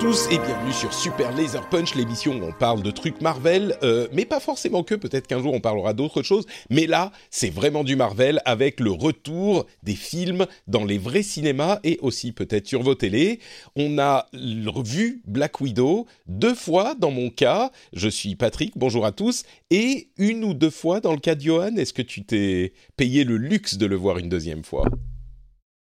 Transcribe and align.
tous 0.00 0.28
et 0.30 0.38
bienvenue 0.38 0.72
sur 0.72 0.94
Super 0.94 1.30
Laser 1.36 1.68
Punch, 1.68 1.94
l'émission 1.94 2.32
où 2.32 2.42
on 2.42 2.52
parle 2.52 2.80
de 2.80 2.90
trucs 2.90 3.20
Marvel, 3.20 3.76
euh, 3.82 4.08
mais 4.14 4.24
pas 4.24 4.40
forcément 4.40 4.82
que, 4.82 4.94
peut-être 4.94 5.26
qu'un 5.26 5.42
jour 5.42 5.52
on 5.52 5.60
parlera 5.60 5.92
d'autres 5.92 6.22
choses, 6.22 6.46
mais 6.70 6.86
là 6.86 7.12
c'est 7.30 7.50
vraiment 7.50 7.84
du 7.84 7.96
Marvel 7.96 8.40
avec 8.46 8.80
le 8.80 8.92
retour 8.92 9.66
des 9.82 9.94
films 9.94 10.46
dans 10.66 10.86
les 10.86 10.96
vrais 10.96 11.22
cinémas 11.22 11.80
et 11.84 11.98
aussi 12.00 12.32
peut-être 12.32 12.66
sur 12.66 12.82
vos 12.82 12.94
télés. 12.94 13.40
On 13.76 13.98
a 13.98 14.26
vu 14.32 15.20
Black 15.26 15.60
Widow 15.60 16.06
deux 16.26 16.54
fois 16.54 16.94
dans 16.94 17.10
mon 17.10 17.28
cas, 17.28 17.70
je 17.92 18.08
suis 18.08 18.36
Patrick, 18.36 18.72
bonjour 18.76 19.04
à 19.04 19.12
tous, 19.12 19.42
et 19.70 20.08
une 20.16 20.44
ou 20.44 20.54
deux 20.54 20.70
fois 20.70 21.00
dans 21.00 21.12
le 21.12 21.20
cas 21.20 21.34
de 21.34 21.42
Johan, 21.42 21.76
est-ce 21.76 21.92
que 21.92 22.00
tu 22.00 22.24
t'es 22.24 22.72
payé 22.96 23.24
le 23.24 23.36
luxe 23.36 23.76
de 23.76 23.84
le 23.84 23.96
voir 23.96 24.16
une 24.16 24.30
deuxième 24.30 24.64
fois? 24.64 24.86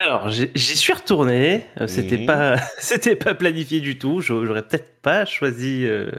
Alors, 0.04 0.30
j'y 0.30 0.76
suis 0.76 0.92
retourné. 0.92 1.66
Euh, 1.80 1.86
C'était 1.86 2.24
pas, 2.26 2.56
c'était 2.78 3.16
pas 3.16 3.34
planifié 3.34 3.80
du 3.80 3.98
tout. 3.98 4.20
J'au- 4.20 4.44
J'aurais 4.44 4.62
peut-être 4.66 5.00
pas 5.02 5.24
choisi 5.24 5.84
euh, 5.86 6.10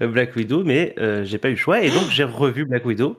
Black 0.00 0.34
Widow, 0.36 0.64
mais 0.64 0.94
euh, 0.98 1.24
j'ai 1.24 1.38
pas 1.38 1.48
eu 1.48 1.52
le 1.52 1.56
choix 1.56 1.80
et 1.80 1.90
donc 1.90 2.10
j'ai 2.10 2.24
revu 2.24 2.64
Black 2.64 2.84
Widow. 2.84 3.18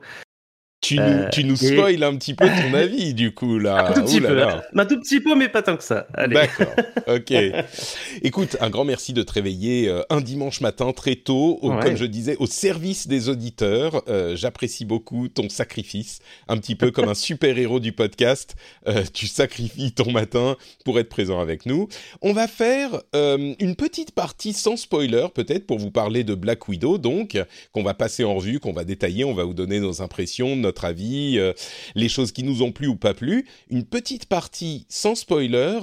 Tu, 0.80 0.98
Euh, 0.98 1.24
nous, 1.24 1.30
tu 1.30 1.44
nous 1.44 1.62
et- 1.64 1.68
spoil 1.76 2.02
un 2.02 2.16
petit 2.16 2.34
peu 2.34 2.46
ton 2.46 2.74
avis 2.74 3.12
du 3.14 3.32
coup 3.34 3.58
là. 3.58 3.88
un 3.88 3.92
tout 3.92 4.02
petit 4.02 4.16
Ouh 4.16 4.20
là 4.20 4.28
peu, 4.28 4.34
là. 4.34 4.64
un 4.74 4.86
tout 4.86 4.98
petit 5.00 5.20
peu, 5.20 5.34
mais 5.34 5.48
pas 5.48 5.62
tant 5.62 5.76
que 5.76 5.84
ça. 5.84 6.06
D'accord, 6.16 6.74
ok. 7.06 7.32
Écoute, 8.22 8.56
un 8.60 8.70
grand 8.70 8.84
merci 8.84 9.12
de 9.12 9.22
te 9.22 9.32
réveiller 9.32 9.88
euh, 9.88 10.02
un 10.10 10.20
dimanche 10.20 10.60
matin 10.60 10.92
très 10.92 11.16
tôt, 11.16 11.58
au- 11.62 11.70
Ouais. 11.70 11.82
comme 11.84 11.96
je 11.96 12.04
disais, 12.04 12.36
au 12.38 12.46
service 12.46 13.06
des 13.08 13.28
auditeurs. 13.28 14.02
Euh, 14.08 14.36
J'apprécie 14.36 14.84
beaucoup 14.84 15.28
ton 15.28 15.48
sacrifice, 15.48 16.20
un 16.48 16.56
petit 16.56 16.74
peu 16.74 16.90
comme 16.90 17.08
un 17.08 17.14
super-héros 17.14 17.80
du 17.80 17.92
podcast. 17.92 18.54
Euh, 18.88 19.04
tu 19.12 19.26
sacrifies 19.26 19.92
ton 19.92 20.10
matin 20.10 20.56
pour 20.84 20.98
être 20.98 21.08
présent 21.10 21.40
avec 21.40 21.66
nous. 21.66 21.88
On 22.22 22.32
va 22.32 22.48
faire 22.48 23.02
euh, 23.14 23.54
une 23.58 23.76
petite 23.76 24.12
partie 24.12 24.52
sans 24.54 24.76
spoiler, 24.76 25.26
peut-être, 25.34 25.66
pour 25.66 25.78
vous 25.78 25.90
parler 25.90 26.24
de 26.24 26.34
Black 26.34 26.68
Widow, 26.68 26.96
donc, 26.98 27.38
qu'on 27.72 27.82
va 27.82 27.92
passer 27.94 28.24
en 28.24 28.34
revue, 28.34 28.60
qu'on 28.60 28.72
va 28.72 28.84
détailler, 28.84 29.24
on 29.24 29.34
va 29.34 29.44
vous 29.44 29.54
donner 29.54 29.78
nos 29.80 30.00
impressions, 30.02 30.56
notre 30.56 30.69
avis, 30.84 31.38
euh, 31.38 31.52
les 31.94 32.08
choses 32.08 32.32
qui 32.32 32.42
nous 32.42 32.62
ont 32.62 32.72
plu 32.72 32.86
ou 32.86 32.96
pas 32.96 33.14
plu. 33.14 33.46
Une 33.68 33.84
petite 33.84 34.26
partie 34.26 34.86
sans 34.88 35.14
spoiler, 35.14 35.78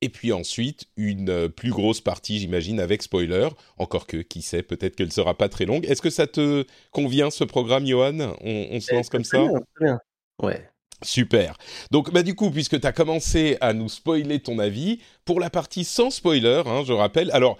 et 0.00 0.08
puis 0.08 0.32
ensuite, 0.32 0.86
une 0.96 1.30
euh, 1.30 1.48
plus 1.48 1.70
grosse 1.70 2.00
partie, 2.00 2.38
j'imagine, 2.38 2.80
avec 2.80 3.02
spoiler. 3.02 3.48
Encore 3.78 4.06
que, 4.06 4.18
qui 4.18 4.42
sait, 4.42 4.62
peut-être 4.62 4.96
qu'elle 4.96 5.12
sera 5.12 5.36
pas 5.36 5.48
très 5.48 5.64
longue. 5.64 5.84
Est-ce 5.86 6.02
que 6.02 6.10
ça 6.10 6.26
te 6.26 6.64
convient, 6.92 7.30
ce 7.30 7.44
programme, 7.44 7.86
Johan? 7.86 8.36
On, 8.40 8.68
on 8.70 8.80
se 8.80 8.94
lance 8.94 9.08
comme 9.08 9.24
ça? 9.24 9.44
bien. 9.80 9.98
Ouais. 10.42 10.68
Super. 11.02 11.56
Donc, 11.90 12.12
bah, 12.12 12.22
du 12.22 12.34
coup, 12.34 12.50
puisque 12.50 12.80
tu 12.80 12.86
as 12.86 12.92
commencé 12.92 13.56
à 13.60 13.72
nous 13.72 13.88
spoiler 13.88 14.40
ton 14.40 14.58
avis, 14.58 15.00
pour 15.24 15.40
la 15.40 15.50
partie 15.50 15.84
sans 15.84 16.10
spoiler, 16.10 16.62
hein, 16.66 16.82
je 16.86 16.92
rappelle, 16.92 17.30
alors, 17.32 17.56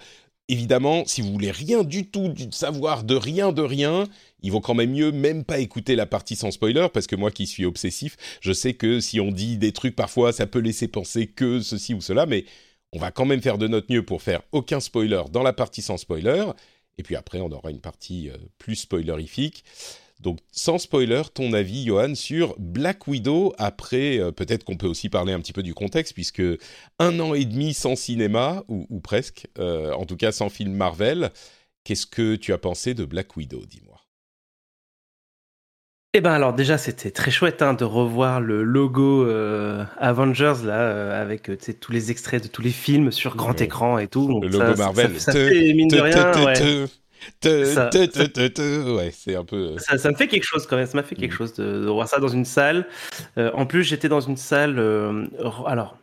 évidemment, 0.49 1.03
si 1.05 1.21
vous 1.21 1.31
voulez 1.31 1.51
rien 1.51 1.83
du 1.83 2.07
tout 2.07 2.33
savoir 2.51 3.03
de 3.03 3.15
rien 3.15 3.53
de 3.53 3.61
rien, 3.61 4.07
il 4.41 4.51
vaut 4.51 4.59
quand 4.59 4.73
même 4.73 4.91
mieux 4.91 5.11
même 5.11 5.45
pas 5.45 5.59
écouter 5.59 5.95
la 5.95 6.05
partie 6.05 6.35
sans 6.35 6.51
spoiler, 6.51 6.87
parce 6.93 7.07
que 7.07 7.15
moi 7.15 7.31
qui 7.31 7.47
suis 7.47 7.65
obsessif, 7.65 8.17
je 8.41 8.51
sais 8.51 8.73
que 8.73 8.99
si 8.99 9.21
on 9.21 9.31
dit 9.31 9.57
des 9.57 9.71
trucs 9.71 9.95
parfois, 9.95 10.33
ça 10.33 10.47
peut 10.47 10.59
laisser 10.59 10.87
penser 10.87 11.27
que 11.27 11.61
ceci 11.61 11.93
ou 11.93 12.01
cela, 12.01 12.25
mais 12.25 12.45
on 12.91 12.99
va 12.99 13.11
quand 13.11 13.25
même 13.25 13.41
faire 13.41 13.59
de 13.59 13.67
notre 13.67 13.93
mieux 13.93 14.03
pour 14.03 14.21
faire 14.21 14.41
aucun 14.51 14.79
spoiler 14.79 15.21
dans 15.31 15.43
la 15.43 15.53
partie 15.53 15.83
sans 15.83 15.97
spoiler, 15.97 16.45
et 16.97 17.03
puis 17.03 17.15
après, 17.15 17.39
on 17.39 17.51
aura 17.51 17.71
une 17.71 17.79
partie 17.79 18.29
euh, 18.29 18.35
plus 18.57 18.75
spoilerifique. 18.75 19.63
Donc, 20.19 20.39
sans 20.51 20.77
spoiler, 20.79 21.21
ton 21.33 21.53
avis, 21.53 21.85
Johan, 21.85 22.13
sur 22.15 22.55
Black 22.59 23.07
Widow, 23.07 23.53
après, 23.57 24.19
euh, 24.19 24.31
peut-être 24.31 24.65
qu'on 24.65 24.75
peut 24.77 24.87
aussi 24.87 25.07
parler 25.09 25.31
un 25.33 25.39
petit 25.39 25.53
peu 25.53 25.63
du 25.63 25.73
contexte, 25.73 26.13
puisque 26.13 26.41
un 26.99 27.19
an 27.21 27.33
et 27.33 27.45
demi 27.45 27.73
sans 27.73 27.95
cinéma, 27.95 28.63
ou, 28.67 28.85
ou 28.89 28.99
presque, 28.99 29.47
euh, 29.59 29.93
en 29.93 30.05
tout 30.05 30.17
cas 30.17 30.31
sans 30.33 30.49
film 30.49 30.73
Marvel, 30.73 31.31
qu'est-ce 31.85 32.05
que 32.05 32.35
tu 32.35 32.51
as 32.53 32.57
pensé 32.57 32.93
de 32.93 33.05
Black 33.05 33.37
Widow, 33.37 33.65
dis-moi? 33.65 33.95
Eh 36.15 36.21
ben 36.21 36.31
alors 36.31 36.53
déjà 36.53 36.79
c'était 36.79 37.11
très 37.11 37.29
chouette 37.29 37.61
hein, 37.61 37.75
de 37.75 37.83
revoir 37.83 38.41
le 38.41 38.63
logo 38.63 39.25
euh, 39.27 39.85
Avengers 39.97 40.55
là 40.63 40.81
euh, 40.81 41.21
avec 41.21 41.51
tous 41.79 41.91
les 41.91 42.09
extraits 42.09 42.41
de 42.41 42.47
tous 42.47 42.63
les 42.63 42.71
films 42.71 43.11
sur 43.11 43.35
grand 43.35 43.53
Ouais. 43.59 43.65
écran 43.65 43.99
et 43.99 44.07
tout. 44.07 44.27
Donc 44.27 44.43
Le 44.43 44.51
ça- 44.51 44.57
logo 44.65 44.75
Marvel. 44.75 45.19
Ça, 45.21 45.31
fait 45.33 45.71
mine 45.75 45.87
de 45.87 45.99
rien. 45.99 46.45
ouais. 46.45 46.85
Ça- 47.41 47.87
te- 47.87 48.05
te- 48.05 48.23
te- 48.25 48.47
te- 48.47 48.95
Ouais, 48.95 49.11
c'est 49.11 49.35
un 49.35 49.45
peu... 49.45 49.77
Ça, 49.77 49.97
ça 49.97 50.09
me 50.11 50.15
fait 50.15 50.27
quelque 50.27 50.45
chose 50.45 50.65
quand 50.67 50.75
même. 50.77 50.85
Ça 50.85 50.97
m'a 50.97 51.03
fait 51.03 51.15
quelque 51.15 51.33
Mm. 51.33 51.37
chose 51.37 51.53
de, 51.53 51.63
de 51.85 51.87
voir 51.89 52.07
ça 52.07 52.19
dans 52.19 52.27
une 52.27 52.45
salle. 52.45 52.87
Euh, 53.37 53.51
en 53.53 53.65
plus, 53.65 53.83
j'étais 53.83 54.09
dans 54.09 54.21
une 54.21 54.37
salle. 54.37 54.79
euh, 54.79 55.25
alors, 55.65 55.97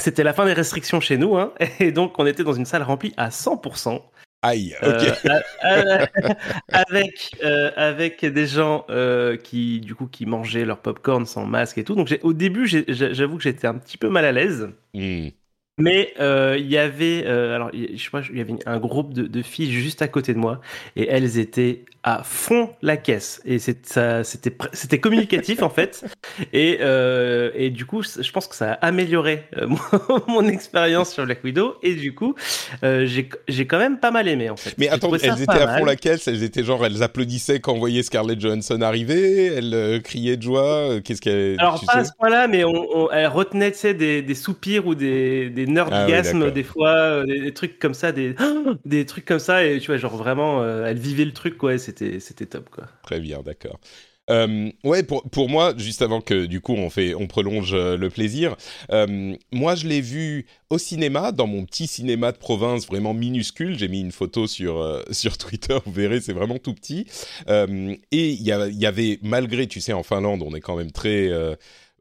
c'était 0.00 0.24
la 0.24 0.32
fin 0.32 0.44
des 0.46 0.52
restrictions 0.52 1.00
chez 1.00 1.16
nous, 1.18 1.36
hein, 1.36 1.52
et 1.80 1.92
donc 1.92 2.18
on 2.18 2.26
était 2.26 2.42
dans 2.44 2.52
une 2.52 2.66
salle 2.66 2.82
remplie 2.82 3.14
à 3.16 3.30
100%. 3.30 4.02
Aïe, 4.42 4.74
euh, 4.82 5.00
ok. 5.00 5.30
avec 6.68 7.30
euh, 7.42 7.70
avec 7.76 8.24
des 8.24 8.46
gens 8.46 8.84
euh, 8.90 9.36
qui 9.36 9.80
du 9.80 9.94
coup 9.94 10.06
qui 10.06 10.26
mangeaient 10.26 10.64
leur 10.66 10.78
popcorn 10.78 11.24
sans 11.26 11.46
masque 11.46 11.78
et 11.78 11.84
tout. 11.84 11.94
Donc 11.94 12.14
au 12.22 12.32
début, 12.34 12.66
j'avoue 12.88 13.36
que 13.38 13.42
j'étais 13.42 13.66
un 13.66 13.74
petit 13.78 13.96
peu 13.96 14.08
mal 14.10 14.24
à 14.24 14.32
l'aise. 14.32 14.68
Hmm. 14.92 15.28
Mais 15.78 16.14
euh, 16.20 16.56
il 16.58 16.70
y 16.70 16.78
avait, 16.78 17.24
euh, 17.26 17.54
alors 17.54 17.70
je 17.72 18.10
pas, 18.10 18.22
il 18.30 18.38
y 18.38 18.40
avait 18.40 18.54
un 18.66 18.78
groupe 18.78 19.12
de 19.12 19.42
filles 19.42 19.72
juste 19.72 20.02
à 20.02 20.08
côté 20.08 20.32
de 20.32 20.38
moi 20.38 20.60
et 20.94 21.08
elles 21.08 21.38
étaient 21.38 21.84
à 22.04 22.22
fond 22.22 22.70
la 22.82 22.98
caisse. 22.98 23.40
Et 23.46 23.58
c'était 23.58 25.00
communicatif 25.00 25.62
en 25.62 25.70
fait. 25.70 26.04
Et 26.52 26.78
euh, 26.80 27.50
et 27.54 27.70
du 27.70 27.86
coup 27.86 28.02
je 28.02 28.30
pense 28.30 28.46
que 28.46 28.54
ça 28.54 28.72
a 28.72 28.86
amélioré 28.86 29.44
euh, 29.56 29.66
mon, 29.66 29.78
mon 30.42 30.48
expérience 30.48 31.12
sur 31.12 31.24
Black 31.24 31.42
Widow. 31.42 31.76
Et 31.82 31.94
du 31.94 32.14
coup 32.14 32.34
euh, 32.82 33.06
j'ai 33.06 33.66
quand 33.66 33.78
même 33.78 33.98
pas 33.98 34.10
mal 34.10 34.28
aimé 34.28 34.50
en 34.50 34.56
fait. 34.56 34.74
Mais 34.78 34.88
attends, 34.88 35.14
elles 35.14 35.42
étaient 35.42 35.52
à 35.52 35.78
fond 35.78 35.84
la 35.84 35.96
caisse, 35.96 36.28
elles 36.28 36.42
étaient 36.42 36.62
genre, 36.62 36.84
elles 36.84 37.02
applaudissaient 37.02 37.60
quand 37.60 37.72
on 37.72 37.78
voyait 37.78 38.02
Scarlett 38.02 38.38
Johansson 38.40 38.82
arriver, 38.82 39.46
elles 39.46 39.72
euh, 39.74 40.00
criaient 40.00 40.36
de 40.36 40.42
joie, 40.42 41.00
qu'est-ce 41.02 41.20
qu'elles... 41.22 41.56
Alors 41.58 41.82
pas 41.84 41.94
à 41.94 42.04
ce 42.04 42.12
point-là, 42.18 42.48
mais 42.48 42.64
on, 42.64 42.70
on- 42.94 43.10
elle 43.10 43.28
retenait 43.28 43.72
tu 43.72 43.78
sais, 43.78 43.94
des, 43.94 44.20
des 44.22 44.34
soupirs 44.34 44.86
ou 44.86 44.94
des, 44.94 45.48
des 45.50 45.62
Ah 45.62 45.66
oui, 45.66 45.72
nerdgasmes 45.74 46.50
des 46.50 46.62
fois, 46.62 47.24
des, 47.24 47.40
des 47.40 47.54
trucs 47.54 47.78
comme 47.78 47.94
ça, 47.94 48.12
des, 48.12 48.34
des 48.84 49.06
trucs 49.06 49.24
comme 49.24 49.38
ça, 49.38 49.64
et 49.64 49.78
tu 49.78 49.86
vois, 49.86 49.96
genre 49.96 50.16
vraiment, 50.16 50.62
euh, 50.62 50.86
elle 50.86 50.98
vivait 50.98 51.24
le 51.24 51.32
truc, 51.32 51.56
quoi, 51.56 51.74
et 51.74 51.78
c'était, 52.20 52.46
top, 52.46 52.70
quoi. 52.70 52.84
Très 53.02 53.20
bien, 53.20 53.42
d'accord. 53.42 53.78
Euh, 54.30 54.70
ouais, 54.84 55.02
pour, 55.02 55.22
pour 55.30 55.50
moi, 55.50 55.74
juste 55.76 56.00
avant 56.00 56.22
que 56.22 56.46
du 56.46 56.62
coup 56.62 56.72
on 56.72 56.88
fait, 56.88 57.14
on 57.14 57.26
prolonge 57.26 57.74
euh, 57.74 57.98
le 57.98 58.08
plaisir. 58.08 58.56
euh, 58.90 59.36
moi, 59.52 59.74
je 59.74 59.86
l'ai 59.86 60.00
vu 60.00 60.46
au 60.70 60.78
cinéma, 60.78 61.30
dans 61.30 61.46
mon 61.46 61.66
petit 61.66 61.86
cinéma 61.86 62.32
de 62.32 62.38
province, 62.38 62.86
vraiment 62.86 63.12
minuscule. 63.12 63.78
J'ai 63.78 63.88
mis 63.88 64.00
une 64.00 64.12
photo 64.12 64.46
sur 64.46 65.04
sur 65.10 65.36
Twitter, 65.36 65.76
vous 65.84 65.92
verrez, 65.92 66.20
c'est 66.22 66.32
vraiment 66.32 66.58
tout 66.58 66.72
petit. 66.72 67.06
Et 67.48 68.30
il 68.30 68.42
y 68.42 68.86
avait, 68.86 69.18
malgré, 69.22 69.66
tu 69.66 69.80
sais, 69.80 69.92
en 69.92 70.02
Finlande, 70.02 70.42
on 70.42 70.54
est 70.54 70.60
quand 70.60 70.76
même 70.76 70.90
très 70.90 71.30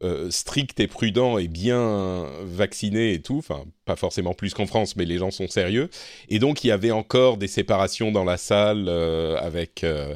euh, 0.04 0.30
strict 0.32 0.80
et 0.82 0.88
prudent 0.88 1.38
et 1.38 1.48
bien 1.48 2.28
vacciné 2.44 3.14
et 3.14 3.22
tout. 3.22 3.38
Enfin, 3.38 3.64
pas 3.86 3.96
forcément 3.96 4.34
plus 4.34 4.54
qu'en 4.54 4.66
France, 4.66 4.96
mais 4.96 5.06
les 5.06 5.18
gens 5.18 5.32
sont 5.32 5.48
sérieux. 5.48 5.90
Et 6.30 6.40
donc, 6.40 6.64
il 6.64 6.68
y 6.68 6.72
avait 6.72 6.92
encore 6.92 7.38
des 7.38 7.48
séparations 7.48 8.12
dans 8.12 8.26
la 8.26 8.38
salle 8.38 8.86
euh, 8.90 9.38
avec 9.38 9.84
euh, 9.84 10.16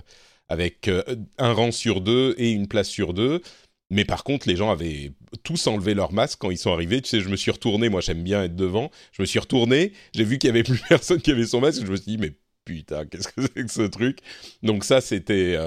avec 0.49 0.89
un 1.37 1.53
rang 1.53 1.71
sur 1.71 2.01
deux 2.01 2.35
et 2.37 2.51
une 2.51 2.67
place 2.67 2.87
sur 2.89 3.13
deux. 3.13 3.41
Mais 3.89 4.05
par 4.05 4.23
contre, 4.23 4.47
les 4.47 4.55
gens 4.57 4.71
avaient 4.71 5.11
tous 5.43 5.67
enlevé 5.67 5.93
leur 5.93 6.11
masque 6.13 6.39
quand 6.39 6.51
ils 6.51 6.57
sont 6.57 6.73
arrivés. 6.73 7.01
Tu 7.01 7.09
sais, 7.09 7.21
je 7.21 7.29
me 7.29 7.35
suis 7.37 7.51
retourné, 7.51 7.89
moi 7.89 8.01
j'aime 8.01 8.23
bien 8.23 8.43
être 8.43 8.55
devant. 8.55 8.91
Je 9.13 9.21
me 9.21 9.25
suis 9.25 9.39
retourné, 9.39 9.93
j'ai 10.13 10.23
vu 10.23 10.37
qu'il 10.37 10.49
y 10.49 10.51
avait 10.51 10.63
plus 10.63 10.81
personne 10.89 11.21
qui 11.21 11.31
avait 11.31 11.45
son 11.45 11.61
masque. 11.61 11.85
Je 11.85 11.91
me 11.91 11.95
suis 11.95 12.11
dit, 12.11 12.17
mais 12.17 12.33
putain, 12.65 13.05
qu'est-ce 13.05 13.29
que 13.29 13.41
c'est 13.41 13.65
que 13.65 13.71
ce 13.71 13.83
truc? 13.83 14.19
Donc 14.63 14.83
ça, 14.83 15.01
c'était... 15.01 15.57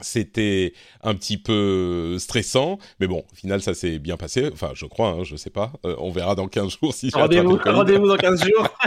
c'était 0.00 0.72
un 1.02 1.14
petit 1.14 1.38
peu 1.38 2.16
stressant, 2.18 2.78
mais 3.00 3.06
bon, 3.06 3.24
au 3.32 3.34
final, 3.34 3.62
ça 3.62 3.74
s'est 3.74 3.98
bien 3.98 4.16
passé. 4.16 4.48
Enfin, 4.52 4.72
je 4.74 4.86
crois, 4.86 5.10
hein, 5.10 5.24
je 5.24 5.36
sais 5.36 5.50
pas. 5.50 5.72
Euh, 5.84 5.94
on 5.98 6.10
verra 6.10 6.34
dans 6.34 6.48
15 6.48 6.78
jours 6.80 6.94
si 6.94 7.10
j'ai 7.10 7.18
Rendez-vous 7.18 7.58
rendez-vous 7.64 8.08
dans 8.08 8.16
15 8.16 8.44
jours. 8.44 8.68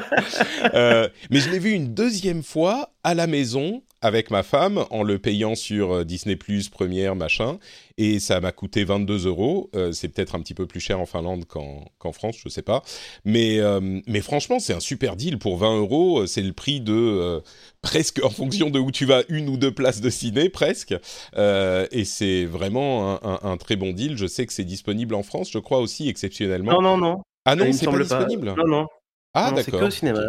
Euh, 0.73 1.07
mais 1.29 1.39
je 1.39 1.49
l'ai 1.49 1.59
vu 1.59 1.71
une 1.71 1.93
deuxième 1.93 2.43
fois 2.43 2.91
à 3.03 3.13
la 3.13 3.27
maison 3.27 3.83
avec 4.01 4.29
ma 4.29 4.43
femme 4.43 4.85
en 4.91 5.03
le 5.03 5.17
payant 5.17 5.55
sur 5.55 5.91
euh, 5.91 6.03
Disney 6.03 6.35
Plus 6.35 6.69
première 6.69 7.15
machin 7.15 7.57
et 7.97 8.19
ça 8.19 8.39
m'a 8.39 8.51
coûté 8.51 8.83
22 8.83 9.25
euros. 9.25 9.69
Euh, 9.75 9.91
c'est 9.91 10.07
peut-être 10.07 10.35
un 10.35 10.39
petit 10.41 10.53
peu 10.53 10.67
plus 10.67 10.79
cher 10.79 10.99
en 10.99 11.05
Finlande 11.05 11.45
qu'en 11.45 12.11
France, 12.11 12.35
je 12.43 12.49
sais 12.49 12.61
pas. 12.61 12.83
Mais 13.25 13.59
euh, 13.59 13.99
mais 14.05 14.21
franchement, 14.21 14.59
c'est 14.59 14.73
un 14.73 14.79
super 14.79 15.15
deal 15.15 15.39
pour 15.39 15.57
20 15.57 15.77
euros. 15.77 16.27
C'est 16.27 16.43
le 16.43 16.53
prix 16.53 16.79
de 16.79 17.41
presque 17.81 18.23
en 18.23 18.29
fonction 18.29 18.69
de 18.69 18.79
où 18.79 18.91
tu 18.91 19.05
vas 19.05 19.23
une 19.29 19.49
ou 19.49 19.57
deux 19.57 19.71
places 19.71 20.01
de 20.01 20.09
ciné 20.09 20.49
presque. 20.49 20.93
et 21.35 22.05
c'est 22.05 22.45
vraiment 22.45 23.13
un, 23.13 23.19
un, 23.23 23.39
un, 23.51 23.57
très 23.57 23.75
bon 23.75 23.93
deal. 23.93 24.15
Je 24.15 24.27
sais 24.27 24.45
que 24.45 24.53
c'est 24.53 24.63
disponible 24.63 25.15
en 25.15 25.23
France, 25.23 25.49
je 25.51 25.59
crois 25.59 25.79
aussi 25.79 26.07
exceptionnellement. 26.07 26.73
Non 26.73 26.81
non 26.81 26.97
non. 26.97 27.21
Ah 27.45 27.55
non, 27.55 27.71
c'est 27.73 27.85
pas 27.85 27.97
disponible. 27.97 28.53
Non 28.57 28.67
non. 28.67 28.87
Ah 29.33 29.51
d'accord. 29.51 29.63
C'est 29.63 29.71
que 29.71 29.85
au 29.85 29.89
cinéma. 29.89 30.19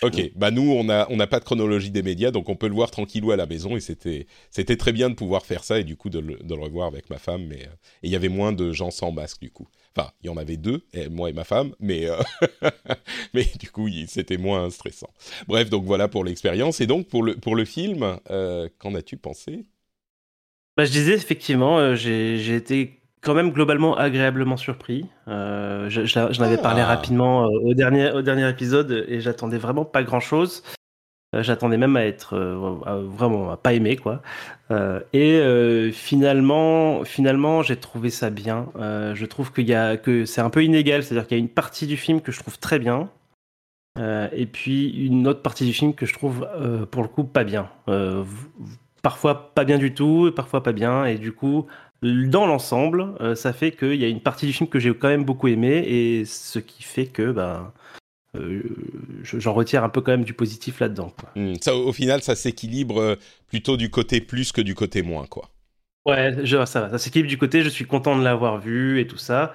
Ok, 0.00 0.30
bah 0.36 0.52
nous 0.52 0.62
on 0.70 0.88
a 0.88 1.08
on 1.10 1.16
n'a 1.16 1.26
pas 1.26 1.40
de 1.40 1.44
chronologie 1.44 1.90
des 1.90 2.02
médias, 2.04 2.30
donc 2.30 2.48
on 2.48 2.54
peut 2.54 2.68
le 2.68 2.74
voir 2.74 2.88
tranquillou 2.90 3.32
à 3.32 3.36
la 3.36 3.46
maison 3.46 3.76
et 3.76 3.80
c'était 3.80 4.26
c'était 4.48 4.76
très 4.76 4.92
bien 4.92 5.10
de 5.10 5.14
pouvoir 5.16 5.44
faire 5.44 5.64
ça 5.64 5.80
et 5.80 5.84
du 5.84 5.96
coup 5.96 6.08
de 6.08 6.20
le, 6.20 6.36
de 6.36 6.54
le 6.54 6.60
revoir 6.60 6.86
avec 6.86 7.10
ma 7.10 7.18
femme, 7.18 7.44
mais 7.48 7.64
euh, 7.64 7.72
et 8.04 8.06
il 8.06 8.10
y 8.10 8.16
avait 8.16 8.28
moins 8.28 8.52
de 8.52 8.72
gens 8.72 8.92
sans 8.92 9.10
masque 9.10 9.40
du 9.40 9.50
coup. 9.50 9.66
Enfin, 9.96 10.12
il 10.22 10.26
y 10.28 10.30
en 10.30 10.36
avait 10.36 10.56
deux, 10.56 10.84
moi 11.10 11.30
et 11.30 11.32
ma 11.32 11.42
femme, 11.42 11.74
mais 11.80 12.08
euh, 12.08 12.16
mais 13.34 13.44
du 13.58 13.70
coup 13.72 13.88
c'était 14.06 14.36
moins 14.36 14.70
stressant. 14.70 15.10
Bref, 15.48 15.68
donc 15.68 15.84
voilà 15.84 16.06
pour 16.06 16.22
l'expérience 16.24 16.80
et 16.80 16.86
donc 16.86 17.08
pour 17.08 17.24
le 17.24 17.34
pour 17.34 17.56
le 17.56 17.64
film, 17.64 18.18
euh, 18.30 18.68
qu'en 18.78 18.94
as-tu 18.94 19.16
pensé? 19.16 19.66
Bah, 20.76 20.84
je 20.84 20.92
disais 20.92 21.14
effectivement, 21.14 21.96
j'ai 21.96 22.54
été 22.54 22.97
quand 23.20 23.34
même 23.34 23.50
globalement 23.50 23.96
agréablement 23.96 24.56
surpris. 24.56 25.06
Euh, 25.26 25.88
J'en 25.88 26.44
avais 26.44 26.58
parlé 26.58 26.82
ah. 26.82 26.86
rapidement 26.86 27.44
euh, 27.44 27.70
au, 27.70 27.74
dernier, 27.74 28.10
au 28.12 28.22
dernier 28.22 28.48
épisode 28.48 29.04
et 29.08 29.20
j'attendais 29.20 29.58
vraiment 29.58 29.84
pas 29.84 30.02
grand 30.02 30.20
chose. 30.20 30.62
Euh, 31.34 31.42
j'attendais 31.42 31.76
même 31.76 31.96
à 31.96 32.06
être 32.06 32.34
euh, 32.34 33.02
vraiment 33.04 33.50
à 33.50 33.56
pas 33.56 33.74
aimer 33.74 33.96
quoi. 33.96 34.22
et 35.12 35.90
finalement, 35.92 37.04
finalement, 37.04 37.62
j'ai 37.62 37.76
trouvé 37.76 38.10
ça 38.10 38.30
bien. 38.30 38.68
je 38.76 39.24
trouve 39.26 39.52
qu'il 39.52 39.68
y 39.68 39.74
a 39.74 39.96
que 39.96 40.24
c'est 40.24 40.40
un 40.40 40.50
peu 40.50 40.64
inégal, 40.64 41.02
c'est-à-dire 41.02 41.26
qu'il 41.26 41.36
y 41.36 41.40
a 41.40 41.42
une 41.42 41.48
partie 41.48 41.86
du 41.86 41.96
film 41.96 42.20
que 42.20 42.32
je 42.32 42.38
trouve 42.38 42.58
très 42.58 42.78
bien. 42.78 43.10
et 43.98 44.46
puis 44.46 44.90
une 45.06 45.26
autre 45.26 45.42
partie 45.42 45.66
du 45.66 45.72
film 45.72 45.94
que 45.94 46.06
je 46.06 46.14
trouve 46.14 46.46
pour 46.90 47.02
le 47.02 47.08
coup 47.08 47.24
pas 47.24 47.44
bien. 47.44 47.68
parfois 49.02 49.54
pas 49.54 49.64
bien 49.64 49.78
du 49.78 49.94
tout, 49.94 50.30
parfois 50.34 50.62
pas 50.62 50.72
bien, 50.72 51.04
et 51.04 51.16
du 51.16 51.32
coup, 51.32 51.66
dans 52.02 52.46
l'ensemble, 52.46 53.14
euh, 53.20 53.34
ça 53.34 53.52
fait 53.52 53.72
qu'il 53.72 53.96
y 53.96 54.04
a 54.04 54.08
une 54.08 54.20
partie 54.20 54.46
du 54.46 54.52
film 54.52 54.68
que 54.68 54.78
j'ai 54.78 54.94
quand 54.94 55.08
même 55.08 55.24
beaucoup 55.24 55.48
aimé 55.48 55.84
et 55.86 56.24
ce 56.24 56.58
qui 56.58 56.82
fait 56.82 57.06
que 57.06 57.34
euh, 58.36 58.62
j'en 59.22 59.52
retire 59.52 59.82
un 59.84 59.88
peu 59.88 60.00
quand 60.00 60.12
même 60.12 60.24
du 60.24 60.34
positif 60.34 60.80
là-dedans. 60.80 61.12
Hmm, 61.34 61.54
ça, 61.60 61.74
au 61.74 61.92
final, 61.92 62.22
ça 62.22 62.36
s'équilibre 62.36 63.00
euh, 63.00 63.16
plutôt 63.48 63.76
du 63.76 63.90
côté 63.90 64.20
plus 64.20 64.52
que 64.52 64.60
du 64.60 64.74
côté 64.74 65.02
moins, 65.02 65.26
quoi. 65.26 65.50
Ouais, 66.06 66.34
je, 66.44 66.64
ça 66.64 66.82
va, 66.82 66.90
ça 66.90 66.98
s'équilibre 66.98 67.28
du 67.28 67.38
côté, 67.38 67.62
je 67.62 67.68
suis 67.68 67.84
content 67.84 68.16
de 68.16 68.22
l'avoir 68.22 68.58
vu 68.58 69.00
et 69.00 69.06
tout 69.06 69.18
ça. 69.18 69.54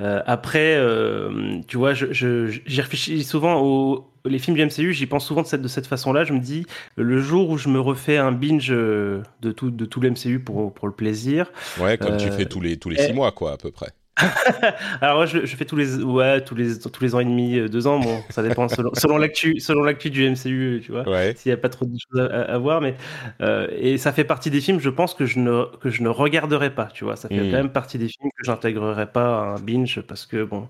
Euh, 0.00 0.22
après, 0.26 0.76
euh, 0.76 1.60
tu 1.68 1.76
vois, 1.76 1.94
j'y 1.94 2.12
je, 2.12 2.80
réfléchis 2.80 3.22
souvent 3.24 3.60
aux 3.60 4.06
les 4.26 4.38
films 4.38 4.54
du 4.54 4.64
MCU, 4.66 4.92
j'y 4.92 5.06
pense 5.06 5.24
souvent 5.24 5.40
de 5.40 5.46
cette, 5.46 5.62
de 5.62 5.68
cette 5.68 5.86
façon-là. 5.86 6.24
Je 6.24 6.34
me 6.34 6.40
dis, 6.40 6.66
le 6.96 7.20
jour 7.20 7.48
où 7.48 7.56
je 7.56 7.70
me 7.70 7.80
refais 7.80 8.18
un 8.18 8.32
binge 8.32 8.68
de 8.68 9.22
tout, 9.56 9.70
de 9.70 9.84
tout 9.86 10.00
l'MCU 10.00 10.40
pour, 10.40 10.74
pour 10.74 10.88
le 10.88 10.92
plaisir. 10.92 11.50
Ouais, 11.80 11.96
comme 11.96 12.18
tu 12.18 12.30
fais 12.30 12.44
tous 12.44 12.60
les, 12.60 12.76
tous 12.76 12.90
les 12.90 12.98
six 12.98 13.14
mois, 13.14 13.32
quoi, 13.32 13.52
à 13.52 13.56
peu 13.56 13.70
près. 13.70 13.88
Alors 15.00 15.16
moi, 15.16 15.26
je, 15.26 15.46
je, 15.46 15.56
fais 15.56 15.64
tous 15.64 15.76
les, 15.76 15.96
ouais, 15.96 16.42
tous 16.42 16.54
les, 16.54 16.78
tous 16.78 17.02
les 17.02 17.14
ans 17.14 17.20
et 17.20 17.24
demi, 17.24 17.58
euh, 17.58 17.68
deux 17.68 17.86
ans. 17.86 17.98
Bon, 17.98 18.22
ça 18.30 18.42
dépend 18.42 18.68
selon, 18.68 18.90
selon 18.94 19.18
l'actu, 19.18 19.60
selon 19.60 19.82
l'actu 19.82 20.10
du 20.10 20.28
MCU, 20.28 20.82
tu 20.84 20.92
vois. 20.92 21.04
S'il 21.34 21.50
n'y 21.50 21.52
a 21.52 21.56
pas 21.56 21.68
trop 21.68 21.86
de 21.86 21.96
choses 21.96 22.20
à, 22.20 22.58
voir, 22.58 22.80
mais 22.80 22.96
euh, 23.40 23.68
et 23.76 23.98
ça 23.98 24.12
fait 24.12 24.24
partie 24.24 24.50
des 24.50 24.60
films, 24.60 24.80
je 24.80 24.90
pense 24.90 25.14
que 25.14 25.26
je 25.26 25.38
ne 25.38 25.64
que 25.78 25.90
je 25.90 26.02
ne 26.02 26.08
regarderai 26.08 26.74
pas, 26.74 26.86
tu 26.86 27.04
vois. 27.04 27.16
Ça 27.16 27.28
fait 27.28 27.36
hmm. 27.36 27.50
quand 27.50 27.56
même 27.56 27.72
partie 27.72 27.98
des 27.98 28.08
films 28.08 28.30
que 28.36 28.44
j'intégrerai 28.44 29.10
pas 29.10 29.40
à 29.40 29.42
un 29.54 29.58
binge 29.58 30.00
parce 30.02 30.26
que 30.26 30.44
bon, 30.44 30.68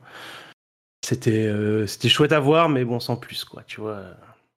c'était 1.02 1.46
euh, 1.46 1.86
c'était 1.86 2.08
chouette 2.08 2.32
à 2.32 2.40
voir, 2.40 2.68
mais 2.68 2.84
bon, 2.84 3.00
sans 3.00 3.16
plus, 3.16 3.44
quoi, 3.44 3.62
tu 3.66 3.80
vois. 3.80 4.02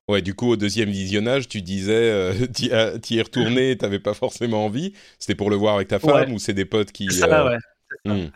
Ouais, 0.09 0.21
du 0.21 0.33
coup, 0.33 0.50
au 0.50 0.56
deuxième 0.57 0.89
visionnage, 0.89 1.47
tu 1.47 1.62
disais, 1.62 2.12
euh, 2.12 2.33
tu 2.53 2.65
y 3.13 3.18
es 3.18 3.21
retourné, 3.21 3.77
t'avais 3.77 4.00
pas 4.00 4.13
forcément 4.13 4.65
envie. 4.65 4.94
C'était 5.18 5.35
pour 5.35 5.50
le 5.50 5.56
voir 5.56 5.75
avec 5.75 5.88
ta 5.88 6.00
femme 6.00 6.33
ou 6.33 6.39
c'est 6.39 6.53
des 6.53 6.65
potes 6.65 6.91
qui. 6.91 7.09
Ça, 7.09 7.45
ouais. 7.45 7.57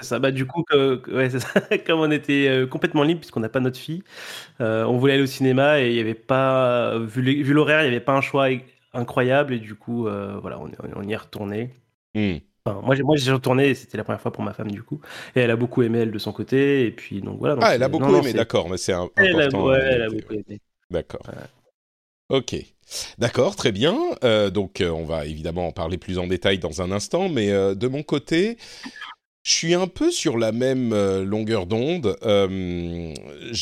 Ça, 0.01 0.19
bah, 0.19 0.31
du 0.31 0.45
coup, 0.45 0.63
que, 0.63 1.01
ouais, 1.11 1.29
ça. 1.29 1.39
comme 1.85 1.99
on 1.99 2.11
était 2.11 2.47
euh, 2.47 2.67
complètement 2.67 3.03
libre 3.03 3.21
puisqu'on 3.21 3.39
n'a 3.39 3.49
pas 3.49 3.59
notre 3.59 3.77
fille, 3.77 4.03
euh, 4.61 4.83
on 4.85 4.97
voulait 4.97 5.13
aller 5.13 5.23
au 5.23 5.27
cinéma 5.27 5.81
et 5.81 5.89
il 5.89 5.95
y 5.95 5.99
avait 5.99 6.13
pas, 6.13 6.97
vu 6.99 7.53
l'horaire, 7.53 7.81
il 7.81 7.89
n'y 7.89 7.95
avait 7.95 8.03
pas 8.03 8.15
un 8.15 8.21
choix 8.21 8.47
incroyable 8.93 9.53
et 9.53 9.59
du 9.59 9.75
coup, 9.75 10.07
euh, 10.07 10.37
voilà, 10.41 10.59
on, 10.59 10.69
on, 10.95 11.03
y 11.03 11.13
est 11.13 11.17
retourné. 11.17 11.71
Enfin, 12.15 12.81
moi, 12.81 12.95
moi, 13.03 13.15
j'ai 13.15 13.31
retourné, 13.31 13.75
c'était 13.75 13.97
la 13.97 14.03
première 14.03 14.21
fois 14.21 14.31
pour 14.31 14.43
ma 14.43 14.53
femme 14.53 14.71
du 14.71 14.83
coup, 14.83 14.99
et 15.35 15.39
elle 15.39 15.51
a 15.51 15.55
beaucoup 15.55 15.83
aimé 15.83 15.99
elle 15.99 16.11
de 16.11 16.19
son 16.19 16.33
côté, 16.33 16.85
et 16.85 16.91
puis 16.91 17.21
donc 17.21 17.39
voilà. 17.39 17.55
Donc, 17.55 17.63
ah, 17.65 17.75
elle 17.75 17.83
a 17.83 17.89
beaucoup 17.89 18.15
aimé, 18.15 18.33
d'accord, 18.33 18.69
mais 18.69 18.77
c'est 18.77 18.93
important. 18.93 19.21
Elle 19.23 19.41
a, 19.41 19.49
ouais, 19.49 19.79
elle 19.79 20.01
a 20.01 20.09
beaucoup 20.09 20.33
aimé. 20.33 20.59
D'accord. 20.89 21.21
Ok. 22.29 22.55
D'accord, 23.17 23.55
très 23.55 23.71
bien. 23.71 23.97
Euh, 24.23 24.49
donc, 24.49 24.81
on 24.85 25.03
va 25.03 25.25
évidemment 25.25 25.67
en 25.67 25.71
parler 25.71 25.97
plus 25.97 26.17
en 26.19 26.27
détail 26.27 26.59
dans 26.59 26.81
un 26.81 26.91
instant, 26.91 27.29
mais 27.29 27.51
euh, 27.51 27.75
de 27.75 27.87
mon 27.87 28.03
côté, 28.03 28.57
je 29.47 29.53
suis 29.53 29.73
un 29.75 29.87
peu 29.87 30.11
sur 30.11 30.37
la 30.37 30.51
même 30.51 30.91
euh, 30.91 31.23
longueur 31.23 31.67
d'onde. 31.67 32.17
Euh, 32.23 33.13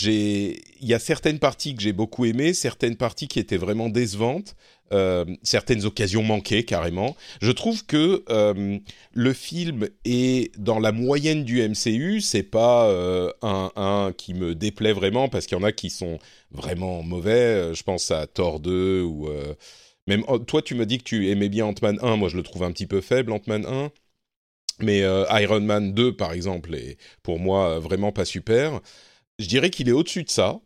il 0.04 0.58
y 0.82 0.94
a 0.96 1.00
certaines 1.00 1.38
parties 1.38 1.76
que 1.76 1.82
j'ai 1.84 1.94
beaucoup 1.94 2.26
aimées, 2.26 2.56
certaines 2.56 2.96
parties 2.96 3.28
qui 3.28 3.38
étaient 3.38 3.56
vraiment 3.56 3.88
décevantes, 3.88 4.56
euh, 4.94 5.26
certaines 5.44 5.86
occasions 5.86 6.24
manquées 6.24 6.66
carrément. 6.66 7.16
Je 7.40 7.52
trouve 7.52 7.86
que 7.86 8.24
le 9.14 9.34
film 9.34 9.88
est 10.06 10.58
dans 10.58 10.80
la 10.80 10.92
moyenne 10.92 11.44
du 11.44 11.62
MCU. 11.62 12.20
C'est 12.20 12.42
pas 12.42 12.90
un, 13.44 13.72
un 13.76 14.12
qui 14.18 14.34
me 14.34 14.56
déplaît 14.56 14.94
vraiment 14.94 15.30
parce 15.30 15.46
qu'il 15.46 15.56
y 15.56 15.62
en 15.62 15.64
a 15.64 15.72
qui 15.72 15.92
sont 15.92 16.18
vraiment 16.50 17.04
mauvais. 17.04 17.76
Je 17.76 17.84
pense 17.84 18.10
à 18.10 18.26
Thor 18.26 18.60
2 18.60 19.04
ou 19.04 19.30
même 20.08 20.24
oh, 20.28 20.40
toi, 20.40 20.64
tu 20.64 20.74
me 20.74 20.88
dis 20.88 20.98
que 20.98 21.04
tu 21.04 21.30
aimais 21.30 21.50
bien 21.50 21.66
Ant-Man 21.66 22.00
1. 22.02 22.16
Moi, 22.16 22.30
je 22.30 22.38
le 22.38 22.44
trouve 22.44 22.64
un 22.64 22.72
petit 22.72 22.88
peu 22.88 23.02
faible, 23.02 23.32
Ant-Man 23.32 23.66
1. 23.68 23.92
Mais 24.82 25.04
euh, 25.04 25.26
Iron 25.42 25.62
Man 25.62 25.94
2, 25.94 26.16
par 26.16 26.34
exemple, 26.34 26.76
est 26.76 26.98
pour 27.24 27.40
moi 27.40 27.80
vraiment 27.80 28.12
pas 28.12 28.26
super. 28.26 28.82
Je 29.40 29.48
dirais 29.48 29.70
qu'il 29.70 29.90
est 29.90 29.94
au-dessus 29.94 30.24
de 30.24 30.30
ça, 30.30 30.60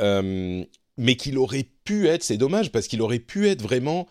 euh, 0.00 0.64
mais 0.96 1.16
qu'il 1.16 1.38
aurait 1.38 1.68
pu 1.84 2.08
être, 2.08 2.22
c'est 2.22 2.36
dommage, 2.36 2.70
parce 2.70 2.86
qu'il 2.86 3.02
aurait 3.02 3.18
pu 3.18 3.48
être 3.48 3.62
vraiment 3.62 4.08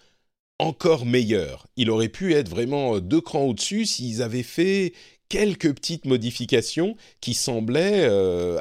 encore 0.60 1.06
meilleur. 1.06 1.68
Il 1.78 1.90
aurait 1.90 2.10
pu 2.10 2.34
être 2.34 2.50
vraiment 2.50 2.96
euh, 2.96 3.02
deux 3.02 3.22
crans 3.22 3.44
au-dessus 3.44 3.86
s'ils 3.86 4.22
avaient 4.22 4.44
fait 4.44 4.94
quelques 5.30 5.74
petites 5.74 6.06
modifications 6.06 6.98
qui 7.22 7.34
semblaient 7.34 8.06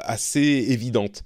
assez 0.03 0.39
évidentes. 0.39 1.23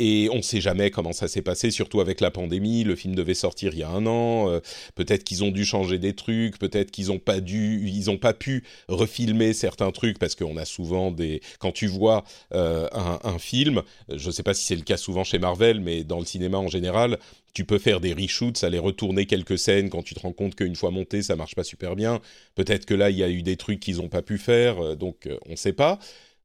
Et 0.00 0.28
on 0.30 0.36
ne 0.36 0.42
sait 0.42 0.60
jamais 0.60 0.90
comment 0.90 1.12
ça 1.12 1.26
s'est 1.26 1.42
passé, 1.42 1.72
surtout 1.72 2.00
avec 2.00 2.20
la 2.20 2.30
pandémie. 2.30 2.84
Le 2.84 2.94
film 2.94 3.16
devait 3.16 3.34
sortir 3.34 3.72
il 3.72 3.80
y 3.80 3.82
a 3.82 3.90
un 3.90 4.06
an. 4.06 4.48
Euh, 4.48 4.60
peut-être 4.94 5.24
qu'ils 5.24 5.42
ont 5.42 5.50
dû 5.50 5.64
changer 5.64 5.98
des 5.98 6.14
trucs. 6.14 6.56
Peut-être 6.58 6.92
qu'ils 6.92 7.08
n'ont 7.08 7.18
pas 7.18 7.40
dû, 7.40 7.82
ils 7.84 8.08
ont 8.08 8.16
pas 8.16 8.32
pu 8.32 8.62
refilmer 8.86 9.52
certains 9.52 9.90
trucs 9.90 10.20
parce 10.20 10.36
qu'on 10.36 10.56
a 10.56 10.64
souvent 10.64 11.10
des. 11.10 11.40
Quand 11.58 11.72
tu 11.72 11.88
vois 11.88 12.22
euh, 12.54 12.88
un, 12.92 13.18
un, 13.24 13.38
film, 13.40 13.82
je 14.08 14.28
ne 14.28 14.32
sais 14.32 14.44
pas 14.44 14.54
si 14.54 14.64
c'est 14.66 14.76
le 14.76 14.82
cas 14.82 14.96
souvent 14.96 15.24
chez 15.24 15.40
Marvel, 15.40 15.80
mais 15.80 16.04
dans 16.04 16.20
le 16.20 16.26
cinéma 16.26 16.58
en 16.58 16.68
général, 16.68 17.18
tu 17.52 17.64
peux 17.64 17.78
faire 17.78 18.00
des 18.00 18.12
reshoots, 18.12 18.62
aller 18.62 18.78
retourner 18.78 19.26
quelques 19.26 19.58
scènes 19.58 19.90
quand 19.90 20.04
tu 20.04 20.14
te 20.14 20.20
rends 20.20 20.32
compte 20.32 20.54
qu'une 20.54 20.76
fois 20.76 20.92
monté, 20.92 21.22
ça 21.22 21.34
marche 21.34 21.56
pas 21.56 21.64
super 21.64 21.96
bien. 21.96 22.20
Peut-être 22.54 22.86
que 22.86 22.94
là, 22.94 23.10
il 23.10 23.16
y 23.16 23.24
a 23.24 23.28
eu 23.28 23.42
des 23.42 23.56
trucs 23.56 23.80
qu'ils 23.80 23.96
n'ont 23.96 24.08
pas 24.08 24.22
pu 24.22 24.38
faire, 24.38 24.80
euh, 24.80 24.94
donc 24.94 25.28
on 25.46 25.52
ne 25.52 25.56
sait 25.56 25.72
pas. 25.72 25.98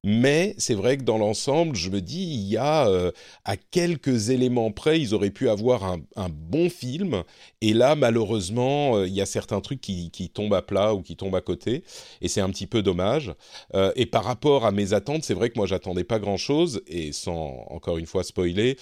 Mais 0.06 0.54
c'est 0.58 0.74
vrai 0.74 0.98
que 0.98 1.04
dans 1.04 1.18
l'ensemble, 1.18 1.78
je 1.78 1.90
me 1.90 2.02
dis, 2.02 2.24
il 2.24 2.42
y 2.50 2.58
a 2.58 2.88
euh, 2.90 3.12
à 3.46 3.56
quelques 3.56 4.32
éléments 4.32 4.70
près, 4.72 5.00
ils 5.00 5.14
auraient 5.14 5.32
pu 5.32 5.48
avoir 5.48 5.84
un, 5.86 6.30
bon 6.30 6.70
film. 6.70 7.24
Et 7.62 7.74
là, 7.74 7.96
malheureusement, 7.96 8.98
euh, 8.98 9.08
il 9.08 9.14
y 9.14 9.22
a 9.22 9.26
certains 9.26 9.62
trucs 9.62 9.80
qui, 9.80 10.12
tombent 10.34 10.56
à 10.56 10.62
plat 10.62 10.94
ou 10.94 11.02
qui 11.02 11.16
tombent 11.16 11.36
à 11.36 11.42
côté. 11.42 11.84
Et 12.20 12.28
c'est 12.28 12.42
un 12.42 12.50
petit 12.50 12.68
peu 12.68 12.82
dommage. 12.82 13.34
Euh, 13.76 13.94
et 13.96 14.06
par 14.06 14.26
rapport 14.26 14.66
à 14.66 14.72
mes 14.72 14.94
attentes, 14.94 15.24
c'est 15.24 15.34
vrai 15.34 15.50
que 15.50 15.58
moi, 15.58 15.68
j'attendais 15.68 16.04
pas 16.04 16.20
grand-chose. 16.20 16.82
Et 16.88 17.14
sans, 17.14 17.66
encore 17.70 17.98
une 17.98 18.06
fois, 18.06 18.24
spoiler, 18.24 18.78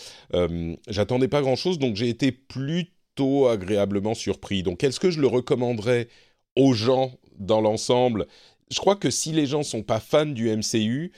j'attendais 0.87 1.27
pas 1.27 1.41
grand-chose. 1.41 1.77
Donc 1.77 1.95
j'ai 1.97 2.09
été 2.09 2.31
plutôt 2.31 3.47
agréablement 3.47 4.15
surpris. 4.15 4.63
Donc 4.63 4.83
est-ce 4.83 4.99
que 4.99 5.11
je 5.11 5.21
le 5.21 5.27
recommanderais 5.27 6.07
aux 6.55 6.73
gens 6.73 7.11
dans 7.37 7.61
l'ensemble 7.61 8.27
je 8.71 8.79
crois 8.79 8.95
que 8.95 9.09
si 9.11 9.31
les 9.31 9.45
gens 9.45 9.63
sont 9.63 9.83
pas 9.83 9.99
fans 9.99 10.25
du 10.25 10.49
MCU, 10.49 11.11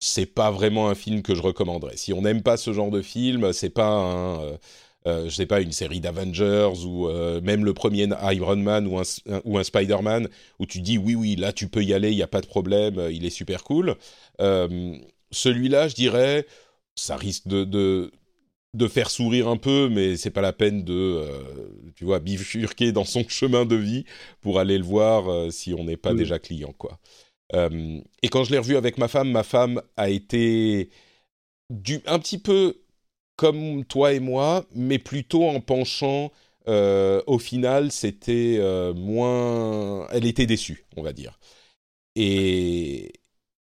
c'est 0.00 0.26
pas 0.26 0.50
vraiment 0.50 0.88
un 0.88 0.94
film 0.96 1.22
que 1.22 1.34
je 1.34 1.42
recommanderais. 1.42 1.96
Si 1.96 2.12
on 2.12 2.22
n'aime 2.22 2.42
pas 2.42 2.56
ce 2.56 2.72
genre 2.72 2.90
de 2.90 3.02
film, 3.02 3.52
c'est 3.52 3.70
pas 3.70 3.86
un, 3.86 4.42
euh, 4.42 4.56
euh, 5.06 5.24
je 5.28 5.30
sais 5.30 5.46
pas, 5.46 5.60
une 5.60 5.72
série 5.72 6.00
d'Avengers 6.00 6.84
ou 6.84 7.08
euh, 7.08 7.40
même 7.40 7.64
le 7.64 7.72
premier 7.74 8.08
Iron 8.32 8.56
Man 8.56 8.86
ou 8.88 8.98
un, 8.98 9.64
Spider-Man 9.64 10.28
où 10.58 10.66
tu 10.66 10.80
dis 10.80 10.98
oui, 10.98 11.14
oui, 11.14 11.36
là 11.36 11.52
tu 11.52 11.68
peux 11.68 11.84
y 11.84 11.94
aller, 11.94 12.10
il 12.10 12.16
n'y 12.16 12.22
a 12.22 12.28
pas 12.28 12.40
de 12.40 12.46
problème, 12.46 13.00
il 13.12 13.24
est 13.24 13.30
super 13.30 13.64
cool. 13.64 13.96
Celui-là, 14.38 15.88
je 15.88 15.94
dirais, 15.94 16.46
ça 16.96 17.16
risque 17.16 17.46
de, 17.48 18.10
de, 18.74 18.88
faire 18.88 19.10
sourire 19.10 19.48
un 19.48 19.56
peu, 19.56 19.88
mais 19.88 20.16
c'est 20.16 20.30
pas 20.30 20.40
la 20.40 20.52
peine 20.52 20.84
de, 20.84 21.24
tu 21.94 22.04
vois, 22.04 22.20
bifurquer 22.20 22.92
dans 22.92 23.04
son 23.04 23.28
chemin 23.28 23.64
de 23.64 23.76
vie 23.76 24.04
pour 24.40 24.58
aller 24.58 24.78
le 24.78 24.84
voir 24.84 25.52
si 25.52 25.74
on 25.74 25.84
n'est 25.84 25.96
pas 25.96 26.14
déjà 26.14 26.38
client, 26.38 26.74
quoi. 26.78 26.98
et 27.52 28.28
quand 28.30 28.44
je 28.44 28.50
l'ai 28.52 28.58
revu 28.58 28.76
avec 28.76 28.98
ma 28.98 29.08
femme, 29.08 29.30
ma 29.30 29.42
femme 29.42 29.82
a 29.96 30.08
été 30.10 30.90
du, 31.70 32.00
un 32.06 32.18
petit 32.18 32.38
peu 32.38 32.82
comme 33.36 33.84
toi 33.84 34.12
et 34.12 34.20
moi, 34.20 34.64
mais 34.74 34.98
plutôt 34.98 35.48
en 35.48 35.60
penchant. 35.60 36.30
Euh, 36.68 37.22
au 37.26 37.38
final, 37.38 37.90
c'était 37.90 38.56
euh, 38.60 38.94
moins. 38.94 40.06
Elle 40.10 40.26
était 40.26 40.46
déçue, 40.46 40.86
on 40.96 41.02
va 41.02 41.12
dire. 41.12 41.40
Et 42.14 43.12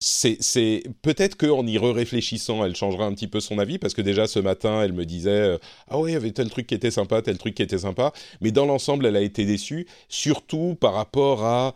c'est 0.03 0.83
peut-être 1.03 1.37
qu'en 1.37 1.67
y 1.67 1.79
réfléchissant, 1.79 2.65
elle 2.65 2.75
changera 2.77 3.07
un 3.07 3.15
petit 3.15 3.29
peu 3.29 3.41
son 3.41 3.59
avis 3.59 3.79
parce 3.79 3.95
que 3.95 4.03
déjà 4.03 4.27
ce 4.27 4.39
matin, 4.39 4.83
elle 4.83 4.93
me 4.93 5.05
disait 5.05 5.31
euh, 5.31 5.59
ah 5.89 5.99
oui, 5.99 6.11
il 6.11 6.15
y 6.15 6.17
avait 6.17 6.33
tel 6.33 6.51
truc 6.51 6.67
qui 6.67 6.75
était 6.75 6.91
sympa, 6.91 7.23
tel 7.23 7.39
truc 7.39 7.55
qui 7.55 7.63
était 7.63 7.79
sympa. 7.79 8.13
Mais 8.41 8.51
dans 8.51 8.67
l'ensemble, 8.67 9.07
elle 9.07 9.17
a 9.17 9.21
été 9.21 9.45
déçue, 9.45 9.87
surtout 10.09 10.77
par 10.81 10.95
rapport 10.95 11.45
à 11.45 11.75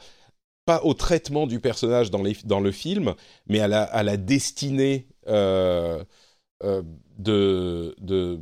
pas 0.64 0.83
au 0.83 0.95
traitement 0.95 1.47
du 1.47 1.61
personnage 1.61 2.11
dans, 2.11 2.21
le 2.61 2.73
film, 2.73 3.14
mais 3.47 3.61
à 3.61 3.68
la, 3.68 4.16
destinée. 4.16 5.06
Euh, 5.28 6.02
de, 7.18 7.95
de 8.00 8.40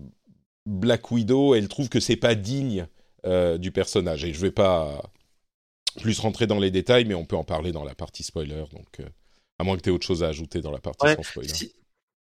Black 0.67 1.11
Widow, 1.11 1.55
elle 1.55 1.69
trouve 1.69 1.89
que 1.89 2.01
c'est 2.01 2.17
pas 2.17 2.35
digne 2.35 2.87
euh, 3.27 3.59
du 3.59 3.71
personnage. 3.71 4.25
Et 4.25 4.33
je 4.33 4.41
vais 4.41 4.51
pas 4.51 5.03
plus 6.01 6.19
rentrer 6.19 6.47
dans 6.47 6.59
les 6.59 6.71
détails, 6.71 7.05
mais 7.05 7.15
on 7.15 7.25
peut 7.25 7.37
en 7.37 7.45
parler 7.45 7.73
dans 7.73 7.85
la 7.85 7.95
partie 7.95 8.23
spoiler. 8.23 8.65
Donc, 8.73 9.01
euh, 9.01 9.09
à 9.59 9.65
moins 9.65 9.77
que 9.77 9.83
tu 9.83 9.91
aies 9.91 9.93
autre 9.93 10.07
chose 10.07 10.23
à 10.25 10.29
ajouter 10.29 10.61
dans 10.61 10.73
la 10.73 10.79
partie 10.79 11.07
sans 11.15 11.23
spoiler. 11.23 11.53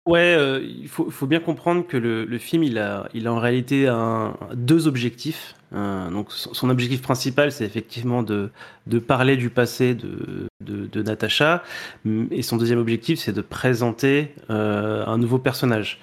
Ouais, 0.06 0.62
il 0.62 0.90
faut, 0.90 1.10
faut, 1.10 1.28
bien 1.28 1.40
comprendre 1.40 1.88
que 1.88 1.96
le, 1.96 2.26
le, 2.26 2.38
film, 2.38 2.64
il 2.64 2.78
a, 2.78 3.08
il 3.14 3.26
a 3.26 3.34
en 3.34 3.40
réalité 3.40 3.88
un, 3.88 4.38
deux 4.54 4.88
objectifs. 4.88 5.56
donc, 5.72 6.30
son, 6.30 6.70
objectif 6.70 7.02
principal, 7.02 7.54
c'est 7.54 7.64
effectivement 7.64 8.22
de, 8.22 8.52
de 8.86 9.00
parler 9.00 9.38
du 9.38 9.50
passé 9.50 9.96
de, 9.96 10.50
de, 10.60 10.88
de 10.88 11.04
Natasha, 11.04 11.64
et 12.32 12.42
son 12.42 12.58
deuxième 12.58 12.80
objectif, 12.80 13.20
c'est 13.20 13.32
de 13.32 13.42
présenter 13.42 14.36
euh, 14.50 15.06
un 15.06 15.18
nouveau 15.18 15.40
personnage. 15.40 16.02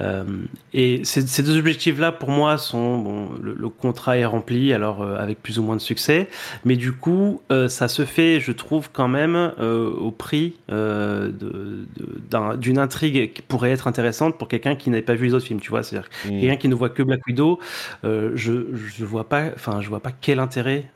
Euh, 0.00 0.24
et 0.72 1.04
ces, 1.04 1.26
ces, 1.26 1.42
deux 1.42 1.58
objectifs-là, 1.58 2.12
pour 2.12 2.30
moi, 2.30 2.58
sont 2.58 2.98
bon, 2.98 3.28
le, 3.42 3.68
contrat 3.68 4.18
est 4.18 4.24
rempli, 4.24 4.72
alors 4.72 5.02
euh, 5.02 5.16
avec 5.16 5.42
plus 5.42 5.58
ou 5.58 5.62
moins 5.62 5.76
de 5.76 5.80
succès, 5.80 6.28
mais 6.64 6.76
du 6.76 6.92
coup, 6.92 7.42
euh, 7.50 7.68
ça 7.68 7.88
se 7.88 8.04
fait, 8.04 8.40
je 8.40 8.52
trouve, 8.52 8.90
quand 8.92 9.08
même 9.08 9.52
au 9.58 10.10
prix 10.10 10.56
d'une 10.68 12.78
intrigue 12.78 13.32
qui 13.32 13.42
pourrait 13.42 13.70
être 13.70 13.86
intéressante 13.86 14.38
pour 14.38 14.48
quelqu'un 14.48 14.76
qui 14.76 14.90
n'avait 14.90 15.02
pas 15.02 15.14
vu 15.14 15.26
les 15.26 15.34
autres 15.34 15.46
films, 15.46 15.60
tu 15.60 15.70
vois. 15.70 15.82
C'est-à-dire 15.82 16.08
mmh. 16.24 16.40
quelqu'un 16.40 16.56
qui 16.56 16.68
ne 16.68 16.74
voit 16.74 16.90
que 16.90 17.02
Black 17.02 17.26
Widow, 17.26 17.58
je 18.04 18.66
je 18.74 19.04
vois 19.04 19.28
pas, 19.28 19.46
enfin, 19.54 19.80
je 19.80 19.88
vois 19.88 20.00
pas 20.00 20.12
quel 20.12 20.38
intérêt 20.38 20.90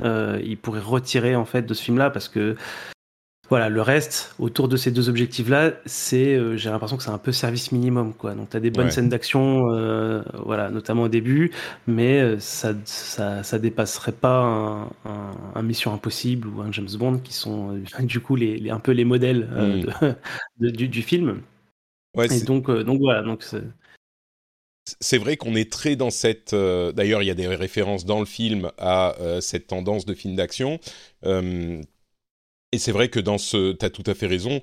il 0.44 0.56
pourrait 0.56 0.80
retirer 0.80 1.36
en 1.36 1.44
fait 1.44 1.62
de 1.62 1.74
ce 1.74 1.82
film-là, 1.82 2.10
parce 2.10 2.28
que 2.28 2.56
voilà, 3.52 3.68
le 3.68 3.82
reste, 3.82 4.34
autour 4.38 4.66
de 4.66 4.78
ces 4.78 4.90
deux 4.90 5.10
objectifs-là, 5.10 5.72
c'est, 5.84 6.36
euh, 6.36 6.56
j'ai 6.56 6.70
l'impression 6.70 6.96
que 6.96 7.02
c'est 7.02 7.10
un 7.10 7.18
peu 7.18 7.32
service 7.32 7.70
minimum, 7.70 8.14
quoi. 8.14 8.34
Donc, 8.34 8.48
tu 8.48 8.56
as 8.56 8.60
des 8.60 8.70
bonnes 8.70 8.86
ouais. 8.86 8.90
scènes 8.90 9.10
d'action, 9.10 9.70
euh, 9.74 10.22
voilà, 10.42 10.70
notamment 10.70 11.02
au 11.02 11.08
début, 11.08 11.50
mais 11.86 12.18
euh, 12.22 12.38
ça, 12.38 12.72
ça, 12.86 13.42
ça 13.42 13.58
dépasserait 13.58 14.12
pas 14.12 14.38
un, 14.38 14.84
un, 15.04 15.36
un, 15.54 15.62
Mission 15.62 15.92
Impossible 15.92 16.48
ou 16.48 16.62
un 16.62 16.72
James 16.72 16.88
Bond, 16.98 17.18
qui 17.18 17.34
sont 17.34 17.78
du 18.00 18.20
coup 18.20 18.36
les, 18.36 18.56
les, 18.56 18.70
un 18.70 18.80
peu 18.80 18.92
les 18.92 19.04
modèles 19.04 19.44
mm. 19.44 19.80
de, 19.80 20.14
de, 20.60 20.70
du, 20.70 20.88
du, 20.88 21.02
film. 21.02 21.42
Ouais, 22.16 22.34
Et 22.34 22.40
donc, 22.44 22.70
donc 22.70 23.00
voilà, 23.00 23.20
donc 23.20 23.44
c'est 25.00 25.18
vrai 25.18 25.36
qu'on 25.36 25.54
est 25.54 25.70
très 25.70 25.96
dans 25.96 26.10
cette. 26.10 26.54
Euh, 26.54 26.92
D'ailleurs, 26.92 27.22
il 27.22 27.26
y 27.26 27.30
a 27.30 27.34
des 27.34 27.46
références 27.46 28.04
dans 28.04 28.18
le 28.18 28.26
film 28.26 28.70
à 28.78 29.14
euh, 29.20 29.40
cette 29.40 29.68
tendance 29.68 30.04
de 30.04 30.14
film 30.14 30.34
d'action. 30.34 30.80
Euh, 31.24 31.80
et 32.72 32.78
c'est 32.78 32.92
vrai 32.92 33.08
que 33.08 33.20
dans 33.20 33.38
ce, 33.38 33.72
tu 33.72 33.84
as 33.84 33.90
tout 33.90 34.02
à 34.06 34.14
fait 34.14 34.26
raison, 34.26 34.60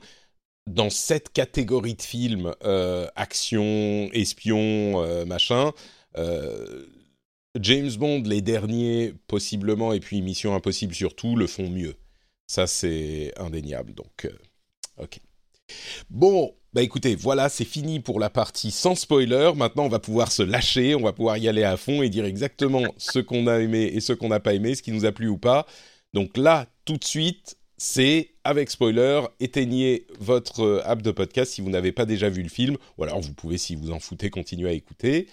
dans 0.67 0.89
cette 0.89 1.31
catégorie 1.31 1.95
de 1.95 2.01
films, 2.01 2.53
euh, 2.63 3.07
action, 3.15 4.09
espion, 4.13 5.03
euh, 5.03 5.25
machin, 5.25 5.71
euh, 6.17 6.85
James 7.59 7.91
Bond, 7.97 8.23
les 8.25 8.41
derniers 8.41 9.13
possiblement, 9.27 9.93
et 9.93 9.99
puis 9.99 10.21
Mission 10.21 10.55
Impossible 10.55 10.93
surtout, 10.93 11.35
le 11.35 11.47
font 11.47 11.69
mieux. 11.69 11.95
Ça, 12.47 12.67
c'est 12.67 13.33
indéniable. 13.37 13.93
Donc, 13.93 14.27
ok. 14.97 15.19
Bon, 16.09 16.55
bah 16.73 16.81
écoutez, 16.81 17.15
voilà, 17.15 17.49
c'est 17.49 17.65
fini 17.65 17.99
pour 17.99 18.19
la 18.19 18.29
partie 18.29 18.71
sans 18.71 18.95
spoiler. 18.95 19.51
Maintenant, 19.55 19.85
on 19.85 19.89
va 19.89 19.99
pouvoir 19.99 20.31
se 20.31 20.43
lâcher, 20.43 20.95
on 20.95 21.01
va 21.01 21.13
pouvoir 21.13 21.37
y 21.37 21.47
aller 21.47 21.63
à 21.63 21.77
fond 21.77 22.01
et 22.01 22.09
dire 22.09 22.25
exactement 22.25 22.83
ce 22.97 23.19
qu'on 23.19 23.47
a 23.47 23.59
aimé 23.59 23.83
et 23.93 23.99
ce 24.01 24.13
qu'on 24.13 24.29
n'a 24.29 24.39
pas 24.39 24.53
aimé, 24.53 24.75
ce 24.75 24.83
qui 24.83 24.91
nous 24.91 25.05
a 25.05 25.11
plu 25.11 25.27
ou 25.27 25.37
pas. 25.37 25.65
Donc 26.13 26.37
là, 26.37 26.67
tout 26.85 26.97
de 26.97 27.03
suite, 27.03 27.58
c'est 27.79 28.31
avec 28.43 28.69
spoiler, 28.69 29.21
éteignez 29.39 30.05
votre 30.19 30.63
euh, 30.63 30.81
app 30.85 31.01
de 31.01 31.11
podcast 31.11 31.53
si 31.53 31.61
vous 31.61 31.69
n'avez 31.69 31.93
pas 31.93 32.05
déjà 32.05 32.29
vu 32.29 32.43
le 32.43 32.49
film, 32.49 32.77
ou 32.97 33.03
alors 33.03 33.21
vous 33.21 33.33
pouvez, 33.33 33.57
si 33.57 33.75
vous 33.75 33.91
en 33.91 33.99
foutez, 33.99 34.29
continuer 34.29 34.69
à 34.69 34.73
écouter. 34.73 35.27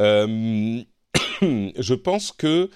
Euh... 0.00 0.82
je 1.42 1.94
pense 1.94 2.30
que... 2.30 2.70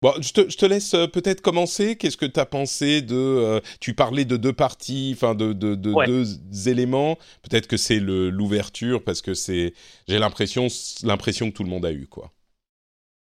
Bon, 0.00 0.12
je 0.20 0.32
te, 0.32 0.48
je 0.48 0.56
te 0.56 0.64
laisse 0.64 0.94
euh, 0.94 1.06
peut-être 1.06 1.42
commencer. 1.42 1.96
Qu'est-ce 1.96 2.16
que 2.16 2.26
tu 2.26 2.40
as 2.40 2.46
pensé 2.46 3.02
de... 3.02 3.14
Euh, 3.14 3.60
tu 3.78 3.92
parlais 3.92 4.24
de 4.24 4.38
deux 4.38 4.54
parties, 4.54 5.12
enfin 5.14 5.34
de, 5.34 5.52
de, 5.52 5.74
de 5.74 5.92
ouais. 5.92 6.06
deux 6.06 6.68
éléments. 6.68 7.18
Peut-être 7.42 7.66
que 7.66 7.76
c'est 7.76 8.00
l'ouverture, 8.00 9.04
parce 9.04 9.20
que 9.20 9.34
c'est... 9.34 9.74
J'ai 10.08 10.18
l'impression 10.18 10.68
l'impression 11.02 11.50
que 11.50 11.56
tout 11.56 11.64
le 11.64 11.70
monde 11.70 11.84
a 11.84 11.92
eu, 11.92 12.06
quoi. 12.06 12.32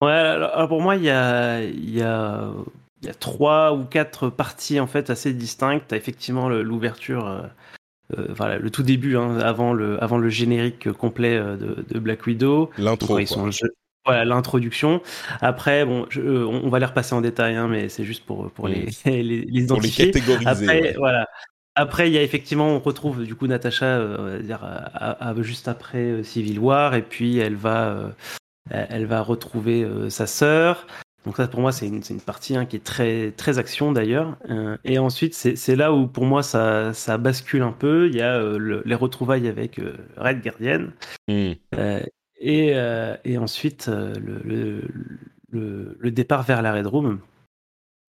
Ouais, 0.01 0.11
alors 0.11 0.69
pour 0.69 0.81
moi, 0.81 0.95
il 0.95 1.03
y 1.03 1.09
a... 1.09 1.63
Y 1.63 2.01
a 2.01 2.53
il 3.01 3.07
y 3.07 3.09
a 3.09 3.13
trois 3.13 3.73
ou 3.73 3.85
quatre 3.85 4.29
parties 4.29 4.79
en 4.79 4.87
fait 4.87 5.09
assez 5.09 5.33
distinctes. 5.33 5.93
As 5.93 5.97
effectivement 5.97 6.49
l'ouverture, 6.49 7.27
euh, 7.27 7.41
euh, 8.17 8.27
voilà, 8.33 8.57
le 8.57 8.69
tout 8.69 8.83
début, 8.83 9.17
hein, 9.17 9.39
avant 9.39 9.73
le 9.73 10.01
avant 10.03 10.17
le 10.17 10.29
générique 10.29 10.91
complet 10.91 11.35
euh, 11.35 11.57
de, 11.57 11.85
de 11.87 11.99
Black 11.99 12.25
Widow. 12.25 12.69
L'intro. 12.77 13.19
Voilà 14.05 14.23
l'introduction. 14.23 15.01
Après, 15.41 15.83
bon, 15.83 16.05
je, 16.09 16.21
on 16.21 16.69
va 16.69 16.79
les 16.79 16.85
repasser 16.85 17.13
en 17.13 17.19
détail, 17.19 17.55
hein, 17.55 17.67
mais 17.67 17.89
c'est 17.89 18.05
juste 18.05 18.25
pour 18.25 18.49
pour 18.51 18.69
les, 18.69 18.87
les, 19.05 19.21
les 19.21 19.63
identifier. 19.63 20.11
Pour 20.11 20.21
les 20.21 20.21
catégoriser. 20.21 20.65
Après, 20.65 20.81
ouais. 20.81 20.95
voilà. 20.97 21.27
Après, 21.79 22.09
il 22.09 22.13
y 22.13 22.17
a 22.17 22.23
effectivement, 22.23 22.69
on 22.69 22.79
retrouve 22.79 23.23
du 23.23 23.35
coup 23.35 23.45
Natacha, 23.45 23.85
euh, 23.85 24.41
dire, 24.41 24.63
à, 24.63 25.29
à, 25.29 25.41
juste 25.43 25.67
après 25.67 25.99
euh, 25.99 26.23
Civil 26.23 26.57
War, 26.57 26.95
et 26.95 27.03
puis 27.03 27.37
elle 27.37 27.55
va, 27.55 27.89
euh, 27.89 28.09
elle 28.71 29.05
va 29.05 29.21
retrouver 29.21 29.87
sa 30.09 30.25
sœur. 30.25 30.87
Donc 31.25 31.35
ça, 31.35 31.47
pour 31.47 31.59
moi, 31.59 31.71
c'est 31.71 31.87
une, 31.87 32.01
une, 32.09 32.21
partie 32.21 32.55
hein, 32.55 32.65
qui 32.65 32.77
est 32.77 32.83
très, 32.83 33.31
très 33.31 33.59
action 33.59 33.91
d'ailleurs. 33.91 34.37
Euh, 34.49 34.77
et 34.85 34.97
ensuite, 34.97 35.33
c'est 35.33 35.75
là 35.75 35.91
où 35.93 36.07
pour 36.07 36.25
moi 36.25 36.41
ça, 36.43 36.93
ça, 36.93 37.17
bascule 37.17 37.63
un 37.63 37.73
peu. 37.73 38.07
Il 38.07 38.15
y 38.15 38.21
a 38.21 38.35
euh, 38.35 38.57
le, 38.57 38.81
les 38.85 38.95
retrouvailles 38.95 39.47
avec 39.47 39.79
euh, 39.79 39.97
Red 40.15 40.41
Guardian. 40.41 40.87
Mm. 41.27 41.51
et, 42.39 42.75
et, 43.25 43.37
ensuite, 43.37 43.87
le, 43.87 44.41
le, 45.51 45.97
le, 45.99 46.11
départ 46.11 46.43
vers 46.43 46.61
la 46.61 46.73
Red 46.73 46.87
Room. 46.87 47.19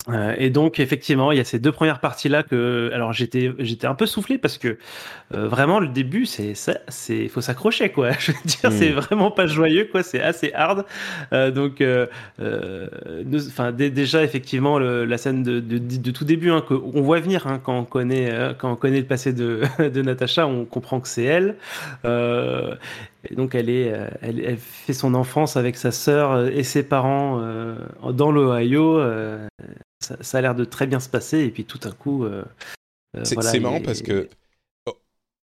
Euh, 0.08 0.34
et 0.38 0.48
donc 0.48 0.80
effectivement, 0.80 1.32
il 1.32 1.38
y 1.38 1.40
a 1.40 1.44
ces 1.44 1.58
deux 1.58 1.72
premières 1.72 2.00
parties 2.00 2.28
là 2.28 2.42
que, 2.42 2.90
alors 2.94 3.12
j'étais 3.12 3.52
j'étais 3.58 3.86
un 3.86 3.94
peu 3.94 4.06
soufflé 4.06 4.38
parce 4.38 4.56
que 4.56 4.78
euh, 5.34 5.48
vraiment 5.48 5.80
le 5.80 5.88
début 5.88 6.24
c'est 6.24 6.54
ça, 6.54 6.78
c'est 6.88 7.28
faut 7.28 7.40
s'accrocher 7.40 7.90
quoi. 7.90 8.12
Je 8.18 8.32
veux 8.32 8.38
dire, 8.44 8.70
mmh. 8.70 8.72
c'est 8.72 8.90
vraiment 8.90 9.30
pas 9.30 9.46
joyeux 9.46 9.88
quoi, 9.90 10.02
c'est 10.02 10.22
assez 10.22 10.52
hard. 10.54 10.86
Euh, 11.32 11.50
donc, 11.50 11.82
enfin 13.48 13.72
déjà 13.72 14.22
effectivement 14.22 14.78
le, 14.78 15.04
la 15.04 15.18
scène 15.18 15.42
de, 15.42 15.60
de, 15.60 15.78
de, 15.78 16.10
tout 16.10 16.24
début 16.24 16.50
hein, 16.52 16.62
qu'on 16.66 17.02
voit 17.02 17.20
venir 17.20 17.46
hein, 17.46 17.60
quand 17.62 17.76
on 17.76 17.84
connaît 17.84 18.54
quand 18.58 18.72
on 18.72 18.76
connaît 18.76 19.00
le 19.00 19.06
passé 19.06 19.32
de, 19.32 19.62
de 19.78 20.02
Natacha, 20.02 20.46
on 20.46 20.64
comprend 20.64 21.00
que 21.00 21.08
c'est 21.08 21.24
elle. 21.24 21.56
Et 23.24 23.34
donc 23.34 23.54
elle 23.54 23.68
est, 23.68 23.92
elle, 24.22 24.40
elle, 24.40 24.58
fait 24.58 24.92
son 24.92 25.14
enfance 25.14 25.56
avec 25.56 25.76
sa 25.76 25.90
sœur 25.90 26.46
et 26.46 26.62
ses 26.62 26.82
parents 26.84 27.42
dans 28.12 28.30
l'Ohio 28.30 29.00
ça, 30.00 30.16
ça, 30.20 30.38
a 30.38 30.40
l'air 30.40 30.54
de 30.54 30.64
très 30.64 30.86
bien 30.86 31.00
se 31.00 31.08
passer 31.08 31.40
et 31.40 31.50
puis 31.50 31.64
tout 31.64 31.78
d'un 31.78 31.92
coup 31.92 32.24
euh, 32.24 32.44
euh 33.16 33.24
c'est 33.24 33.34
voilà, 33.34 33.58
marrant 33.60 33.80
parce 33.80 34.02
que 34.02 34.28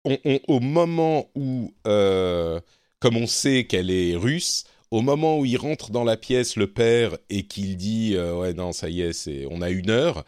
on, 0.05 0.19
on, 0.25 0.41
au 0.49 0.61
moment 0.61 1.31
où 1.35 1.75
euh, 1.87 2.61
comme 3.01 3.17
on 3.17 3.27
sait 3.27 3.65
qu'elle 3.65 3.91
est 3.91 4.17
russe 4.17 4.65
au 4.91 5.03
moment 5.03 5.39
où 5.39 5.45
il 5.45 5.57
rentre 5.57 5.91
dans 5.91 6.05
la 6.05 6.17
pièce 6.17 6.57
le 6.57 6.67
père 6.67 7.17
et 7.29 7.45
qu'il 7.47 7.77
dit 7.77 8.15
euh, 8.17 8.35
ouais 8.35 8.55
non 8.55 8.73
ça 8.73 8.89
y 8.89 9.03
est 9.03 9.13
c'est 9.13 9.47
on 9.51 9.63
a 9.63 9.71
une 9.71 9.91
heure 9.91 10.25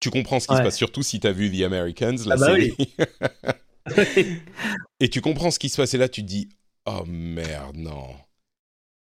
tu 0.00 0.10
comprends 0.10 0.40
ce 0.40 0.48
qui 0.48 0.54
ouais. 0.54 0.58
se 0.58 0.64
passe 0.64 0.76
surtout 0.76 1.02
si 1.02 1.20
tu 1.20 1.26
as 1.26 1.32
vu 1.32 1.50
The 1.56 1.62
Americans 1.62 2.16
la 2.26 2.34
ah 2.34 2.38
bah 2.38 2.46
série 2.46 2.74
oui. 2.78 2.94
et 5.00 5.08
tu 5.08 5.20
comprends 5.20 5.52
ce 5.52 5.60
qui 5.60 5.68
se 5.68 5.76
passe 5.76 5.94
et 5.94 5.98
là 5.98 6.08
tu 6.08 6.22
te 6.22 6.26
dis 6.26 6.48
oh 6.86 7.04
merde 7.06 7.76
non 7.76 8.08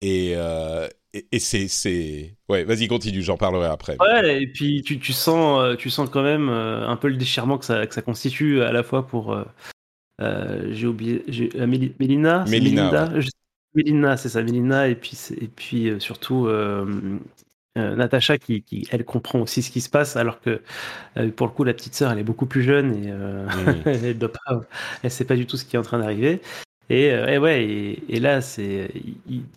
Et, 0.02 0.34
euh, 0.36 0.88
et, 1.14 1.28
et 1.32 1.40
c'est. 1.40 2.36
Ouais, 2.50 2.64
vas-y, 2.64 2.88
continue, 2.88 3.22
j'en 3.22 3.38
parlerai 3.38 3.68
après. 3.68 3.98
Ouais, 4.00 4.44
et 4.44 4.48
puis 4.48 4.82
tu, 4.82 5.00
tu 5.00 5.14
sens, 5.14 5.62
euh, 5.62 5.76
tu 5.76 5.90
sens 5.90 6.10
quand 6.10 6.24
même 6.24 6.50
euh, 6.50 6.88
un 6.88 6.96
peu 6.98 7.08
le 7.08 7.18
déchirement 7.18 7.58
que 7.58 7.66
ça, 7.66 7.86
que 7.86 7.94
ça 7.94 8.02
constitue 8.02 8.62
à 8.62 8.72
la 8.72 8.84
fois 8.84 9.06
pour. 9.08 9.34
euh, 9.34 9.46
j'ai 10.72 10.88
oublié. 10.88 11.24
euh, 11.56 11.66
Méli- 11.68 11.94
Mélina 12.00 12.44
c'est 12.46 12.60
Mélina, 13.74 14.18
c'est 14.18 14.28
ça, 14.30 14.44
Mélina, 14.44 14.88
et 14.90 14.96
puis, 14.96 15.18
et 15.40 15.48
puis 15.48 15.94
surtout 16.00 16.48
euh, 16.48 16.86
Natacha 17.78 18.38
qui, 18.38 18.64
qui, 18.64 18.86
elle, 18.92 19.06
comprend 19.06 19.40
aussi 19.40 19.62
ce 19.62 19.72
qui 19.72 19.80
se 19.80 19.90
passe, 19.90 20.18
alors 20.18 20.42
que 20.42 20.62
euh, 21.18 21.32
pour 21.32 21.48
le 21.48 21.54
coup, 21.54 21.64
la 21.64 21.74
petite 21.74 21.96
sœur, 21.96 22.12
elle 22.12 22.20
est 22.20 22.24
beaucoup 22.24 22.46
plus 22.46 22.64
jeune 22.64 22.94
et 23.06 23.10
euh, 23.12 23.48
elle 23.86 24.18
doit 24.18 24.32
pas, 24.34 24.62
elle 25.04 25.12
sait 25.12 25.26
pas 25.26 25.36
du 25.38 25.46
tout 25.48 25.56
ce 25.58 25.64
qui 25.66 25.78
est 25.78 25.80
en 25.80 25.84
train 25.84 26.00
d'arriver. 26.00 26.42
Et, 26.94 27.10
euh, 27.14 27.96
et 28.10 28.20
là, 28.20 28.40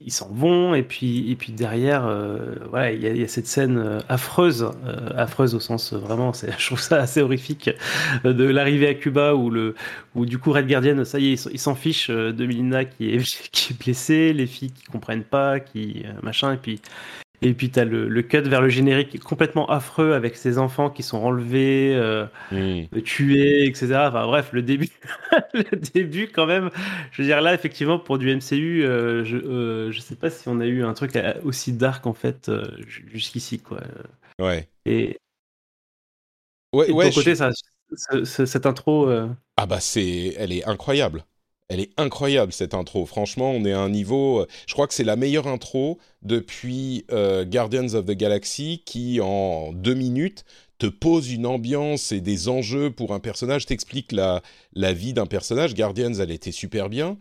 ils 0.05 0.13
s'en 0.13 0.29
vont 0.29 0.73
et 0.77 0.85
puis 0.85 1.33
et 1.33 1.35
puis 1.35 1.53
derrière, 1.53 2.07
euh, 2.07 2.39
il 2.93 3.01
y, 3.03 3.23
a- 3.25 3.29
cette 3.29 3.49
scène 3.49 3.77
euh, 3.77 3.99
affreuse, 4.09 4.71
affreuse 5.17 5.57
au 5.57 5.61
sens 5.61 5.93
vraiment, 5.95 6.33
je 6.59 6.67
trouve 6.67 6.79
ça 6.81 7.01
assez 7.01 7.21
horrifique 7.23 7.71
de 8.23 8.45
l'arrivée 8.45 8.87
à 8.87 8.95
Cuba 8.95 9.35
où 9.35 9.51
le 9.51 9.75
où 10.15 10.27
du 10.27 10.39
coup 10.39 10.53
Red 10.53 10.69
Guardian, 10.69 11.05
ça 11.05 11.19
y 11.19 11.33
est, 11.33 11.49
ils 11.53 11.59
s'en- 11.59 11.75
fichent 11.75 12.09
de 12.11 12.47
Melina 12.47 12.85
qui 12.85 13.11
est 13.15 13.19
qui 13.51 13.73
est 13.73 13.77
blessée, 13.83 14.33
les 14.33 14.47
filles 14.47 14.71
qui 14.71 14.85
comprennent 14.85 15.25
pas, 15.25 15.59
qui 15.59 16.05
machin, 16.23 16.53
et 16.53 16.57
puis 16.57 16.81
et 17.43 17.53
puis 17.55 17.71
t'as 17.71 17.85
le, 17.85 18.09
le 18.09 18.23
cut 18.23 18.41
vers 18.43 18.61
le 18.63 18.69
générique 18.71 19.21
complètement 19.21 19.69
affreux 19.71 20.13
avec 20.15 20.37
ces 20.37 20.59
enfants 20.59 20.91
qui 20.91 21.03
sont 21.03 21.19
enlevés. 21.19 21.93
euh, 21.95 22.27
tuer, 23.05 23.67
etc. 23.67 24.09
Enfin 24.09 24.27
bref, 24.27 24.51
le 24.53 24.63
début, 24.63 24.89
le 25.55 25.77
début 25.77 26.29
quand 26.29 26.47
même. 26.47 26.71
Je 27.13 27.23
veux 27.23 27.29
dire 27.29 27.41
là, 27.41 27.55
effectivement, 27.55 27.99
pour 27.99 28.19
du 28.19 28.31
MCU, 28.31 28.85
euh, 28.85 29.25
je, 29.25 29.37
euh, 29.37 29.93
je 29.93 30.01
sais 30.01 30.17
pas 30.17 30.31
si 30.31 30.49
on 30.49 30.61
a 30.61 30.67
eu 30.67 30.85
un 30.85 30.95
truc 30.95 31.19
aussi 31.45 31.73
dark 31.73 32.07
en 32.07 32.15
fait 32.15 32.49
euh, 32.49 32.65
ju- 32.87 33.07
jusqu'ici 33.13 33.59
quoi. 33.61 33.81
Ouais. 34.39 34.69
Et, 34.87 35.19
Ouais, 36.73 36.87
et 36.87 36.93
de 36.93 36.97
ouais, 36.97 37.05
ton 37.05 37.11
je- 37.11 37.15
côté, 37.21 37.35
ça, 37.37 37.51
ce- 37.97 38.25
ce- 38.25 38.47
cette 38.47 38.67
intro, 38.67 39.09
Ah 39.57 39.67
bah 39.67 39.81
c'est, 39.81 40.35
elle 40.37 40.53
est 40.53 40.65
incroyable. 40.65 41.25
Elle 41.69 41.81
est 41.81 41.93
incroyable 41.97 42.53
cette 42.53 42.75
intro. 42.75 43.07
Franchement, 43.07 43.51
on 43.51 43.65
est 43.65 43.73
à 43.73 43.81
un 43.81 43.89
niveau. 43.89 44.41
euh, 44.41 44.47
Je 44.67 44.75
crois 44.75 44.87
que 44.87 44.93
c'est 44.95 45.05
la 45.05 45.17
meilleure 45.17 45.47
intro 45.47 45.99
depuis 46.23 47.05
euh, 47.11 47.45
Guardians 47.45 47.95
of 47.95 48.05
the 48.05 48.11
Galaxy 48.13 48.83
qui, 48.85 49.21
en 49.21 49.73
deux 49.73 49.95
minutes, 49.95 50.45
te 50.79 50.87
pose 50.87 51.33
une 51.33 51.47
ambiance 51.47 52.13
et 52.13 52.21
des 52.21 52.49
enjeux 52.49 52.91
pour 52.91 53.15
un 53.15 53.21
personnage, 53.21 53.65
t'explique 53.65 54.13
la 54.13 54.43
vie 54.93 55.15
d'un 55.15 55.27
personnage. 55.27 55.75
Guardians, 55.75 56.13
elle 56.15 56.31
était 56.31 56.53
super 56.53 56.89
bien. 56.91 57.17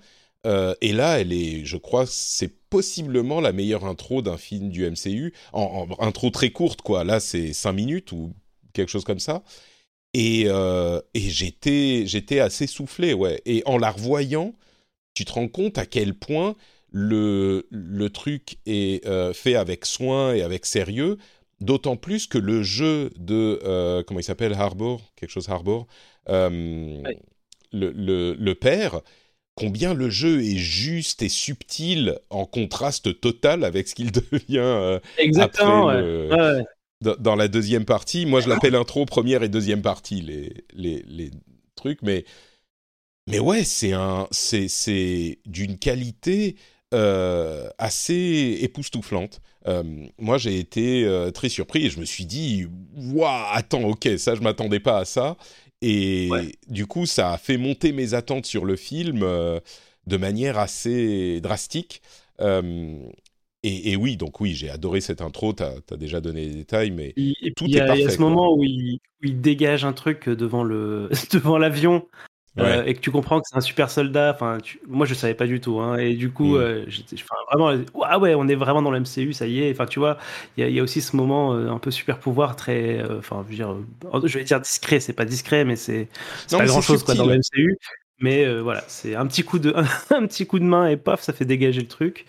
Euh, 0.46 0.76
et 0.82 0.92
là, 0.92 1.22
elle 1.22 1.32
est, 1.32 1.64
je 1.64 1.78
crois, 1.78 2.06
c'est 2.06 2.50
possiblement 2.70 3.40
la 3.40 3.54
meilleure 3.54 3.86
intro 3.86 4.22
d'un 4.22 4.38
film 4.38 4.70
du 4.70 4.84
MCU. 4.86 5.34
En- 5.54 5.88
intro 6.00 6.30
très 6.32 6.50
courte, 6.50 6.82
quoi. 6.82 7.06
Là, 7.06 7.20
c'est 7.22 7.54
cinq 7.54 7.74
minutes 7.74 8.12
ou 8.12 8.34
quelque 8.74 8.90
chose 8.90 9.06
comme 9.06 9.20
ça. 9.20 9.44
Et, 10.14 10.44
euh, 10.48 11.02
et 11.16 11.22
j'étais, 11.30 12.04
j'étais 12.06 12.40
assez 12.40 12.68
soufflé, 12.68 13.14
ouais. 13.14 13.42
Et 13.46 13.64
en 13.66 13.78
la 13.78 13.92
revoyant, 13.92 14.54
tu 15.16 15.26
te 15.26 15.34
rends 15.34 15.48
compte 15.50 15.78
à 15.78 15.86
quel 15.86 16.16
point 16.16 16.56
le, 16.92 17.68
le 17.72 18.10
truc 18.10 18.58
est 18.66 19.06
euh, 19.08 19.34
fait 19.34 19.56
avec 19.56 19.86
soin 19.86 20.34
et 20.36 20.44
avec 20.44 20.66
sérieux, 20.66 21.18
d'autant 21.62 21.98
plus 21.98 22.28
que 22.28 22.38
le 22.40 22.64
jeu 22.64 23.12
de, 23.18 23.60
euh, 23.64 24.04
comment 24.04 24.20
il 24.22 24.24
s'appelle, 24.24 24.54
Harbour, 24.54 25.02
quelque 25.16 25.32
chose 25.32 25.50
Harbour, 25.50 25.88
le, 27.72 27.92
le, 27.92 28.34
le 28.34 28.56
père, 28.56 29.02
combien 29.56 29.94
le 29.94 30.10
jeu 30.10 30.42
est 30.44 30.58
juste 30.58 31.22
et 31.22 31.30
subtil 31.30 32.20
en 32.30 32.46
contraste 32.46 33.20
total 33.22 33.64
avec 33.64 33.88
ce 33.88 33.96
qu'il 33.96 34.12
devient 34.32 34.58
euh, 34.60 35.00
exactement. 35.18 35.86
après 35.86 35.86
ouais. 35.88 36.02
le- 36.02 36.30
Ouais, 36.30 36.38
ouais. 36.38 36.64
Dans 37.20 37.36
la 37.36 37.48
deuxième 37.48 37.86
partie. 37.86 38.26
Moi, 38.26 38.42
je 38.42 38.50
l'appelle 38.50 38.76
intro, 38.76 39.06
première 39.06 39.44
et 39.44 39.50
deuxième 39.50 39.82
partie, 39.82 40.22
les, 40.22 40.54
les, 40.74 41.04
les 41.08 41.32
trucs. 41.76 42.02
Mais, 42.02 42.26
mais 43.28 43.40
ouais, 43.40 43.64
c'est 43.64 43.94
un, 43.94 44.28
c'est, 44.32 44.68
c'est 44.68 45.40
d'une 45.46 45.78
qualité 45.78 46.56
euh, 46.94 47.70
assez 47.78 48.60
époustouflante. 48.62 49.42
Euh, 49.68 49.84
moi, 50.20 50.38
j'ai 50.38 50.60
été 50.60 51.06
euh, 51.06 51.32
très 51.32 51.50
surpris 51.50 51.86
et 51.86 51.90
je 51.90 52.00
me 52.00 52.06
suis 52.06 52.26
dit, 52.26 52.66
waouh, 52.96 53.46
attends, 53.52 53.84
ok, 53.84 54.10
ça, 54.18 54.36
je 54.36 54.42
m'attendais 54.42 54.80
pas 54.82 55.00
à 55.00 55.06
ça. 55.06 55.38
Et 55.82 56.30
Ouais. 56.32 56.52
du 56.68 56.86
coup, 56.86 57.06
ça 57.06 57.34
a 57.34 57.38
fait 57.38 57.58
monter 57.58 57.92
mes 57.92 58.14
attentes 58.14 58.46
sur 58.46 58.66
le 58.66 58.76
film 58.76 59.20
de 60.08 60.18
manière 60.18 60.58
assez 60.58 61.40
drastique. 61.42 62.02
Euh, 62.42 63.00
et, 63.64 63.92
et 63.92 63.96
oui, 63.96 64.18
donc 64.18 64.40
oui, 64.42 64.54
j'ai 64.54 64.70
adoré 64.70 65.02
cette 65.02 65.22
intro. 65.22 65.54
T'as 65.54 65.72
as 65.92 65.98
déjà 65.98 66.20
donné 66.22 66.46
les 66.46 66.54
détails, 66.56 66.92
mais 66.92 67.14
Il- 67.16 67.36
et 67.42 67.54
Tout 67.54 67.66
il 67.66 67.76
y, 67.76 67.80
a- 67.80 67.86
est 67.94 67.98
il 67.98 68.00
y 68.00 68.02
a 68.02 68.06
parfait, 68.06 68.18
ce 68.18 68.22
moment 68.22 68.54
où 68.54 68.64
il, 68.64 68.96
où 68.96 69.26
il 69.26 69.40
dégage 69.42 69.86
un 69.86 69.94
truc 69.94 70.28
devant 70.30 70.64
le 70.64 71.10
devant 71.32 71.58
l'avion. 71.58 72.08
euh, 72.60 72.84
Ouais. 72.84 72.92
et 72.92 72.94
que 72.94 73.00
tu 73.00 73.10
comprends 73.10 73.40
que 73.40 73.48
c'est 73.50 73.58
un 73.58 73.62
super 73.62 73.90
soldat. 73.90 74.32
Enfin, 74.36 74.60
tu- 74.62 74.80
moi 74.88 75.08
je 75.08 75.16
savais 75.16 75.34
pas 75.34 75.48
du 75.48 75.60
tout. 75.60 75.80
Hein, 75.80 75.98
et 75.98 76.14
du 76.14 76.30
coup, 76.32 76.56
Mm. 76.56 76.62
euh, 76.62 76.86
vraiment, 77.52 77.84
ah 78.04 78.20
ouais, 78.20 78.36
on 78.36 78.48
est 78.48 78.54
vraiment 78.56 78.82
dans 78.84 78.92
le 78.92 79.00
MCU, 79.00 79.34
ça 79.34 79.48
y 79.48 79.62
est. 79.62 79.72
Enfin, 79.72 79.88
tu 79.88 79.98
vois, 79.98 80.20
il 80.56 80.62
y, 80.62 80.64
a- 80.64 80.70
il 80.70 80.76
y 80.76 80.80
a 80.80 80.84
aussi 80.84 81.02
ce 81.02 81.16
moment 81.16 81.56
euh, 81.56 81.70
un 81.70 81.80
peu 81.80 81.90
super 81.90 82.20
pouvoir, 82.20 82.56
très, 82.56 83.00
euh, 83.00 83.18
enfin, 83.18 83.44
je 83.46 83.50
veux 83.52 83.56
dire, 83.56 83.72
euh, 83.72 84.22
je 84.28 84.38
vais 84.38 84.44
dire 84.44 84.60
discret. 84.62 85.00
C'est 85.00 85.14
pas 85.14 85.26
discret, 85.26 85.66
mais 85.66 85.76
c'est 85.76 86.10
pas 86.52 86.60
mais 86.60 86.66
grand 86.68 86.82
c'est 86.82 86.88
chose 86.94 87.04
quoi 87.04 87.16
dans 87.16 87.26
le. 87.26 87.38
MCU. 87.38 87.76
Mais 88.20 88.46
euh, 88.46 88.62
voilà, 88.62 88.84
c'est 88.88 89.16
un 89.16 89.26
petit 89.26 89.44
coup 89.44 89.58
de 89.58 89.74
un 90.12 90.28
petit 90.28 90.46
coup 90.46 90.60
de 90.60 90.64
main 90.66 90.88
et 90.88 90.96
paf, 90.98 91.22
ça 91.24 91.34
fait 91.34 91.46
dégager 91.46 91.82
le 91.82 91.88
truc. 91.88 92.26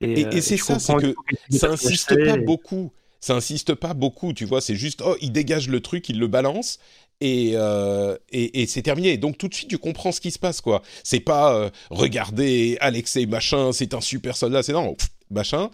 Et- 0.00 0.24
euh, 0.24 0.30
et 0.30 0.40
c'est 0.40 0.56
ça, 0.56 0.78
c'est 0.78 0.94
que 0.94 1.14
ça 1.50 1.68
insiste 1.70 2.08
pas 2.24 2.36
et- 2.36 2.40
beaucoup. 2.40 2.92
Ça 3.22 3.34
insiste 3.34 3.74
pas 3.74 3.92
beaucoup, 3.92 4.32
tu 4.32 4.46
vois. 4.46 4.62
C'est 4.62 4.76
juste, 4.76 5.02
oh, 5.04 5.14
il 5.20 5.30
dégage 5.32 5.68
le 5.68 5.80
truc, 5.80 6.08
il 6.08 6.18
le 6.18 6.26
balance. 6.26 6.78
Et, 7.20 7.50
euh, 7.54 8.16
et, 8.30 8.62
et 8.62 8.66
c'est 8.66 8.80
terminé. 8.80 9.18
Donc 9.18 9.36
tout 9.36 9.46
de 9.48 9.52
suite, 9.54 9.68
tu 9.68 9.76
comprends 9.76 10.10
ce 10.10 10.22
qui 10.22 10.30
se 10.30 10.38
passe, 10.38 10.62
quoi. 10.62 10.80
C'est 11.04 11.20
pas, 11.20 11.54
euh, 11.54 11.68
regardez, 11.90 12.78
Alexei 12.80 13.26
machin, 13.26 13.72
c'est 13.72 13.92
un 13.92 14.00
super 14.00 14.38
soldat, 14.38 14.62
c'est 14.62 14.72
non, 14.72 14.94
pff, 14.94 15.08
machin. 15.30 15.68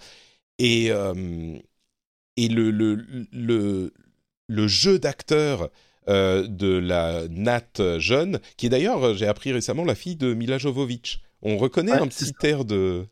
Et, 0.58 0.90
euh, 0.90 1.54
et 2.36 2.48
le, 2.48 2.70
le, 2.72 3.04
le, 3.32 3.92
le 4.48 4.68
jeu 4.68 4.98
d'acteur 4.98 5.70
euh, 6.08 6.48
de 6.48 6.66
la 6.78 7.28
Nat 7.28 7.98
jeune, 7.98 8.40
qui 8.56 8.66
est 8.66 8.70
d'ailleurs, 8.70 9.14
j'ai 9.14 9.26
appris 9.28 9.52
récemment, 9.52 9.84
la 9.84 9.94
fille 9.94 10.16
de 10.16 10.34
Mila 10.34 10.58
Jovovich. 10.58 11.20
On 11.42 11.58
reconnaît 11.58 11.92
Ouais, 11.92 12.00
un 12.00 12.08
petit 12.08 12.32
air 12.42 12.64
de 12.64 13.06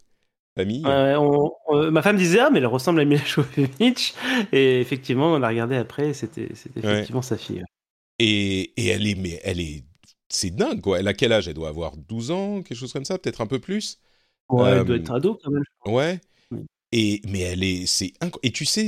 famille. 0.57 0.85
Ouais, 0.85 1.15
on- 1.17 1.53
on- 1.69 1.91
ma 1.91 2.03
femme 2.03 2.17
disait 2.17 2.41
ah 2.41 2.51
mais 2.51 2.59
elle 2.59 2.67
ressemble 2.67 3.01
à 3.01 3.05
Mila 3.05 3.23
Jovovich 3.27 4.15
et 4.53 4.81
effectivement 4.81 5.33
on 5.35 5.39
l'a 5.39 5.49
regardé 5.49 5.77
après 5.77 6.15
c'était 6.15 6.43
Ouais. 6.43 6.49
effectivement 6.77 7.23
sa 7.23 7.37
fille. 7.37 7.63
Et, 8.21 8.73
et 8.81 8.89
elle 8.89 9.07
est, 9.07 9.17
mais 9.17 9.41
elle 9.43 9.61
est, 9.61 9.85
c'est 10.29 10.51
dingue 10.55 10.81
quoi. 10.81 11.01
Elle 11.01 11.09
a 11.09 11.15
quel 11.15 11.33
âge? 11.33 11.49
Elle 11.49 11.55
doit 11.55 11.69
avoir 11.69 11.97
12 11.97 12.31
ans, 12.31 12.63
quelque 12.63 12.79
chose 12.79 12.93
comme 12.93 13.05
ça, 13.05 13.19
peut-être 13.19 13.41
un 13.41 13.47
peu 13.47 13.59
plus. 13.59 13.99
Ouais, 14.49 14.69
Euh, 14.71 14.79
elle 14.81 14.85
doit 14.85 14.97
être 14.97 15.11
ado 15.13 15.39
quand 15.43 15.51
même. 15.51 15.65
Ouais. 15.87 16.21
Oui. 16.53 16.61
Et 16.93 17.21
mais 17.29 17.41
elle 17.41 17.65
est, 17.65 17.87
c'est 17.87 18.13
et 18.43 18.53
tu 18.53 18.65
sais, 18.65 18.87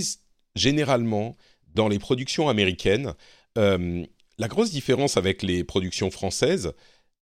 généralement 0.55 1.37
dans 1.75 1.89
les 1.89 1.99
productions 1.99 2.49
américaines, 2.49 3.15
euh, 3.59 4.05
la 4.39 4.49
grosse 4.49 4.71
différence 4.71 5.17
avec 5.17 5.43
les 5.43 5.65
productions 5.65 6.11
françaises, 6.11 6.73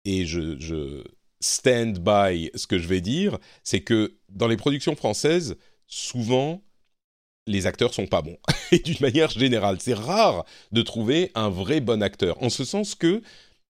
et 0.05 0.26
je, 0.26 0.59
je 0.59 1.05
stand 1.42 1.98
by 1.98 2.50
ce 2.55 2.66
que 2.66 2.78
je 2.78 2.88
vais 2.88 3.00
dire, 3.00 3.38
c'est 3.62 3.81
que 3.81 4.16
dans 4.28 4.48
les 4.48 4.57
productions 4.57 4.96
françaises, 4.96 5.57
souvent 5.87 6.62
les 7.46 7.66
acteurs 7.66 7.92
sont 7.92 8.07
pas 8.07 8.22
bons. 8.22 8.38
Et 8.72 8.78
d'une 8.78 9.00
manière 9.00 9.31
générale, 9.31 9.78
c'est 9.81 9.94
rare 9.94 10.44
de 10.70 10.83
trouver 10.83 11.31
un 11.35 11.50
vrai 11.50 11.81
bon 11.81 12.02
acteur. 12.02 12.42
En 12.42 12.50
ce 12.50 12.64
sens 12.64 12.94
que, 12.94 13.22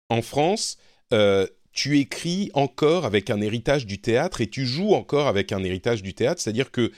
en 0.10 0.22
France, 0.22 0.78
euh, 1.14 1.48
tu 1.72 2.00
écris 2.00 2.50
encore 2.54 3.06
avec 3.06 3.30
un 3.30 3.42
héritage 3.42 3.86
du 3.86 4.02
théâtre 4.02 4.42
et 4.42 4.48
tu 4.48 4.66
joues 4.66 4.94
encore 4.94 5.28
avec 5.28 5.52
un 5.52 5.64
héritage 5.64 6.02
du 6.02 6.14
théâtre. 6.14 6.42
C'est-à-dire 6.42 6.72
que 6.72 6.92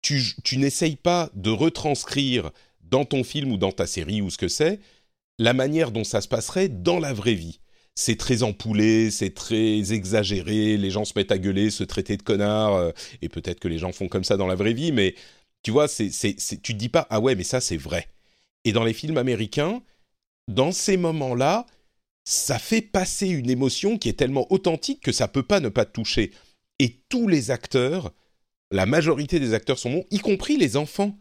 tu, 0.00 0.22
tu 0.44 0.58
n'essayes 0.58 0.96
pas 0.96 1.30
de 1.34 1.50
retranscrire 1.50 2.52
dans 2.80 3.04
ton 3.04 3.24
film 3.24 3.50
ou 3.50 3.56
dans 3.56 3.72
ta 3.72 3.86
série 3.86 4.22
ou 4.22 4.30
ce 4.30 4.38
que 4.38 4.48
c'est 4.48 4.78
la 5.38 5.52
manière 5.52 5.90
dont 5.90 6.04
ça 6.04 6.20
se 6.20 6.28
passerait 6.28 6.68
dans 6.68 6.98
la 6.98 7.12
vraie 7.12 7.34
vie. 7.34 7.60
C'est 7.98 8.16
très 8.16 8.42
empoulé, 8.42 9.10
c'est 9.10 9.34
très 9.34 9.92
exagéré, 9.92 10.76
les 10.76 10.90
gens 10.90 11.06
se 11.06 11.14
mettent 11.16 11.32
à 11.32 11.38
gueuler, 11.38 11.70
se 11.70 11.82
traiter 11.82 12.16
de 12.18 12.22
connards, 12.22 12.76
euh, 12.76 12.92
et 13.22 13.30
peut-être 13.30 13.58
que 13.58 13.68
les 13.68 13.78
gens 13.78 13.90
font 13.90 14.06
comme 14.08 14.24
ça 14.24 14.36
dans 14.36 14.46
la 14.46 14.54
vraie 14.54 14.74
vie, 14.74 14.92
mais 14.92 15.14
tu 15.62 15.70
vois, 15.70 15.88
c'est, 15.88 16.10
c'est, 16.10 16.36
tu 16.36 16.74
te 16.74 16.78
dis 16.78 16.90
pas, 16.90 17.06
ah 17.10 17.20
ouais, 17.20 17.34
mais 17.34 17.42
ça 17.42 17.60
c'est 17.60 17.78
vrai. 17.78 18.08
Et 18.64 18.72
dans 18.72 18.84
les 18.84 18.92
films 18.92 19.16
américains, 19.16 19.82
dans 20.46 20.72
ces 20.72 20.96
moments-là, 20.98 21.66
ça 22.24 22.58
fait 22.58 22.82
passer 22.82 23.28
une 23.28 23.48
émotion 23.50 23.98
qui 23.98 24.08
est 24.08 24.18
tellement 24.18 24.46
authentique 24.52 25.00
que 25.00 25.12
ça 25.12 25.28
peut 25.28 25.42
pas 25.42 25.60
ne 25.60 25.68
pas 25.68 25.86
te 25.86 25.92
toucher. 25.92 26.32
Et 26.78 27.00
tous 27.08 27.28
les 27.28 27.50
acteurs, 27.50 28.12
la 28.70 28.84
majorité 28.84 29.40
des 29.40 29.54
acteurs 29.54 29.78
sont 29.78 29.90
bons, 29.90 30.04
y 30.10 30.18
compris 30.18 30.56
les 30.58 30.76
enfants. 30.76 31.16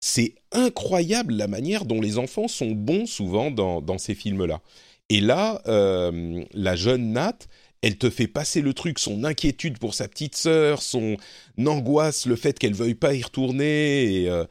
C'est 0.00 0.34
incroyable 0.52 1.34
la 1.34 1.48
manière 1.48 1.84
dont 1.84 2.00
les 2.00 2.18
enfants 2.18 2.48
sont 2.48 2.70
bons 2.70 3.06
souvent 3.06 3.50
dans 3.50 3.98
ces 3.98 4.14
films-là. 4.14 4.62
Et 5.10 5.20
là, 5.20 5.60
euh, 5.66 6.42
la 6.54 6.76
jeune 6.76 7.12
Nat 7.12 7.36
elle 7.82 7.96
te 7.96 8.10
fait 8.10 8.26
passer 8.26 8.60
le 8.60 8.74
truc, 8.74 8.98
son 8.98 9.24
inquiétude 9.24 9.78
pour 9.78 9.94
sa 9.94 10.06
petite 10.06 10.36
sœur, 10.36 10.82
son 10.82 11.16
angoisse, 11.58 12.26
le 12.26 12.36
fait 12.36 12.58
qu'elle 12.58 12.74
veuille 12.74 12.94
pas 12.94 13.14
y 13.14 13.22
retourner. 13.22 14.22
Et, 14.22 14.30
euh, 14.30 14.44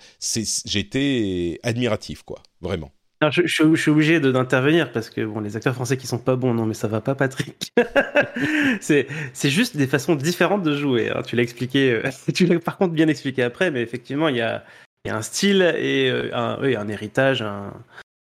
j'étais 0.66 1.60
admiratif, 1.64 2.24
quoi, 2.24 2.42
vraiment. 2.62 2.92
Je, 3.32 3.46
suis 3.76 3.92
obligé 3.92 4.22
d'intervenir 4.22 4.94
parce 4.94 5.10
que 5.10 5.26
bon, 5.26 5.42
les 5.42 5.58
acteurs 5.58 5.76
français 5.76 5.98
qui 5.98 6.08
sont 6.08 6.20
pas 6.20 6.38
bons, 6.38 6.54
non 6.54 6.66
mais 6.66 6.74
ça 6.74 6.88
va 6.88 7.02
pas, 7.02 7.16
Patrick. 7.16 7.74
c'est 8.80 9.08
juste 9.44 9.76
des 9.76 9.88
façons 9.88 10.16
différentes 10.16 10.64
de 10.64 10.74
jouer. 10.74 11.10
hein. 11.10 11.22
Tu 11.22 11.36
l'as 11.36 11.44
expliqué, 11.44 11.92
euh, 11.92 12.10
tu 12.34 12.46
l'as 12.46 12.60
par 12.60 12.78
contre 12.78 12.94
bien 12.94 13.10
expliqué 13.10 13.44
après, 13.44 13.72
mais 13.72 13.82
effectivement 13.82 14.30
il 14.30 14.38
y 14.38 14.42
a, 14.42 14.64
un 15.06 15.22
style 15.22 15.62
et 15.78 16.10
un, 16.32 16.88
héritage, 16.88 17.44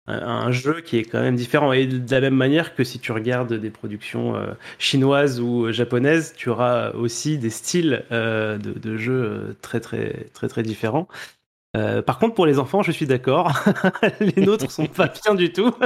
un, 0.08 0.52
jeu 0.52 0.82
qui 0.82 0.98
est 0.98 1.04
quand 1.04 1.22
même 1.22 1.36
différent. 1.36 1.74
Et 1.74 1.86
de 1.86 2.12
la 2.12 2.22
même 2.22 2.36
manière 2.36 2.76
que 2.76 2.84
si 2.84 3.00
tu 3.00 3.12
regardes 3.12 3.54
des 3.54 3.70
productions 3.70 4.36
euh, 4.36 4.54
chinoises 4.80 5.40
ou 5.40 5.72
japonaises, 5.72 6.34
tu 6.36 6.50
auras 6.50 6.92
aussi 6.92 7.38
des 7.38 7.50
styles 7.50 8.06
euh, 8.12 8.58
de, 8.58 8.72
de 8.72 8.98
jeux 8.98 9.24
euh, 9.24 9.54
très 9.62 9.80
très 9.80 10.28
très 10.34 10.48
très 10.48 10.64
différents. 10.64 11.08
Euh, 11.78 12.02
par 12.02 12.18
contre, 12.20 12.34
pour 12.34 12.46
les 12.48 12.60
enfants, 12.60 12.82
je 12.82 12.92
suis 12.92 13.06
d'accord. 13.06 13.54
les 14.20 14.44
nôtres 14.46 14.70
sont 14.72 14.88
pas 14.88 15.08
bien 15.24 15.36
du 15.36 15.52
tout. 15.54 15.72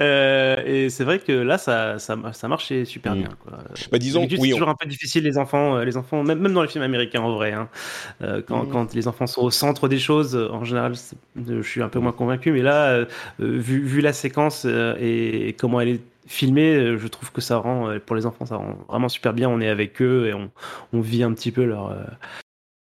Euh, 0.00 0.56
et 0.66 0.90
c'est 0.90 1.04
vrai 1.04 1.18
que 1.20 1.30
là, 1.32 1.56
ça, 1.58 1.98
ça, 2.00 2.16
ça 2.32 2.48
marchait 2.48 2.84
super 2.84 3.14
Mm. 3.14 3.18
bien. 3.18 3.28
Quoi. 3.44 3.58
Bah, 3.92 3.98
disons, 3.98 4.22
oui, 4.22 4.28
c'est 4.30 4.38
on- 4.38 4.56
toujours 4.56 4.68
un 4.68 4.74
peu 4.74 4.86
difficile 4.88 5.22
les 5.24 5.38
enfants, 5.38 5.76
euh, 5.76 5.84
les 5.84 5.96
enfants, 5.96 6.22
même, 6.24 6.40
même 6.40 6.52
dans 6.52 6.62
les 6.62 6.68
films 6.68 6.82
américains 6.84 7.20
en 7.22 7.32
vrai. 7.34 7.52
hein. 7.52 7.68
Euh, 8.22 8.42
quand, 8.46 8.64
Mm. 8.64 8.68
quand 8.70 8.94
les 8.94 9.06
enfants 9.08 9.26
sont 9.28 9.42
au 9.42 9.50
centre 9.50 9.88
des 9.88 9.98
choses, 9.98 10.34
en 10.36 10.64
général, 10.64 10.94
je 11.36 11.62
suis 11.62 11.82
un 11.82 11.88
peu 11.88 12.00
moins 12.00 12.12
convaincu. 12.12 12.50
Mais 12.52 12.62
là, 12.62 13.04
vu, 13.38 13.84
vu 13.84 14.00
la 14.00 14.12
séquence 14.12 14.64
euh, 14.66 14.96
et, 15.00 15.54
comment 15.58 15.80
elle 15.80 15.88
est 15.88 16.00
filmée, 16.26 16.74
euh, 16.74 16.98
je 16.98 17.06
trouve 17.08 17.30
que 17.32 17.40
ça 17.40 17.56
rend, 17.58 17.88
euh, 17.90 17.98
pour 18.04 18.16
les 18.16 18.26
enfants, 18.26 18.46
ça 18.46 18.56
rend 18.56 18.78
vraiment 18.88 19.08
super 19.08 19.32
bien. 19.32 19.48
On 19.48 19.60
est 19.60 19.68
avec 19.68 20.00
eux 20.02 20.26
et 20.28 20.34
on, 20.34 20.50
on 20.92 21.00
vit 21.00 21.22
un 21.22 21.32
petit 21.32 21.52
peu 21.52 21.64
leur, 21.64 21.96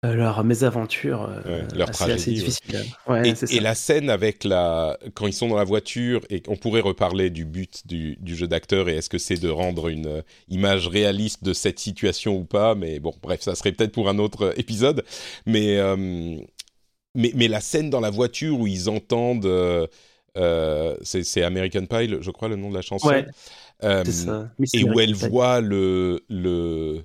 leur 0.02 0.44
mésaventure 0.44 1.22
euh, 1.28 1.42
Ouais, 1.44 1.68
leur 1.72 1.88
assez, 1.88 1.92
tragédie, 1.92 2.34
difficile. 2.34 2.96
Ouais, 3.06 3.30
Et, 3.30 3.34
c'est 3.34 3.46
ça. 3.46 3.56
et 3.56 3.60
la 3.60 3.74
scène 3.74 4.10
avec 4.10 4.44
la 4.44 4.98
quand 5.14 5.26
ils 5.28 5.32
sont 5.32 5.48
dans 5.48 5.56
la 5.56 5.64
voiture 5.64 6.22
et 6.30 6.42
on 6.48 6.56
pourrait 6.56 6.80
reparler 6.80 7.30
du 7.30 7.44
but 7.44 7.86
du, 7.86 8.16
du 8.20 8.34
jeu 8.36 8.48
d'acteur 8.48 8.88
et 8.88 8.96
est-ce 8.96 9.08
que 9.10 9.18
c'est 9.18 9.38
de 9.38 9.48
rendre 9.48 9.88
une 9.88 10.06
euh, 10.06 10.22
image 10.48 10.88
réaliste 10.88 11.44
de 11.44 11.52
cette 11.52 11.78
situation 11.78 12.36
ou 12.36 12.44
pas 12.44 12.74
mais 12.74 12.98
bon 13.00 13.14
bref 13.22 13.42
ça 13.42 13.54
serait 13.54 13.72
peut-être 13.72 13.92
pour 13.92 14.08
un 14.08 14.18
autre 14.18 14.42
euh, 14.46 14.52
épisode 14.56 15.04
mais 15.46 15.78
euh, 15.78 16.36
mais 17.14 17.32
mais 17.34 17.48
la 17.48 17.60
scène 17.60 17.90
dans 17.90 18.00
la 18.00 18.10
voiture 18.10 18.58
où 18.58 18.66
ils 18.66 18.88
entendent 18.88 19.46
euh, 19.46 19.86
euh, 20.38 20.96
c'est 21.02 21.42
American 21.42 21.86
Pie 21.86 22.16
je 22.20 22.30
crois 22.30 22.48
le 22.48 22.56
nom 22.56 22.70
de 22.70 22.74
la 22.76 22.82
chanson 22.82 23.10
Euh, 23.84 24.04
ça. 24.04 24.50
Et 24.74 24.84
où 24.84 25.00
elle 25.00 25.14
voit 25.14 25.60
le, 25.60 26.24
le 26.28 27.04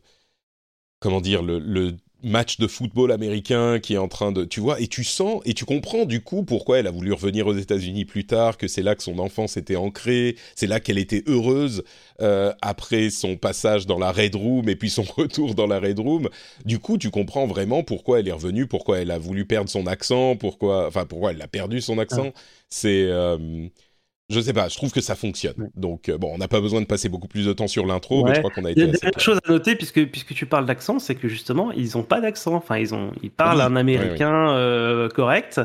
comment 1.00 1.22
dire 1.22 1.44
le, 1.44 1.60
le 1.60 1.96
match 2.24 2.58
de 2.58 2.68
football 2.68 3.12
américain 3.12 3.80
qui 3.80 3.94
est 3.94 3.98
en 3.98 4.08
train 4.08 4.32
de 4.32 4.44
tu 4.44 4.60
vois 4.60 4.80
et 4.82 4.88
tu 4.88 5.04
sens 5.04 5.42
et 5.46 5.54
tu 5.54 5.66
comprends 5.66 6.06
du 6.06 6.22
coup 6.22 6.44
pourquoi 6.44 6.80
elle 6.80 6.88
a 6.88 6.92
voulu 6.92 7.14
revenir 7.14 7.46
aux 7.46 7.54
États-Unis 7.54 8.06
plus 8.06 8.26
tard 8.26 8.58
que 8.58 8.68
c'est 8.68 8.82
là 8.82 8.96
que 8.96 9.04
son 9.04 9.20
enfance 9.20 9.56
était 9.56 9.76
ancrée 9.76 10.36
c'est 10.56 10.68
là 10.68 10.80
qu'elle 10.80 10.98
était 10.98 11.24
heureuse 11.28 11.84
euh, 12.22 12.54
après 12.62 13.12
son 13.12 13.38
passage 13.38 13.86
dans 13.86 14.00
la 14.00 14.12
Red 14.12 14.36
Room 14.36 14.68
et 14.68 14.76
puis 14.76 14.90
son 14.90 15.04
retour 15.18 15.54
dans 15.54 15.68
la 15.68 15.80
Red 15.80 16.00
Room. 16.00 16.30
Du 16.66 16.80
coup 16.80 16.98
tu 16.98 17.12
comprends 17.12 17.46
vraiment 17.46 17.84
pourquoi 17.84 18.20
elle 18.20 18.28
est 18.28 18.34
revenue 18.34 18.68
pourquoi 18.68 19.00
elle 19.00 19.12
a 19.12 19.20
voulu 19.20 19.46
perdre 19.46 19.70
son 19.70 19.86
accent 19.86 20.36
pourquoi 20.36 20.88
enfin 20.88 21.06
pourquoi 21.06 21.32
elle 21.32 21.42
a 21.42 21.48
perdu 21.48 21.82
son 21.82 22.00
accent. 22.00 22.34
C'est 22.70 23.06
euh, 23.06 23.68
je 24.30 24.42
sais 24.42 24.52
pas, 24.52 24.68
je 24.68 24.76
trouve 24.76 24.92
que 24.92 25.00
ça 25.00 25.16
fonctionne. 25.16 25.54
Ouais. 25.58 25.68
Donc, 25.76 26.10
euh, 26.10 26.18
bon, 26.18 26.34
on 26.34 26.38
n'a 26.38 26.50
pas 26.50 26.60
besoin 26.60 26.82
de 26.82 26.86
passer 26.86 27.08
beaucoup 27.08 27.30
plus 27.30 27.46
de 27.46 27.54
temps 27.54 27.68
sur 27.70 27.86
l'intro, 27.86 28.26
mais 28.26 28.34
je 28.36 28.40
crois 28.40 28.52
qu'on 28.52 28.66
a 28.66 28.72
Il 28.72 28.78
y 28.80 28.84
été 28.84 29.08
a 29.08 29.12
des 29.12 29.20
choses 29.20 29.40
à 29.48 29.52
noter 29.52 29.76
puisque 29.76 30.06
puisque 30.08 30.34
tu 30.34 30.46
parles 30.46 30.66
d'accent, 30.66 31.00
c'est 31.00 31.16
que 31.16 31.30
justement 31.30 31.72
ils 31.72 31.98
ont 31.98 32.04
pas 32.04 32.20
d'accent. 32.20 32.54
Enfin 32.56 32.78
ils 32.78 32.94
ont 32.94 33.12
ils 33.24 33.32
parlent 33.32 33.60
Oui, 33.60 33.64
un 33.64 33.76
américain 33.78 34.50
euh, 34.52 35.08
correct 35.08 35.62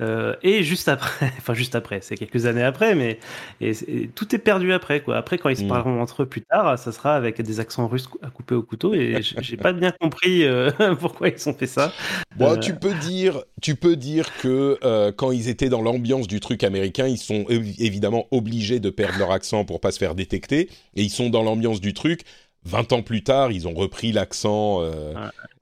euh, 0.00 0.34
et 0.42 0.62
juste 0.62 0.86
après, 0.88 1.32
enfin 1.38 1.54
juste 1.54 1.74
après, 1.74 1.98
c'est 2.02 2.16
quelques 2.16 2.46
années 2.46 2.62
après, 2.62 2.94
mais 2.94 3.18
et, 3.60 3.74
c'est- 3.74 3.88
et 3.88 4.08
tout 4.08 4.32
est 4.34 4.38
perdu 4.38 4.72
après 4.72 5.00
quoi. 5.00 5.16
Après 5.16 5.36
quand 5.38 5.48
ils 5.48 5.56
se 5.56 5.64
Mm. 5.64 5.68
parleront 5.68 6.00
entre 6.00 6.22
eux 6.22 6.26
plus 6.26 6.42
tard, 6.42 6.78
ça 6.78 6.92
sera 6.92 7.16
avec 7.16 7.40
des 7.42 7.58
accents 7.58 7.88
russes 7.88 8.08
à 8.22 8.30
couper 8.30 8.54
au 8.54 8.62
couteau 8.62 8.94
et 8.94 9.18
j'ai 9.40 9.56
pas 9.56 9.72
bien 9.72 9.90
compris 9.90 10.44
euh, 10.44 10.70
pourquoi 11.00 11.28
ils 11.30 11.48
ont 11.48 11.54
fait 11.54 11.66
ça. 11.66 11.92
Bon, 12.36 12.56
tu 12.58 12.74
peux 12.74 12.94
dire, 12.94 13.42
tu 13.60 13.74
peux 13.76 13.96
dire 13.96 14.28
que 14.40 14.78
quand 15.16 15.32
ils 15.32 15.48
étaient 15.48 15.68
dans 15.68 15.82
l'ambiance 15.82 16.26
du 16.28 16.38
truc 16.40 16.62
américain, 16.64 17.06
ils 17.08 17.18
sont 17.18 17.42
évi- 17.48 17.74
évidemment 18.04 18.26
obligés 18.30 18.80
de 18.80 18.90
perdre 18.90 19.18
leur 19.18 19.30
accent 19.30 19.64
pour 19.64 19.80
pas 19.80 19.90
se 19.90 19.98
faire 19.98 20.14
détecter, 20.14 20.68
et 20.96 21.02
ils 21.02 21.10
sont 21.10 21.30
dans 21.30 21.42
l'ambiance 21.42 21.80
du 21.80 21.94
truc. 21.94 22.22
20 22.66 22.92
ans 22.94 23.02
plus 23.02 23.22
tard, 23.22 23.52
ils 23.52 23.68
ont 23.68 23.74
repris 23.74 24.10
l'accent. 24.10 24.80
euh, 24.82 25.12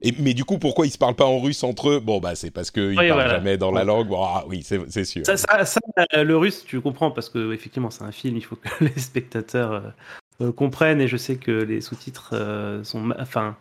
et, 0.01 0.13
mais 0.19 0.33
du 0.33 0.45
coup, 0.45 0.57
pourquoi 0.57 0.85
ils 0.85 0.91
se 0.91 0.97
parlent 0.97 1.15
pas 1.15 1.25
en 1.25 1.39
russe 1.41 1.61
entre 1.63 1.89
eux? 1.89 1.99
Bon, 1.99 2.19
bah, 2.19 2.33
c'est 2.35 2.49
parce 2.51 2.71
qu'ils 2.71 2.89
Oui, 2.91 2.95
parlent 2.95 3.11
voilà. 3.11 3.29
jamais 3.35 3.57
dans 3.57 3.71
la 3.71 3.83
langue. 3.83 4.07
Bon, 4.07 4.23
ah, 4.23 4.45
oui, 4.47 4.63
c'est 4.63 5.03
sûr. 5.03 5.25
Ça, 5.25 5.35
ça, 5.35 5.65
ça, 5.65 5.81
euh, 6.15 6.23
le 6.23 6.37
russe, 6.37 6.63
tu 6.65 6.79
comprends 6.79 7.11
parce 7.11 7.27
que 7.27 7.53
effectivement, 7.53 7.89
c'est 7.91 8.05
un 8.05 8.13
film. 8.13 8.37
Il 8.37 8.45
faut 8.45 8.55
que 8.55 8.69
les 8.85 8.97
spectateurs 9.01 9.93
euh, 10.41 10.51
comprennent. 10.53 11.01
Et 11.01 11.09
je 11.09 11.17
sais 11.17 11.35
que 11.35 11.51
les 11.51 11.81
sous-titres 11.81 12.29
euh, 12.33 12.85
sont, 12.85 13.11
enfin, 13.19 13.57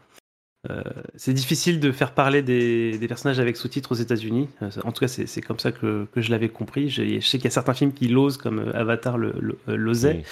euh, 0.70 0.82
c'est 1.16 1.32
difficile 1.34 1.80
de 1.80 1.90
faire 1.90 2.14
parler 2.14 2.40
des, 2.42 2.96
des 2.96 3.08
personnages 3.08 3.40
avec 3.40 3.56
sous-titres 3.56 3.92
aux 3.92 3.96
États-Unis. 3.96 4.48
Euh, 4.62 4.70
en 4.84 4.92
tout 4.92 5.00
cas, 5.00 5.08
c'est 5.08 5.40
comme 5.40 5.58
ça 5.58 5.72
que, 5.72 6.06
que 6.12 6.20
je 6.20 6.30
l'avais 6.30 6.48
compris. 6.48 6.88
Je 6.88 7.18
sais 7.20 7.38
qu'il 7.38 7.44
y 7.44 7.48
a 7.48 7.50
certains 7.50 7.74
films 7.74 7.92
qui 7.92 8.06
l'osent, 8.08 8.36
comme 8.38 8.60
euh, 8.60 8.72
Avatar 8.72 9.18
l'osait. 9.66 10.22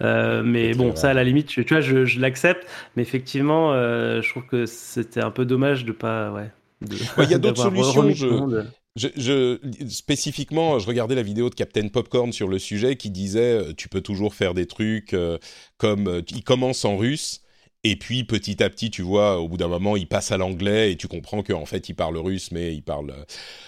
Euh, 0.00 0.42
mais 0.42 0.72
bon, 0.74 0.96
ça, 0.96 1.10
à 1.10 1.14
la 1.14 1.22
limite, 1.24 1.48
tu, 1.48 1.64
tu 1.64 1.74
vois, 1.74 1.82
je, 1.82 2.04
je 2.06 2.18
l'accepte. 2.20 2.66
Mais 2.96 3.02
effectivement, 3.02 3.72
je 3.74 4.28
trouve 4.30 4.46
que 4.46 4.64
c'était 4.66 5.20
un 5.22 5.30
peu 5.30 5.44
dommage 5.44 5.84
de 5.84 5.92
pas, 5.92 6.32
ouais. 6.32 6.50
de- 6.80 6.96
Ouais, 7.18 7.24
il 7.24 7.30
y 7.30 7.34
a 7.34 7.38
d'autres 7.38 7.62
solutions, 7.62 8.10
je-. 8.10 8.62
Je, 8.96 9.08
je- 9.16 9.58
spécifiquement, 9.88 10.78
je 10.78 10.86
regardais 10.86 11.16
la 11.16 11.22
vidéo 11.24 11.50
de 11.50 11.54
Captain 11.56 11.88
Popcorn 11.88 12.32
sur 12.32 12.46
le 12.46 12.60
sujet 12.60 12.94
qui 12.94 13.10
disait 13.10 13.74
tu 13.76 13.88
peux 13.88 14.00
toujours 14.00 14.34
faire 14.36 14.54
des 14.54 14.66
trucs 14.66 15.14
euh, 15.14 15.36
comme 15.78 16.22
il 16.30 16.44
commence 16.44 16.84
en 16.84 16.96
russe 16.96 17.40
et 17.84 17.96
puis 17.96 18.24
petit 18.24 18.62
à 18.62 18.70
petit 18.70 18.90
tu 18.90 19.02
vois 19.02 19.38
au 19.38 19.48
bout 19.48 19.56
d'un 19.56 19.68
moment 19.68 19.96
il 19.96 20.06
passe 20.06 20.32
à 20.32 20.36
l'anglais 20.36 20.92
et 20.92 20.96
tu 20.96 21.06
comprends 21.08 21.42
qu'en 21.42 21.66
fait 21.66 21.88
il 21.88 21.94
parle 21.94 22.16
russe 22.16 22.50
mais 22.50 22.74
il 22.74 22.82
parle 22.82 23.10
euh, 23.10 23.24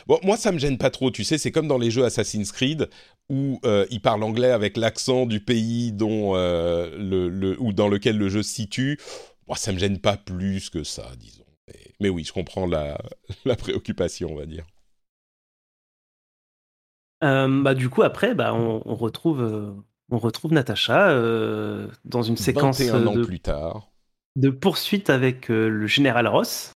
bon 0.07 0.19
moi 0.23 0.37
ça 0.37 0.53
me 0.53 0.59
gêne 0.59 0.79
pas 0.79 0.91
trop 0.91 1.11
tu 1.11 1.23
sais 1.25 1.39
c'est 1.39 1.53
comme 1.53 1.69
dans 1.69 1.79
les 1.79 1.91
jeux 1.91 2.05
Assassin's 2.05 2.51
Creed 2.53 2.89
où 3.29 3.61
euh, 3.65 3.87
il 3.91 4.01
parle 4.01 4.23
anglais 4.23 4.51
avec 4.51 4.77
l'accent 4.77 5.27
du 5.27 5.41
pays 5.41 5.93
dont 5.93 6.35
euh, 6.35 6.97
le, 6.99 7.29
le 7.29 7.61
ou 7.61 7.73
dans 7.73 7.89
lequel 7.89 8.17
le 8.19 8.29
jeu 8.29 8.43
se 8.43 8.53
situe. 8.53 8.99
Moi 9.49 9.57
ça 9.57 9.73
me 9.73 9.79
gêne 9.79 9.99
pas 9.99 10.17
plus 10.17 10.71
que 10.71 10.83
ça 10.85 11.11
disons. 11.19 11.45
Mais, 11.69 11.81
mais 12.01 12.09
oui 12.09 12.25
je 12.25 12.33
comprends 12.33 12.67
la 12.67 12.99
la 13.45 13.57
préoccupation 13.57 14.33
on 14.33 14.37
va 14.37 14.47
dire. 14.47 14.65
Euh, 17.25 17.63
bah, 17.63 17.75
du 17.75 17.89
coup, 17.89 18.03
après, 18.03 18.35
bah, 18.35 18.55
on, 18.55 18.83
on 18.85 18.95
retrouve, 18.95 19.43
euh, 19.43 19.73
on 20.11 20.19
retrouve 20.19 20.53
Natacha 20.53 21.11
euh, 21.11 21.89
dans 22.05 22.23
une 22.23 22.37
séquence 22.37 22.81
21 22.81 23.07
ans 23.07 23.15
de, 23.15 23.25
plus 23.25 23.41
tard, 23.41 23.89
de 24.37 24.51
poursuite 24.51 25.11
avec 25.11 25.51
euh, 25.51 25.69
le 25.69 25.87
général 25.87 26.29
Ross. 26.29 26.73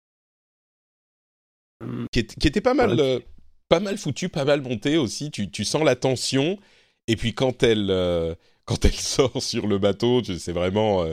qui, 2.13 2.21
est- 2.21 2.39
qui 2.39 2.47
était 2.49 2.61
pas 2.61 2.75
mal, 2.75 2.99
euh, 3.01 3.21
pas 3.69 3.81
mal 3.81 3.99
foutu, 3.99 4.29
pas 4.29 4.45
mal 4.45 4.63
monté 4.63 4.97
aussi. 4.97 5.31
Tu, 5.31 5.51
tu 5.51 5.65
sens 5.65 5.83
la 5.85 5.97
tension, 5.97 6.59
et 7.07 7.17
puis 7.17 7.35
quand 7.35 7.63
elle, 7.63 7.91
euh, 7.91 8.35
quand 8.65 8.85
elle 8.85 8.93
sort 8.95 9.43
sur 9.43 9.67
le 9.67 9.79
bateau, 9.79 10.23
c'est 10.25 10.53
vraiment. 10.53 11.07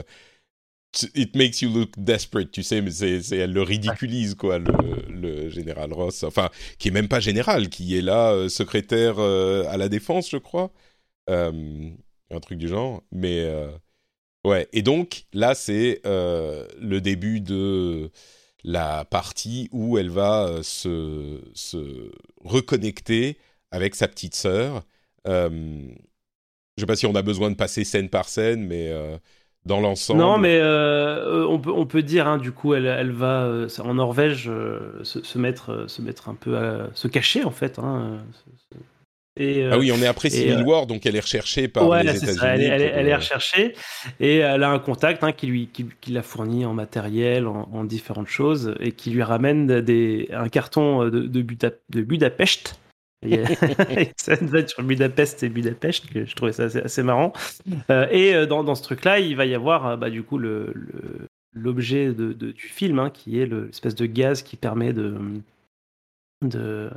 it 1.14 1.34
makes 1.36 1.60
you 1.62 1.70
look 1.72 1.90
desperate, 1.98 2.50
tu 2.50 2.62
sais, 2.62 2.80
mais 2.80 2.90
c'est, 2.90 3.20
elle 3.36 3.52
le 3.52 3.62
ridiculise, 3.62 4.34
quoi, 4.34 4.58
le, 4.58 4.72
le 5.08 5.48
général 5.50 5.92
Ross. 5.92 6.22
Enfin, 6.24 6.50
qui 6.78 6.88
est 6.88 6.90
même 6.90 7.08
pas 7.08 7.20
général, 7.20 7.68
qui 7.68 7.96
est 7.96 8.02
là, 8.02 8.48
secrétaire 8.48 9.18
à 9.20 9.76
la 9.76 9.88
défense, 9.88 10.30
je 10.30 10.38
crois. 10.38 10.72
Un 11.28 12.40
truc 12.40 12.58
du 12.58 12.68
genre. 12.68 13.02
Mais. 13.12 13.46
Ouais, 14.44 14.68
et 14.72 14.82
donc, 14.82 15.24
là, 15.32 15.54
c'est 15.54 16.00
euh, 16.06 16.66
le 16.80 17.00
début 17.00 17.40
de 17.40 18.10
la 18.64 19.04
partie 19.04 19.68
où 19.72 19.98
elle 19.98 20.10
va 20.10 20.46
euh, 20.46 20.62
se, 20.62 21.40
se 21.54 22.10
reconnecter 22.44 23.38
avec 23.70 23.94
sa 23.94 24.08
petite 24.08 24.34
sœur. 24.34 24.82
Euh, 25.26 25.48
je 26.76 26.80
sais 26.82 26.86
pas 26.86 26.96
si 26.96 27.06
on 27.06 27.14
a 27.14 27.22
besoin 27.22 27.50
de 27.50 27.56
passer 27.56 27.84
scène 27.84 28.08
par 28.08 28.28
scène, 28.28 28.64
mais 28.66 28.92
dans 29.64 29.80
l'ensemble. 29.80 30.20
Non, 30.20 30.38
mais 30.38 30.60
on, 30.62 31.58
peut, 31.58 31.72
on 31.72 31.86
peut 31.86 32.02
dire, 32.02 32.28
hein, 32.28 32.38
du 32.38 32.52
coup, 32.52 32.72
elle, 32.74 32.86
elle 32.86 33.10
va 33.10 33.66
en 33.80 33.94
Norvège 33.94 34.44
se, 35.02 35.38
mettre, 35.38 35.86
se 35.88 36.02
mettre 36.02 36.28
un 36.28 36.34
peu 36.34 36.56
à 36.56 36.88
se 36.94 37.08
cacher, 37.08 37.44
en 37.44 37.50
fait. 37.50 37.80
hein, 37.80 38.24
et, 39.38 39.64
euh, 39.64 39.70
Ah 39.72 39.78
oui, 39.78 39.90
on 39.92 39.96
est 40.02 40.06
après 40.06 40.30
Civil 40.30 40.52
euh, 40.58 40.64
War, 40.64 40.86
donc 40.86 41.06
elle 41.06 41.16
est 41.16 41.20
recherchée 41.20 41.68
par 41.68 41.88
ouais, 41.88 42.02
les 42.04 42.16
États-Unis. 42.16 42.40
Elle, 42.44 42.60
est- 42.62 42.64
elle 42.66 42.82
est- 42.82 42.88
pour, 42.90 42.98
elle 42.98 43.08
est 43.08 43.12
euh, 43.12 43.16
recherchée 43.16 43.74
et 44.20 44.36
elle 44.38 44.62
a 44.62 44.70
un 44.70 44.78
contact 44.78 45.22
hein, 45.24 45.32
qui 45.32 45.46
lui 45.46 45.68
qui, 45.72 45.86
qui 46.00 46.12
la 46.12 46.22
fournit 46.22 46.64
en 46.66 46.74
matériel, 46.74 47.46
en, 47.46 47.68
en 47.72 47.84
différentes 47.84 48.28
choses 48.28 48.74
et 48.80 48.92
qui 48.92 49.10
lui 49.10 49.22
ramène 49.22 49.80
des, 49.80 50.28
un 50.32 50.48
carton 50.48 51.04
de, 51.04 51.20
de, 51.20 51.42
Buda- 51.42 51.72
de 51.90 52.02
Budapest 52.02 52.78
ça 54.16 54.36
va 54.40 54.58
être 54.60 54.68
sur 54.70 54.82
Budapest 54.84 55.42
et 55.42 55.48
Budapest, 55.48 56.08
que 56.12 56.24
je 56.24 56.36
trouvais 56.36 56.52
ça 56.52 56.64
assez, 56.64 56.78
assez 56.78 57.02
marrant. 57.02 57.32
Euh, 57.90 58.06
et 58.12 58.46
dans, 58.46 58.62
dans 58.62 58.76
ce 58.76 58.82
truc-là, 58.84 59.18
il 59.18 59.34
va 59.34 59.44
y 59.44 59.56
avoir 59.56 59.98
bah, 59.98 60.08
du 60.08 60.22
coup 60.22 60.38
le, 60.38 60.72
l'objet 61.52 62.12
de, 62.12 62.32
de- 62.32 62.52
du 62.52 62.68
film, 62.68 63.00
hein, 63.00 63.10
qui 63.10 63.40
est 63.40 63.46
le- 63.46 63.66
l'espèce 63.66 63.96
de 63.96 64.06
gaz 64.06 64.42
qui 64.42 64.54
permet 64.56 64.92
de 64.92 65.16
de 66.44 66.90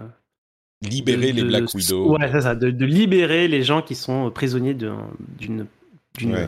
Libérer 0.81 1.31
de- 1.31 1.37
les 1.37 1.43
Black 1.43 1.73
Widow. 1.73 2.17
Ouais, 2.17 2.29
c'est 2.31 2.41
ça, 2.41 2.55
de, 2.55 2.71
de 2.71 2.85
libérer 2.85 3.47
les 3.47 3.63
gens 3.63 3.81
qui 3.81 3.95
sont 3.95 4.31
prisonniers 4.31 4.73
d'un- 4.73 5.09
d'une 5.37 5.67
d'une 6.17 6.33
Ouais. 6.35 6.47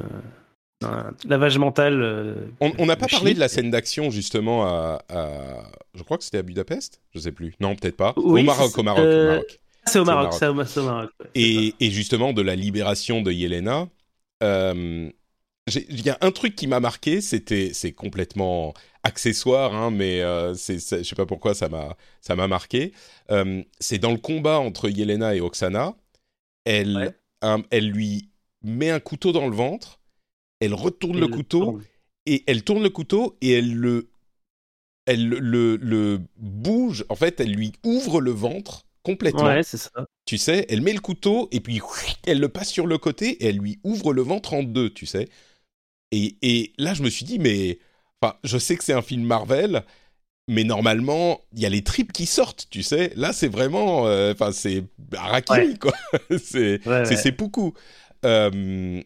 d'un 0.82 1.12
lavage 1.28 1.58
mental. 1.58 2.02
euh, 2.02 2.36
On 2.60 2.86
n'a 2.86 2.96
pas 2.96 3.08
parlé 3.08 3.34
de 3.34 3.40
la 3.40 3.48
scène 3.48 3.70
d'action 3.72 4.10
justement 4.12 4.66
à, 4.66 5.02
à- 5.10 5.72
Je 5.96 6.04
crois 6.04 6.18
que 6.18 6.24
c'était 6.24 6.40
à 6.40 6.44
Budapest 6.44 7.00
Je 7.14 7.20
sais 7.20 7.32
plus. 7.32 7.54
Non, 7.60 7.76
peut-être 7.76 7.96
pas. 7.96 8.14
Oui, 8.18 8.42
au 8.42 8.44
Maroc, 8.46 8.78
au 8.78 8.84
Maroc, 8.84 9.04
au 9.04 9.08
euh, 9.08 9.30
Maroc. 9.34 9.60
C'est 9.86 9.90
au 9.90 9.92
c'est 9.94 10.00
au 10.00 10.06
Maroc, 10.06 10.24
Maroc. 10.42 10.68
c'est 10.68 10.80
au, 10.80 10.84
Maroc. 10.86 11.10
Et, 11.36 11.76
et 11.80 11.92
justement 11.92 12.34
de 12.34 12.42
la 12.42 12.56
libération 12.56 13.22
de 13.22 13.32
Yelena. 13.32 13.88
Il 15.68 16.06
y 16.06 16.10
a 16.10 16.18
un 16.22 16.32
truc 16.32 16.56
qui 16.56 16.68
m'a 16.68 16.80
marqué, 16.82 17.22
c'était 17.22 17.72
c'est 17.74 17.94
complètement 17.94 18.74
accessoire, 19.04 19.74
hein, 19.74 19.92
mais 19.92 20.22
euh, 20.22 20.54
c'est 20.56 20.80
c'est- 20.80 21.04
je 21.04 21.10
sais 21.10 21.16
pas 21.16 21.26
pourquoi 21.26 21.54
ça 21.54 21.70
m'a 21.70 21.96
ça 22.20 22.36
m'a 22.36 22.48
marqué. 22.50 22.92
Euh, 23.32 23.64
c'est 23.80 23.98
dans 23.98 24.12
le 24.12 24.18
combat 24.18 24.60
entre 24.60 24.90
Yelena 24.90 25.36
et 25.36 25.40
Oksana, 25.42 25.96
elle 26.66 26.98
Ouais. 26.98 27.16
un- 27.42 27.64
elle 27.72 27.90
lui 27.90 28.30
met 28.62 28.90
un 28.90 29.00
couteau 29.00 29.32
dans 29.32 29.48
le 29.48 29.56
ventre, 29.56 30.02
elle 30.60 30.74
retourne 30.74 31.18
Et 31.18 31.22
le 31.22 31.28
couteau 31.30 31.60
tourne. 31.66 31.84
et 32.26 32.44
elle 32.48 32.64
tourne 32.64 32.84
le 32.84 32.90
couteau 32.90 33.38
et 33.42 33.54
elle 33.54 33.74
le 33.74 34.10
elle 35.06 35.28
le, 35.28 35.40
le, 35.40 35.76
le 35.78 36.22
bouge. 36.38 37.06
En 37.10 37.16
fait, 37.16 37.40
elle 37.40 37.52
lui 37.54 37.74
ouvre 37.84 38.22
le 38.22 38.32
ventre 38.32 38.86
complètement 39.04 39.44
Ouais, 39.46 39.64
c'est 39.64 39.78
ça. 39.78 39.92
tu 40.26 40.38
sais, 40.38 40.66
elle 40.70 40.82
met 40.82 40.94
le 40.94 41.02
couteau 41.02 41.50
et 41.52 41.60
puis 41.60 41.82
elle 42.26 42.40
le 42.40 42.50
passe 42.50 42.70
sur 42.70 42.88
le 42.88 42.98
côté 42.98 43.44
et 43.44 43.48
elle 43.48 43.58
lui 43.58 43.80
ouvre 43.84 44.14
le 44.14 44.22
ventre 44.22 44.54
en 44.54 44.64
deux, 44.64 44.90
tu 44.90 45.06
sais. 45.06 45.28
Et, 46.14 46.38
et 46.42 46.74
là, 46.78 46.94
je 46.94 47.04
me 47.04 47.10
suis 47.10 47.26
dit, 47.26 47.40
mais. 47.40 47.80
Enfin, 48.22 48.36
je 48.44 48.58
sais 48.58 48.78
que 48.78 48.84
c'est 48.84 48.94
un 48.94 49.02
film 49.02 49.24
Marvel, 49.24 49.84
mais 50.48 50.64
normalement, 50.64 51.42
il 51.54 51.60
y 51.62 51.66
a 51.66 51.70
les 51.70 51.84
tripes 51.84 52.14
qui 52.14 52.26
sortent, 52.26 52.68
tu 52.70 52.84
sais. 52.84 53.12
Là, 53.16 53.34
c'est 53.34 53.48
vraiment. 53.50 54.08
euh, 54.08 54.34
Enfin, 54.34 54.52
c'est 54.54 54.84
Harakiri, 55.16 55.70
Ouais. 55.72 55.80
quoi. 55.80 55.94
c'est 56.38 56.86
Ouais, 56.86 57.06
seppuku. 57.18 57.74
Euh, 58.26 59.02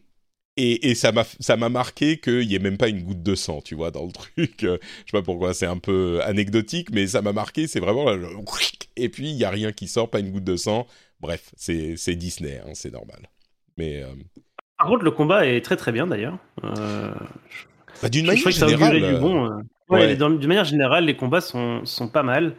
et, 0.59 0.89
et 0.89 0.95
ça 0.95 1.11
m'a 1.11 1.23
ça 1.39 1.55
m'a 1.55 1.69
marqué 1.69 2.19
qu'il 2.19 2.47
n'y 2.47 2.55
ait 2.55 2.59
même 2.59 2.77
pas 2.77 2.87
une 2.89 3.03
goutte 3.03 3.21
de 3.23 3.35
sang, 3.35 3.61
tu 3.61 3.75
vois, 3.75 3.91
dans 3.91 4.05
le 4.05 4.11
truc. 4.13 4.63
Euh, 4.63 4.77
Je 5.05 5.11
sais 5.11 5.17
pas 5.17 5.21
pourquoi, 5.21 5.53
c'est 5.53 5.67
un 5.67 5.77
peu 5.77 6.19
anecdotique, 6.23 6.89
mais 6.91 7.07
ça 7.07 7.21
m'a 7.21 7.33
marqué. 7.33 7.67
C'est 7.67 7.79
vraiment 7.79 8.07
et 8.95 9.09
puis 9.09 9.29
il 9.29 9.37
y 9.37 9.43
a 9.45 9.49
rien 9.51 9.71
qui 9.71 9.87
sort, 9.87 10.09
pas 10.09 10.19
une 10.19 10.31
goutte 10.31 10.43
de 10.43 10.57
sang. 10.57 10.87
Bref, 11.19 11.51
c'est 11.55 11.95
c'est 11.97 12.15
Disney, 12.15 12.59
hein, 12.65 12.71
c'est 12.73 12.91
normal. 12.91 13.29
Mais 13.77 14.01
euh, 14.03 14.13
Par 14.77 14.87
contre, 14.87 15.03
le 15.03 15.11
combat 15.11 15.45
est 15.47 15.61
très 15.61 15.75
très 15.77 15.91
bien 15.91 16.05
d'ailleurs. 16.07 16.37
Euh, 16.63 17.11
bah, 18.01 18.09
d'une 18.09 18.25
manière 18.27 18.41
crois 18.41 18.51
que 18.51 18.57
ça 18.57 18.67
générale, 18.67 18.97
du 18.97 19.03
euh, 19.03 19.19
bon. 19.19 19.45
euh. 19.45 19.55
Ouais, 19.89 19.99
ouais. 19.99 20.07
les- 20.07 20.15
dans- 20.17 20.29
d'une 20.29 20.47
manière 20.47 20.65
générale, 20.65 21.05
les 21.05 21.15
combats 21.15 21.41
sont, 21.41 21.83
sont 21.85 22.09
pas 22.09 22.23
mal. 22.23 22.53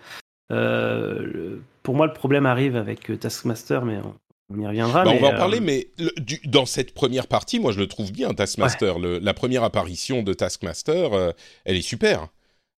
Euh, 0.52 1.59
pour 1.83 1.94
moi, 1.94 2.07
le 2.07 2.12
problème 2.12 2.46
arrive 2.46 2.76
avec 2.76 3.18
Taskmaster, 3.20 3.85
mais 3.85 3.98
on, 4.50 4.61
y 4.61 4.66
reviendra. 4.66 5.04
bah, 5.04 5.11
on 5.14 5.20
va 5.20 5.28
en 5.28 5.35
parler, 5.37 5.61
mais 5.61 5.88
le- 5.98 6.12
du- 6.20 6.40
dans 6.46 6.66
cette 6.66 6.94
première 6.94 7.26
partie, 7.26 7.61
moi 7.61 7.72
je 7.72 7.78
le 7.81 7.87
trouve 7.87 8.12
bien, 8.12 8.33
Taskmaster. 8.35 8.98
Le- 8.98 9.18
la 9.18 9.35
première 9.35 9.62
apparition 9.62 10.22
de 10.22 10.33
Taskmaster, 10.33 11.35
elle 11.64 11.76
est 11.76 11.83
super. 11.83 12.28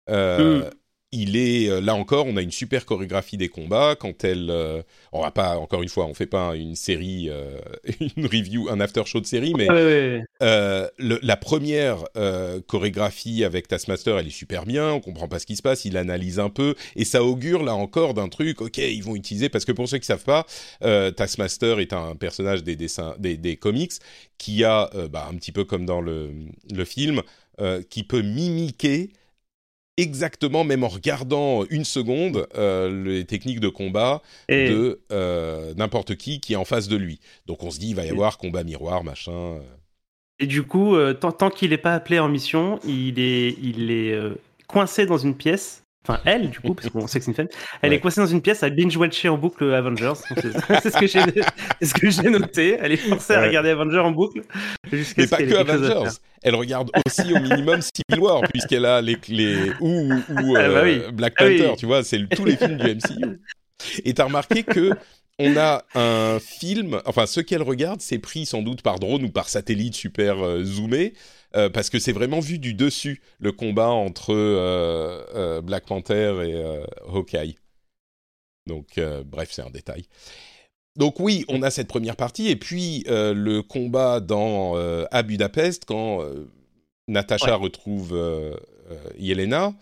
Euh, 0.08 0.60
Mm. 0.66 0.70
Il 1.12 1.36
est 1.36 1.68
euh, 1.68 1.80
là 1.80 1.96
encore, 1.96 2.26
on 2.26 2.36
a 2.36 2.40
une 2.42 2.52
super 2.52 2.86
chorégraphie 2.86 3.36
des 3.36 3.48
combats. 3.48 3.96
Quand 3.98 4.22
elle, 4.22 4.48
euh, 4.48 4.80
on 5.10 5.22
va 5.22 5.32
pas 5.32 5.56
encore 5.58 5.82
une 5.82 5.88
fois, 5.88 6.06
on 6.06 6.14
fait 6.14 6.26
pas 6.26 6.54
une 6.54 6.76
série, 6.76 7.28
euh, 7.28 7.58
une 8.16 8.26
review, 8.26 8.68
un 8.70 8.78
after 8.78 9.02
show 9.06 9.20
de 9.20 9.26
série, 9.26 9.52
mais 9.56 9.68
ouais, 9.68 9.74
ouais, 9.74 9.84
ouais. 10.18 10.24
Euh, 10.42 10.88
le- 10.98 11.18
la 11.22 11.36
première 11.36 12.04
euh, 12.16 12.60
chorégraphie 12.64 13.42
avec 13.42 13.66
Taskmaster, 13.66 14.18
elle 14.18 14.28
est 14.28 14.30
super 14.30 14.66
bien. 14.66 14.92
On 14.92 15.00
comprend 15.00 15.26
pas 15.26 15.40
ce 15.40 15.46
qui 15.46 15.56
se 15.56 15.62
passe. 15.62 15.84
Il 15.84 15.96
analyse 15.96 16.38
un 16.38 16.48
peu 16.48 16.76
et 16.94 17.04
ça 17.04 17.24
augure 17.24 17.64
là 17.64 17.74
encore 17.74 18.14
d'un 18.14 18.28
truc. 18.28 18.60
Ok, 18.60 18.78
ils 18.78 19.02
vont 19.02 19.16
utiliser 19.16 19.48
parce 19.48 19.64
que 19.64 19.72
pour 19.72 19.88
ceux 19.88 19.98
qui 19.98 20.06
savent 20.06 20.22
pas, 20.22 20.46
euh, 20.84 21.10
Taskmaster 21.10 21.80
est 21.80 21.92
un 21.92 22.14
personnage 22.14 22.62
des 22.62 22.76
dessins, 22.76 23.16
des, 23.18 23.36
des 23.36 23.56
comics 23.56 23.92
qui 24.38 24.62
a, 24.62 24.88
bah, 25.10 25.26
un 25.28 25.34
petit 25.34 25.50
peu 25.50 25.64
comme 25.64 25.86
dans 25.86 26.00
le, 26.00 26.30
le 26.72 26.84
film, 26.84 27.22
euh, 27.60 27.82
qui 27.90 28.04
peut 28.04 28.22
mimiquer 28.22 29.10
exactement, 30.00 30.64
même 30.64 30.84
en 30.84 30.88
regardant 30.88 31.64
une 31.70 31.84
seconde, 31.84 32.46
euh, 32.56 33.04
les 33.04 33.24
techniques 33.24 33.60
de 33.60 33.68
combat 33.68 34.22
Et, 34.48 34.68
de 34.68 35.00
euh, 35.12 35.74
n'importe 35.74 36.16
qui 36.16 36.40
qui 36.40 36.52
est 36.54 36.56
en 36.56 36.64
face 36.64 36.88
de 36.88 36.96
lui. 36.96 37.20
Donc 37.46 37.62
on 37.62 37.70
se 37.70 37.78
dit, 37.78 37.90
il 37.90 37.96
va 37.96 38.04
y 38.04 38.08
Et- 38.08 38.10
avoir 38.10 38.38
combat 38.38 38.64
miroir, 38.64 39.04
machin. 39.04 39.32
euh. 39.32 39.60
et 40.38 40.46
du 40.46 40.62
coup, 40.62 40.96
tant, 41.20 41.32
tant 41.32 41.50
qu'il 41.50 41.70
n'est 41.70 41.78
pas 41.78 41.94
appelé 41.94 42.18
en 42.18 42.28
mission, 42.28 42.80
il 42.86 43.18
est, 43.18 43.56
il 43.62 43.90
est 43.90 44.18
coincé 44.66 45.04
dans 45.06 45.18
une 45.18 45.34
pièce. 45.36 45.82
Enfin, 46.08 46.18
elle, 46.24 46.48
du 46.48 46.60
coup, 46.60 46.74
parce 46.74 46.88
qu'on 46.88 47.06
sait 47.06 47.18
que 47.18 47.26
c'est 47.26 47.30
une 47.30 47.36
femme, 47.36 47.48
elle 47.82 47.90
Ouais. 47.90 47.96
est 47.96 48.00
coincée 48.00 48.22
dans 48.22 48.26
une 48.26 48.40
pièce 48.40 48.62
à 48.62 48.70
binge-watcher 48.70 49.28
en 49.28 49.36
boucle 49.36 49.72
Avengers. 49.74 50.14
Donc, 50.30 50.38
C'est 50.82 50.90
ce 50.90 50.96
que 50.96 51.06
j'ai 52.10 52.22
ce 52.22 52.28
noté. 52.28 52.78
Elle 52.80 52.92
est 52.92 52.96
forcée 52.96 53.34
à 53.34 53.42
regarder 53.42 53.68
Avengers 53.68 53.98
en 53.98 54.10
boucle. 54.10 54.40
Mais 55.16 55.26
pas 55.26 55.36
que 55.36 55.54
Avengers. 55.54 56.10
Elle 56.42 56.54
regarde 56.54 56.90
aussi 57.06 57.34
au 57.34 57.38
minimum 57.40 57.80
Civil 57.82 58.22
War, 58.22 58.40
puisqu'elle 58.50 58.86
a 58.86 59.02
les, 59.02 59.18
les 59.28 59.72
ou, 59.80 60.10
ou 60.14 60.16
Ah 60.56 60.68
bah 60.68 60.78
euh, 60.78 61.06
oui. 61.06 61.12
Black 61.12 61.34
Ah 61.36 61.44
oui. 61.44 61.58
Panther, 61.58 61.76
tu 61.76 61.84
vois, 61.86 62.02
c'est 62.02 62.26
tous 62.34 62.46
les 62.46 62.56
films 62.56 62.78
du 62.78 62.94
MCU. 62.94 63.40
Et 64.04 64.14
t'as 64.14 64.24
remarqué 64.24 64.62
que 64.62 64.92
on 65.38 65.56
a 65.56 65.84
un 65.94 66.38
film, 66.38 67.00
enfin 67.06 67.26
ce 67.26 67.40
qu'elle 67.40 67.62
regarde, 67.62 68.00
c'est 68.00 68.18
pris 68.18 68.46
sans 68.46 68.62
doute 68.62 68.82
par 68.82 68.98
drone 68.98 69.24
ou 69.24 69.30
par 69.30 69.48
satellite 69.48 69.94
super 69.94 70.42
euh, 70.44 70.62
zoomé, 70.64 71.12
euh, 71.56 71.68
parce 71.68 71.90
que 71.90 71.98
c'est 71.98 72.12
vraiment 72.12 72.40
vu 72.40 72.58
du 72.58 72.74
dessus 72.74 73.22
le 73.38 73.52
combat 73.52 73.88
entre 73.88 74.34
euh, 74.34 75.24
euh, 75.34 75.60
Black 75.60 75.86
Panther 75.86 76.42
et 76.44 76.82
Hawkeye. 77.08 77.56
Donc 78.66 79.00
bref, 79.26 79.50
c'est 79.52 79.62
un 79.62 79.70
détail. 79.70 80.04
Donc 80.96 81.18
oui, 81.20 81.44
on 81.48 81.62
a 81.62 81.70
cette 81.70 81.88
première 81.88 82.16
partie 82.16 82.48
et 82.48 82.56
puis 82.56 83.04
le 83.06 83.60
combat 83.60 84.20
dans 84.20 84.76
à 85.10 85.22
Budapest 85.22 85.84
quand 85.86 86.22
Natasha 87.10 87.56
retrouve 87.56 88.14
euh, 88.14 88.56
euh, 88.90 89.10
Yelena. 89.18 89.74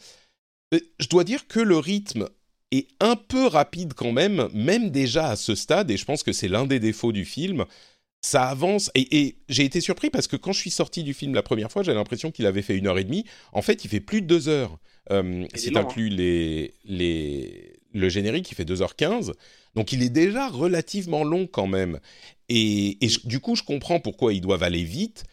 Je 0.73 1.09
dois 1.09 1.25
dire 1.25 1.47
que 1.47 1.61
le 1.61 1.79
rythme 1.79 2.29
est 2.71 2.89
un 3.01 3.17
peu 3.17 3.47
rapide 3.47 3.95
quand 3.95 4.13
même, 4.13 4.49
même 4.53 4.91
déjà 4.91 5.31
à 5.31 5.37
ce 5.37 5.55
stade, 5.55 5.91
et 5.91 5.97
je 5.97 6.05
pense 6.05 6.23
que 6.23 6.33
c'est 6.33 6.49
l'un 6.49 6.67
des 6.67 6.81
défauts 6.81 7.13
du 7.13 7.25
film. 7.25 7.65
Ça 8.21 8.49
avance, 8.49 8.91
et, 8.97 9.19
et 9.21 9.37
j'ai 9.49 9.65
été 9.65 9.81
surpris 9.81 10.11
parce 10.11 10.27
que 10.27 10.37
quand 10.37 10.53
je 10.53 10.59
suis 10.59 10.71
sorti 10.71 11.05
du 11.05 11.15
film 11.15 11.35
la 11.35 11.43
première 11.43 11.71
fois, 11.71 11.83
j'avais 11.85 11.97
l'impression 11.97 12.33
qu'il 12.33 12.47
avait 12.47 12.63
fait 12.63 12.77
une 12.77 12.89
heure 12.89 12.99
et 12.99 13.05
demie. 13.05 13.25
En 13.53 13.63
fait, 13.63 13.85
il 13.85 13.89
fait 13.89 14.01
plus 14.01 14.23
de 14.23 14.27
deux 14.27 14.49
heures. 14.49 14.79
Euh, 15.11 15.47
si 15.55 15.71
les, 16.11 16.75
les, 16.85 17.81
le 17.95 18.09
générique, 18.09 18.51
il 18.51 18.55
fait 18.57 18.65
2h15. 18.65 19.33
Donc 19.77 19.93
il 19.93 20.03
est 20.03 20.11
déjà 20.11 20.49
relativement 20.49 21.23
long 21.23 21.47
quand 21.47 21.69
même. 21.69 22.01
Et, 22.49 23.03
et 23.05 23.09
je- 23.09 23.27
du 23.27 23.39
coup, 23.41 23.55
je 23.55 23.63
comprends 23.63 24.01
pourquoi 24.01 24.33
ils 24.35 24.41
doivent 24.41 24.65
aller 24.65 24.83
vite, 24.83 25.25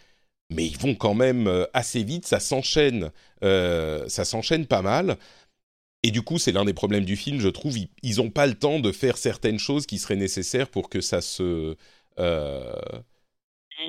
mais 0.51 0.65
ils 0.67 0.77
vont 0.77 0.95
quand 0.95 1.15
même 1.15 1.47
euh, 1.47 1.65
assez 1.73 2.03
vite. 2.03 2.27
Ça 2.27 2.39
s'enchaîne, 2.39 3.11
euh, 3.43 4.07
ça 4.09 4.25
s'enchaîne 4.25 4.67
pas 4.67 4.81
mal. 4.83 5.17
Et 6.03 6.11
du 6.11 6.21
coup, 6.21 6.37
c'est 6.37 6.51
l'un 6.51 6.65
des 6.65 6.73
problèmes 6.73 7.05
du 7.05 7.15
film, 7.15 7.39
je 7.39 7.49
trouve. 7.49 7.77
Ils 8.03 8.17
n'ont 8.17 8.29
pas 8.29 8.45
le 8.47 8.53
temps 8.53 8.79
de 8.79 8.91
faire 8.91 9.17
certaines 9.17 9.59
choses 9.59 9.85
qui 9.87 9.97
seraient 9.97 10.15
nécessaires 10.15 10.69
pour 10.69 10.89
que 10.89 11.01
ça 11.01 11.21
se. 11.21 11.75
Euh, 12.19 12.71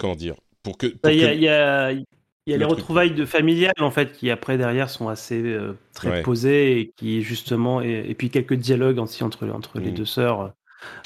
comment 0.01 0.17
dire 0.17 0.35
Pour 0.63 0.79
que. 0.79 0.87
pour 0.89 0.99
Bah, 1.03 1.13
Il 1.13 1.21
y 1.21 1.25
a, 1.25 1.29
que- 1.31 1.35
il 1.37 1.43
y 1.43 1.49
a- 1.49 1.93
il 1.93 2.53
y 2.53 2.55
a 2.55 2.57
le 2.59 2.61
les 2.63 2.67
truc. 2.67 2.79
retrouvailles 2.79 3.11
de 3.15 3.25
familiales 3.25 3.73
en 3.81 3.91
fait 3.91 4.13
qui 4.13 4.31
après 4.31 4.57
derrière 4.57 4.89
sont 4.89 5.09
assez 5.09 5.43
euh, 5.43 5.73
très 5.95 6.11
Ouais. 6.11 6.23
posées 6.23 6.79
et 6.81 6.93
qui 6.97 7.23
justement 7.23 7.83
et, 7.83 8.05
et 8.09 8.15
puis 8.15 8.31
quelques 8.31 8.55
dialogues 8.55 8.99
aussi 8.99 9.25
entre 9.25 9.49
entre 9.51 9.79
les 9.81 9.91
Mm. 9.91 9.95
deux 9.95 10.05
sœurs 10.05 10.41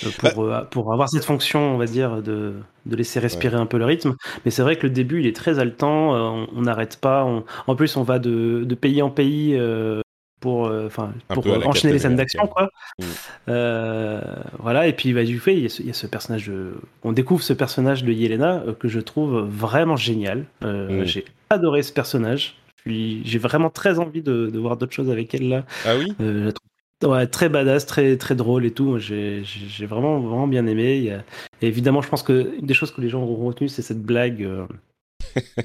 euh, 0.03 0.09
pour 0.35 0.45
euh, 0.45 0.63
pour 0.65 0.93
avoir 0.93 1.09
cette 1.09 1.25
fonction 1.25 1.61
on 1.75 1.79
va 1.79 1.87
dire 1.87 2.23
de 2.23 2.55
de 2.87 2.97
laisser 2.97 3.21
respirer 3.21 3.57
un 3.57 3.65
peu 3.67 3.79
le 3.79 3.87
rythme 3.87 4.17
mais 4.45 4.51
c'est 4.51 4.61
vrai 4.63 4.77
que 4.77 4.87
le 4.87 4.93
début 4.93 5.21
il 5.21 5.27
est 5.27 5.37
très 5.37 5.59
haletant 5.59 6.13
on- 6.53 6.61
n'arrête 6.63 6.99
pas 7.01 7.25
on- 7.25 7.45
en 7.67 7.75
plus 7.77 7.97
on 7.97 8.03
va 8.03 8.19
de, 8.19 8.65
de 8.67 8.75
pays 8.75 9.01
en 9.01 9.11
pays 9.11 9.57
pour 10.41 10.67
euh, 10.67 10.87
enfin 10.87 11.13
pour 11.29 11.47
enchaîner 11.67 11.93
les 11.93 11.99
scènes 12.01 12.17
d'action 12.17 12.47
quoi 12.47 12.71
Mm. 12.99 13.05
Euh, 13.49 14.21
voilà 14.59 14.87
et 14.87 14.93
puis 14.93 15.13
bah, 15.13 15.25
du 15.25 15.39
fait 15.39 15.55
il 15.55 15.63
y, 15.63 15.67
a 15.67 15.69
ce, 15.69 15.83
il 15.83 15.89
y 15.89 15.91
a 15.91 15.95
ce 15.95 16.07
personnage 16.07 16.49
de... 16.49 16.75
on 17.03 17.13
découvre 17.13 17.43
ce 17.43 17.53
personnage 17.53 18.05
de 18.05 18.13
Yelena 18.13 18.63
euh, 18.67 18.75
que 18.75 18.89
je 18.89 19.01
trouve 19.01 19.41
vraiment 19.49 19.97
génial 19.97 20.45
Mm. 20.63 21.05
j'ai 21.05 21.25
adoré 21.51 21.83
ce 21.83 21.93
personnage 21.93 22.57
Puis 22.77 23.23
j'ai 23.25 23.39
vraiment 23.39 23.71
très 23.71 23.99
envie 23.99 24.23
de, 24.23 24.51
de 24.53 24.59
voir 24.59 24.77
d'autres 24.77 24.93
choses 24.93 25.11
avec 25.11 25.35
elle 25.35 25.49
là 25.49 25.65
Ah 25.87 25.97
oui? 25.97 26.13
Je 26.19 26.45
la 26.47 26.53
trouve 26.53 27.13
ouais, 27.13 27.27
très 27.27 27.49
badass, 27.49 27.87
très 27.87 28.17
très 28.17 28.35
drôle 28.35 28.65
et 28.67 28.71
tout. 28.73 28.99
J'ai 28.99 29.43
vraiment 29.87 30.21
vraiment 30.21 30.47
bien 30.47 30.67
aimé. 30.67 31.19
Et 31.63 31.67
évidemment, 31.67 32.03
je 32.03 32.09
pense 32.09 32.23
que 32.23 32.55
une 32.59 32.67
des 32.67 32.75
choses 32.75 32.91
que 32.91 33.01
les 33.01 33.09
gens 33.09 33.23
auront 33.23 33.47
retenu, 33.47 33.69
c'est 33.69 33.83
cette 33.83 34.03
blague 34.03 34.47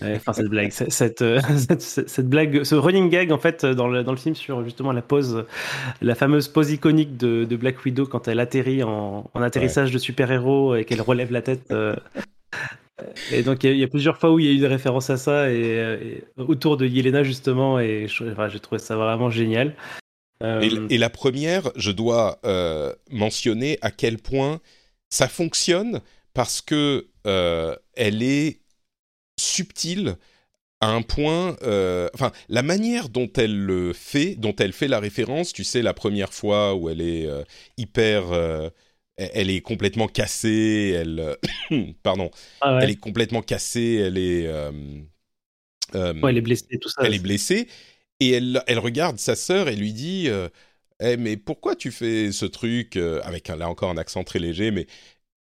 enfin, 0.01 0.33
cette 0.33 0.47
blague, 0.47 0.71
cette, 0.71 1.21
euh, 1.21 1.39
cette, 1.57 1.81
cette, 1.81 2.29
blague, 2.29 2.63
ce 2.63 2.75
running 2.75 3.09
gag 3.09 3.31
en 3.31 3.37
fait 3.37 3.65
dans 3.65 3.87
le, 3.87 4.03
dans 4.03 4.11
le 4.11 4.17
film 4.17 4.35
sur 4.35 4.63
justement 4.63 4.91
la 4.91 5.01
pose, 5.01 5.45
la 6.01 6.15
fameuse 6.15 6.47
pose 6.47 6.71
iconique 6.71 7.17
de, 7.17 7.45
de 7.45 7.55
Black 7.55 7.83
Widow 7.83 8.05
quand 8.05 8.27
elle 8.27 8.39
atterrit 8.39 8.83
en, 8.83 9.29
en 9.33 9.41
atterrissage 9.41 9.91
de 9.91 9.97
super-héros 9.97 10.75
et 10.75 10.85
qu'elle 10.85 11.01
relève 11.01 11.31
la 11.31 11.41
tête. 11.41 11.71
Euh, 11.71 11.95
et 13.31 13.43
donc 13.43 13.63
il 13.63 13.77
y, 13.77 13.83
a 13.83 13.87
plusieurs 13.87 14.17
fois 14.17 14.31
où 14.31 14.39
il 14.39 14.45
y 14.45 14.49
a 14.49 14.51
eu 14.51 14.59
des 14.59 14.67
références 14.67 15.09
à 15.09 15.17
ça 15.17 15.51
et, 15.51 16.23
autour 16.37 16.77
de 16.77 16.85
Yelena 16.85 17.23
justement 17.23 17.79
et 17.79 18.07
j'ai 18.07 18.59
trouvé 18.59 18.79
ça 18.79 18.95
vraiment 18.95 19.29
génial. 19.29 19.75
Et, 20.41 20.69
et, 20.89 20.97
la 20.97 21.09
première, 21.09 21.71
je 21.75 21.91
dois 21.91 22.39
mentionner 23.11 23.77
à 23.81 23.91
quel 23.91 24.17
point 24.17 24.59
ça 25.09 25.27
fonctionne 25.27 25.99
parce 26.33 26.61
que 26.61 27.07
elle 27.95 28.23
est 28.23 28.59
subtile 29.37 30.17
à 30.81 30.89
un 30.89 31.01
point, 31.01 31.55
euh, 31.63 32.09
enfin 32.13 32.31
la 32.49 32.61
manière 32.61 33.09
dont 33.09 33.31
elle 33.37 33.57
le 33.57 33.93
fait, 33.93 34.35
dont 34.35 34.55
elle 34.57 34.73
fait 34.73 34.87
la 34.87 34.99
référence, 34.99 35.53
tu 35.53 35.63
sais 35.63 35.81
la 35.81 35.93
première 35.93 36.33
fois 36.33 36.75
où 36.75 36.89
elle 36.89 37.01
est 37.01 37.25
euh, 37.25 37.43
hyper, 37.77 38.31
euh, 38.33 38.69
elle 39.17 39.49
est 39.49 39.61
complètement 39.61 40.07
cassée, 40.07 40.93
elle, 40.95 41.37
pardon, 42.03 42.29
ah 42.61 42.79
elle 42.81 42.89
est 42.89 42.99
complètement 42.99 43.41
cassée, 43.41 44.01
elle 44.05 44.17
est, 44.17 44.43
elle 45.93 46.37
est 46.37 46.41
blessée, 46.41 46.77
tout 46.79 46.89
ça. 46.89 47.03
Elle 47.05 47.13
est 47.13 47.19
blessée 47.19 47.67
et 48.19 48.31
elle, 48.31 48.61
elle 48.67 48.79
regarde 48.79 49.17
sa 49.17 49.35
sœur 49.35 49.69
et 49.69 49.75
lui 49.75 49.93
dit. 49.93 50.29
Eh, 51.01 51.17
mais 51.17 51.35
pourquoi 51.35 51.75
tu 51.75 51.91
fais 51.91 52.31
ce 52.31 52.45
truc 52.45 52.95
avec 52.95 53.49
là 53.49 53.67
encore 53.67 53.89
un 53.89 53.97
accent 53.97 54.23
très 54.23 54.39
léger 54.39 54.71
mais 54.71 54.87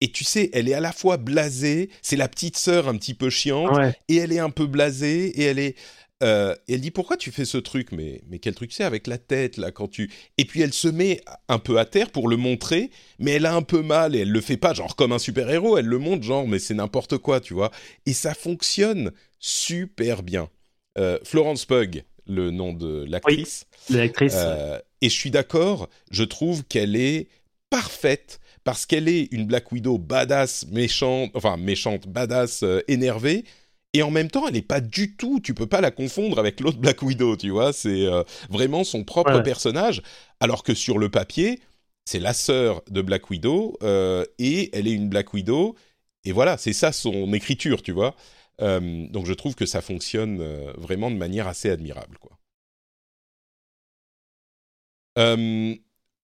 et 0.00 0.12
tu 0.12 0.24
sais, 0.24 0.50
elle 0.52 0.68
est 0.68 0.74
à 0.74 0.80
la 0.80 0.92
fois 0.92 1.16
blasée, 1.16 1.90
c'est 2.02 2.16
la 2.16 2.28
petite 2.28 2.56
sœur 2.56 2.88
un 2.88 2.96
petit 2.96 3.14
peu 3.14 3.30
chiante, 3.30 3.76
et 4.08 4.16
elle 4.16 4.32
est 4.32 4.38
un 4.38 4.50
peu 4.50 4.66
blasée, 4.66 5.28
et 5.28 5.44
elle 5.44 5.58
est... 5.58 5.76
Euh, 6.22 6.54
et 6.66 6.74
elle 6.74 6.80
dit 6.80 6.90
pourquoi 6.90 7.18
tu 7.18 7.30
fais 7.30 7.44
ce 7.44 7.58
truc? 7.58 7.92
Mais 7.92 8.22
mais 8.26 8.38
quel 8.38 8.54
truc 8.54 8.72
c'est 8.72 8.84
avec 8.84 9.06
la 9.06 9.18
tête 9.18 9.58
là 9.58 9.70
quand 9.70 9.86
tu 9.86 10.10
et 10.38 10.46
puis 10.46 10.62
elle 10.62 10.72
se 10.72 10.88
met 10.88 11.20
un 11.50 11.58
peu 11.58 11.78
à 11.78 11.84
terre 11.84 12.10
pour 12.10 12.28
le 12.28 12.38
montrer 12.38 12.90
mais 13.18 13.32
elle 13.32 13.44
a 13.44 13.54
un 13.54 13.60
peu 13.60 13.82
mal 13.82 14.16
et 14.16 14.20
elle 14.20 14.30
le 14.30 14.40
fait 14.40 14.56
pas 14.56 14.72
genre 14.72 14.96
comme 14.96 15.12
un 15.12 15.18
super 15.18 15.50
héros 15.50 15.76
elle 15.76 15.84
le 15.84 15.98
montre 15.98 16.22
genre 16.22 16.48
mais 16.48 16.58
c'est 16.58 16.72
n'importe 16.72 17.18
quoi 17.18 17.40
tu 17.40 17.52
vois. 17.52 17.70
Et 18.06 18.14
ça 18.14 18.32
fonctionne 18.32 19.12
super 19.40 20.22
bien. 20.22 20.48
Euh, 20.96 21.18
Florence 21.22 21.66
Pugh 21.66 22.02
le 22.26 22.50
nom 22.50 22.72
de 22.72 23.04
l'actrice 23.06 23.66
oui, 23.90 23.96
l'actrice 23.96 24.36
euh, 24.36 24.78
et 25.02 25.10
je 25.10 25.14
suis 25.14 25.30
d'accord 25.30 25.90
je 26.10 26.24
trouve 26.24 26.64
qu'elle 26.64 26.96
est 26.96 27.28
parfaite 27.68 28.40
parce 28.66 28.84
qu'elle 28.84 29.06
est 29.08 29.28
une 29.32 29.46
Black 29.46 29.70
Widow 29.70 29.96
badass, 29.96 30.66
méchante, 30.72 31.30
enfin 31.34 31.56
méchante, 31.56 32.08
badass, 32.08 32.64
euh, 32.64 32.82
énervée, 32.88 33.44
et 33.92 34.02
en 34.02 34.10
même 34.10 34.28
temps, 34.28 34.48
elle 34.48 34.54
n'est 34.54 34.60
pas 34.60 34.80
du 34.80 35.14
tout, 35.14 35.38
tu 35.38 35.54
peux 35.54 35.68
pas 35.68 35.80
la 35.80 35.92
confondre 35.92 36.40
avec 36.40 36.58
l'autre 36.58 36.78
Black 36.78 37.00
Widow, 37.00 37.36
tu 37.36 37.50
vois, 37.50 37.72
c'est 37.72 38.06
euh, 38.06 38.24
vraiment 38.50 38.82
son 38.82 39.04
propre 39.04 39.38
personnage, 39.38 40.02
alors 40.40 40.64
que 40.64 40.74
sur 40.74 40.98
le 40.98 41.08
papier, 41.08 41.60
c'est 42.06 42.18
la 42.18 42.32
sœur 42.32 42.82
de 42.90 43.02
Black 43.02 43.30
Widow, 43.30 43.78
euh, 43.84 44.24
et 44.40 44.76
elle 44.76 44.88
est 44.88 44.94
une 44.94 45.08
Black 45.08 45.32
Widow, 45.32 45.76
et 46.24 46.32
voilà, 46.32 46.58
c'est 46.58 46.72
ça 46.72 46.90
son 46.90 47.32
écriture, 47.34 47.84
tu 47.84 47.92
vois. 47.92 48.16
donc 48.58 49.26
je 49.26 49.32
trouve 49.32 49.54
que 49.54 49.66
ça 49.66 49.80
fonctionne 49.80 50.42
vraiment 50.76 51.12
de 51.12 51.16
manière 51.16 51.46
assez 51.46 51.70
admirable, 51.70 52.18
quoi. 52.18 52.36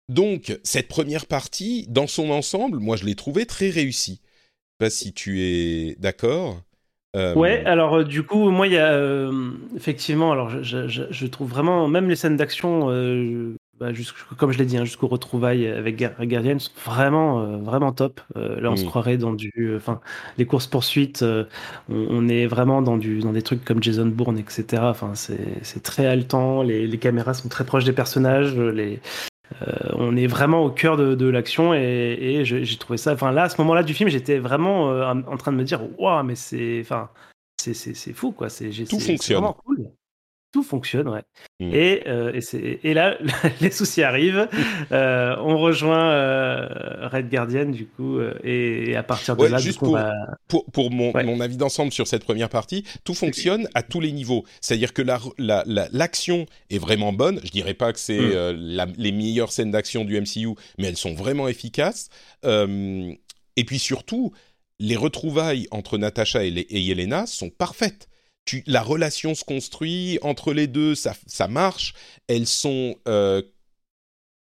Donc, 0.09 0.59
cette 0.63 0.89
première 0.89 1.27
partie, 1.27 1.87
dans 1.89 2.07
son 2.07 2.31
ensemble, 2.31 2.79
moi, 2.79 2.97
je 2.97 3.05
l'ai 3.05 3.15
trouvée 3.15 3.47
très 3.47 3.71
réussie. 3.71 4.21
Je 4.23 4.87
sais 4.87 4.91
pas 4.91 4.91
si 4.91 5.13
tu 5.13 5.43
es 5.43 5.97
d'accord. 5.99 6.61
Euh... 7.15 7.35
Ouais, 7.35 7.63
alors 7.67 7.95
euh, 7.95 8.05
du 8.05 8.23
coup, 8.23 8.51
moi, 8.51 8.67
il 8.67 8.73
y 8.73 8.79
a 8.79 8.93
euh, 8.93 9.51
effectivement, 9.77 10.33
alors 10.33 10.49
je, 10.49 10.89
je, 10.89 11.03
je, 11.11 11.27
trouve 11.27 11.51
vraiment, 11.51 11.87
même 11.87 12.09
les 12.09 12.17
scènes 12.17 12.39
d'action, 12.39 12.87
euh, 12.89 13.55
bah, 13.79 13.89
comme 14.39 14.51
je 14.51 14.59
l'ai 14.59 14.65
dit, 14.65 14.79
hein, 14.79 14.87
jusqu'au 14.87 15.09
retrouvailles 15.09 15.67
avec 15.67 16.03
Guardian, 16.23 16.59
sont 16.59 16.71
vraiment, 16.87 17.59
vraiment 17.59 17.93
top. 17.93 18.23
là, 18.35 18.71
on 18.71 18.77
se 18.77 18.87
croirait 18.87 19.19
dans 19.19 19.35
du, 19.35 19.75
enfin, 19.77 20.01
les 20.39 20.47
courses 20.47 20.67
poursuites, 20.67 21.23
on, 21.23 21.47
on, 21.91 22.29
est 22.29 22.47
vraiment 22.47 22.81
dans 22.81 22.97
du, 22.97 23.19
dans 23.19 23.33
des 23.33 23.43
trucs 23.43 23.65
comme 23.65 23.83
Jason 23.83 24.07
Bourne, 24.07 24.39
etc. 24.39 24.83
Enfin, 24.87 25.13
c'est 25.15 25.83
très 25.83 26.07
haletant. 26.07 26.63
Les, 26.63 26.87
les, 26.87 26.99
caméras 26.99 27.35
sont 27.35 27.49
très 27.49 27.65
proches 27.65 27.85
des 27.85 27.93
personnages. 27.93 28.57
Les, 28.57 29.01
on 29.95 30.17
est 30.17 30.27
vraiment 30.27 30.65
au 30.65 30.71
cœur 30.71 30.97
de, 30.97 31.29
l'action 31.29 31.75
et, 31.75 32.43
j'ai 32.45 32.77
trouvé 32.79 32.97
ça. 32.97 33.13
Enfin 33.13 33.33
là, 33.33 33.45
à 33.45 33.49
ce 33.49 33.61
moment-là 33.61 33.83
du 33.83 33.95
film, 33.95 34.09
j'étais 34.09 34.39
vraiment 34.39 34.91
euh, 34.91 35.05
en 35.07 35.37
train 35.37 35.53
de 35.53 35.57
me 35.57 35.65
dire, 35.65 35.81
waouh, 35.99 36.23
mais 36.23 36.35
c'est, 36.35 36.81
enfin, 36.81 37.11
c'est 37.57 38.13
fou 38.13 38.33
quoi. 38.33 38.49
C'est 38.49 38.71
tout 38.89 38.99
fonctionne. 38.99 39.45
Cool 39.65 39.91
tout 40.53 40.63
fonctionne, 40.63 41.09
ouais. 41.09 41.23
Mmh. 41.61 41.75
Et, 41.75 42.03
euh, 42.07 42.39
et, 42.53 42.91
et, 42.91 42.95
là, 42.95 43.17
les 43.61 43.71
soucis 43.71 44.03
arrivent. 44.03 44.49
Euh, 44.91 45.37
on 45.39 45.59
rejoint 45.59 46.11
euh, 46.13 47.09
Red 47.09 47.31
Guardian, 47.31 47.67
du 47.67 47.87
coup, 47.87 48.21
et, 48.45 48.95
à 48.95 49.03
partir 49.03 49.37
de 49.37 49.47
là, 49.47 49.59
juste 49.59 49.79
pour, 49.79 49.99
pour, 50.49 50.67
pour, 50.67 50.91
mon, 50.91 51.13
mon 51.15 51.41
avis 51.41 51.57
d'ensemble 51.57 51.93
sur 51.93 52.07
cette 52.07 52.25
première 52.25 52.51
partie, 52.51 52.85
tout 53.05 53.15
fonctionne 53.15 53.69
à 53.75 53.83
tous 53.83 54.01
les 54.01 54.13
niveaux. 54.13 54.45
C'est-à-dire 54.61 54.93
que 54.93 55.01
l'action 55.03 55.37
la, 55.39 55.65
la, 55.91 56.09
est 56.71 56.79
vraiment 56.79 57.13
bonne. 57.13 57.41
Je 57.43 57.51
dirais 57.51 57.75
pas 57.75 57.93
que 57.93 57.99
c'est 57.99 58.19
mmh. 58.19 58.93
les 58.99 59.13
meilleures 59.13 59.53
scènes 59.53 59.71
d'action 59.71 60.05
du 60.05 60.21
MCU, 60.21 60.55
mais 60.79 60.89
elles 60.89 60.97
sont 60.97 61.15
vraiment 61.15 61.49
efficaces. 61.49 62.09
et 62.45 63.65
puis 63.65 63.79
surtout, 63.79 64.33
les 64.79 64.97
retrouvailles 64.97 65.69
entre 65.71 65.97
Natasha 65.97 66.45
et, 66.45 66.49
et 66.49 66.81
Yelena 66.81 67.27
sont 67.27 67.51
parfaites 67.51 68.09
la 68.67 68.83
relation 68.83 69.35
se 69.35 69.45
construit 69.45 70.19
entre 70.23 70.53
les 70.53 70.67
deux, 70.67 70.95
ça, 70.95 71.15
ça 71.27 71.49
marche. 71.49 71.95
Elles 72.29 72.47
sont 72.47 72.97
euh, 73.09 73.43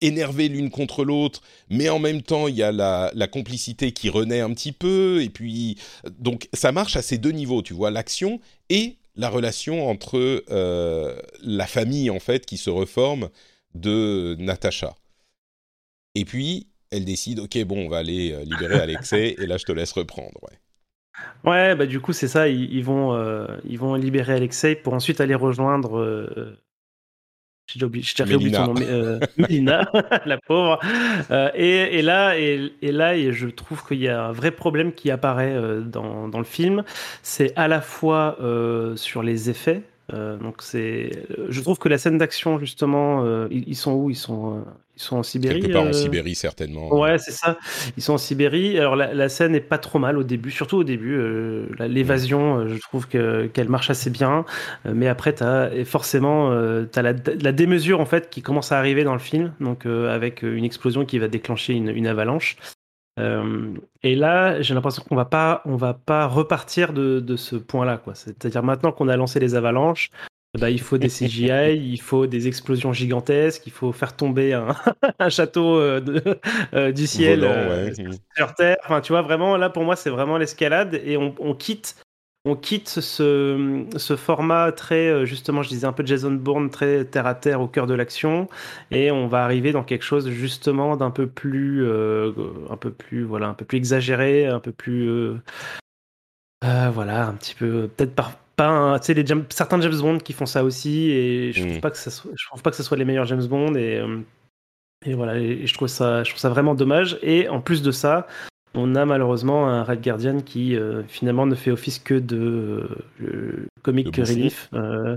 énervées 0.02 0.48
l'une 0.48 0.70
contre 0.70 1.04
l'autre, 1.04 1.40
mais 1.70 1.88
en 1.88 1.98
même 1.98 2.22
temps, 2.22 2.48
il 2.48 2.56
y 2.56 2.62
a 2.62 2.72
la, 2.72 3.26
complicité 3.28 3.92
qui 3.92 4.10
renaît 4.10 4.40
un 4.40 4.52
petit 4.52 4.72
peu. 4.72 5.22
Et 5.22 5.30
puis, 5.30 5.78
donc, 6.18 6.48
ça 6.52 6.72
marche 6.72 6.96
à 6.96 7.02
ces 7.02 7.18
deux 7.18 7.30
niveaux, 7.30 7.62
tu 7.62 7.72
vois, 7.72 7.90
l'action 7.90 8.40
et 8.68 8.96
la 9.14 9.28
relation 9.28 9.88
entre 9.88 10.44
euh, 10.50 11.20
la 11.42 11.66
famille, 11.66 12.10
en 12.10 12.20
fait, 12.20 12.44
qui 12.46 12.56
se 12.56 12.70
reforme 12.70 13.28
de 13.74 14.36
Natacha. 14.38 14.94
Et 16.14 16.24
puis, 16.24 16.68
elle 16.90 17.04
décide, 17.04 17.40
ok, 17.40 17.62
bon, 17.64 17.86
on 17.86 17.88
va 17.88 17.98
aller 17.98 18.32
euh, 18.32 18.44
libérer 18.44 18.80
Alexei, 18.80 19.34
et 19.38 19.46
là, 19.46 19.56
je 19.56 19.64
te 19.64 19.72
laisse 19.72 19.92
reprendre, 19.92 20.38
ouais. 20.42 20.58
Ouais, 21.44 21.74
bah 21.74 21.86
du 21.86 22.00
coup 22.00 22.12
c'est 22.12 22.28
ça, 22.28 22.48
ils, 22.48 22.84
vont 22.84 23.14
euh, 23.14 23.46
ils 23.64 23.78
vont 23.78 23.94
libérer 23.94 24.34
Alexei 24.34 24.74
pour 24.74 24.94
ensuite 24.94 25.20
aller 25.20 25.34
rejoindre. 25.34 25.98
Euh, 25.98 26.58
j'ai 27.66 27.84
oublié, 27.84 28.04
oublié 28.34 28.54
son 28.54 28.74
nom, 28.74 28.82
euh, 28.82 29.20
Mélina, 29.36 29.90
la 30.26 30.38
pauvre. 30.38 30.78
Et, 31.54 31.98
et, 31.98 32.02
là, 32.02 32.38
et, 32.38 32.72
et, 32.82 32.92
là, 32.92 33.16
et 33.16 33.32
je 33.32 33.48
trouve 33.48 33.86
qu'il 33.86 34.00
y 34.00 34.08
a 34.08 34.26
un 34.26 34.32
vrai 34.32 34.50
problème 34.50 34.92
qui 34.92 35.10
apparaît 35.10 35.56
dans, 35.84 36.28
dans 36.28 36.38
le 36.38 36.44
film. 36.44 36.84
C'est 37.22 37.56
à 37.56 37.68
la 37.68 37.80
fois 37.80 38.36
sur 38.96 39.22
les 39.22 39.48
effets, 39.48 39.82
donc 40.12 40.56
c'est, 40.60 41.26
je 41.48 41.60
trouve 41.60 41.78
que 41.78 41.88
la 41.88 41.98
scène 41.98 42.18
d'action 42.18 42.58
justement, 42.58 43.24
euh, 43.24 43.48
ils, 43.50 43.76
sont 43.76 43.92
où? 43.92 44.10
Ils 44.10 44.16
sont, 44.16 44.64
ils 45.02 45.06
sont 45.06 45.16
en 45.16 45.22
Sibérie. 45.22 45.60
Quelque 45.60 45.72
part 45.72 45.84
en 45.84 45.92
Sibérie 45.92 46.34
certainement. 46.34 46.92
Ouais, 46.94 47.18
c'est 47.18 47.32
ça. 47.32 47.58
Ils 47.96 48.02
sont 48.02 48.14
en 48.14 48.18
Sibérie. 48.18 48.78
Alors 48.78 48.96
la, 48.96 49.28
scène 49.28 49.54
est 49.54 49.60
pas 49.60 49.78
trop 49.78 49.98
mal 49.98 50.16
au 50.16 50.22
début, 50.22 50.50
surtout 50.50 50.78
au 50.78 50.84
début. 50.84 51.18
l'évasion, 51.78 52.68
je 52.68 52.78
trouve 52.78 53.08
que 53.08 53.46
qu'elle 53.46 53.68
marche 53.68 53.90
assez 53.90 54.10
bien. 54.10 54.44
mais 54.84 55.08
après, 55.08 55.34
et 55.74 55.84
forcément, 55.84 56.50
t'as 56.90 57.02
la, 57.02 57.14
la 57.40 57.52
démesure 57.52 58.00
en 58.00 58.06
fait 58.06 58.30
qui 58.30 58.42
commence 58.42 58.72
à 58.72 58.78
arriver 58.78 59.04
dans 59.04 59.14
le 59.14 59.18
film. 59.18 59.52
Donc 59.60 59.86
avec 59.86 60.42
une 60.42 60.64
explosion 60.64 61.04
qui 61.04 61.18
va 61.18 61.28
déclencher 61.28 61.74
une, 61.74 61.88
une 61.88 62.06
avalanche. 62.06 62.56
Euh, 63.18 63.74
et 64.02 64.14
là, 64.14 64.60
j'ai 64.62 64.74
l'impression 64.74 65.02
qu'on 65.06 65.16
va 65.16 65.24
pas, 65.24 65.62
on 65.64 65.76
va 65.76 65.94
pas 65.94 66.26
repartir 66.26 66.92
de, 66.92 67.20
de 67.20 67.36
ce 67.36 67.56
point-là, 67.56 67.98
quoi. 67.98 68.14
C'est-à-dire 68.14 68.62
maintenant 68.62 68.92
qu'on 68.92 69.08
a 69.08 69.16
lancé 69.16 69.38
les 69.38 69.54
avalanches, 69.54 70.10
bah, 70.58 70.70
il 70.70 70.80
faut 70.80 70.98
des 70.98 71.08
CGI, 71.08 71.76
il 71.76 72.00
faut 72.00 72.26
des 72.26 72.46
explosions 72.48 72.92
gigantesques, 72.92 73.66
il 73.66 73.72
faut 73.72 73.92
faire 73.92 74.14
tomber 74.14 74.52
un, 74.52 74.74
un 75.18 75.28
château 75.28 75.76
euh, 75.78 76.00
de, 76.00 76.22
euh, 76.74 76.92
du 76.92 77.06
ciel 77.06 77.40
sur 78.36 78.54
Terre. 78.54 78.76
Enfin, 78.84 79.00
tu 79.00 79.12
vois, 79.12 79.22
vraiment, 79.22 79.56
là, 79.56 79.70
pour 79.70 79.84
moi, 79.84 79.96
c'est 79.96 80.10
vraiment 80.10 80.38
l'escalade 80.38 81.00
et 81.04 81.16
on, 81.16 81.34
on, 81.38 81.54
quitte 81.54 81.96
on 82.44 82.56
quitte 82.56 82.88
ce, 82.88 83.86
ce, 83.96 84.16
format 84.16 84.72
très, 84.72 85.08
euh, 85.08 85.24
justement, 85.24 85.62
je 85.62 85.68
disais 85.68 85.86
un 85.86 85.92
peu 85.92 86.04
Jason 86.04 86.32
Bourne, 86.32 86.70
très 86.70 87.04
terre 87.04 87.26
à 87.26 87.36
terre 87.36 87.60
au 87.60 87.68
cœur 87.68 87.86
de 87.86 87.94
l'action, 87.94 88.48
et 88.90 89.12
on 89.12 89.28
va 89.28 89.44
arriver 89.44 89.70
dans 89.70 89.84
quelque 89.84 90.02
chose 90.02 90.28
justement 90.28 90.96
d'un 90.96 91.12
peu 91.12 91.28
plus, 91.28 91.84
euh, 91.84 92.32
un 92.68 92.76
peu 92.76 92.90
plus, 92.92 93.22
voilà, 93.22 93.46
un 93.48 93.54
peu 93.54 93.64
plus 93.64 93.78
exagéré, 93.78 94.46
un 94.46 94.58
peu 94.58 94.72
plus, 94.72 95.08
euh, 95.08 95.36
voilà, 96.92 97.28
un 97.28 97.34
petit 97.34 97.54
peu, 97.54 97.88
peut-être 97.96 98.14
pas, 98.68 98.98
tu 99.00 99.06
sais, 99.06 99.14
les 99.14 99.24
certains 99.50 99.80
James 99.80 100.00
Bond 100.00 100.18
qui 100.18 100.32
font 100.32 100.46
ça 100.46 100.64
aussi, 100.64 101.10
et 101.10 101.52
je 101.52 101.60
ne 101.60 101.64
trouve 101.66 101.78
mm. 101.78 101.80
pas 101.80 101.90
que 101.90 101.98
ça 101.98 102.10
soit, 102.10 102.30
je 102.34 102.46
trouve 102.46 102.62
pas 102.62 102.70
que 102.70 102.76
ce 102.76 102.82
soit 102.82 102.96
les 102.96 103.04
meilleurs 103.04 103.26
James 103.26 103.46
Bond, 103.46 103.74
et, 103.74 104.02
et 105.04 105.14
voilà, 105.14 105.38
et 105.38 105.66
je 105.66 105.74
trouve 105.74 105.88
ça, 105.88 106.22
je 106.24 106.30
trouve 106.30 106.40
ça 106.40 106.48
vraiment 106.48 106.74
dommage. 106.74 107.18
Et 107.22 107.48
en 107.48 107.60
plus 107.60 107.82
de 107.82 107.90
ça, 107.90 108.26
on 108.74 108.94
a 108.94 109.04
malheureusement 109.04 109.68
un 109.68 109.84
Red 109.84 110.02
Guardian 110.02 110.40
qui 110.40 110.76
euh, 110.76 111.02
finalement 111.08 111.46
ne 111.46 111.54
fait 111.54 111.70
office 111.70 111.98
que 111.98 112.14
de 112.14 112.88
euh, 113.22 113.66
comic 113.82 114.10
De 114.10 114.22
relief, 114.22 114.70
euh, 114.74 115.16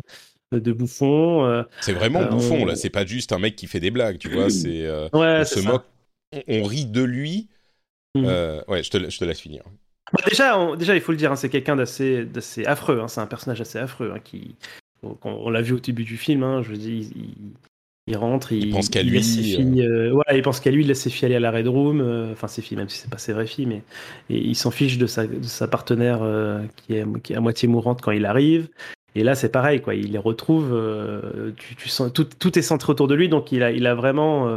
de 0.52 0.72
bouffon. 0.74 1.46
euh, 1.46 1.64
C'est 1.82 1.94
vraiment 1.94 2.22
Euh, 2.22 2.30
bouffon 2.30 2.64
on- 2.64 2.66
là. 2.66 2.76
C'est 2.76 2.90
pas 2.90 3.06
juste 3.06 3.32
un 3.32 3.40
mec 3.40 3.56
qui 3.56 3.68
fait 3.68 3.80
des 3.80 3.92
blagues, 3.92 4.18
tu 4.18 4.30
vois. 4.30 4.50
C'est 4.50 4.86
euh, 4.86 5.08
ouais, 5.14 5.40
on 5.42 5.46
se 5.46 5.62
ça. 5.62 5.72
moque, 5.72 5.86
on, 6.48 6.64
rit 6.64 6.86
de 6.86 7.04
lui. 7.04 7.50
Mm. 8.16 8.26
Euh, 8.26 8.62
ouais, 8.68 8.84
je 8.84 8.90
te, 8.90 8.98
la- 8.98 9.10
je 9.10 9.18
te 9.18 9.26
laisse 9.26 9.40
finir. 9.40 9.64
Bah, 10.14 10.24
déjà, 10.28 10.58
on, 10.60 10.76
déjà, 10.76 10.96
il 10.96 11.02
faut 11.02 11.12
le 11.12 11.18
dire, 11.18 11.32
hein, 11.32 11.36
c'est 11.36 11.50
quelqu'un 11.50 11.76
d'assez, 11.76 12.26
d'assez 12.26 12.66
affreux. 12.66 13.00
hein, 13.02 13.08
c'est 13.08 13.22
un 13.22 13.26
personnage 13.28 13.62
assez 13.62 13.80
affreux 13.80 14.12
hein, 14.16 14.20
qui, 14.24 14.56
on, 15.04 15.18
on 15.24 15.50
l'a 15.50 15.62
vu 15.62 15.74
au 15.74 15.80
début 15.80 16.04
du 16.04 16.18
film. 16.18 16.62
je 16.64 16.70
veux 16.70 16.78
dire, 16.78 16.94
il, 16.94 17.18
il- 17.18 17.36
il 18.08 18.18
rentre, 18.18 18.52
il, 18.52 18.70
pense 18.70 18.90
qu'à 18.90 19.02
lui, 19.02 19.14
laisse 19.16 19.34
ses 19.34 19.40
euh. 19.40 19.58
filles, 19.58 19.82
euh, 19.82 20.22
il 20.32 20.44
pense 20.44 20.60
qu'à 20.60 20.70
lui, 20.70 20.84
il 20.84 20.88
laisse 20.88 21.02
ses 21.02 21.10
filles 21.10 21.26
aller 21.26 21.36
à 21.38 21.40
la 21.40 21.50
Red 21.50 21.68
Room. 21.68 22.02
euh, 22.02 22.32
Enfin, 22.34 22.48
ses 22.48 22.62
filles, 22.62 22.78
même 22.78 22.88
si 22.88 23.00
c'est 23.00 23.10
pas 23.10 23.18
ses 23.18 23.34
vraies 23.34 23.48
filles, 23.48 23.66
mais 23.66 23.82
et 24.30 24.38
il 24.38 24.54
s'en 24.54 24.70
fiche 24.70 25.00
de 25.00 25.08
sa, 25.08 25.26
de 25.26 25.42
sa 25.42 25.68
partenaire 25.68 26.20
qui, 26.76 26.94
est, 26.94 27.22
qui 27.24 27.34
est 27.34 27.36
à 27.36 27.40
moitié 27.40 27.68
mourante 27.68 28.02
quand 28.04 28.12
il 28.12 28.28
arrive. 28.28 28.68
Et 29.16 29.24
là, 29.24 29.34
c'est 29.34 29.50
pareil, 29.50 29.82
quoi. 29.82 29.96
Il 29.96 30.12
les 30.12 30.20
retrouve. 30.20 30.70
tu, 31.58 31.76
tu 31.76 31.90
sens 31.90 32.14
tout, 32.14 32.26
tout 32.26 32.60
est 32.60 32.62
centré 32.62 32.92
autour 32.92 33.08
de 33.08 33.16
lui, 33.16 33.28
donc 33.28 33.52
il 33.52 33.64
a, 33.64 33.72
il 33.72 33.88
a 33.88 33.96
vraiment. 33.96 34.56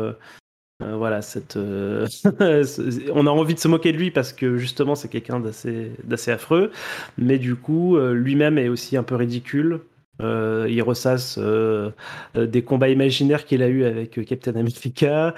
Euh, 0.81 0.97
voilà, 0.97 1.23
cette, 1.23 1.57
euh, 1.57 2.07
on 3.13 3.27
a 3.27 3.31
envie 3.31 3.55
de 3.55 3.59
se 3.59 3.67
moquer 3.67 3.93
de 3.93 3.99
lui 3.99 4.13
parce 4.13 4.33
que 4.33 4.59
justement 4.59 4.95
c'est 4.95 5.09
quelqu'un 5.09 5.41
d'assez, 5.41 6.31
affreux, 6.31 6.71
mais 7.17 7.39
du 7.39 7.57
coup 7.57 7.97
euh, 7.97 8.13
lui-même 8.15 8.59
est 8.59 8.69
aussi 8.69 8.97
un 8.97 9.03
peu 9.03 9.17
ridicule. 9.17 9.81
Il 10.21 10.83
ressasse 10.83 11.39
des 11.39 12.65
combats 12.65 12.89
imaginaires 12.89 13.45
qu'il 13.45 13.63
a 13.63 13.69
eu 13.69 13.85
avec 13.85 14.25
Captain 14.27 14.57
America. 14.57 15.35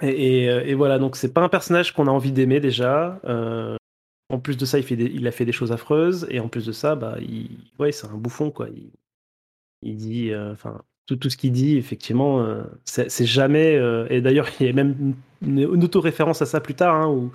Et, 0.00 0.74
voilà, 0.74 0.98
donc 0.98 1.16
c'est 1.16 1.32
pas 1.34 1.42
un 1.42 1.50
personnage 1.50 1.92
qu'on 1.92 2.06
a 2.06 2.10
envie 2.10 2.32
d'aimer 2.32 2.60
déjà. 2.60 3.20
En 4.30 4.38
plus 4.38 4.56
de 4.56 4.64
ça, 4.64 4.78
il, 4.78 4.84
fait 4.84 4.94
il 4.94 5.26
a 5.26 5.32
fait 5.32 5.44
des 5.44 5.52
choses 5.52 5.72
affreuses, 5.72 6.26
et 6.30 6.40
en 6.40 6.48
plus 6.48 6.66
de 6.66 6.72
ça, 6.72 6.94
bah, 6.96 7.16
il, 7.20 7.58
ouais, 7.78 7.92
c'est 7.92 8.06
un 8.06 8.16
bouffon 8.16 8.50
quoi. 8.50 8.68
Il, 8.70 8.90
il 9.82 9.96
dit, 9.96 10.34
enfin, 10.34 10.80
tout, 11.08 11.16
tout 11.16 11.30
ce 11.30 11.36
qu'il 11.36 11.50
dit, 11.52 11.76
effectivement, 11.78 12.40
euh, 12.42 12.62
c'est 12.84 13.26
jamais. 13.26 13.74
euh, 13.76 14.06
et 14.10 14.20
d'ailleurs, 14.20 14.48
il 14.60 14.66
y 14.66 14.70
a 14.70 14.72
même 14.72 15.14
une, 15.42 15.58
une 15.58 15.84
auto-référence 15.84 16.42
à 16.42 16.46
ça 16.46 16.60
plus 16.60 16.74
tard, 16.74 16.94
hein, 16.94 17.08
où, 17.08 17.32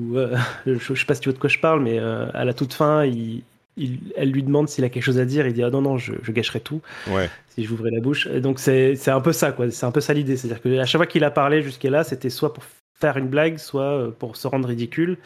où, 0.00 0.16
euh, 0.18 0.36
je, 0.66 0.74
je 0.74 0.94
sais 0.94 1.04
pas 1.06 1.14
si 1.14 1.20
tu 1.20 1.28
vois 1.28 1.34
de 1.34 1.38
quoi 1.40 1.50
je 1.50 1.58
parle, 1.58 1.82
mais 1.82 1.98
à 1.98 2.44
la 2.44 2.54
toute 2.54 2.72
fin, 2.74 3.04
il, 3.04 3.42
il- 3.76 4.00
elle 4.16 4.30
lui 4.30 4.42
demande 4.42 4.68
s'il 4.68 4.84
a 4.84 4.88
quelque 4.88 5.02
chose 5.02 5.18
à 5.18 5.24
dire. 5.24 5.46
Il 5.46 5.52
dit 5.52 5.62
ah 5.62 5.70
non 5.70 5.82
non, 5.82 5.98
je, 5.98 6.12
je 6.22 6.32
gâcherai 6.32 6.60
tout 6.60 6.80
Ouais. 7.10 7.28
si 7.48 7.64
j'ouvrais 7.64 7.90
la 7.90 8.00
bouche. 8.00 8.26
Et 8.28 8.40
donc 8.40 8.58
c'est 8.60 9.08
un 9.08 9.20
peu 9.20 9.32
ça 9.32 9.52
quoi. 9.52 9.70
C'est 9.70 9.86
un 9.86 9.92
peu 9.92 10.00
ça 10.00 10.14
l'idée, 10.14 10.36
c'est-à-dire 10.36 10.62
que 10.62 10.78
à 10.78 10.84
chaque 10.86 10.98
fois 11.00 11.06
qu'il 11.06 11.24
a 11.24 11.30
parlé 11.30 11.62
jusqu'à 11.62 11.90
là, 11.90 12.04
c'était 12.04 12.30
soit 12.30 12.52
pour 12.54 12.64
faire 13.00 13.16
une 13.16 13.28
blague, 13.28 13.58
soit 13.58 14.12
pour 14.18 14.36
se 14.36 14.46
rendre 14.46 14.68
ridicule. 14.68 15.18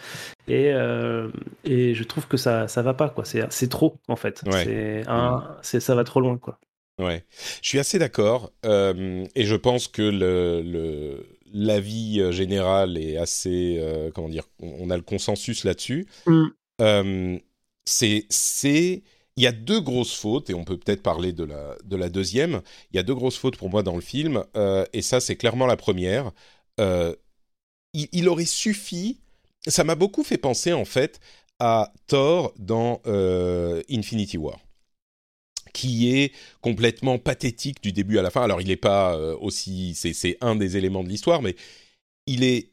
Et, 0.48 0.72
euh, 0.72 1.28
et 1.64 1.92
je 1.94 2.04
trouve 2.04 2.26
que 2.28 2.36
ça 2.38 2.68
ça 2.68 2.82
va 2.82 2.94
pas 2.94 3.08
quoi. 3.10 3.24
C'est 3.24 3.44
c'est 3.52 3.68
trop 3.68 3.96
en 4.08 4.16
fait. 4.16 4.42
Ouais. 4.46 4.64
C'est 4.64 5.02
un 5.08 5.42
c'est 5.62 5.80
ça 5.80 5.94
va 5.96 6.04
trop 6.04 6.20
loin 6.20 6.38
quoi. 6.38 6.58
Ouais, 6.98 7.24
je 7.60 7.68
suis 7.68 7.78
assez 7.78 7.98
d'accord 7.98 8.52
euh, 8.64 9.26
et 9.34 9.44
je 9.44 9.54
pense 9.54 9.86
que 9.86 10.02
le, 10.02 10.62
le 10.62 11.26
l'avis 11.52 12.20
euh, 12.20 12.32
général 12.32 12.96
est 12.98 13.16
assez 13.16 13.76
euh, 13.78 14.10
comment 14.14 14.28
dire, 14.28 14.44
on 14.60 14.90
a 14.90 14.96
le 14.96 15.02
consensus 15.02 15.64
là-dessus. 15.64 16.06
Mm. 16.26 16.46
Euh, 16.80 17.38
c'est 17.84 18.26
c'est 18.30 19.02
il 19.36 19.42
y 19.42 19.46
a 19.46 19.52
deux 19.52 19.80
grosses 19.80 20.14
fautes 20.14 20.50
et 20.50 20.54
on 20.54 20.64
peut 20.64 20.78
peut-être 20.78 21.02
parler 21.02 21.32
de 21.32 21.44
la 21.44 21.76
de 21.84 21.96
la 21.96 22.08
deuxième. 22.08 22.62
Il 22.92 22.96
y 22.96 22.98
a 22.98 23.02
deux 23.02 23.14
grosses 23.14 23.36
fautes 23.36 23.56
pour 23.56 23.70
moi 23.70 23.82
dans 23.82 23.94
le 23.94 24.00
film 24.00 24.44
et 24.92 25.02
ça 25.02 25.20
c'est 25.20 25.36
clairement 25.36 25.66
la 25.66 25.76
première. 25.76 26.32
Il, 26.78 28.08
il 28.12 28.28
aurait 28.28 28.46
suffi, 28.46 29.20
ça 29.66 29.84
m'a 29.84 29.94
beaucoup 29.94 30.24
fait 30.24 30.38
penser 30.38 30.72
en 30.72 30.84
fait 30.84 31.20
à 31.58 31.92
Thor 32.06 32.54
dans 32.58 33.02
Infinity 33.90 34.38
War 34.38 34.58
qui 35.76 36.10
est 36.10 36.32
complètement 36.62 37.18
pathétique 37.18 37.82
du 37.82 37.92
début 37.92 38.18
à 38.18 38.22
la 38.22 38.30
fin. 38.30 38.42
Alors, 38.42 38.62
il 38.62 38.68
n'est 38.68 38.76
pas 38.76 39.14
euh, 39.14 39.36
aussi. 39.38 39.94
C'est, 39.94 40.38
un 40.40 40.56
des 40.56 40.78
éléments 40.78 41.04
de 41.04 41.08
l'histoire, 41.10 41.42
mais 41.42 41.54
il 42.26 42.42
est 42.44 42.70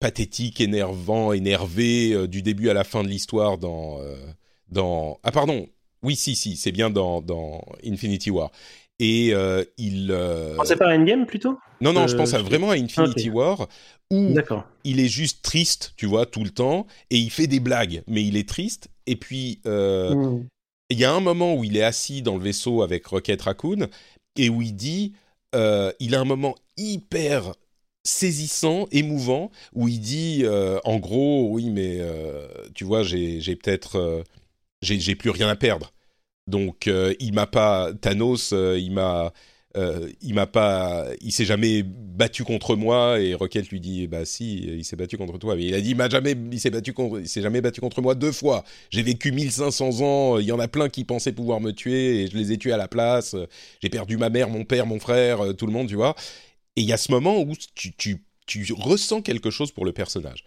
pathétique, 0.00 0.60
énervant, 0.60 1.32
énervé 1.32 2.12
euh, 2.12 2.28
du 2.28 2.42
début 2.42 2.68
à 2.68 2.74
la 2.74 2.84
fin 2.84 3.02
de 3.02 3.08
l'histoire 3.08 3.56
dans. 3.56 4.02
euh, 4.02 4.16
dans... 4.68 5.18
Ah, 5.22 5.32
pardon. 5.32 5.66
Oui, 6.02 6.14
si, 6.14 6.36
si, 6.36 6.58
c'est 6.58 6.72
bien 6.72 6.90
dans, 6.90 7.22
dans 7.22 7.64
Infinity 7.82 8.30
War. 8.30 8.52
Et 8.98 9.30
euh, 9.32 9.64
il. 9.78 10.12
Oh, 10.12 10.62
C'est 10.64 10.76
pas 10.76 10.94
Endgame 10.94 11.24
plutôt? 11.24 11.58
Non, 11.80 11.94
non, 11.94 12.06
je 12.06 12.16
pense 12.16 12.34
à 12.34 12.42
vraiment 12.42 12.70
à 12.70 12.74
Infinity 12.74 13.30
Ok. 13.30 13.34
War 13.34 13.68
où 14.10 14.34
il 14.84 15.00
est 15.00 15.08
juste 15.08 15.42
triste, 15.42 15.94
tu 15.96 16.06
vois, 16.06 16.26
tout 16.26 16.44
le 16.44 16.50
temps, 16.50 16.86
et 17.10 17.16
il 17.16 17.30
fait 17.30 17.46
des 17.46 17.60
blagues, 17.60 18.02
mais 18.06 18.22
il 18.22 18.36
est 18.36 18.48
triste. 18.48 18.88
Et 19.06 19.16
puis, 19.16 19.60
euh, 19.66 20.14
Mm. 20.14 20.46
Il 20.90 20.98
y 20.98 21.04
a 21.04 21.12
un 21.12 21.20
moment 21.20 21.54
où 21.54 21.64
il 21.64 21.76
est 21.76 21.82
assis 21.82 22.22
dans 22.22 22.36
le 22.36 22.42
vaisseau 22.42 22.82
avec 22.82 23.06
Rocket 23.06 23.42
Raccoon 23.42 23.88
et 24.36 24.48
où 24.48 24.62
il 24.62 24.74
dit, 24.74 25.14
euh, 25.54 25.92
il 26.00 26.14
a 26.14 26.20
un 26.20 26.24
moment 26.24 26.54
hyper 26.76 27.52
saisissant, 28.04 28.86
émouvant, 28.92 29.50
où 29.74 29.88
il 29.88 30.00
dit, 30.00 30.42
euh, 30.44 30.78
en 30.84 30.98
gros, 30.98 31.48
oui, 31.50 31.70
mais 31.70 31.98
euh, 32.00 32.46
tu 32.74 32.84
vois, 32.84 33.02
j'ai 33.02 33.40
peut-être, 33.56 34.24
j'ai 34.82 35.14
plus 35.16 35.30
rien 35.30 35.48
à 35.48 35.56
perdre. 35.56 35.92
Donc, 36.46 36.86
il 36.86 37.32
m'a 37.32 37.48
pas, 37.48 37.92
Thanos, 37.94 38.52
il 38.52 38.92
m'a, 38.92 39.32
euh, 39.76 40.10
il 40.22 40.34
m'a 40.34 40.46
pas, 40.46 41.06
il 41.20 41.32
s'est 41.32 41.44
jamais 41.44 41.82
battu 41.82 42.44
contre 42.44 42.76
moi 42.76 43.20
et 43.20 43.34
Rocket 43.34 43.68
lui 43.68 43.80
dit, 43.80 44.06
bah 44.06 44.24
si, 44.24 44.58
il 44.58 44.84
s'est 44.84 44.96
battu 44.96 45.16
contre 45.18 45.38
toi. 45.38 45.56
Mais 45.56 45.64
il 45.64 45.74
a 45.74 45.80
dit, 45.80 45.94
m'a 45.94 46.08
jamais, 46.08 46.34
il 46.50 46.60
s'est 46.60 46.70
battu 46.70 46.92
contre, 46.92 47.20
il 47.20 47.28
s'est 47.28 47.42
jamais 47.42 47.60
battu 47.60 47.80
contre 47.80 48.00
moi 48.00 48.14
deux 48.14 48.32
fois. 48.32 48.64
J'ai 48.90 49.02
vécu 49.02 49.32
1500 49.32 50.00
ans, 50.00 50.38
il 50.38 50.46
y 50.46 50.52
en 50.52 50.58
a 50.58 50.68
plein 50.68 50.88
qui 50.88 51.04
pensaient 51.04 51.32
pouvoir 51.32 51.60
me 51.60 51.72
tuer 51.72 52.22
et 52.22 52.26
je 52.28 52.36
les 52.36 52.52
ai 52.52 52.58
tués 52.58 52.72
à 52.72 52.78
la 52.78 52.88
place. 52.88 53.36
J'ai 53.82 53.90
perdu 53.90 54.16
ma 54.16 54.30
mère, 54.30 54.48
mon 54.48 54.64
père, 54.64 54.86
mon 54.86 54.98
frère, 54.98 55.44
euh, 55.44 55.52
tout 55.52 55.66
le 55.66 55.72
monde, 55.72 55.88
tu 55.88 55.96
vois. 55.96 56.14
Et 56.76 56.82
il 56.82 56.86
y 56.86 56.92
a 56.92 56.96
ce 56.96 57.12
moment 57.12 57.40
où 57.40 57.52
tu 57.76 58.72
ressens 58.72 59.22
quelque 59.22 59.50
chose 59.50 59.72
pour 59.72 59.84
le 59.84 59.92
personnage. 59.92 60.44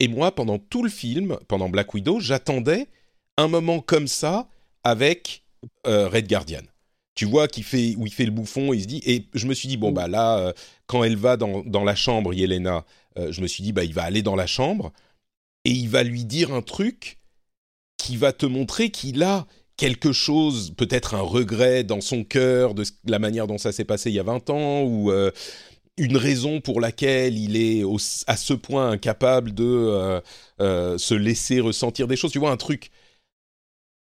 Et 0.00 0.08
moi, 0.08 0.34
pendant 0.34 0.58
tout 0.58 0.82
le 0.82 0.90
film, 0.90 1.38
pendant 1.46 1.68
Black 1.68 1.94
Widow, 1.94 2.20
j'attendais 2.20 2.88
un 3.36 3.48
moment 3.48 3.80
comme 3.80 4.08
ça 4.08 4.48
avec 4.84 5.44
euh, 5.86 6.08
Red 6.08 6.28
Guardian. 6.28 6.62
Tu 7.14 7.26
vois 7.26 7.46
qu'il 7.48 7.64
fait 7.64 7.94
où 7.98 8.06
il 8.06 8.12
fait 8.12 8.24
le 8.24 8.30
bouffon, 8.30 8.72
il 8.72 8.82
se 8.82 8.86
dit 8.86 9.02
et 9.04 9.28
je 9.34 9.46
me 9.46 9.52
suis 9.54 9.68
dit 9.68 9.76
bon 9.76 9.92
bah 9.92 10.08
là 10.08 10.38
euh, 10.38 10.52
quand 10.86 11.04
elle 11.04 11.16
va 11.16 11.36
dans, 11.36 11.62
dans 11.62 11.84
la 11.84 11.94
chambre 11.94 12.32
Yelena, 12.32 12.86
euh, 13.18 13.30
je 13.32 13.42
me 13.42 13.46
suis 13.46 13.62
dit 13.62 13.72
bah 13.72 13.84
il 13.84 13.92
va 13.92 14.02
aller 14.04 14.22
dans 14.22 14.36
la 14.36 14.46
chambre 14.46 14.92
et 15.64 15.70
il 15.70 15.88
va 15.90 16.02
lui 16.04 16.24
dire 16.24 16.54
un 16.54 16.62
truc 16.62 17.18
qui 17.98 18.16
va 18.16 18.32
te 18.32 18.46
montrer 18.46 18.90
qu'il 18.90 19.22
a 19.22 19.46
quelque 19.76 20.12
chose, 20.12 20.72
peut-être 20.76 21.14
un 21.14 21.20
regret 21.22 21.84
dans 21.84 22.00
son 22.00 22.24
cœur 22.24 22.74
de 22.74 22.84
la 23.06 23.18
manière 23.18 23.46
dont 23.46 23.58
ça 23.58 23.72
s'est 23.72 23.84
passé 23.84 24.10
il 24.10 24.14
y 24.14 24.20
a 24.20 24.24
20 24.24 24.50
ans 24.50 24.82
ou 24.82 25.10
euh, 25.12 25.30
une 25.98 26.16
raison 26.16 26.60
pour 26.60 26.80
laquelle 26.80 27.38
il 27.38 27.56
est 27.56 27.84
au- 27.84 27.98
à 28.26 28.36
ce 28.36 28.54
point 28.54 28.90
incapable 28.90 29.54
de 29.54 30.22
se 30.98 31.14
laisser 31.14 31.60
ressentir 31.60 32.08
des 32.08 32.16
choses. 32.16 32.32
Tu 32.32 32.38
vois 32.38 32.50
un 32.50 32.56
truc 32.56 32.90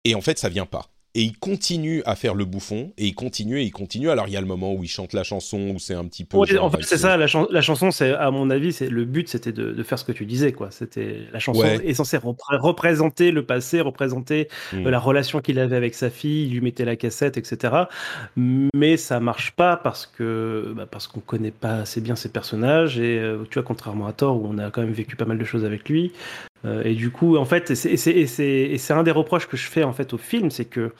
et 0.04 0.16
en 0.16 0.22
fait, 0.22 0.38
ça 0.40 0.50
vient 0.50 0.66
pas. 0.66 0.90
Et 1.16 1.24
il 1.24 1.38
continue 1.38 2.04
à 2.06 2.16
faire 2.16 2.36
le 2.36 2.46
bouffon, 2.46 2.94
et 2.98 3.08
il 3.08 3.16
continue, 3.16 3.60
et 3.60 3.64
il 3.64 3.72
continue. 3.72 4.10
Alors, 4.12 4.28
il 4.28 4.34
y 4.34 4.38
a 4.38 4.42
le 4.42 4.46
moment 4.48 4.74
où 4.74 4.84
il 4.84 4.88
chante 4.88 5.14
la 5.14 5.24
chanson, 5.24 5.72
où 5.76 5.80
c'est 5.80 5.96
un 5.96 6.06
petit 6.06 6.24
peu... 6.24 6.38
Ouais, 6.38 6.46
genre, 6.48 6.66
en 6.66 6.70
fait, 6.70 6.84
c'est 6.84 6.98
ça. 7.00 7.18
La, 7.18 7.26
chan- 7.26 7.48
la 7.50 7.62
chanson, 7.62 7.90
c'est 7.90 8.14
à 8.14 8.30
mon 8.30 8.50
avis, 8.52 8.72
c'est 8.74 8.90
le 8.90 9.06
but, 9.06 9.28
c'était 9.28 9.52
de, 9.52 9.72
de 9.72 9.84
faire 9.84 9.98
ce 9.98 10.04
que 10.06 10.12
tu 10.12 10.26
disais, 10.28 10.52
quoi. 10.52 10.70
C'était 10.72 11.22
la 11.34 11.40
chanson 11.40 11.62
Ouais. 11.62 11.80
est 11.84 11.96
censée 11.96 12.18
repré- 12.18 12.58
représenter 12.60 13.32
le 13.32 13.44
passé, 13.44 13.82
représenter 13.82 14.48
Mm. 14.72 14.86
euh, 14.86 14.92
la 14.92 15.00
relation 15.00 15.40
qu'il 15.42 15.58
avait 15.60 15.76
avec 15.76 15.96
sa 15.96 16.10
fille, 16.12 16.46
il 16.46 16.52
lui 16.54 16.62
mettait 16.62 16.86
la 16.86 16.96
cassette, 16.96 17.38
etc. 17.38 17.74
Mais 18.36 18.98
ça 18.98 19.20
marche 19.20 19.52
pas 19.52 19.78
parce 19.78 20.06
que 20.06 20.74
bah, 20.76 20.86
parce 20.90 21.08
qu'on 21.08 21.20
connaît 21.20 21.52
pas 21.52 21.78
assez 21.80 22.02
bien 22.02 22.16
ses 22.16 22.30
personnages 22.30 23.00
et 23.00 23.18
euh, 23.20 23.44
tu 23.50 23.56
vois, 23.56 23.64
contrairement 23.64 24.08
à 24.08 24.14
Thor 24.14 24.42
où 24.42 24.48
on 24.48 24.58
a 24.58 24.70
quand 24.70 24.82
même 24.82 24.92
vécu 24.92 25.16
pas 25.16 25.26
mal 25.26 25.38
de 25.38 25.44
choses 25.44 25.66
avec 25.66 25.90
lui. 25.90 26.12
Euh, 26.66 26.84
et 26.84 26.96
du 26.96 27.10
coup, 27.12 27.38
en 27.38 27.46
fait, 27.46 27.74
c'est- 27.76 28.92
un 28.92 29.04
des 29.04 29.12
reproches 29.12 29.48
que 29.48 29.58
je 29.58 29.68
fais 29.68 29.84
en 29.84 29.94
fait 29.94 30.14
au 30.14 30.18
film, 30.18 30.52
c'est 30.52 30.66
que 30.66 30.94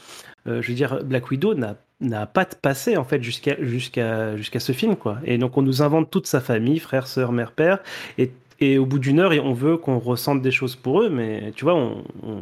euh, 0.48 0.62
je 0.62 0.70
veux 0.70 0.74
dire, 0.74 1.04
Black 1.04 1.30
Widow 1.32 1.54
n'a 1.56 2.26
pas 2.28 2.46
de 2.46 2.56
passé 2.56 2.98
en 2.98 3.04
fait 3.04 3.22
jusqu'à 3.22 3.58
jusqu'à 3.62 4.38
jusqu'à 4.38 4.60
ce 4.60 4.72
film 4.72 4.96
quoi. 4.96 5.20
Et 5.26 5.38
donc 5.38 5.58
on 5.58 5.62
nous 5.62 5.82
invente 5.82 6.10
toute 6.12 6.28
sa 6.28 6.40
famille, 6.42 6.80
frère, 6.80 7.08
sœur, 7.08 7.32
mère, 7.32 7.52
père, 7.52 7.80
et, 8.18 8.32
et 8.60 8.78
au 8.78 8.86
bout 8.86 9.00
d'une 9.00 9.20
heure, 9.20 9.32
on 9.44 9.54
veut 9.54 9.78
qu'on 9.78 10.00
ressente 10.00 10.42
des 10.42 10.52
choses 10.52 10.76
pour 10.76 11.02
eux, 11.02 11.10
mais 11.10 11.52
tu 11.56 11.66
vois, 11.66 11.76
on, 11.76 12.04
on, 12.24 12.42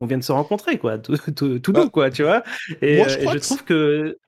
on 0.00 0.06
vient 0.06 0.18
de 0.18 0.24
se 0.24 0.32
rencontrer 0.32 0.78
quoi, 0.78 0.98
tout, 0.98 1.16
tout, 1.36 1.58
tout 1.60 1.90
quoi, 1.90 2.10
tu 2.10 2.22
vois. 2.24 2.42
Et, 2.82 2.96
moi, 2.96 3.08
je 3.08 3.16
euh, 3.16 3.18
et 3.20 3.24
crois 3.24 3.34
je 3.34 3.38
que 3.38 3.44
trouve 3.44 3.64
que 3.64 4.18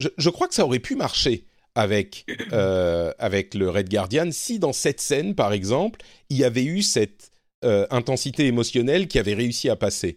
je, 0.00 0.08
je 0.16 0.30
crois 0.30 0.48
que 0.48 0.54
ça 0.54 0.64
aurait 0.64 0.78
pu 0.78 0.96
marcher 0.96 1.44
avec, 1.80 2.26
euh, 2.52 3.12
avec 3.18 3.54
le 3.54 3.70
Red 3.70 3.88
Guardian 3.88 4.28
si 4.32 4.58
dans 4.58 4.72
cette 4.72 5.00
scène, 5.00 5.34
par 5.34 5.52
exemple, 5.52 6.00
il 6.28 6.36
y 6.36 6.44
avait 6.44 6.64
eu 6.64 6.82
cette 6.82 7.30
euh, 7.64 7.86
intensité 7.90 8.46
émotionnelle 8.46 9.08
qui 9.08 9.18
avait 9.18 9.34
réussi 9.34 9.68
à 9.70 9.76
passer. 9.76 10.16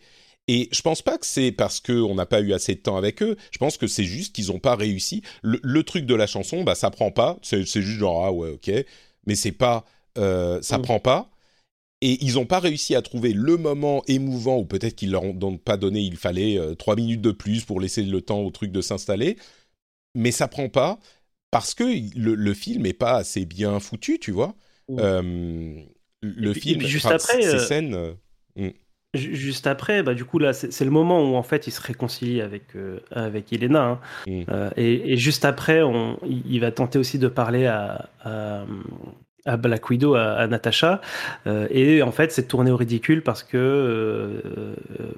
Et 0.50 0.68
je 0.74 0.82
pense 0.82 1.02
pas 1.02 1.18
que 1.18 1.26
c'est 1.26 1.54
parce 1.54 1.80
qu'on 1.80 2.16
n'a 2.16 2.26
pas 2.26 2.42
eu 2.42 2.52
assez 2.54 2.76
de 2.76 2.82
temps 2.82 2.98
avec 2.98 3.24
eux. 3.24 3.38
Je 3.52 3.58
pense 3.58 3.78
que 3.78 3.88
c'est 3.88 4.04
juste 4.04 4.36
qu'ils 4.36 4.48
n'ont 4.48 4.60
pas 4.60 4.76
réussi. 4.76 5.22
Le, 5.42 5.60
le 5.64 5.84
truc 5.84 6.06
de 6.06 6.16
la 6.16 6.28
chanson, 6.28 6.64
bah 6.64 6.76
ça 6.76 6.92
prend 6.92 7.12
pas. 7.12 7.38
C'est 7.42 7.64
juste 7.64 8.00
genre 8.00 8.26
ah 8.26 8.32
ouais 8.34 8.50
ok, 8.50 8.72
mais 9.26 9.36
c'est 9.36 9.54
pas 9.54 9.86
euh, 10.18 10.62
ça 10.62 10.78
Mm. 10.78 10.82
prend 10.82 11.00
pas. 11.00 11.30
Et 12.02 12.18
ils 12.26 12.34
n'ont 12.36 12.46
pas 12.46 12.60
réussi 12.60 12.96
à 12.96 13.02
trouver 13.02 13.32
le 13.34 13.56
moment 13.58 14.04
émouvant, 14.08 14.58
ou 14.58 14.66
peut-être 14.66 14.96
qu'ils 14.96 15.12
leur 15.12 15.24
ont 15.24 15.34
donc 15.34 15.62
pas 15.64 15.78
donné, 15.78 16.02
il 16.02 16.18
fallait 16.18 16.58
euh, 16.60 16.76
trois 16.76 16.96
minutes 16.98 17.22
de 17.22 17.32
plus 17.32 17.64
pour 17.64 17.80
laisser 17.80 18.04
le 18.04 18.22
temps 18.22 18.42
au 18.42 18.52
truc 18.52 18.72
de 18.74 18.82
s'installer. 18.82 19.38
Mais 20.16 20.32
ça 20.32 20.48
prend 20.48 20.70
pas 20.70 21.00
parce 21.54 21.74
que 21.74 21.84
le, 22.20 22.36
le 22.36 22.54
film 22.54 22.86
est 22.86 22.94
pas 22.94 23.14
assez 23.16 23.46
bien 23.46 23.80
foutu, 23.80 24.20
tu 24.20 24.32
vois. 24.32 24.56
Mm. 24.90 24.96
Euh, 25.00 25.82
le 26.22 26.50
Et 26.50 26.54
puis- 26.54 26.62
film, 26.62 26.76
et 26.76 26.78
puis 26.80 26.88
juste 26.88 27.06
après, 27.06 27.42
ces 27.42 27.60
scènes. 27.60 27.94
euh, 27.96 28.14
Ju- 29.16 29.36
Juste 29.36 29.68
après, 29.68 30.02
bah, 30.02 30.16
du 30.16 30.26
coup, 30.26 30.40
là, 30.40 30.54
c'est 30.54 30.84
le 30.84 30.90
moment 30.90 31.22
où 31.22 31.36
en 31.36 31.44
fait 31.44 31.68
il 31.68 31.72
se 31.72 31.80
réconcilie 31.82 32.42
avec, 32.42 32.76
euh, 32.76 33.00
avec 33.12 33.54
Elena. 33.54 33.84
hein. 33.84 34.00
Mm. 34.26 34.44
Euh, 34.50 34.70
et, 34.76 35.14
et 35.14 35.18
juste 35.18 35.46
après, 35.46 35.84
on, 35.84 36.18
il, 36.26 36.42
il 36.50 36.60
va 36.62 36.72
tenter 36.72 36.98
aussi 36.98 37.20
de 37.20 37.28
parler 37.28 37.68
à, 37.68 38.10
à, 38.22 38.66
à 39.46 39.58
Black 39.58 39.90
Widow, 39.90 40.16
à, 40.16 40.34
à 40.34 40.48
Natasha. 40.48 41.02
Euh, 41.48 41.68
et 41.70 42.02
en 42.02 42.12
fait, 42.12 42.32
c'est 42.32 42.48
tourné 42.48 42.72
au 42.72 42.78
ridicule 42.78 43.22
parce 43.24 43.44
que, 43.44 43.58
euh, 43.58 44.76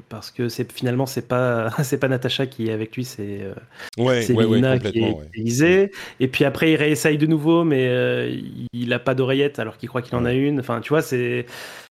parce 0.10 0.32
que 0.32 0.50
c'est 0.50 0.72
finalement, 0.72 1.06
c'est 1.06 1.28
pas, 1.28 1.70
c'est 1.84 2.00
pas 2.00 2.08
Natasha 2.08 2.48
qui 2.48 2.70
est 2.70 2.72
avec 2.74 2.96
lui, 2.96 3.06
c'est 3.06 3.42
euh, 3.42 3.54
Ouais, 3.98 4.22
c'est 4.24 4.34
ouais, 4.34 4.46
qui 4.92 5.00
est 5.00 5.12
utilisée. 5.28 5.92
Et 6.20 6.28
puis 6.28 6.46
après, 6.46 6.72
il 6.72 6.76
réessaye 6.76 7.18
de 7.18 7.26
nouveau, 7.28 7.64
mais 7.64 7.88
euh, 7.88 8.36
il 8.74 8.94
a 8.94 9.00
pas 9.00 9.16
d'oreillette 9.16 9.60
alors 9.60 9.78
qu'il 9.78 9.90
croit 9.90 10.02
qu'il 10.02 10.16
en 10.16 10.26
a 10.26 10.34
une. 10.34 10.60
Enfin, 10.60 10.82
tu 10.82 10.90
vois, 10.90 11.02
c'est. 11.02 11.46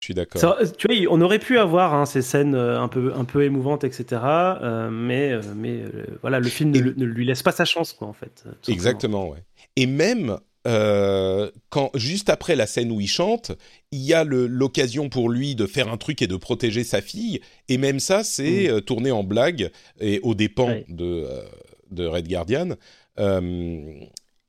Je 0.01 0.07
suis 0.07 0.15
d'accord. 0.15 0.41
Ça- 0.41 0.59
tu 0.79 0.87
vois, 0.87 1.13
on 1.13 1.21
aurait 1.21 1.39
pu 1.39 1.59
avoir 1.59 1.95
hein, 1.95 2.07
ces 2.07 2.23
scènes 2.23 2.55
un 2.55 2.89
peu, 2.89 3.13
un 3.15 3.25
peu 3.25 3.43
émouvantes, 3.45 3.85
etc. 3.85 4.59
euh, 4.63 4.89
mais 4.91 5.39
mais 5.57 5.83
euh, 5.83 6.07
voilà, 6.23 6.41
le 6.41 6.49
film 6.49 6.71
ne, 6.71 6.79
Et- 6.79 6.95
ne 6.97 7.05
lui 7.05 7.27
laisse 7.27 7.43
pas 7.43 7.53
sa 7.53 7.65
chance, 7.65 7.93
quoi, 7.93 8.09
en 8.09 8.13
fait. 8.13 8.45
Exactement, 8.69 9.29
ouais. 9.29 9.43
Et 9.77 9.87
même 9.87 10.39
euh, 10.67 11.51
quand 11.71 11.91
juste 11.95 12.29
après 12.29 12.55
la 12.57 12.67
scène 12.67 12.93
où 12.93 13.01
il 13.01 13.09
chante, 13.09 13.53
il 13.93 14.01
y 14.01 14.13
a 14.13 14.25
l'occasion 14.25 15.09
pour 15.09 15.31
lui 15.31 15.55
de 15.55 15.67
faire 15.67 15.89
un 15.91 15.97
truc 15.97 16.21
et 16.23 16.27
de 16.27 16.37
protéger 16.37 16.85
sa 16.85 17.01
fille. 17.01 17.41
Et 17.69 17.79
même 17.79 17.99
ça, 18.01 18.25
c'est 18.25 18.69
euh, 18.69 18.81
tourné 18.81 19.11
en 19.11 19.25
blague 19.25 19.71
et 20.01 20.21
aux 20.23 20.35
dépens 20.35 20.67
Mm. 20.69 20.73
Ouais. 20.73 20.85
de 20.89 21.05
euh, 21.29 21.43
de 21.91 22.07
Red 22.07 22.29
Guardian. 22.29 22.77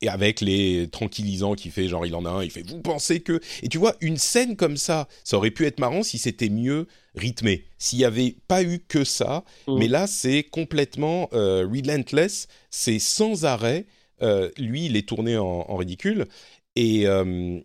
Et 0.04 0.08
avec 0.08 0.40
les 0.40 0.88
tranquillisants 0.90 1.54
qui 1.54 1.70
fait 1.70 1.86
genre 1.86 2.04
il 2.04 2.14
en 2.16 2.24
a 2.24 2.30
un, 2.30 2.42
il 2.42 2.50
fait 2.50 2.66
vous 2.68 2.80
pensez 2.80 3.20
que 3.20 3.38
et 3.62 3.68
tu 3.68 3.78
vois 3.78 3.94
une 4.00 4.16
scène 4.16 4.56
comme 4.56 4.76
ça, 4.76 5.06
ça 5.22 5.36
aurait 5.36 5.52
pu 5.52 5.64
être 5.64 5.78
marrant 5.78 6.02
si 6.02 6.18
c'était 6.18 6.48
mieux 6.48 6.88
rythmé, 7.14 7.66
s'il 7.78 8.00
y 8.00 8.04
avait 8.04 8.34
pas 8.48 8.64
eu 8.64 8.80
que 8.80 9.04
ça, 9.04 9.44
Mm. 9.68 9.78
mais 9.78 9.86
là 9.88 10.06
c'est 10.08 10.42
complètement 10.42 11.28
relentless, 11.32 12.48
c'est 12.70 12.98
sans 12.98 13.44
arrêt. 13.44 13.86
Euh, 14.20 14.50
lui, 14.58 14.86
il 14.86 14.96
est 14.96 15.08
tourné 15.08 15.36
en, 15.36 15.76
ridicule 15.76 16.26
et 16.76 17.06
euh, 17.06 17.58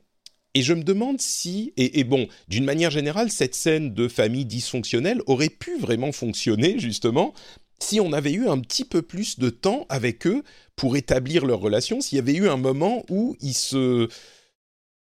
et 0.53 0.63
je 0.63 0.73
me 0.73 0.81
demande 0.81 1.21
si 1.21 1.71
et, 1.77 2.03
bon, 2.03 2.27
d'une 2.47 2.65
manière 2.65 2.89
générale, 2.89 3.29
cette 3.29 3.53
scène 3.53 3.93
de 3.93 4.07
famille 4.07 4.45
dysfonctionnelle 4.45 5.21
aurait 5.27 5.49
pu 5.49 5.77
vraiment 5.77 6.11
fonctionner 6.11 6.79
justement 6.79 7.35
si 7.79 7.99
on 7.99 8.11
avait 8.11 8.31
eu 8.31 8.47
un 8.47 8.59
petit 8.59 8.83
peu 8.83 9.03
plus 9.03 9.37
de 9.37 9.51
temps 9.51 9.85
avec 9.89 10.25
eux 10.25 10.43
pour 10.75 10.97
établir 10.97 11.45
leur 11.45 11.59
relation, 11.59 12.01
s'il 12.01 12.15
y 12.15 12.19
avait 12.19 12.33
eu 12.33 12.49
un 12.49 12.57
moment 12.57 13.03
où 13.09 13.35
ils 13.39 13.53
se 13.53 14.07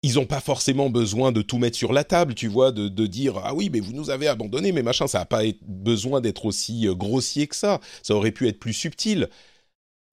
ils 0.03 0.15
n'ont 0.17 0.27
pas 0.27 0.41
forcément 0.41 0.91
besoin 0.91 1.33
de 1.33 1.43
tout 1.43 1.59
mettre 1.59 1.77
sur 1.77 1.93
la 1.93 2.05
table, 2.05 2.35
tu 2.35 2.49
vois, 2.49 2.71
de, 2.71 2.89
de 2.89 3.07
dire 3.07 3.41
ah 3.43 3.55
oui 3.55 3.71
mais 3.73 3.81
vous 3.81 3.93
nous 3.93 4.11
avez 4.11 4.29
abandonné, 4.29 4.73
mais 4.73 4.83
machin, 4.83 5.07
ça 5.07 5.21
n'a 5.21 5.25
pas 5.25 5.43
besoin 5.63 6.21
d'être 6.21 6.45
aussi 6.45 6.87
euh, 6.87 6.95
grossier 6.95 7.47
que 7.47 7.57
ça. 7.57 7.81
Ça 8.03 8.15
aurait 8.15 8.31
pu 8.31 8.47
être 8.47 8.59
plus 8.59 8.75
subtil. 8.75 9.29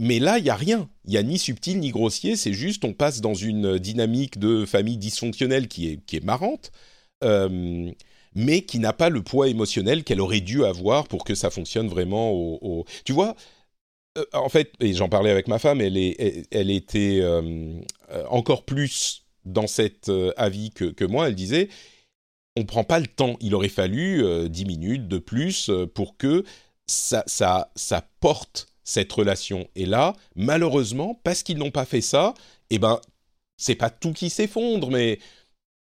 Mais 0.03 0.19
là, 0.19 0.37
il 0.37 0.45
y 0.45 0.49
a 0.49 0.55
rien. 0.55 0.89
Il 1.05 1.13
y 1.13 1.17
a 1.17 1.23
ni 1.23 1.39
subtil 1.39 1.79
ni 1.79 1.89
grossier. 1.91 2.35
C'est 2.35 2.53
juste 2.53 2.83
on 2.83 2.93
passe 2.93 3.21
dans 3.21 3.33
une 3.33 3.79
dynamique 3.79 4.37
de 4.37 4.65
famille 4.65 4.97
dysfonctionnelle 4.97 5.67
qui 5.69 5.87
est 5.89 5.97
qui 6.05 6.17
est 6.17 6.23
marrante, 6.23 6.71
euh, 7.23 7.89
mais 8.35 8.63
qui 8.63 8.79
n'a 8.79 8.91
pas 8.93 9.09
le 9.09 9.23
poids 9.23 9.47
émotionnel 9.47 10.03
qu'elle 10.03 10.19
aurait 10.21 10.41
dû 10.41 10.65
avoir 10.65 11.07
pour 11.07 11.23
que 11.23 11.35
ça 11.35 11.49
fonctionne 11.49 11.87
vraiment. 11.87 12.31
Au, 12.33 12.85
Tu 13.05 13.13
vois. 13.13 13.35
euh, 14.17 14.25
en 14.33 14.49
fait, 14.49 14.73
et 14.81 14.93
j'en 14.93 15.09
parlais 15.09 15.31
avec 15.31 15.47
ma 15.47 15.59
femme, 15.59 15.81
elle, 15.81 15.97
est, 15.97 16.47
elle, 16.51 16.71
était 16.71 17.19
euh, 17.21 17.81
encore 18.29 18.65
plus 18.65 19.25
dans 19.45 19.67
cet 19.67 20.11
avis 20.37 20.71
que, 20.71 20.85
que 20.85 21.05
moi. 21.05 21.29
Elle 21.29 21.35
disait, 21.35 21.69
on 22.57 22.65
prend 22.65 22.83
pas 22.83 22.99
le 22.99 23.07
temps. 23.07 23.37
Il 23.41 23.55
aurait 23.55 23.69
fallu 23.69 24.23
10 24.49 24.65
minutes 24.65 25.07
de 25.07 25.19
plus 25.19 25.71
pour 25.95 26.17
que 26.17 26.43
ça, 26.87 27.23
ça, 27.27 27.71
ça 27.75 28.07
porte 28.19 28.72
cette 28.83 29.11
relation. 29.11 29.67
Et 29.75 29.85
là, 29.85 30.13
malheureusement, 30.35 31.19
parce 31.23 31.43
qu'ils 31.43 31.57
n'ont 31.57 31.71
pas 31.71 31.85
fait 31.85 32.01
ça, 32.01 32.33
eh 32.69 32.79
ben, 32.79 32.99
c'est 33.57 33.75
pas 33.75 33.89
tout 33.89 34.13
qui 34.13 34.29
s'effondre, 34.29 34.89
mais 34.89 35.19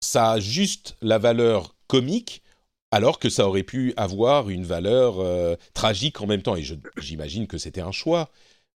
ça 0.01 0.32
a 0.32 0.40
juste 0.40 0.96
la 1.03 1.18
valeur 1.18 1.74
comique, 1.86 2.42
alors 2.90 3.18
que 3.18 3.28
ça 3.28 3.46
aurait 3.46 3.62
pu 3.62 3.92
avoir 3.96 4.49
une 4.49 4.64
valeur 4.64 5.20
euh, 5.20 5.57
tragique 5.74 6.20
en 6.20 6.26
même 6.26 6.42
temps. 6.42 6.57
Et 6.57 6.64
j'imagine 6.96 7.46
que 7.46 7.59
c'était 7.59 7.80
un 7.80 7.92
choix, 7.92 8.30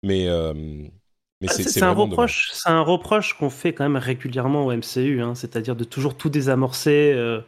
mais, 0.03 0.27
euh, 0.29 0.55
mais 0.55 1.49
Ah, 1.49 1.53
c'est 1.53 1.83
un 1.83 1.93
reproche, 1.93 2.51
c'est 2.53 2.71
un 2.71 2.83
reproche 2.83 3.35
qu'on 3.35 3.51
fait 3.51 3.73
quand 3.73 3.85
même 3.85 3.97
régulièrement 3.97 4.67
au 4.67 4.73
MCU, 4.73 5.23
hein, 5.23 5.35
c'est-à-dire 5.35 5.77
de 5.77 5.85
toujours 5.85 6.17
tout 6.17 6.31
désamorcer 6.31 7.13
euh, 7.15 7.41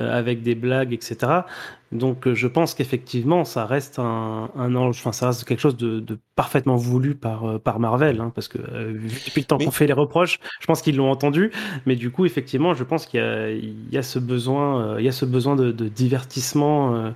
avec 0.00 0.42
des 0.42 0.54
blagues, 0.54 0.92
etc. 0.92 1.46
Donc 1.92 2.26
euh, 2.28 2.34
je 2.36 2.46
pense 2.46 2.74
qu'effectivement 2.74 3.44
ça 3.44 3.66
reste 3.66 3.98
un, 3.98 4.50
un 4.54 4.74
ange, 4.76 4.98
enfin 5.00 5.10
ça 5.12 5.26
reste 5.28 5.44
quelque 5.44 5.58
chose 5.60 5.76
de, 5.76 5.98
de 5.98 6.18
parfaitement 6.36 6.76
voulu 6.76 7.16
par 7.16 7.44
euh, 7.44 7.58
par 7.58 7.80
Marvel, 7.80 8.20
hein, 8.20 8.30
parce 8.34 8.46
que 8.46 8.58
euh, 8.58 8.92
depuis 9.26 9.40
le 9.40 9.46
temps 9.46 9.58
Mais- 9.58 9.64
qu'on 9.64 9.72
fait 9.72 9.88
les 9.88 9.92
reproches, 9.92 10.38
je 10.60 10.66
pense 10.66 10.82
qu'ils 10.82 10.94
l'ont 10.96 11.10
entendu, 11.10 11.50
mais 11.86 11.96
du 11.96 12.10
coup 12.12 12.26
effectivement 12.26 12.74
je 12.74 12.84
pense 12.84 13.06
qu'il 13.06 13.18
y 13.18 13.22
a, 13.22 13.50
il 13.50 13.90
y 13.92 13.98
a 13.98 14.02
ce 14.04 14.20
besoin, 14.20 14.94
euh, 14.94 15.00
il 15.00 15.04
y 15.04 15.08
a 15.08 15.12
ce 15.12 15.24
besoin 15.24 15.56
de, 15.56 15.72
de 15.72 15.88
divertissement 15.88 16.94
euh, 16.94 17.10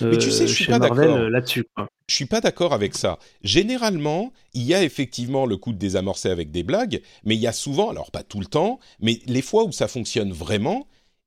Mais 0.00 0.18
tu 0.18 0.30
sais, 0.30 0.44
euh, 0.44 0.46
je 0.46 0.54
suis 0.54 0.64
chez 0.64 0.72
pas 0.72 0.78
Marvel 0.78 1.10
euh, 1.10 1.30
là-dessus. 1.30 1.64
je 2.08 2.14
suis 2.14 2.26
pas 2.26 2.40
d'accord 2.40 2.72
avec 2.74 2.94
ça. 2.94 3.18
Généralement, 3.42 4.32
il 4.54 4.62
y 4.62 4.74
a 4.74 4.82
effectivement 4.82 5.46
le 5.46 5.56
coup 5.56 5.72
de 5.72 5.78
désamorcer 5.78 6.28
avec 6.30 6.50
des 6.50 6.62
blagues, 6.62 7.00
mais 7.24 7.34
il 7.36 7.40
y 7.40 7.46
a 7.46 7.52
souvent, 7.52 7.90
alors 7.90 8.10
pas 8.10 8.22
tout 8.22 8.40
le 8.40 8.46
temps, 8.46 8.78
mais 9.00 9.20
les 9.26 9.42
fois 9.42 9.64
où 9.64 9.72
ça 9.72 9.88
fonctionne 9.88 10.32
vraiment, 10.32 10.86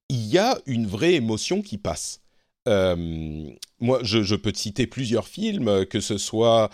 il 0.10 0.26
y 0.28 0.38
a 0.38 0.58
une 0.66 0.88
vraie 0.88 1.14
émotion 1.14 1.62
qui 1.62 1.78
passe. 1.78 2.22
Euh, 2.68 2.96
moi, 3.80 4.00
je, 4.04 4.36
peux 4.36 4.52
te 4.52 4.58
citer 4.58 4.88
plusieurs 4.88 5.28
films, 5.28 5.68
euh, 5.68 5.86
que 5.86 6.00
ce 6.00 6.18
soit 6.18 6.70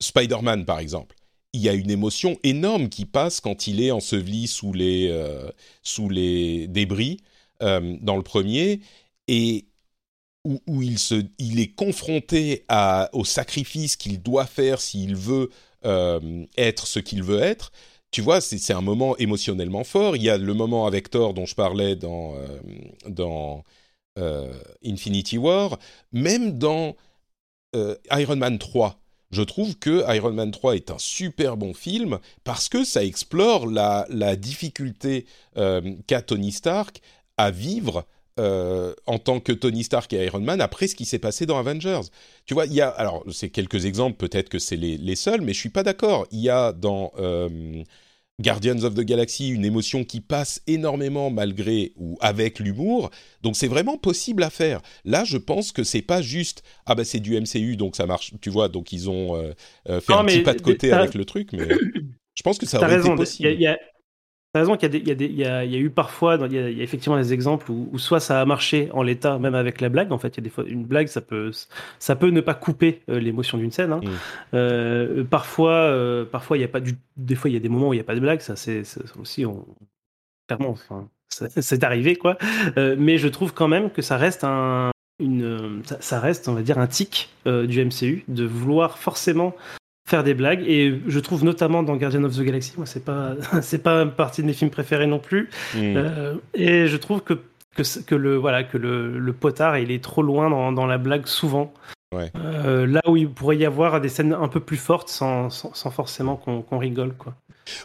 Spider-Man 0.00 0.64
par 0.64 0.78
exemple. 0.78 1.16
Il 1.54 1.62
y 1.62 1.68
a 1.68 1.72
une 1.72 1.90
émotion 1.90 2.38
énorme 2.42 2.88
qui 2.88 3.06
passe 3.06 3.40
quand 3.40 3.66
il 3.66 3.80
est 3.80 3.90
enseveli 3.90 4.46
sous 4.46 4.72
les, 4.72 5.08
euh, 5.10 5.50
sous 5.82 6.08
les 6.08 6.66
débris 6.68 7.18
dans 7.60 8.16
le 8.16 8.22
premier, 8.22 8.78
et 9.26 9.66
où, 10.44 10.80
il, 10.80 11.00
se, 11.00 11.24
il 11.38 11.58
est 11.58 11.74
confronté 11.74 12.64
au 13.12 13.24
sacrifice 13.24 13.96
qu'il 13.96 14.22
doit 14.22 14.46
faire 14.46 14.80
s'il 14.80 15.16
veut 15.16 15.50
être 16.56 16.86
ce 16.86 17.00
qu'il 17.00 17.24
veut 17.24 17.40
être. 17.40 17.72
Tu 18.10 18.22
vois, 18.22 18.40
c'est 18.40 18.72
un 18.72 18.80
moment 18.80 19.16
émotionnellement 19.18 19.84
fort. 19.84 20.16
Il 20.16 20.22
y 20.22 20.30
a 20.30 20.38
le 20.38 20.54
moment 20.54 20.86
avec 20.86 21.10
Thor 21.10 21.34
dont 21.34 21.44
je 21.44 21.54
parlais 21.54 21.94
dans, 21.94 22.34
euh, 22.36 23.60
euh, 24.18 24.52
Infinity 24.84 25.36
War. 25.36 25.78
Même 26.12 26.58
dans 26.58 26.96
euh, 27.76 27.96
Iron 28.10 28.36
Man 28.36 28.58
3, 28.58 28.98
je 29.30 29.42
trouve 29.42 29.78
que 29.78 30.10
Iron 30.14 30.32
Man 30.32 30.50
3 30.50 30.76
est 30.76 30.90
un 30.90 30.98
super 30.98 31.58
bon 31.58 31.74
film 31.74 32.18
parce 32.44 32.70
que 32.70 32.82
ça 32.82 33.04
explore 33.04 33.66
la, 33.66 34.06
la 34.08 34.36
difficulté 34.36 35.26
qu'a 35.54 36.22
Tony 36.22 36.52
Stark 36.52 37.02
à 37.36 37.50
vivre 37.50 38.06
euh, 38.38 38.94
en 39.06 39.18
tant 39.18 39.40
que 39.40 39.52
Tony 39.52 39.84
Stark 39.84 40.12
et 40.12 40.24
Iron 40.24 40.40
Man 40.40 40.60
après 40.60 40.86
ce 40.86 40.94
qui 40.94 41.04
s'est 41.04 41.18
passé 41.18 41.46
dans 41.46 41.58
Avengers. 41.58 42.00
Tu 42.46 42.54
vois, 42.54 42.66
il 42.66 42.74
y 42.74 42.80
a, 42.80 42.88
alors 42.88 43.24
c'est 43.32 43.50
quelques 43.50 43.84
exemples, 43.86 44.16
peut-être 44.16 44.48
que 44.48 44.58
c'est 44.58 44.76
les, 44.76 44.96
les 44.96 45.16
seuls, 45.16 45.40
mais 45.42 45.52
je 45.52 45.58
suis 45.60 45.68
pas 45.70 45.82
d'accord. 45.82 46.26
Il 46.30 46.40
y 46.40 46.50
a 46.50 46.72
dans 46.72 47.12
euh, 47.18 47.82
Guardians 48.40 48.84
of 48.84 48.94
the 48.94 49.00
Galaxy 49.00 49.48
une 49.48 49.64
émotion 49.64 50.04
qui 50.04 50.20
passe 50.20 50.62
énormément 50.68 51.28
malgré 51.30 51.92
ou 51.96 52.16
avec 52.20 52.60
l'humour, 52.60 53.10
donc 53.42 53.56
c'est 53.56 53.66
vraiment 53.66 53.98
possible 53.98 54.44
à 54.44 54.50
faire. 54.50 54.80
Là, 55.04 55.24
je 55.24 55.38
pense 55.38 55.72
que 55.72 55.82
c'est 55.82 56.02
pas 56.02 56.22
juste 56.22 56.62
ah 56.86 56.94
bah 56.94 57.04
c'est 57.04 57.18
du 57.20 57.36
MCU 57.36 57.76
donc 57.76 57.96
ça 57.96 58.06
marche, 58.06 58.32
tu 58.40 58.50
vois, 58.50 58.68
donc 58.68 58.92
ils 58.92 59.10
ont 59.10 59.34
euh, 59.36 60.00
fait 60.00 60.12
Non, 60.12 60.18
un 60.20 60.24
petit 60.24 60.40
pas 60.40 60.54
de 60.54 60.62
côté 60.62 60.92
avec 60.92 61.14
le 61.14 61.24
truc, 61.24 61.50
mais 61.52 61.68
je 62.34 62.42
pense 62.42 62.58
que 62.58 62.66
ça 62.66 62.78
aurait 62.78 62.96
raison. 62.96 63.16
été 63.16 63.24
Il 63.40 63.44
y 63.44 63.46
a, 63.48 63.50
possible. 63.50 63.52
il 63.54 63.60
y 63.62 63.66
a- 63.66 63.78
t'as 64.52 64.60
raison 64.60 64.76
qu'il 64.76 64.94
y 65.06 65.10
a, 65.10 65.14
y, 65.14 65.66
y 65.66 65.72
y 65.72 65.78
eu 65.78 65.90
parfois, 65.90 66.38
il 66.46 66.52
y, 66.52 66.58
a, 66.58 66.68
effectivement 66.68 67.18
des 67.18 67.32
exemples 67.32 67.70
où, 67.70 67.88
où 67.92 67.98
soit 67.98 68.20
ça 68.20 68.40
a 68.40 68.44
marché 68.44 68.88
en 68.92 69.02
l'état, 69.02 69.38
même 69.38 69.54
avec 69.54 69.80
la 69.80 69.88
blague. 69.88 70.12
En 70.12 70.18
fait, 70.18 70.28
il 70.28 70.36
y 70.38 70.40
a 70.40 70.44
des 70.44 70.50
fois 70.50 70.64
une 70.66 70.84
blague, 70.84 71.08
ça 71.08 71.20
peut, 71.20 71.50
ça 71.98 72.16
peut 72.16 72.30
ne 72.30 72.40
pas 72.40 72.54
couper 72.54 73.02
euh, 73.08 73.18
l'émotion 73.18 73.58
d'une 73.58 73.70
scène. 73.70 73.92
hein. 73.92 74.00
Mm. 74.02 74.08
Euh, 74.54 75.24
parfois, 75.24 75.72
euh, 75.72 76.24
parfois 76.24 76.56
il 76.56 76.60
y 76.60 76.64
a 76.64 76.68
pas 76.68 76.80
du, 76.80 76.96
des 77.16 77.34
fois 77.34 77.50
il 77.50 77.54
y 77.54 77.56
a 77.56 77.60
des 77.60 77.68
moments 77.68 77.88
où 77.88 77.92
il 77.92 77.96
n'y 77.96 78.00
a 78.00 78.04
pas 78.04 78.14
de 78.14 78.20
blague. 78.20 78.40
Ça, 78.40 78.56
c'est 78.56 78.82
aussi, 79.20 79.44
on, 79.44 79.66
clairement, 80.46 80.70
enfin, 80.70 81.08
c'est 81.28 81.84
arrivé 81.84 82.16
quoi. 82.16 82.38
Mais 82.76 83.18
je 83.18 83.28
trouve 83.28 83.52
quand 83.52 83.68
même 83.68 83.90
que 83.90 84.02
ça 84.02 84.16
reste 84.16 84.44
un, 84.44 84.90
une, 85.18 85.82
ça, 85.84 85.98
ça 86.00 86.20
reste, 86.20 86.48
on 86.48 86.54
va 86.54 86.62
dire, 86.62 86.78
un 86.78 86.86
tic 86.86 87.28
du 87.46 87.84
MCU 87.84 88.24
de 88.28 88.44
vouloir 88.44 88.98
forcément 88.98 89.54
faire 90.08 90.24
des 90.24 90.34
blagues 90.34 90.62
et 90.66 91.00
je 91.06 91.18
trouve 91.20 91.44
notamment 91.44 91.82
dans 91.82 91.96
Guardian 91.96 92.24
of 92.24 92.36
the 92.36 92.40
Galaxy 92.40 92.72
moi 92.76 92.86
c'est 92.86 93.04
pas 93.04 93.34
c'est 93.62 93.82
pas 93.82 94.02
une 94.02 94.12
partie 94.12 94.42
de 94.42 94.46
mes 94.46 94.54
films 94.54 94.70
préférés 94.70 95.06
non 95.06 95.18
plus. 95.18 95.50
Euh, 95.76 96.34
et 96.54 96.86
je 96.86 96.96
trouve 96.96 97.20
que 97.22 97.34
que, 98.06 98.14
le 98.16 98.36
voilà 98.36 98.64
que 98.64 98.76
le, 98.76 99.18
le 99.18 99.32
potard 99.32 99.78
il 99.78 99.92
est 99.92 100.02
trop 100.02 100.22
loin 100.22 100.50
dans, 100.50 100.72
dans 100.72 100.86
la 100.86 100.98
blague 100.98 101.26
souvent 101.26 101.72
Ouais. 102.10 102.32
Euh, 102.36 102.86
là 102.86 103.02
où 103.06 103.18
il 103.18 103.28
pourrait 103.28 103.58
y 103.58 103.66
avoir 103.66 104.00
des 104.00 104.08
scènes 104.08 104.32
un 104.32 104.48
peu 104.48 104.60
plus 104.60 104.78
fortes 104.78 105.10
sans, 105.10 105.50
sans, 105.50 105.74
sans 105.74 105.90
forcément 105.90 106.36
qu'on 106.36 106.78
rigole 106.78 107.12
quoi 107.12 107.34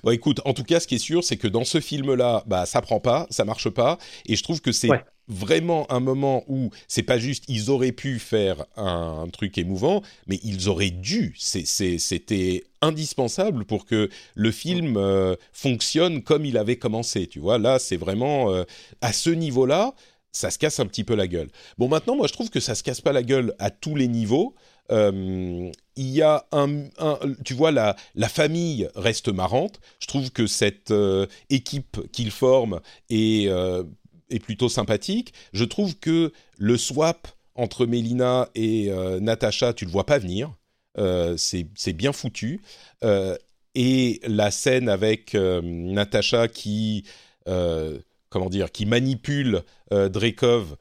Bon, 0.01 0.11
écoute, 0.11 0.39
en 0.45 0.53
tout 0.53 0.63
cas, 0.63 0.79
ce 0.79 0.87
qui 0.87 0.95
est 0.95 0.99
sûr, 0.99 1.25
c'est 1.25 1.35
que 1.35 1.47
dans 1.47 1.65
ce 1.65 1.81
film-là, 1.81 2.43
bah, 2.47 2.65
ça 2.65 2.81
prend 2.81 3.01
pas, 3.01 3.27
ça 3.29 3.43
marche 3.43 3.69
pas, 3.69 3.97
et 4.25 4.37
je 4.37 4.43
trouve 4.43 4.61
que 4.61 4.71
c'est 4.71 4.89
Ouais. 4.89 5.03
Vraiment 5.27 5.89
un 5.91 5.99
moment 5.99 6.43
où 6.47 6.69
c'est 6.87 7.03
pas 7.03 7.17
juste 7.17 7.45
ils 7.47 7.69
auraient 7.69 7.91
pu 7.91 8.19
faire 8.19 8.65
un, 8.75 9.23
un 9.25 9.29
truc 9.29 9.57
émouvant, 9.57 10.01
mais 10.27 10.39
ils 10.43 10.69
auraient 10.69 10.89
dû. 10.89 11.35
C'était 11.37 12.63
indispensable 12.81 13.65
pour 13.65 13.85
que 13.85 14.09
le 14.35 14.51
film 14.51 14.97
euh, 14.97 15.35
fonctionne 15.53 16.21
comme 16.21 16.45
il 16.45 16.57
avait 16.57 16.77
commencé. 16.77 17.27
Tu 17.27 17.39
vois, 17.39 17.57
là, 17.57 17.79
c'est 17.79 17.97
vraiment 17.97 18.51
euh, 18.53 18.63
à 19.01 19.13
ce 19.13 19.29
niveau-là. 19.29 19.93
Ça 20.31 20.49
se 20.49 20.57
casse 20.57 20.79
un 20.79 20.87
petit 20.87 21.03
peu 21.03 21.13
la 21.15 21.27
gueule. 21.27 21.49
Bon, 21.77 21.87
maintenant, 21.87 22.15
moi, 22.15 22.27
je 22.27 22.33
trouve 22.33 22.49
que 22.49 22.59
ça 22.59 22.73
se 22.75 22.81
casse 22.83 23.01
pas 23.01 23.13
la 23.13 23.21
gueule 23.23 23.53
à 23.59 23.69
tous 23.69 23.95
les 23.95 24.07
niveaux. 24.07 24.55
Euh, 24.91 25.71
il 25.95 26.09
y 26.09 26.21
a 26.23 26.45
un, 26.51 26.85
un- 26.97 27.19
tu 27.45 27.53
vois, 27.53 27.71
la, 27.71 27.95
la 28.15 28.27
famille 28.27 28.89
reste 28.95 29.29
marrante. 29.29 29.79
Je 29.99 30.07
trouve 30.07 30.31
que 30.31 30.47
cette 30.47 30.89
euh, 30.91 31.27
équipe 31.51 31.99
qu'ils 32.11 32.31
forment 32.31 32.79
est, 33.11 33.47
euh, 33.47 33.83
est 34.29 34.39
plutôt 34.39 34.69
sympathique. 34.69 35.33
Je 35.53 35.63
trouve 35.63 35.95
que 35.97 36.31
le 36.57 36.77
swap 36.77 37.27
entre 37.55 37.85
Mélina 37.85 38.49
et 38.55 38.89
euh, 38.89 39.19
Natacha, 39.19 39.73
tu 39.73 39.85
le 39.85 39.91
vois 39.91 40.05
pas 40.05 40.17
venir. 40.17 40.51
Euh, 40.97 41.35
c'est 41.37 41.93
bien 41.93 42.13
foutu. 42.13 42.61
Euh, 43.03 43.35
et 43.75 44.21
la 44.27 44.51
scène 44.51 44.89
avec 44.89 45.33
euh, 45.35 45.61
Natacha 45.63 46.47
qui, 46.47 47.05
euh, 47.47 47.99
comment 48.29 48.49
dire, 48.49 48.71
qui 48.71 48.85
manipule 48.85 49.63
Drekov 49.91 50.75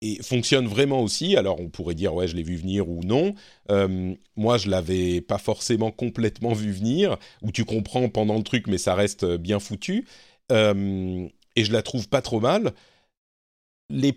et 0.00 0.22
fonctionne 0.22 0.66
vraiment 0.66 1.00
aussi. 1.02 1.36
Alors 1.36 1.60
on 1.60 1.68
pourrait 1.68 1.94
dire 1.94 2.14
ouais 2.14 2.28
je 2.28 2.36
l'ai 2.36 2.42
vu 2.42 2.56
venir 2.56 2.88
ou 2.88 3.02
non. 3.04 3.34
Moi 4.36 4.58
je 4.58 4.68
l'avais 4.70 5.20
pas 5.20 5.38
forcément 5.38 5.90
complètement 5.90 6.52
vu 6.52 6.72
venir. 6.72 7.18
Où 7.42 7.52
tu 7.52 7.64
comprends 7.64 8.08
pendant 8.08 8.36
le 8.36 8.42
truc 8.42 8.66
mais 8.66 8.78
ça 8.78 8.94
reste 8.94 9.24
bien 9.36 9.60
foutu. 9.60 10.06
Euh, 10.52 11.26
et 11.56 11.64
je 11.64 11.72
la 11.72 11.82
trouve 11.82 12.08
pas 12.08 12.22
trop 12.22 12.40
mal. 12.40 12.72
Les 13.90 14.14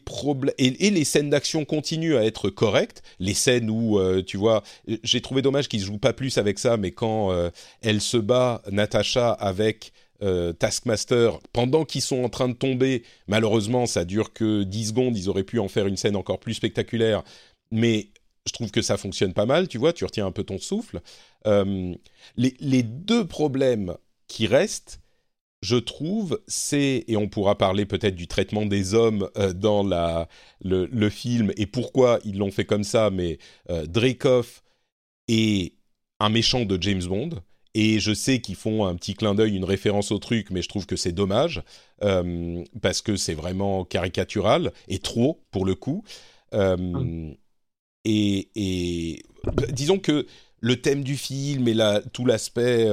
et, 0.58 0.90
les 0.90 1.04
scènes 1.04 1.30
d'action 1.30 1.66
continuent 1.66 2.16
à 2.16 2.24
être 2.24 2.50
correctes. 2.50 3.04
Les 3.20 3.34
scènes 3.34 3.70
où 3.70 4.00
euh, 4.00 4.24
tu 4.24 4.38
vois, 4.38 4.64
j'ai 5.04 5.20
trouvé 5.20 5.42
dommage 5.42 5.68
qu'ils 5.68 5.82
jouent 5.82 5.98
pas 5.98 6.14
plus 6.14 6.38
avec 6.38 6.58
ça, 6.58 6.78
mais 6.78 6.92
quand 6.92 7.32
euh, 7.32 7.50
elle 7.82 8.00
se 8.00 8.18
bat 8.18 8.62
Natasha 8.72 9.32
avec 9.32 9.92
euh, 10.24 10.54
Taskmaster 10.54 11.40
pendant 11.52 11.84
qu'ils 11.84 12.02
sont 12.02 12.24
en 12.24 12.30
train 12.30 12.48
de 12.48 12.54
tomber. 12.54 13.04
Malheureusement, 13.28 13.86
ça 13.86 14.06
dure 14.06 14.32
que 14.32 14.64
10 14.64 14.88
secondes. 14.88 15.18
Ils 15.18 15.30
auraient 15.30 15.44
pu 15.44 15.60
en 15.60 15.68
faire 15.68 15.86
une 15.86 15.98
scène 15.98 16.16
encore 16.16 16.40
plus 16.40 16.54
spectaculaire. 16.54 17.24
Mais 17.70 18.08
je 18.48 18.54
trouve 18.54 18.72
que 18.72 18.82
ça 18.82 18.96
fonctionne 18.96 19.34
pas 19.34 19.46
mal. 19.46 19.68
Tu 19.68 19.78
vois, 19.78 19.92
tu 19.92 20.06
retiens 20.06 20.26
un 20.26 20.32
peu 20.32 20.44
ton 20.44 20.60
souffle. 20.60 21.02
Les 22.38 22.84
deux 22.84 23.28
problèmes 23.28 23.96
qui 24.28 24.48
restent, 24.48 25.00
je 25.68 25.76
trouve, 25.76 26.40
c'est, 26.48 27.04
et 27.10 27.18
on 27.18 27.28
pourra 27.28 27.58
parler 27.58 27.86
peut-être 27.86 28.16
du 28.16 28.28
traitement 28.28 28.66
des 28.66 28.94
hommes 28.94 29.30
euh, 29.38 29.52
dans 29.52 29.84
le, 29.84 31.10
film 31.10 31.52
et 31.58 31.66
pourquoi 31.66 32.20
ils 32.24 32.38
l'ont 32.38 32.52
fait 32.52 32.64
comme 32.64 32.86
ça, 32.86 33.10
mais 33.10 33.38
euh, 33.70 33.86
est 35.28 35.74
un 36.22 36.30
méchant 36.30 36.64
de 36.64 36.82
James 36.82 37.04
Bond. 37.04 37.32
Et 37.74 38.00
je 38.00 38.14
sais 38.14 38.40
qu'ils 38.40 38.56
font 38.56 38.86
un 38.86 38.96
petit 38.96 39.14
clin 39.14 39.36
d'œil, 39.36 39.58
une 39.58 39.66
référence 39.66 40.12
au 40.12 40.20
truc, 40.20 40.52
mais 40.52 40.62
je 40.62 40.70
trouve 40.70 40.86
que 40.86 40.96
c'est 40.96 41.12
dommage, 41.12 41.62
euh, 42.02 42.64
parce 42.82 43.02
que 43.02 43.18
c'est 43.18 43.36
vraiment 43.36 43.84
caricatural, 43.84 44.72
et 44.88 45.00
trop, 45.00 45.44
pour 45.52 45.66
le 45.66 45.76
coup. 45.76 46.02
Euh, 46.54 47.34
et, 48.06 49.22
disons 49.70 50.00
que 50.00 50.28
le 50.62 50.82
thème 50.82 51.04
du 51.04 51.18
film 51.18 51.68
et 51.68 51.76
tout 52.14 52.26
l'aspect... 52.26 52.88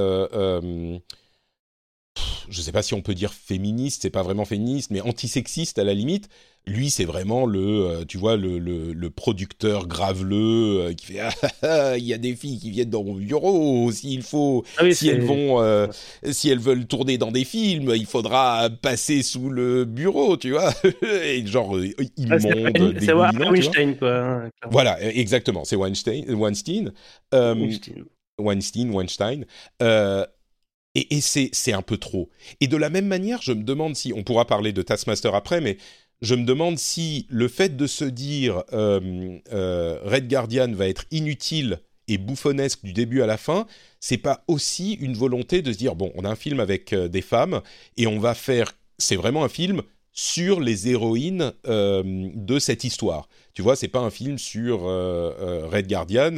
Je 2.49 2.59
ne 2.59 2.63
sais 2.63 2.71
pas 2.71 2.81
si 2.81 2.93
on 2.93 3.01
peut 3.01 3.15
dire 3.15 3.33
féministe, 3.33 4.03
c'est 4.03 4.09
pas 4.09 4.23
vraiment 4.23 4.45
féministe, 4.45 4.91
mais 4.91 5.01
antisexiste 5.01 5.79
à 5.79 5.83
la 5.83 5.93
limite. 5.93 6.29
Lui, 6.67 6.89
c'est 6.89 7.05
vraiment 7.05 7.45
le, 7.45 7.59
euh, 7.59 8.05
tu 8.05 8.17
vois, 8.17 8.37
le, 8.37 8.57
le, 8.57 8.91
le 8.91 9.09
producteur 9.11 9.87
graveleux 9.87 10.79
euh, 10.79 10.93
qui 10.93 11.05
fait 11.05 11.19
ah, 11.21 11.31
ah, 11.43 11.49
ah, 11.61 11.97
il 11.97 12.05
y 12.05 12.13
a 12.13 12.17
des 12.17 12.35
filles 12.35 12.59
qui 12.59 12.71
viennent 12.71 12.89
dans 12.89 13.03
mon 13.03 13.15
bureau 13.15 13.91
s'il 13.91 14.23
faut, 14.23 14.63
Ah 14.77 14.83
oui, 14.83 14.95
si 14.95 15.09
elles 15.09 15.21
vont, 15.21 15.61
euh, 15.61 15.87
si 16.31 16.49
elles 16.49 16.59
veulent 16.59 16.87
tourner 16.87 17.19
dans 17.19 17.31
des 17.31 17.45
films, 17.45 17.93
il 17.95 18.07
faudra 18.07 18.69
passer 18.81 19.21
sous 19.21 19.49
le 19.49 19.85
bureau, 19.85 20.37
tu 20.37 20.51
vois, 20.51 20.73
et 21.23 21.45
genre 21.45 21.77
immonde, 22.17 22.95
c'est. 22.99 23.13
Weinstein 23.13 23.97
quoi 23.97 24.17
hein. 24.17 24.49
Voilà, 24.71 25.01
exactement, 25.13 25.65
c'est 25.65 25.75
Weinstein. 25.75 26.25
Weinstein. 26.33 26.93
Euh, 27.33 27.53
Weinstein. 27.53 28.05
Weinstein, 28.37 28.91
Weinstein. 28.91 29.45
Euh, 29.81 30.25
et 30.95 31.21
c'est, 31.21 31.73
un 31.73 31.81
peu 31.81 31.97
trop. 31.97 32.29
Et 32.61 32.67
de 32.67 32.77
la 32.77 32.89
même 32.89 33.07
manière, 33.07 33.41
je 33.41 33.51
me 33.51 33.63
demande 33.63 33.95
si, 33.95 34.13
on 34.15 34.23
pourra 34.23 34.45
parler 34.45 34.71
de 34.71 34.81
Taskmaster 34.81 35.35
après, 35.35 35.59
mais 35.59 35.77
je 36.21 36.35
me 36.35 36.45
demande 36.45 36.79
si 36.79 37.27
le 37.29 37.49
fait 37.49 37.75
de 37.75 37.85
se 37.85 38.05
dire 38.05 38.63
euh, 38.71 39.37
euh, 39.51 39.99
Red 40.03 40.29
Guardian 40.29 40.71
va 40.71 40.87
être 40.87 41.03
inutile 41.11 41.81
et 42.07 42.17
bouffonnesque 42.17 42.83
du 42.83 42.93
début 42.93 43.21
à 43.21 43.25
la 43.25 43.37
fin, 43.37 43.67
c'est 43.99 44.17
pas 44.17 44.43
aussi 44.47 44.93
une 44.93 45.15
volonté 45.15 45.61
de 45.61 45.73
se 45.73 45.77
dire 45.77 45.95
bon, 45.95 46.11
on 46.15 46.23
a 46.23 46.29
un 46.29 46.35
film 46.35 46.59
avec 46.59 46.93
euh, 46.93 47.09
des 47.09 47.21
femmes 47.21 47.61
et 47.97 48.07
on 48.07 48.19
va 48.19 48.33
faire, 48.33 48.71
c'est 48.97 49.17
vraiment 49.17 49.43
un 49.43 49.49
film 49.49 49.81
sur 50.13 50.61
les 50.61 50.87
héroïnes 50.87 51.51
de 51.65 52.59
cette 52.59 52.85
histoire. 52.85 53.27
Tu 53.53 53.61
vois, 53.61 53.75
c'est 53.75 53.89
pas 53.89 53.99
un 53.99 54.09
film 54.09 54.37
sur 54.37 54.83
Red 54.83 55.89
Guardian 55.89 56.35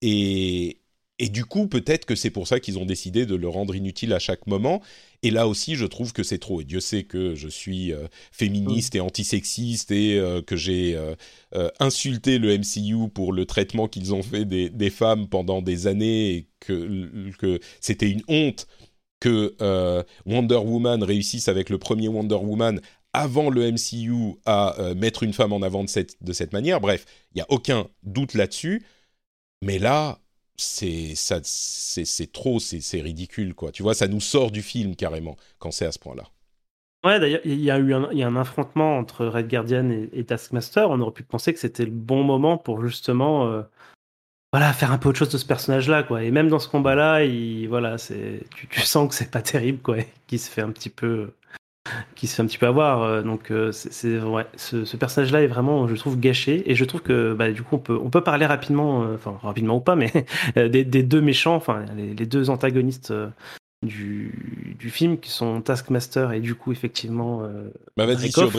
et 0.00 0.78
et 1.18 1.28
du 1.30 1.46
coup, 1.46 1.66
peut-être 1.66 2.04
que 2.04 2.14
c'est 2.14 2.30
pour 2.30 2.46
ça 2.46 2.60
qu'ils 2.60 2.78
ont 2.78 2.84
décidé 2.84 3.24
de 3.24 3.34
le 3.34 3.48
rendre 3.48 3.74
inutile 3.74 4.12
à 4.12 4.18
chaque 4.18 4.46
moment. 4.46 4.82
Et 5.22 5.30
là 5.30 5.48
aussi, 5.48 5.74
je 5.74 5.86
trouve 5.86 6.12
que 6.12 6.22
c'est 6.22 6.38
trop. 6.38 6.60
Et 6.60 6.64
Dieu 6.64 6.80
sait 6.80 7.04
que 7.04 7.34
je 7.34 7.48
suis 7.48 7.92
euh, 7.92 8.06
féministe 8.32 8.94
et 8.94 9.00
antisexiste 9.00 9.90
et 9.92 10.18
euh, 10.18 10.42
que 10.42 10.56
j'ai 10.56 10.94
euh, 10.94 11.70
insulté 11.80 12.38
le 12.38 12.56
MCU 12.58 13.08
pour 13.08 13.32
le 13.32 13.46
traitement 13.46 13.88
qu'ils 13.88 14.12
ont 14.12 14.22
fait 14.22 14.44
des, 14.44 14.90
femmes 14.90 15.26
pendant 15.28 15.62
des 15.62 15.86
années 15.86 16.34
et 16.34 16.48
que, 16.60 17.60
c'était 17.80 18.10
une 18.10 18.22
honte 18.28 18.66
que 19.20 19.56
Wonder 20.26 20.56
Woman 20.56 21.02
réussisse 21.02 21.48
avec 21.48 21.70
le 21.70 21.78
premier 21.78 22.08
Wonder 22.08 22.36
Woman 22.36 22.80
avant 23.14 23.48
le 23.48 23.72
MCU 23.72 24.36
à 24.44 24.76
mettre 24.94 25.22
une 25.22 25.32
femme 25.32 25.54
en 25.54 25.62
avant 25.62 25.82
de 25.82 25.88
cette, 25.88 26.22
de 26.22 26.32
cette 26.34 26.52
manière. 26.52 26.80
Bref, 26.80 27.06
il 27.32 27.36
n'y 27.38 27.42
a 27.42 27.46
aucun 27.48 27.88
doute 28.02 28.34
là-dessus. 28.34 28.84
Mais 29.62 29.78
là, 29.78 30.20
c'est 30.58 31.14
ça 31.14 31.40
c'est 31.42 32.32
trop 32.32 32.58
c'est 32.60 33.00
ridicule 33.00 33.54
quoi 33.54 33.72
tu 33.72 33.82
vois 33.82 33.94
ça 33.94 34.08
nous 34.08 34.20
sort 34.20 34.50
du 34.50 34.62
film 34.62 34.96
carrément 34.96 35.36
quand 35.58 35.70
c'est 35.70 35.86
à 35.86 35.92
ce 35.92 35.98
point 35.98 36.14
là 36.14 36.24
Ouais, 37.06 37.20
d'ailleurs, 37.20 37.40
il 37.44 37.60
y 37.60 37.70
a 37.70 37.78
eu 37.78 37.94
un, 37.94 38.12
y 38.12 38.24
a 38.24 38.26
un 38.26 38.34
affrontement 38.34 38.98
entre 38.98 39.26
Red 39.26 39.48
Guardian 39.48 39.90
et, 39.90 40.24
Taskmaster. 40.24 40.90
On 40.90 41.00
aurait 41.00 41.12
pu 41.12 41.22
penser 41.22 41.52
que 41.52 41.60
c'était 41.60 41.84
le 41.84 41.92
bon 41.92 42.24
moment 42.24 42.58
pour 42.58 42.84
justement, 42.84 43.46
euh, 43.46 43.62
voilà, 44.52 44.72
faire 44.72 44.90
un 44.92 44.98
peu 44.98 45.10
autre 45.10 45.18
chose 45.18 45.30
de 45.30 45.38
ce 45.38 45.46
personnage-là, 45.46 46.02
quoi. 46.02 46.24
Et 46.24 46.32
même 46.32 46.48
dans 46.48 46.58
ce 46.58 46.68
combat-là, 46.68 47.24
il, 47.24 47.68
voilà, 47.68 47.98
c'est, 47.98 48.42
tu, 48.56 48.66
tu 48.68 48.80
sens 48.80 49.08
que 49.08 49.14
c'est 49.14 49.30
pas 49.30 49.42
terrible, 49.42 49.80
quoi, 49.82 49.98
qui 50.26 50.38
se 50.38 50.50
fait 50.50 50.62
un 50.62 50.72
petit 50.72 50.90
peu, 50.90 51.32
qui 52.14 52.26
se 52.26 52.34
fait 52.36 52.42
un 52.42 52.46
petit 52.46 52.58
peu 52.58 52.66
avoir. 52.66 53.02
euh, 53.02 53.22
Donc, 53.22 53.50
euh, 53.50 53.72
c'est, 53.72 54.18
ouais, 54.20 54.46
ce, 54.56 54.84
ce 54.84 54.96
personnage-là 54.96 55.42
est 55.42 55.46
vraiment, 55.46 55.86
je 55.88 55.94
trouve, 55.96 56.18
gâché. 56.18 56.62
Et 56.70 56.74
je 56.74 56.84
trouve 56.84 57.02
que, 57.02 57.34
bah, 57.34 57.50
du 57.52 57.62
coup, 57.62 57.76
on 57.76 57.80
peut, 57.80 57.98
on 58.02 58.10
peut 58.10 58.22
parler 58.22 58.46
rapidement, 58.46 59.02
euh, 59.04 59.14
enfin, 59.14 59.38
rapidement 59.42 59.76
ou 59.76 59.80
pas, 59.80 59.96
mais 59.96 60.12
des, 60.56 60.84
des 60.84 61.02
deux 61.02 61.20
méchants, 61.20 61.54
enfin, 61.56 61.84
les, 61.96 62.14
les 62.14 62.26
deux 62.26 62.50
antagonistes. 62.50 63.12
du, 63.82 64.74
du 64.78 64.90
film 64.90 65.18
qui 65.20 65.30
sont 65.30 65.60
Taskmaster 65.60 66.32
et 66.32 66.40
du 66.40 66.54
coup 66.54 66.72
effectivement 66.72 67.42
euh, 67.42 67.68
bah 67.96 68.06
vas-y 68.06 68.32
sur 68.32 68.50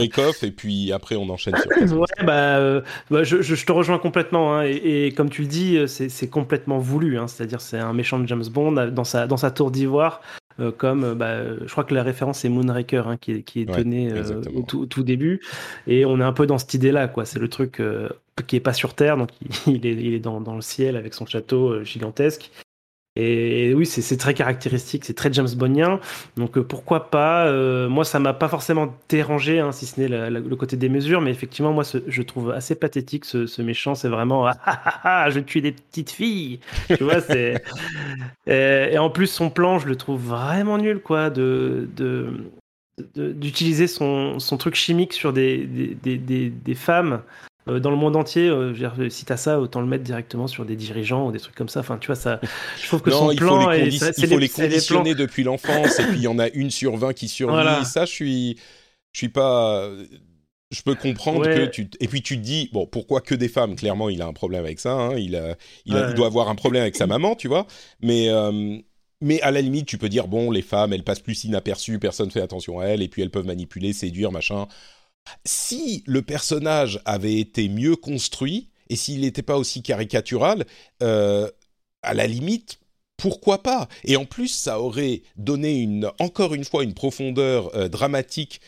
et 0.44 0.52
puis 0.52 0.92
après 0.94 1.16
on 1.16 1.28
enchaîne 1.30 1.56
sur 1.58 1.98
ouais 2.00 2.06
bah, 2.24 2.58
euh, 2.58 2.82
bah, 3.10 3.24
je, 3.24 3.42
je- 3.42 3.56
je 3.56 3.66
te 3.66 3.72
rejoins 3.72 3.98
complètement 3.98 4.56
hein, 4.56 4.64
et, 4.66 5.08
et 5.08 5.12
comme 5.14 5.30
tu 5.32 5.42
le 5.42 5.48
dis 5.48 5.80
c'est 5.88 6.30
complètement 6.30 6.78
voulu 6.78 7.18
hein, 7.18 7.28
c'est-à-dire 7.28 7.62
c'est 7.62 7.80
un 7.80 7.94
méchant 7.94 8.20
de 8.20 8.28
James 8.28 8.46
Bond 8.50 8.90
dans 8.92 9.04
sa 9.04 9.26
dans 9.28 9.38
sa 9.38 9.50
tour 9.52 9.72
d'ivoire 9.72 10.22
euh, 10.60 10.72
comme 10.72 11.04
euh, 11.04 11.16
bah, 11.16 11.58
je 11.66 11.72
crois 11.72 11.84
que 11.84 11.94
la 11.94 12.04
référence 12.04 12.40
c'est 12.40 12.50
Moonraker 12.50 13.08
hein, 13.08 13.18
qui 13.18 13.32
est 13.32 13.42
qui 13.44 13.62
est 13.62 13.70
Ouais, 13.70 13.78
donnée 13.78 14.12
euh, 14.12 14.42
au 14.56 14.62
tout, 14.64 14.82
au 14.82 14.86
tout 14.86 15.04
début. 15.04 15.42
Et 15.88 16.06
on 16.06 16.20
est 16.20 16.24
un 16.24 16.34
peu 16.34 16.48
dans 16.48 16.58
cette 16.58 16.74
idée 16.74 16.92
là 16.92 17.08
quoi. 17.08 17.26
C'est 17.26 17.40
le 17.40 17.48
truc 17.50 17.80
euh, 17.80 18.10
qui 18.48 18.56
est 18.56 18.62
pas 18.62 18.74
sur 18.74 18.94
terre 18.94 19.18
donc 19.18 19.30
il, 19.68 19.76
il 19.76 19.86
est 19.86 19.94
il 19.94 20.14
est 20.14 20.20
dans, 20.20 20.42
dans 20.42 20.56
le 20.56 20.62
ciel 20.62 20.96
avec 20.96 21.14
son 21.14 21.26
château 21.26 21.84
gigantesque 21.84 22.52
Et, 23.20 23.74
oui, 23.74 23.86
c'est 23.86 24.18
très 24.18 24.34
caractéristique, 24.34 25.06
c'est 25.06 25.16
très 25.16 25.34
James 25.34 25.48
Bondien. 25.56 26.00
Donc 26.36 26.60
pourquoi 26.60 27.10
pas 27.10 27.52
Moi, 27.88 28.06
ça 28.06 28.20
m'a 28.20 28.34
pas 28.34 28.48
forcément 28.48 28.94
dérangé, 29.10 29.60
hein, 29.60 29.72
si 29.72 29.86
ce 29.86 30.00
n'est 30.00 30.30
le 30.30 30.56
côté 30.56 30.78
des 30.78 30.90
mesures, 30.90 31.22
mais 31.22 31.32
effectivement, 31.32 31.74
moi, 31.74 31.84
je 31.84 32.22
trouve 32.22 32.52
assez 32.52 32.76
pathétique 32.76 33.26
ce, 33.26 33.62
méchant. 33.62 33.96
C'est 33.96 34.10
vraiment 34.10 34.46
ah, 34.46 34.56
ah, 34.66 35.00
ah, 35.04 35.30
je 35.30 35.40
tue 35.40 35.62
des 35.62 35.72
petites 35.72 36.12
filles. 36.12 36.60
Tu 36.88 37.04
vois, 37.04 37.18
et, 38.48 38.98
en 38.98 39.10
plus 39.10 39.28
son 39.28 39.50
plan, 39.50 39.80
je 39.80 39.88
le 39.88 39.96
trouve 39.96 40.22
vraiment 40.22 40.78
nul, 40.78 41.00
quoi, 41.00 41.32
d'utiliser 43.16 43.88
son, 43.88 44.38
truc 44.60 44.76
chimique 44.76 45.14
sur 45.14 45.34
des, 45.34 45.68
femmes 46.76 47.14
euh, 47.14 47.20
dans 47.68 47.92
le 47.92 47.98
monde 47.98 48.16
entier. 48.16 48.48
Euh, 48.48 49.10
si 49.10 49.26
t'as 49.26 49.38
ça, 49.38 49.60
autant 49.60 49.82
le 49.82 49.88
mettre 49.88 50.04
directement 50.04 50.48
sur 50.48 50.66
des 50.66 50.76
dirigeants 50.76 51.28
ou 51.28 51.32
des 51.32 51.40
trucs 51.40 51.56
comme 51.56 51.70
ça. 51.70 51.82
Enfin, 51.82 51.98
tu 51.98 52.08
vois, 52.08 52.16
ça. 52.16 52.40
Je 52.82 52.88
trouve 52.88 53.02
que 53.02 53.12
son 53.12 53.32
il 53.32 53.38
plan, 53.38 53.62
faut 53.62 53.72
les, 53.72 53.94
il 53.94 54.28
faut 54.28 54.38
les 54.38 54.50
conditionner 54.50 55.16
depuis 55.16 55.44
l'enfance, 55.44 56.00
et 56.00 56.04
puis 56.04 56.18
il 56.18 56.24
y 56.24 56.28
en 56.28 56.40
a 56.40 56.50
une 56.50 56.72
sur 56.72 56.96
20 56.96 57.14
qui 57.14 57.28
survit. 57.28 57.86
Ça, 57.86 58.06
je 58.06 58.12
suis, 58.12 58.58
je 59.12 59.18
suis 59.18 59.30
pas. 59.30 59.90
Je 60.70 60.82
peux 60.82 60.96
comprendre 60.96 61.46
que 61.46 61.66
tu 61.68 61.90
et 62.02 62.08
puis 62.10 62.22
tu 62.22 62.36
te 62.36 62.42
dis 62.42 62.70
bon 62.74 62.86
pourquoi 62.88 63.22
que 63.22 63.34
des 63.34 63.48
femmes? 63.48 63.78
Clairement 63.78 64.10
il 64.10 64.22
a 64.22 64.26
un 64.26 64.34
problème 64.34 64.66
avec 64.66 64.82
ça 64.82 64.92
hein. 64.92 65.16
il, 65.16 65.38
a, 65.38 65.56
il, 65.86 65.96
a, 65.96 66.10
il, 66.10 66.14
doit 66.14 66.28
avoir 66.28 66.50
un 66.50 66.56
problème 66.56 66.82
avec 66.82 66.98
sa 66.98 67.08
maman 67.08 67.36
tu 67.36 67.48
vois 67.48 67.68
mais 68.02 68.28
euh, 68.28 68.78
mais 69.22 69.40
à 69.44 69.52
la 69.52 69.62
limite 69.62 69.86
tu 69.86 69.98
peux 69.98 70.10
dire 70.10 70.28
bon 70.28 70.52
les 70.52 70.62
femmes 70.62 70.92
elles 70.92 71.06
passent 71.06 71.22
plus 71.22 71.46
inaperçues 71.46 72.00
personne 72.00 72.32
fait 72.32 72.42
attention 72.42 72.82
à 72.82 72.86
elles 72.88 73.02
et 73.02 73.08
puis 73.08 73.22
elles 73.22 73.30
peuvent 73.30 73.46
manipuler 73.46 73.94
séduire 73.94 74.34
machin 74.34 74.68
si 75.46 76.04
le 76.06 76.22
personnage 76.22 77.00
avait 77.06 77.40
été 77.40 77.70
mieux 77.70 77.96
construit 77.96 78.70
et 78.90 78.96
s'il 78.96 79.22
n'était 79.22 79.42
pas 79.42 79.58
aussi 79.58 79.82
caricatural, 79.82 80.66
euh, 81.04 81.50
à 82.04 82.14
la 82.14 82.28
limite, 82.28 82.80
pourquoi 83.18 83.64
pas? 83.64 83.88
Et 84.04 84.16
en 84.16 84.26
plus, 84.26 84.50
ça 84.50 84.80
aurait 84.80 85.24
donné 85.36 85.82
une, 85.82 86.12
encore 86.20 86.54
une 86.54 86.64
fois 86.64 86.84
une 86.84 86.94
profondeur 86.94 87.76
euh, 87.76 87.90
dramatique 87.90 88.62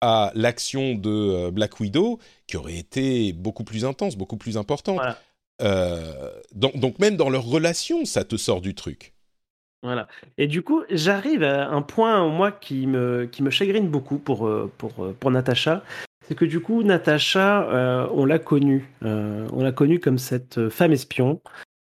à 0.00 0.30
l'action 0.34 0.94
de 0.94 1.10
euh, 1.10 1.50
Black 1.50 1.80
Widow 1.80 2.18
qui 2.46 2.56
aurait 2.56 2.76
été 2.76 3.32
beaucoup 3.32 3.64
plus 3.64 3.84
intense, 3.84 4.16
beaucoup 4.16 4.36
plus 4.36 4.56
importante. 4.56 5.00
donc, 6.54 6.78
donc, 6.78 6.98
même 6.98 7.16
dans 7.16 7.30
leur 7.30 7.44
relation, 7.44 8.04
ça 8.04 8.24
te 8.24 8.36
sort 8.36 8.60
du 8.60 8.74
truc. 8.74 9.15
Voilà. 9.86 10.08
Et 10.36 10.48
du 10.48 10.62
coup, 10.62 10.82
j'arrive 10.90 11.42
à 11.42 11.68
un 11.68 11.82
point, 11.82 12.26
moi, 12.28 12.50
qui 12.50 12.86
me, 12.86 13.28
chagrine 13.50 13.88
beaucoup 13.88 14.18
pour, 14.18 14.50
pour, 14.78 15.14
pour 15.14 15.30
Natacha 15.30 15.82
c'est 16.26 16.34
que 16.34 16.44
du 16.44 16.60
coup, 16.60 16.82
Natacha, 16.82 17.68
euh, 17.70 18.08
on 18.12 18.24
l'a 18.24 18.40
connue. 18.40 18.88
Euh, 19.04 19.46
on 19.52 19.62
l'a 19.62 19.72
connue 19.72 20.00
comme 20.00 20.18
cette 20.18 20.68
femme 20.70 20.92
espion 20.92 21.40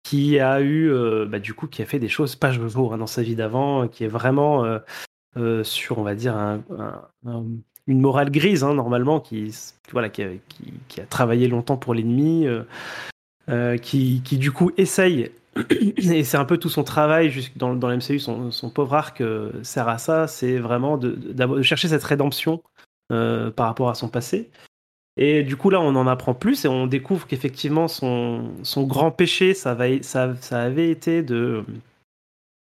qui 0.04 0.38
a 0.38 0.60
eu, 0.60 0.90
euh, 0.90 1.26
bah, 1.26 1.40
du 1.40 1.54
coup, 1.54 1.66
qui 1.66 1.82
a 1.82 1.86
fait 1.86 1.98
des 1.98 2.08
choses 2.08 2.36
pas 2.36 2.52
jour 2.52 2.94
hein, 2.94 2.98
dans 2.98 3.08
sa 3.08 3.22
vie 3.22 3.34
d'avant, 3.34 3.88
qui 3.88 4.04
est 4.04 4.08
vraiment 4.08 4.64
sur, 5.62 5.98
on 5.98 6.02
va 6.02 6.14
dire, 6.14 6.36
une 7.86 8.00
morale 8.00 8.30
grise, 8.30 8.62
hein, 8.62 8.74
normalement, 8.74 9.20
qui, 9.20 9.52
a 9.92 11.06
travaillé 11.06 11.48
longtemps 11.48 11.76
pour 11.76 11.94
l'ennemi, 11.94 12.46
qui, 13.82 14.22
qui, 14.24 14.38
du 14.38 14.52
coup, 14.52 14.70
essaye 14.76 15.30
et 15.96 16.24
c'est 16.24 16.36
un 16.36 16.44
peu 16.44 16.58
tout 16.58 16.68
son 16.68 16.84
travail 16.84 17.32
dans, 17.56 17.74
dans 17.74 17.88
l'MCU, 17.88 18.18
son, 18.18 18.50
son, 18.50 18.70
pauvre 18.70 18.94
arc 18.94 19.22
sert 19.62 19.88
à 19.88 19.98
ça, 19.98 20.26
c'est 20.26 20.58
vraiment 20.58 20.98
de, 20.98 21.62
chercher 21.62 21.88
cette 21.88 22.04
rédemption 22.04 22.62
euh, 23.10 23.50
par 23.50 23.68
rapport 23.68 23.88
à 23.88 23.94
son 23.94 24.10
passé. 24.10 24.50
Et 25.16 25.42
du 25.42 25.56
coup, 25.56 25.70
là, 25.70 25.80
on 25.80 25.96
en 25.96 26.06
apprend 26.06 26.34
plus 26.34 26.66
et 26.66 26.68
on 26.68 26.86
découvre 26.86 27.26
qu'effectivement, 27.26 27.88
son, 27.88 28.52
son 28.62 28.84
grand 28.84 29.10
péché, 29.10 29.54
ça, 29.54 29.72
va, 29.72 29.86
ça, 30.02 30.36
ça 30.42 30.60
avait 30.60 30.90
été 30.90 31.22
de 31.22 31.64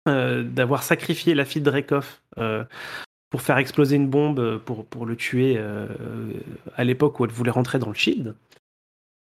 euh, 0.07 0.43
d'avoir 0.43 0.83
sacrifié 0.83 1.33
la 1.33 1.43
fille 1.43 1.63
de 1.63 1.71
Dreykov 1.71 2.19
euh, 2.37 2.63
pour 3.31 3.41
faire 3.41 3.57
exploser 3.57 3.95
une 3.95 4.09
bombe 4.09 4.59
pour, 4.59 4.85
pour 4.85 5.07
le 5.07 5.15
tuer 5.15 5.59
à 6.77 6.83
l'époque 6.83 7.19
où 7.19 7.25
elle 7.25 7.31
voulait 7.31 7.49
rentrer 7.49 7.79
dans 7.79 7.89
le 7.89 7.95
Shield. 7.95 8.35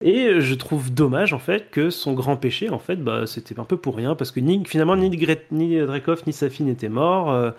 Et 0.01 0.41
je 0.41 0.55
trouve 0.55 0.93
dommage 0.93 1.33
en 1.33 1.39
fait 1.39 1.71
que 1.71 1.89
son 1.89 2.13
grand 2.13 2.37
péché 2.37 2.69
en 2.69 2.79
fait 2.79 2.97
bah, 2.97 3.27
c'était 3.27 3.59
un 3.59 3.65
peu 3.65 3.77
pour 3.77 3.97
rien 3.97 4.15
parce 4.15 4.33
que 4.33 4.41
ni, 4.41 4.63
finalement 4.67 4.97
ni, 4.97 5.09
ni 5.09 5.79
Dreykov 5.79 6.23
ni 6.27 6.33
sa 6.33 6.51
fille 6.51 6.67
n'étaient 6.67 6.89
morts. 6.89 7.55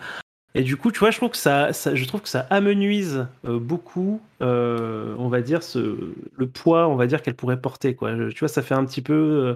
Et 0.56 0.62
du 0.62 0.78
coup, 0.78 0.90
tu 0.90 1.00
vois, 1.00 1.10
je 1.10 1.18
trouve 1.18 1.28
que 1.28 1.36
ça, 1.36 1.70
je 1.70 2.04
trouve 2.06 2.22
que 2.22 2.30
ça 2.30 2.46
amenuise 2.48 3.26
euh, 3.46 3.58
beaucoup, 3.58 4.22
euh, 4.40 5.14
on 5.18 5.28
va 5.28 5.42
dire, 5.42 5.62
ce, 5.62 6.14
le 6.34 6.46
poids, 6.46 6.88
on 6.88 6.96
va 6.96 7.06
dire, 7.06 7.20
qu'elle 7.20 7.34
pourrait 7.34 7.60
porter. 7.60 7.94
Quoi. 7.94 8.12
tu 8.30 8.38
vois, 8.38 8.48
ça 8.48 8.62
fait 8.62 8.72
un 8.72 8.86
petit 8.86 9.02
peu. 9.02 9.12
Euh, 9.12 9.52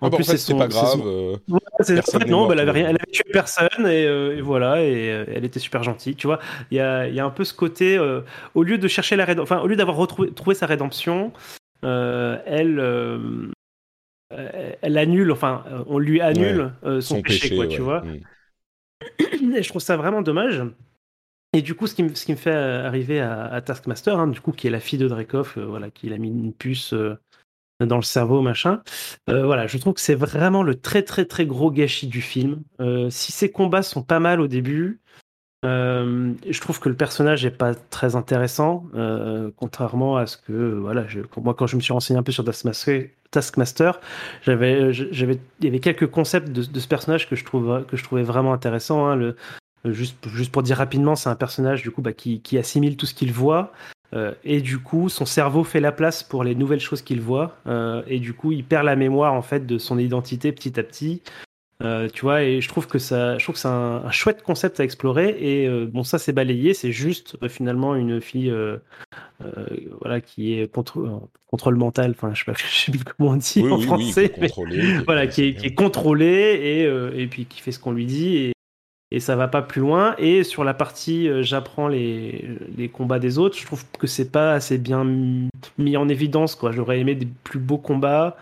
en 0.00 0.08
ah 0.08 0.10
bah, 0.10 0.16
plus, 0.16 0.24
c'est 0.24 0.58
pas 0.58 0.66
grave. 0.66 0.98
non, 1.46 2.48
bah, 2.48 2.54
elle, 2.54 2.58
avait 2.58 2.72
rien, 2.72 2.88
elle 2.88 2.96
avait 2.96 3.12
tué 3.12 3.22
personne 3.32 3.86
et, 3.86 4.40
voilà, 4.40 4.82
et 4.82 5.24
elle 5.32 5.44
était 5.44 5.60
super 5.60 5.84
gentille. 5.84 6.16
Tu 6.16 6.26
vois, 6.26 6.40
il 6.72 6.78
y 6.78 6.80
a, 6.80 7.06
y 7.06 7.20
a, 7.20 7.24
un 7.24 7.30
peu 7.30 7.44
ce 7.44 7.54
côté, 7.54 8.00
au 8.56 8.62
lieu 8.64 8.76
de 8.76 8.88
chercher 8.88 9.14
la 9.14 9.26
rédemption, 9.26 9.54
enfin, 9.54 9.62
au 9.62 9.68
lieu 9.68 9.76
d'avoir 9.76 9.98
retrouvé 9.98 10.32
trouvé 10.32 10.56
sa 10.56 10.66
rédemption, 10.66 11.32
elle. 11.82 13.52
elle 14.30 14.98
annule, 14.98 15.32
enfin, 15.32 15.64
on 15.86 15.98
lui 15.98 16.20
annule 16.20 16.72
son, 17.00 17.22
péché, 17.22 17.54
quoi, 17.56 17.66
tu 17.66 17.80
vois. 17.80 18.02
Mm. 18.02 18.20
Et 19.56 19.62
je 19.62 19.68
trouve 19.68 19.82
ça 19.82 19.96
vraiment 19.96 20.22
dommage. 20.22 20.62
Et 21.52 21.62
du 21.62 21.74
coup, 21.74 21.86
ce 21.86 21.94
qui 21.94 22.02
me, 22.04 22.14
ce 22.14 22.24
qui 22.24 22.32
me 22.32 22.36
fait 22.36 22.54
arriver 22.54 23.20
à, 23.20 23.60
Taskmaster, 23.60 24.18
hein, 24.18 24.28
du 24.28 24.40
coup, 24.40 24.52
qui 24.52 24.68
est 24.68 24.70
la 24.70 24.80
fille 24.80 24.98
de 24.98 25.08
Dreykov, 25.08 25.54
euh, 25.56 25.66
voilà, 25.66 25.90
qui 25.90 26.12
a 26.12 26.18
mis 26.18 26.28
une 26.28 26.52
puce 26.52 26.92
euh, 26.92 27.18
dans 27.84 27.96
le 27.96 28.02
cerveau, 28.02 28.40
machin. 28.40 28.82
Euh, 29.28 29.44
voilà, 29.44 29.66
je 29.66 29.76
trouve 29.78 29.94
que 29.94 30.00
c'est 30.00 30.14
vraiment 30.14 30.62
le 30.62 30.76
très 30.76 31.02
très 31.02 31.24
très 31.24 31.46
gros 31.46 31.72
gâchis 31.72 32.06
du 32.06 32.20
film. 32.20 32.62
si 33.10 33.32
ces 33.32 33.50
combats 33.50 33.82
sont 33.82 34.02
pas 34.02 34.20
mal 34.20 34.40
au 34.40 34.46
début, 34.46 35.00
je 35.62 36.60
trouve 36.60 36.80
que 36.80 36.88
le 36.88 36.94
personnage 36.94 37.44
est 37.44 37.50
pas 37.50 37.74
très 37.74 38.16
intéressant, 38.16 38.84
contrairement 39.56 40.16
à 40.16 40.26
ce 40.26 40.36
que 40.36 40.74
voilà, 40.74 41.06
je, 41.08 41.20
moi 41.36 41.54
quand 41.54 41.66
je 41.66 41.76
me 41.76 41.80
suis 41.80 41.92
renseigné 41.92 42.18
un 42.18 42.22
peu 42.22 42.32
sur 42.32 42.44
Taskmaster, 43.30 44.00
j'avais, 44.42 44.92
j'avais, 44.92 45.38
il 45.60 45.64
y 45.66 45.68
avait 45.68 45.80
quelques 45.80 46.06
concepts 46.06 46.48
de, 46.50 46.62
ce 46.62 46.88
personnage 46.88 47.28
que 47.28 47.36
je 47.36 47.44
trouve, 47.44 47.84
que 47.86 47.96
je 47.96 48.04
trouvais 48.04 48.22
vraiment 48.22 48.52
intéressant. 48.52 49.06
Hein. 49.06 49.16
le, 49.16 49.36
juste, 49.84 50.28
juste 50.28 50.52
pour 50.52 50.62
dire 50.62 50.76
rapidement, 50.76 51.16
c'est 51.16 51.28
un 51.28 51.36
personnage 51.36 51.82
du 51.82 51.90
coup 51.90 52.02
bah, 52.02 52.12
qui, 52.12 52.58
assimile 52.58 52.96
tout 52.96 53.06
ce 53.06 53.14
qu'il 53.14 53.32
voit. 53.32 53.72
Euh, 54.12 54.32
et 54.42 54.60
du 54.60 54.78
coup, 54.78 55.08
son 55.08 55.24
cerveau 55.24 55.62
fait 55.62 55.80
la 55.80 55.92
place 55.92 56.22
pour 56.22 56.42
les 56.42 56.54
nouvelles 56.54 56.80
choses 56.80 57.02
qu'il 57.02 57.20
voit. 57.20 57.56
Euh, 57.66 58.02
et 58.08 58.18
du 58.18 58.34
coup, 58.34 58.52
il 58.52 58.64
perd 58.64 58.84
la 58.84 58.96
mémoire 58.96 59.34
en 59.34 59.42
fait 59.42 59.66
de 59.66 59.78
son 59.78 59.98
identité 59.98 60.52
petit 60.52 60.78
à 60.80 60.82
petit. 60.82 61.22
Euh, 61.82 62.08
tu 62.12 62.22
vois, 62.22 62.42
et 62.42 62.60
je 62.60 62.68
trouve 62.68 62.86
que 62.86 62.98
ça, 62.98 63.38
je 63.38 63.44
trouve 63.44 63.54
que 63.54 63.60
c'est 63.60 63.68
un, 63.68 64.10
chouette 64.10 64.42
concept 64.42 64.80
à 64.80 64.84
explorer. 64.84 65.36
Et 65.40 65.66
euh, 65.66 65.86
bon, 65.86 66.04
ça 66.04 66.18
c'est 66.18 66.32
balayé, 66.32 66.74
c'est 66.74 66.92
juste 66.92 67.36
euh, 67.42 67.48
finalement 67.48 67.94
une 67.94 68.20
fille, 68.20 68.52
voilà, 70.00 70.20
qui 70.20 70.54
est 70.54 70.70
contre, 70.70 71.28
contrôle 71.46 71.76
mental. 71.76 72.10
Enfin, 72.10 72.32
je 72.34 72.40
sais 72.40 72.44
pas, 72.44 72.58
je 72.58 72.74
sais 72.74 72.92
plus 72.92 73.04
comment 73.04 73.30
on 73.30 73.36
dit 73.36 73.64
en 73.70 73.80
français, 73.80 74.32
mais 74.38 74.50
voilà, 75.06 75.26
qui 75.26 75.44
est, 75.44 75.54
qui 75.54 75.66
est, 75.66 75.74
contrôlée 75.74 76.28
et 76.28 77.22
et 77.22 77.26
puis 77.26 77.46
qui 77.46 77.60
fait 77.60 77.72
ce 77.72 77.78
qu'on 77.78 77.92
lui 77.92 78.06
dit. 78.06 78.36
Et, 78.36 78.52
et 79.12 79.20
ça 79.20 79.36
va 79.36 79.48
pas 79.48 79.62
plus 79.62 79.80
loin. 79.80 80.14
Et 80.18 80.44
sur 80.44 80.64
la 80.64 80.74
partie 80.74 81.28
euh, 81.28 81.42
j'apprends 81.42 81.88
les, 81.88 82.44
les, 82.76 82.88
combats 82.88 83.18
des 83.18 83.38
autres, 83.38 83.58
je 83.58 83.66
trouve 83.66 83.84
que 83.98 84.06
c'est 84.06 84.30
pas 84.30 84.52
assez 84.52 84.78
bien 84.78 85.04
mis 85.78 85.96
en 85.96 86.08
évidence. 86.08 86.54
Quoi. 86.54 86.72
J'aurais 86.72 87.00
aimé 87.00 87.14
des 87.14 87.28
plus 87.44 87.58
beaux 87.58 87.78
combats, 87.78 88.36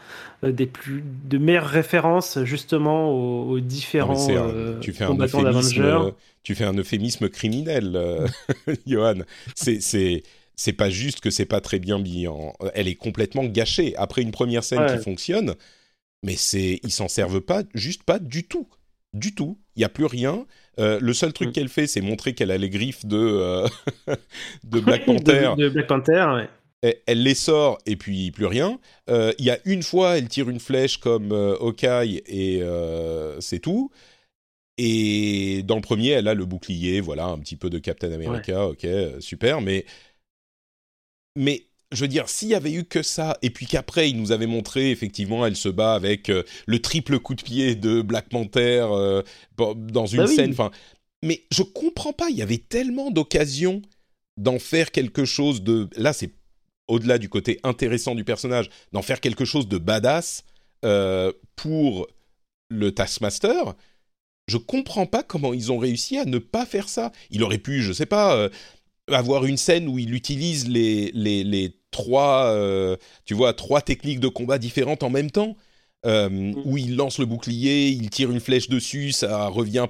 euh, 0.45 0.53
des 0.53 0.67
plus 0.67 1.03
de 1.25 1.39
meilleures 1.39 1.67
références 1.67 2.39
justement 2.45 3.11
aux, 3.11 3.61
différents 3.61 4.29
euh, 4.31 4.79
tu 4.81 4.93
fais 4.93 5.07
combattants 5.07 5.43
d'Avengers. 5.43 6.11
Tu 6.43 6.55
fais 6.55 6.65
un 6.65 6.75
euphémisme 6.75 7.29
criminel, 7.29 8.27
Johan. 8.87 9.21
C'est 9.55 9.81
c'est 9.81 10.23
c'est 10.55 10.73
pas 10.73 10.91
juste 10.91 11.21
que 11.21 11.31
c'est 11.31 11.47
pas 11.47 11.61
très 11.61 11.79
bien 11.79 11.99
mis 11.99 12.27
en... 12.27 12.53
Elle 12.75 12.89
est 12.89 12.97
complètement 12.97 13.45
gâchée. 13.45 13.95
Après 13.97 14.23
une 14.23 14.33
première 14.33 14.65
scène 14.65 14.87
qui 14.87 15.03
fonctionne, 15.03 15.55
mais 16.25 16.35
c'est 16.37 16.81
ils 16.83 16.91
s'en 16.91 17.07
servent 17.07 17.41
pas, 17.41 17.63
juste 17.75 18.03
pas 18.03 18.19
du 18.19 18.45
tout 18.45 18.67
du 19.13 19.35
tout. 19.35 19.59
Il 19.77 19.81
n'y 19.81 19.85
a 19.85 19.89
plus 19.89 20.07
rien. 20.07 20.47
Euh, 20.79 20.99
le 21.01 21.13
seul 21.13 21.33
truc 21.33 21.49
mm. 21.49 21.53
qu'elle 21.53 21.69
fait, 21.69 21.87
c'est 21.87 22.01
montrer 22.01 22.35
qu'elle 22.35 22.51
a 22.51 22.59
les 22.59 22.71
griffes 22.71 23.07
de, 23.07 23.19
euh, 23.19 23.69
de 24.65 24.81
Black 24.81 25.05
Panther. 25.05 25.55
de, 25.57 25.69
Black 25.69 25.87
Panther, 25.87 26.47
Elle, 26.83 27.23
les 27.23 27.35
sort 27.35 27.79
et 27.87 27.97
puis 27.97 28.31
plus 28.31 28.47
rien. 28.47 28.79
Euh, 29.11 29.33
il 29.39 29.45
y 29.45 29.51
a 29.51 29.59
une 29.65 29.83
fois, 29.83 30.19
elle 30.19 30.29
tire 30.29 30.49
une 30.49 30.61
flèche 30.61 30.99
comme 30.99 31.33
Hawkeye 31.33 32.23
et 32.27 32.63
c'est 33.41 33.61
tout. 33.61 33.91
Et 34.81 35.65
dans 35.65 35.75
le 35.75 35.81
premier, 35.81 36.11
elle 36.11 36.29
a 36.29 36.35
le 36.35 36.45
bouclier, 36.45 37.01
voilà, 37.01 37.27
un 37.27 37.39
petit 37.39 37.57
peu 37.57 37.69
de 37.69 37.81
Captain 37.81 38.13
America, 38.13 38.69
ok, 38.69 38.87
super. 39.19 39.61
Mais, 39.61 39.85
mais 41.35 41.68
je 41.93 42.03
veux 42.03 42.09
dire, 42.09 42.29
s'il 42.29 42.49
y 42.49 42.55
avait 42.55 42.73
eu 42.73 42.85
que 42.85 43.03
ça, 43.03 43.39
et 43.41 43.51
puis 43.51 43.67
qu'après, 43.67 44.11
il 44.11 44.17
nous 44.17 44.33
avait 44.33 44.47
montré, 44.47 44.91
effectivement, 44.91 45.47
elle 45.47 45.57
se 45.57 45.69
bat 45.69 45.95
avec 45.95 46.29
euh, 46.29 46.43
le 46.67 46.81
triple 46.81 47.19
coup 47.19 47.35
de 47.35 47.43
pied 47.43 47.77
de 47.77 48.03
Black 48.03 48.29
Panther 48.29 48.87
euh, 48.91 49.23
dans 49.57 50.07
une 50.07 50.19
bah 50.19 50.27
scène. 50.27 50.51
Enfin, 50.51 50.71
mais 51.23 51.45
je 51.51 51.63
comprends 51.63 52.13
pas, 52.13 52.29
il 52.29 52.37
y 52.37 52.43
avait 52.43 52.59
tellement 52.59 53.11
d'occasions 53.11 53.81
d'en 54.37 54.59
faire 54.59 54.91
quelque 54.91 55.25
chose 55.25 55.63
de. 55.63 55.89
Là, 55.97 56.13
c'est 56.13 56.33
au-delà 56.89 57.19
du 57.19 57.29
côté 57.29 57.59
intéressant 57.65 58.15
du 58.15 58.25
personnage, 58.25 58.69
d'en 58.93 59.03
faire 59.03 59.21
quelque 59.21 59.45
chose 59.45 59.67
de 59.67 59.79
badass 59.79 60.45
euh, 60.85 61.33
pour 61.57 62.07
le 62.71 62.93
Taskmaster. 62.93 63.75
je 64.47 64.59
comprends 64.59 65.07
pas 65.07 65.23
comment 65.23 65.55
ils 65.55 65.73
ont 65.73 65.79
réussi 65.79 66.19
à 66.19 66.27
ne 66.27 66.39
pas 66.39 66.67
faire 66.67 66.89
ça. 66.89 67.13
Il 67.31 67.43
aurait 67.43 67.59
pu, 67.59 67.83
je 67.83 67.95
sais 67.95 68.07
pas, 68.07 68.51
avoir 69.11 69.45
une 69.45 69.57
scène 69.57 69.89
où 69.89 69.99
il 69.99 70.15
utilise 70.15 70.69
les, 70.69 71.11
les, 71.15 71.45
les 71.45 71.75
trois, 71.91 72.47
euh, 72.47 72.97
tu 73.25 73.35
vois, 73.35 73.53
trois 73.55 73.81
techniques 73.81 74.21
de 74.21 74.29
combat 74.29 74.59
différentes 74.59 75.03
en 75.03 75.11
même 75.11 75.31
temps. 75.31 75.57
Euh, 76.07 76.29
Mm. 76.29 76.55
où 76.65 76.77
il 76.79 76.95
lance 76.95 77.19
le 77.19 77.27
bouclier, 77.27 77.89
il 77.89 78.09
tire 78.09 78.31
une 78.31 78.39
flèche 78.39 78.69
dessus, 78.69 79.11
ça 79.11 79.49
revient, 79.49 79.87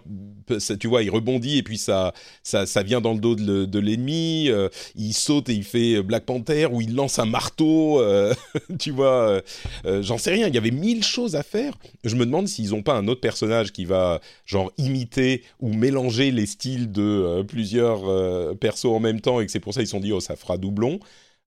ça, 0.59 0.74
tu 0.78 0.86
vois, 0.86 1.02
il 1.02 1.11
rebondit 1.11 1.59
et 1.59 1.62
puis 1.62 1.76
ça, 1.76 2.14
ça, 2.42 2.64
ça 2.64 2.82
vient 2.82 3.02
dans 3.02 3.12
le 3.12 3.18
dos 3.20 3.34
de, 3.34 3.44
le- 3.44 3.66
de 3.66 3.78
l'ennemi. 3.78 4.46
euh, 4.48 4.70
il 4.94 5.12
saute 5.12 5.50
et 5.50 5.52
il 5.52 5.64
fait 5.64 6.02
Black 6.02 6.24
Panther, 6.24 6.66
ou 6.72 6.80
il 6.80 6.94
lance 6.94 7.18
un 7.18 7.26
marteau, 7.26 8.00
euh, 8.00 8.32
tu 8.78 8.90
vois. 8.90 9.42
J'en 9.84 10.16
sais 10.16 10.30
rien. 10.32 10.46
Il 10.48 10.54
y 10.54 10.59
avait 10.59 10.70
mille 10.70 11.04
choses 11.04 11.36
à 11.36 11.42
faire. 11.42 11.74
Je 12.04 12.16
me 12.16 12.24
demande 12.24 12.48
s'ils 12.48 12.70
n'ont 12.70 12.82
pas 12.82 12.94
un 12.94 13.06
autre 13.06 13.20
personnage 13.20 13.70
qui 13.72 13.84
va 13.84 14.20
genre 14.46 14.72
imiter 14.78 15.42
ou 15.61 15.74
mélanger 15.74 16.30
les 16.30 16.46
styles 16.46 16.90
de 16.90 17.42
plusieurs 17.46 18.56
persos 18.59 18.86
en 18.86 19.00
même 19.00 19.20
temps 19.20 19.40
et 19.42 19.46
que 19.46 19.52
c'est 19.52 19.61
pour 19.61 19.74
ça 19.74 19.82
ils 19.82 19.86
se 19.86 19.90
sont 19.90 20.00
dit 20.00 20.12
oh 20.12 20.20
ça 20.20 20.36
fera 20.36 20.56
doublon. 20.56 21.00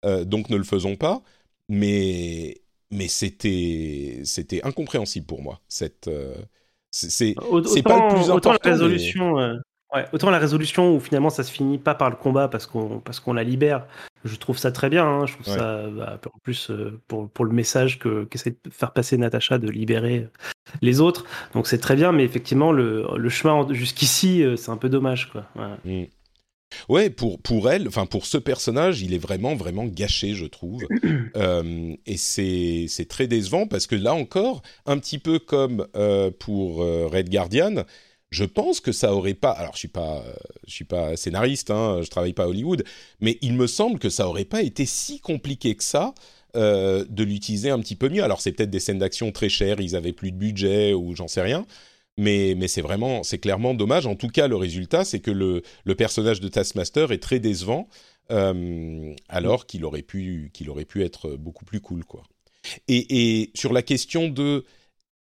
Donc 0.04 0.50
ne 0.52 0.58
le 0.58 0.64
faisons 0.64 0.96
pas. 0.96 1.24
Mais 1.70 2.58
mais 2.92 3.08
c'était 3.08 4.22
c'était 4.24 4.62
incompréhensible 4.66 5.26
pour 5.26 5.42
moi. 5.42 5.60
Cette 5.68 6.08
euh, 6.08 6.36
c'est 6.92 7.10
c'est 7.10 7.34
pas 7.84 8.10
le 8.10 8.16
plus 8.16 8.30
autant 8.30 8.52
important. 8.52 8.52
la 8.52 8.60
mais- 8.66 8.72
résolution, 8.72 9.40
euh, 9.40 9.54
ouais, 9.96 10.06
autant 10.14 10.30
la 10.30 10.40
résolution 10.40 10.96
où 10.96 11.00
finalement 11.00 11.30
ça 11.30 11.44
se 11.44 11.52
finit 11.52 11.78
pas 11.78 11.96
par 11.96 12.10
le 12.10 12.16
combat 12.18 12.48
parce 12.50 12.66
qu'on 12.68 13.00
parce 13.00 13.20
qu'on 13.20 13.34
la 13.34 13.44
libère. 13.44 13.86
Je 14.24 14.36
trouve 14.36 14.58
ça 14.60 14.72
très 14.72 14.90
bien. 14.90 15.06
hein, 15.08 15.26
Je 15.26 15.34
trouve 15.34 15.48
Ouais. 15.48 15.58
ça 15.60 15.88
bah, 15.90 16.20
en 16.28 16.38
plus 16.44 16.70
euh, 16.70 17.00
pour 17.08 17.30
pour 17.30 17.46
le 17.46 17.54
message 17.54 17.98
que 17.98 18.26
qu'essaie 18.26 18.52
de 18.52 18.70
faire 18.70 18.92
passer 18.92 19.18
Natacha 19.18 19.58
de 19.58 19.70
libérer 19.70 20.28
les 20.82 21.02
autres. 21.02 21.26
Donc 21.54 21.66
c'est 21.68 21.80
très 21.80 21.96
bien, 21.96 22.12
mais 22.12 22.24
effectivement 22.24 22.72
le 22.72 23.08
le 23.18 23.30
chemin 23.30 23.66
jusqu'ici 23.74 24.44
c'est 24.58 24.70
un 24.70 24.78
peu 24.78 24.90
dommage 24.90 25.32
quoi. 25.32 25.46
Ouais. 25.56 26.04
Mm. 26.04 26.08
Ouais, 26.90 27.10
pour, 27.10 27.40
pour 27.40 27.70
elle, 27.70 27.88
enfin 27.88 28.06
pour 28.06 28.26
ce 28.26 28.38
personnage, 28.38 29.02
il 29.02 29.14
est 29.14 29.18
vraiment, 29.18 29.56
vraiment 29.56 29.86
gâché, 29.86 30.34
je 30.34 30.46
trouve. 30.46 30.86
Euh, 31.38 31.96
et 32.06 32.18
c'est 32.18 32.86
c'est 32.90 33.08
très 33.08 33.28
décevant 33.28 33.66
parce 33.66 33.88
que 33.88 33.96
là 33.96 34.14
encore, 34.14 34.62
un 34.86 34.98
petit 34.98 35.18
peu 35.18 35.40
comme 35.40 35.88
euh, 35.96 36.30
pour 36.30 36.82
euh, 36.84 37.08
Red 37.08 37.30
Guardian, 37.30 37.84
je 38.32 38.44
pense 38.44 38.80
que 38.80 38.92
ça 38.92 39.14
aurait 39.14 39.34
pas. 39.34 39.52
Alors, 39.52 39.74
je 39.74 39.80
suis 39.80 39.88
pas, 39.88 40.24
je 40.68 40.74
suis 40.74 40.86
pas 40.86 41.16
scénariste, 41.16 41.72
hein, 41.72 42.00
je 42.04 42.10
travaille 42.10 42.34
pas 42.34 42.44
à 42.44 42.48
Hollywood, 42.48 42.84
mais 43.22 43.38
il 43.42 43.54
me 43.54 43.68
semble 43.68 43.98
que 44.00 44.10
ça 44.10 44.28
aurait 44.28 44.46
pas 44.46 44.62
été 44.62 44.86
si 44.86 45.20
compliqué 45.20 45.76
que 45.76 45.84
ça 45.84 46.14
de 46.54 47.24
l'utiliser 47.24 47.70
un 47.70 47.80
petit 47.80 47.96
peu 47.96 48.10
mieux. 48.10 48.24
Alors, 48.24 48.42
c'est 48.42 48.52
peut-être 48.52 48.70
des 48.70 48.82
scènes 48.82 49.00
d'action 49.00 49.32
très 49.32 49.50
chères, 49.50 49.80
ils 49.80 49.96
avaient 49.96 50.14
plus 50.14 50.32
de 50.32 50.38
budget 50.38 50.94
ou 50.94 51.16
j'en 51.16 51.28
sais 51.30 51.42
rien. 51.42 51.66
Mais, 52.22 52.68
c'est 52.68 52.82
vraiment, 52.82 53.24
c'est 53.24 53.40
clairement 53.40 53.74
dommage. 53.74 54.06
En 54.06 54.16
tout 54.16 54.28
cas, 54.28 54.48
le 54.48 54.56
résultat, 54.56 55.04
c'est 55.06 55.22
que 55.22 55.32
le, 55.32 55.64
personnage 55.96 56.40
de 56.40 56.50
Taskmaster 56.50 57.12
est 57.12 57.18
très 57.18 57.40
décevant, 57.40 57.90
euh, 58.30 59.16
alors 59.28 59.66
qu'il 59.66 59.84
aurait 59.86 60.04
pu, 60.04 60.52
qu'il 60.54 60.70
aurait 60.70 60.86
pu 60.86 61.04
être 61.04 61.36
beaucoup 61.36 61.66
plus 61.66 61.82
cool, 61.82 62.06
quoi. 62.06 62.22
Et, 62.88 63.50
sur 63.56 63.74
la 63.74 63.82
question 63.82 64.30
de, 64.30 64.66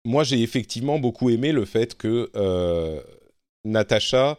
moi, 0.04 0.24
j'ai 0.24 0.42
effectivement 0.42 0.98
beaucoup 0.98 1.30
aimé 1.30 1.52
le 1.52 1.64
fait 1.64 1.96
que 1.96 2.30
euh, 2.36 3.00
Natasha 3.64 4.36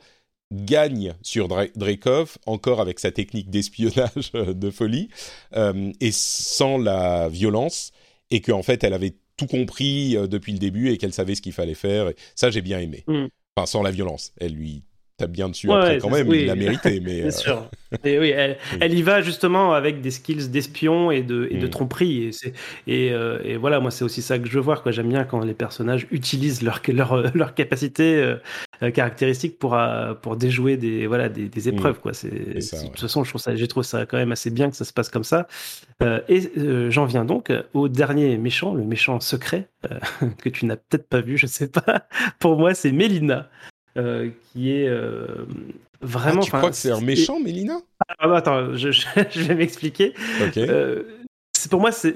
gagne 0.54 1.16
sur 1.24 1.48
Dreykov, 1.48 2.38
encore 2.46 2.80
avec 2.80 3.00
sa 3.00 3.12
technique 3.12 3.50
d'espionnage 3.50 4.32
de 4.34 4.70
folie, 4.70 5.10
euh, 5.56 5.92
et 6.00 6.12
sans 6.12 6.78
la 6.78 7.28
violence, 7.28 7.92
et 8.30 8.42
qu'en 8.42 8.62
fait, 8.62 8.84
elle 8.84 8.94
avait 8.94 9.16
tout 9.38 9.48
compris 9.48 10.16
euh, 10.16 10.28
depuis 10.28 10.54
le 10.54 10.60
début 10.60 10.90
et 10.90 10.98
qu'elle 10.98 11.14
savait 11.14 11.36
ce 11.36 11.42
qu'il 11.42 11.54
fallait 11.54 11.74
faire. 11.74 12.10
Et 12.10 12.16
ça, 12.36 12.50
j'ai 12.50 12.62
bien 12.62 12.80
aimé. 12.80 13.04
Mm. 13.08 13.28
Enfin, 13.56 13.66
sans 13.66 13.84
la 13.84 13.92
violence. 13.92 14.34
Elle 14.38 14.54
lui 14.54 14.84
tape 15.22 15.32
bien 15.32 15.50
dessus 15.50 15.68
Ouais, 15.70 15.76
après 15.76 15.98
quand 16.00 16.10
même, 16.10 16.28
oui. 16.28 16.42
il 16.42 16.46
l'a 16.48 16.56
mérité. 16.56 17.00
Mais, 17.00 17.18
Bien 17.22 17.26
euh, 17.28 17.32
sûr. 17.32 17.70
Et 18.06 18.20
oui, 18.20 18.30
elle, 18.30 18.58
Oui. 18.72 18.78
elle 18.82 18.94
y 18.94 19.02
va 19.02 19.22
justement 19.22 19.74
avec 19.74 20.00
des 20.02 20.12
skills 20.12 20.50
d'espion 20.50 21.12
et 21.12 21.22
de, 21.24 21.48
et 21.52 21.58
de 21.58 21.68
Mm. 21.68 21.70
tromperie. 21.70 22.24
Et, 22.24 22.32
c'est- 22.32 22.54
et, 22.88 23.12
euh, 23.12 23.40
et 23.44 23.58
voilà, 23.58 23.80
moi, 23.82 23.92
c'est 23.92 24.04
aussi 24.06 24.22
ça 24.22 24.40
que 24.40 24.48
je 24.48 24.54
veux 24.54 24.62
voir. 24.62 24.82
quoi. 24.84 24.92
J'aime 24.94 25.10
bien 25.10 25.24
quand 25.26 25.42
les 25.42 25.54
personnages 25.54 26.08
utilisent 26.12 26.62
leur, 26.64 26.82
leur, 26.88 27.14
euh, 27.14 27.28
leur 27.34 27.54
capacité 27.54 28.16
euh, 28.16 28.36
euh, 28.84 28.92
caractéristique 28.92 29.60
pour, 29.60 29.78
pour 30.22 30.38
déjouer 30.38 30.78
des, 30.78 31.06
voilà, 31.08 31.28
des, 31.30 31.48
des 31.50 31.68
épreuves. 31.70 32.00
Quoi. 32.00 32.14
C'est, 32.14 32.30
C'est 32.56 32.62
ça, 32.62 32.78
c'est- 32.78 32.84
De 32.86 32.90
toute 32.92 33.00
façon, 33.02 33.24
je 33.26 33.30
trouve 33.30 33.42
ça, 33.42 33.56
j'ai 33.56 33.68
trouvé 33.68 33.84
ça 33.86 34.06
quand 34.06 34.18
même 34.18 34.32
assez 34.32 34.50
bien 34.52 34.70
que 34.70 34.76
ça 34.78 34.86
se 34.86 34.94
passe 34.94 35.10
comme 35.10 35.24
ça. 35.26 35.48
Euh, 36.02 36.20
et 36.30 36.42
j'en 36.90 37.06
viens 37.06 37.26
donc 37.26 37.52
au 37.74 37.88
dernier 37.90 38.38
méchant, 38.38 38.74
le 38.74 38.84
méchant 38.84 39.20
secret, 39.20 39.68
que 40.42 40.50
tu 40.50 40.66
n'as 40.66 40.78
peut-être 40.78 41.08
pas 41.08 41.22
vu, 41.22 41.38
je 41.38 41.46
sais 41.46 41.68
pas. 41.68 42.08
Pour 42.40 42.58
moi, 42.58 42.74
c'est 42.74 42.92
Mélina. 42.92 43.50
Euh, 43.98 44.30
qui 44.52 44.72
est 44.72 44.88
euh, 44.88 45.28
ah, 45.40 45.46
vraiment. 46.02 46.42
tu 46.42 46.50
enfin, 46.50 46.58
crois 46.60 46.70
que 46.70 46.76
c'est 46.76 46.92
un 46.92 47.02
méchant, 47.02 47.40
Mélina? 47.40 47.80
Ah, 48.20 48.28
bah, 48.28 48.38
attends, 48.38 48.74
je, 48.76 48.92
je- 48.92 49.06
je 49.32 49.42
vais 49.42 49.56
m'expliquer. 49.56 50.14
Ok. 50.42 50.58
Euh, 50.58 51.04
pour 51.70 51.80
moi, 51.80 51.92
c'est 51.92 52.16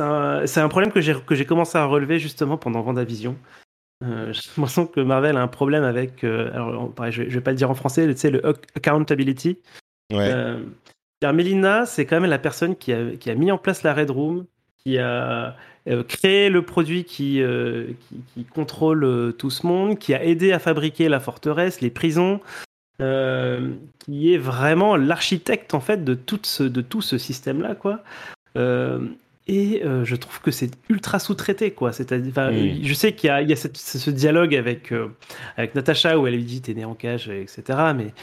un, 0.00 0.68
problème 0.68 0.92
que 0.92 1.00
j'ai 1.00 1.46
commencé 1.46 1.78
à 1.78 1.84
relever 1.84 2.18
justement 2.18 2.56
pendant 2.56 2.80
Vendavision. 2.82 3.36
Euh, 4.04 4.32
j'ai 4.32 4.42
l'impression 4.56 4.86
que 4.86 5.00
Marvel 5.00 5.36
a 5.36 5.42
un 5.42 5.48
problème 5.48 5.84
avec. 5.84 6.22
alors, 6.24 6.92
pareil, 6.92 7.12
je, 7.12 7.24
je 7.24 7.34
vais 7.34 7.40
pas 7.40 7.50
le 7.52 7.56
dire 7.56 7.70
en 7.70 7.74
français, 7.74 8.06
tu 8.06 8.16
sais, 8.16 8.30
le 8.30 8.40
ac- 8.40 8.62
accountability. 8.74 9.58
ouais. 10.12 10.32
Car 11.20 11.32
Melina, 11.32 11.86
c'est 11.86 12.04
quand 12.04 12.20
même 12.20 12.28
la 12.28 12.38
personne 12.38 12.76
qui 12.76 12.92
a, 12.92 13.16
qui 13.16 13.30
a 13.30 13.34
mis 13.34 13.50
en 13.50 13.56
place 13.58 13.82
la 13.82 13.94
Red 13.94 14.10
Room, 14.10 14.44
qui 14.76 14.98
a 14.98 15.56
euh, 15.88 16.02
créé 16.02 16.48
le 16.50 16.62
produit 16.62 17.04
qui, 17.04 17.40
euh, 17.40 17.86
qui, 18.08 18.16
qui 18.34 18.44
contrôle 18.44 19.04
euh, 19.04 19.32
tout 19.32 19.50
ce 19.50 19.66
monde, 19.66 19.98
qui 19.98 20.14
a 20.14 20.24
aidé 20.24 20.52
à 20.52 20.58
fabriquer 20.58 21.08
la 21.08 21.20
forteresse, 21.20 21.80
les 21.80 21.90
prisons, 21.90 22.40
qui 22.98 24.32
est 24.32 24.38
vraiment 24.38 24.96
l'architecte 24.96 25.74
en 25.74 25.80
fait 25.80 26.02
de 26.02 26.14
tout 26.14 26.40
ce, 26.42 26.62
de 26.62 26.80
tout 26.80 27.02
ce 27.02 27.18
système-là, 27.18 27.74
quoi. 27.74 28.02
Et 29.48 29.82
je 29.84 30.16
trouve 30.16 30.40
que 30.40 30.50
c'est 30.50 30.70
ultra 30.88 31.18
sous-traité, 31.18 31.72
quoi. 31.72 31.92
C'est-à-dire, 31.92 32.32
je 32.82 32.94
sais 32.94 33.12
qu'il 33.12 33.28
y 33.28 33.30
a, 33.30 33.42
il 33.42 33.50
y 33.50 33.52
a 33.52 33.56
cette- 33.56 33.76
ce, 33.76 34.10
dialogue 34.10 34.54
avec, 34.56 34.94
avec 35.58 35.74
Natacha 35.74 36.18
où 36.18 36.26
elle 36.26 36.36
lui 36.36 36.44
dit 36.44 36.62
t'es 36.62 36.72
né 36.72 36.86
en 36.86 36.94
cage, 36.94 37.28
etc. 37.28 37.62
Mais 37.94 38.14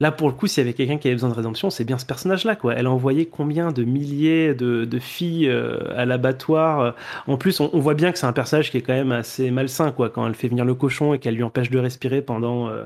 Là, 0.00 0.10
pour 0.10 0.28
le 0.28 0.34
coup, 0.34 0.46
s'il 0.46 0.62
y 0.62 0.66
avait 0.66 0.74
quelqu'un 0.74 0.98
qui 0.98 1.08
avait 1.08 1.14
besoin 1.14 1.30
de 1.30 1.34
rédemption, 1.34 1.70
c'est 1.70 1.84
bien 1.84 1.98
ce 1.98 2.06
personnage-là. 2.06 2.56
quoi. 2.56 2.74
Elle 2.74 2.86
a 2.86 2.90
envoyé 2.90 3.26
combien 3.26 3.70
de 3.70 3.84
milliers 3.84 4.54
de, 4.54 4.98
filles 4.98 5.48
euh, 5.48 5.96
à 5.96 6.04
l'abattoir. 6.04 6.96
En 7.26 7.36
plus, 7.36 7.60
on, 7.60 7.68
voit 7.78 7.94
bien 7.94 8.10
que 8.12 8.18
c'est 8.18 8.26
un 8.26 8.32
personnage 8.32 8.70
qui 8.70 8.78
est 8.78 8.82
quand 8.82 8.92
même 8.92 9.12
assez 9.12 9.50
malsain, 9.50 9.92
quoi, 9.92 10.10
quand 10.10 10.26
elle 10.26 10.34
fait 10.34 10.48
venir 10.48 10.64
le 10.64 10.74
cochon 10.74 11.14
et 11.14 11.18
qu'elle 11.18 11.36
lui 11.36 11.44
empêche 11.44 11.70
de 11.70 11.78
respirer 11.78 12.22
pendant, 12.22 12.68
euh. 12.68 12.84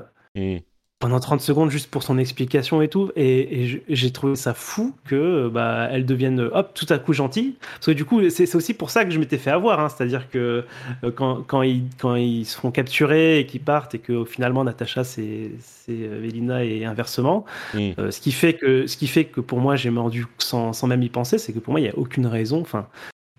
Pendant 0.99 1.21
30 1.21 1.39
secondes 1.39 1.71
juste 1.71 1.89
pour 1.89 2.03
son 2.03 2.17
explication 2.17 2.81
et 2.81 2.89
tout. 2.89 3.11
Et, 3.15 3.81
j'ai 3.87 4.11
trouvé 4.11 4.35
ça 4.35 4.53
fou 4.53 4.93
que 5.05 5.15
euh, 5.15 5.49
bah, 5.49 5.87
elle 5.89 6.05
devienne, 6.05 6.41
euh, 6.41 6.51
hop, 6.53 6.73
tout 6.73 6.85
à 6.89 6.99
coup 6.99 7.13
gentille. 7.13 7.55
Parce 7.75 7.87
que 7.87 7.91
du 7.91 8.03
coup, 8.03 8.29
c'est 8.29 8.53
aussi 8.53 8.73
pour 8.73 8.89
ça 8.89 9.05
que 9.05 9.11
je 9.11 9.19
m'étais 9.19 9.37
fait 9.37 9.49
avoir. 9.49 9.79
hein. 9.79 9.87
C'est-à-dire 9.87 10.29
que 10.29 10.65
euh, 11.03 11.11
quand, 11.11 11.41
quand, 11.47 11.61
ils, 11.61 11.85
quand 11.97 12.15
ils 12.15 12.45
se 12.45 12.59
font 12.59 12.69
capturer 12.69 13.39
et 13.39 13.45
qu'ils 13.45 13.61
partent 13.61 13.95
et 13.95 13.99
que 13.99 14.25
finalement 14.25 14.65
Natacha, 14.65 15.05
c'est 15.05 15.51
Elina 15.87 16.65
et 16.65 16.83
inversement. 16.83 17.45
Euh, 17.75 18.11
ce, 18.11 18.19
qui 18.19 18.33
fait 18.33 18.53
que, 18.53 18.85
ce 18.85 18.97
qui 18.97 19.07
fait 19.07 19.25
que 19.25 19.39
pour 19.39 19.59
moi, 19.59 19.77
j'ai 19.77 19.89
mordu 19.91 20.25
sans, 20.37 20.73
sans 20.73 20.87
même 20.87 21.01
y 21.01 21.09
penser, 21.09 21.37
c'est 21.37 21.53
que 21.53 21.59
pour 21.59 21.71
moi, 21.71 21.79
il 21.79 21.83
n'y 21.83 21.89
a 21.89 21.97
aucune 21.97 22.27
raison. 22.27 22.59
Enfin, 22.59 22.87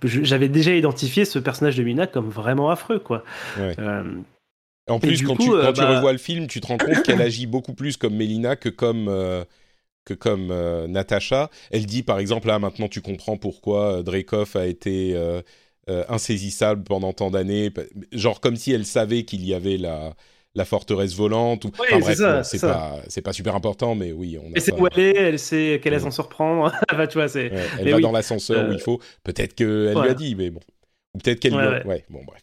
j'avais 0.02 0.48
déjà 0.48 0.74
identifié 0.74 1.26
ce 1.26 1.38
personnage 1.38 1.76
de 1.76 1.82
Mina 1.82 2.06
comme 2.06 2.30
vraiment 2.30 2.70
affreux, 2.70 2.98
quoi. 3.00 3.22
Ouais. 3.58 3.74
Euh, 3.78 4.02
En 4.90 5.00
plus, 5.00 5.22
quand, 5.22 5.36
coup, 5.36 5.44
tu, 5.44 5.52
euh, 5.52 5.72
tu 5.72 5.80
bah- 5.80 5.96
revois 5.96 6.12
le 6.12 6.18
film, 6.18 6.46
tu 6.46 6.60
te 6.60 6.66
rends 6.66 6.78
compte 6.78 7.02
qu'elle 7.04 7.22
agit 7.22 7.46
beaucoup 7.46 7.74
plus 7.74 7.96
comme 7.96 8.14
Mélina 8.16 8.56
que 8.56 8.68
comme, 8.68 9.08
euh, 9.08 9.44
que 10.04 10.14
comme 10.14 10.50
euh, 10.50 10.86
Natasha. 10.88 11.50
Elle 11.70 11.86
dit, 11.86 12.02
par 12.02 12.18
exemple, 12.18 12.48
là, 12.48 12.58
maintenant 12.58 12.88
tu 12.88 13.00
comprends 13.00 13.36
pourquoi 13.36 13.98
euh, 13.98 14.02
Dreykov 14.02 14.56
a 14.56 14.66
été 14.66 15.14
euh, 15.14 15.42
euh, 15.88 16.04
insaisissable 16.08 16.84
pendant 16.84 17.12
tant 17.12 17.30
d'années. 17.30 17.70
Genre 18.12 18.40
comme 18.40 18.56
si 18.56 18.72
elle 18.72 18.84
savait 18.86 19.24
qu'il 19.24 19.44
y 19.44 19.54
avait 19.54 19.76
la, 19.76 20.14
la 20.54 20.64
forteresse 20.64 21.14
volante. 21.14 21.64
Ou... 21.66 21.70
Oui, 21.78 21.86
enfin, 21.92 22.00
c'est 22.00 22.02
bref, 22.02 22.16
ça, 22.18 22.44
c'est 22.44 22.60
pas, 22.60 22.96
c'est 23.08 23.22
pas 23.22 23.32
super 23.32 23.54
important, 23.54 23.94
mais 23.94 24.12
oui, 24.12 24.38
on 24.42 24.48
a 24.48 24.52
elle 24.56 24.62
sait 24.62 24.72
pas- 24.72 24.78
où 24.78 24.86
elle 24.88 24.98
est, 24.98 25.16
elle 25.16 25.38
sait 25.38 25.80
qu'elle 25.82 25.92
Mm. 25.92 25.96
va 25.98 26.02
s'en 26.02 26.10
surprendre. 26.10 26.72
enfin, 26.92 27.06
tu 27.06 27.18
vois, 27.18 27.28
c'est. 27.28 27.50
Ouais, 27.52 27.62
elle 27.78 27.84
Mais 27.84 27.90
va 27.92 27.96
oui. 27.98 28.02
dans 28.02 28.12
l'ascenseur 28.12 28.66
où 28.68 28.70
Euh, 28.70 28.74
il 28.74 28.80
faut. 28.80 29.00
Peut-être 29.22 29.54
qu'elle 29.54 29.92
lui 29.92 30.08
a 30.08 30.14
dit, 30.14 30.34
mais 30.34 30.50
bon. 30.50 30.60
Ou 31.14 31.18
peut-être 31.18 31.40
qu'elle 31.40 31.52
lui 31.52 31.60
a- 31.60 31.86
ouais, 31.86 32.04
bon, 32.10 32.22
bref. 32.26 32.40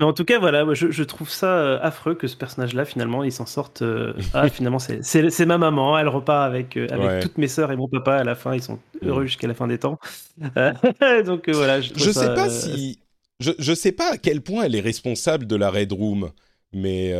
Mais 0.00 0.06
en 0.06 0.12
tout 0.12 0.24
cas, 0.24 0.38
voilà, 0.38 0.64
je, 0.74 0.92
je 0.92 1.02
trouve 1.02 1.28
ça 1.28 1.58
euh, 1.58 1.78
affreux 1.82 2.14
que 2.14 2.28
ce 2.28 2.36
personnage-là, 2.36 2.84
finalement, 2.84 3.24
il 3.24 3.32
s'en 3.32 3.46
sorte. 3.46 3.82
euh, 3.82 4.14
ah, 4.32 4.48
finalement, 4.50 4.78
c'est- 4.78 5.44
ma 5.46 5.58
maman, 5.58 5.98
elle 5.98 6.06
repart 6.08 6.46
avec, 6.46 6.76
euh, 6.76 6.86
avec 6.90 7.06
Ouais. 7.08 7.20
toutes 7.20 7.36
mes 7.36 7.48
sœurs 7.48 7.72
et 7.72 7.76
mon 7.76 7.88
papa 7.88 8.14
à 8.16 8.24
la 8.24 8.36
fin, 8.36 8.54
ils 8.54 8.62
sont 8.62 8.78
Mm. 9.02 9.08
heureux 9.08 9.26
jusqu'à 9.26 9.48
la 9.48 9.54
fin 9.54 9.66
des 9.66 9.78
temps. 9.78 9.98
Donc 11.26 11.48
euh, 11.48 11.52
voilà. 11.52 11.80
Je, 11.80 11.92
Je 11.96 12.10
ça, 12.12 12.20
sais 12.28 12.34
pas 12.34 12.48
si. 12.48 13.00
Je, 13.40 13.52
je 13.58 13.72
sais 13.74 13.92
pas 13.92 14.12
à 14.12 14.18
quel 14.18 14.40
point 14.40 14.64
elle 14.64 14.74
est 14.76 14.80
responsable 14.80 15.46
de 15.46 15.56
la 15.56 15.70
Red 15.70 15.92
Room, 15.92 16.30
mais. 16.72 17.12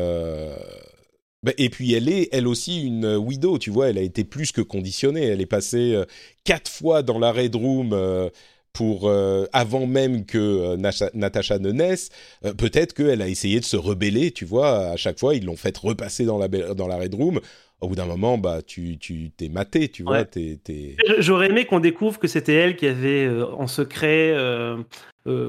bah, 1.43 1.53
et 1.57 1.71
puis 1.71 1.95
elle 1.95 2.09
est, 2.09 2.29
elle 2.33 2.49
aussi, 2.49 2.83
une 2.85 3.17
widow, 3.17 3.59
tu 3.59 3.71
vois, 3.71 3.89
elle 3.91 3.99
a 3.99 4.03
été 4.03 4.25
plus 4.25 4.51
que 4.53 4.61
conditionnée. 4.61 5.25
Elle 5.25 5.41
est 5.41 5.47
passée 5.47 6.01
quatre 6.45 6.71
fois 6.71 7.03
dans 7.03 7.19
la 7.19 7.33
Red 7.33 7.55
Room 7.55 8.31
pour 8.79 9.09
euh, 9.09 9.45
avant 9.53 9.87
même 9.89 10.25
que 10.25 10.39
euh, 10.39 10.77
Natasha 11.15 11.59
ne 11.59 11.73
naisse. 11.73 12.11
Euh, 12.45 12.55
Peut-être 12.55 12.93
qu'elle 12.95 13.21
a 13.23 13.27
essayé 13.27 13.59
de 13.59 13.65
se 13.65 13.77
rebeller, 13.77 14.31
tu 14.31 14.45
vois. 14.45 14.91
À 14.91 14.97
chaque 14.97 15.19
fois, 15.19 15.35
ils 15.35 15.45
l'ont 15.45 15.57
fait 15.57 15.77
repasser 15.77 16.25
dans 16.25 16.39
la 16.39 16.47
dans 16.47 16.87
la 16.87 16.97
red 16.97 17.13
room. 17.13 17.41
Au 17.81 17.89
bout 17.89 17.97
d'un 17.97 18.07
moment, 18.07 18.39
bah 18.39 18.61
tu 18.65 18.97
tu 18.99 19.33
t'es 19.37 19.49
maté, 19.49 19.89
tu 19.89 20.05
vois. 20.05 20.21
Ouais. 20.21 20.99
J'aurais 21.19 21.49
aimé 21.51 21.65
qu'on 21.65 21.81
découvre 21.81 22.21
que 22.21 22.29
c'était 22.29 22.55
elle 22.55 22.77
qui 22.77 22.87
avait 22.87 23.29
en 23.57 23.67
secret 23.67 24.35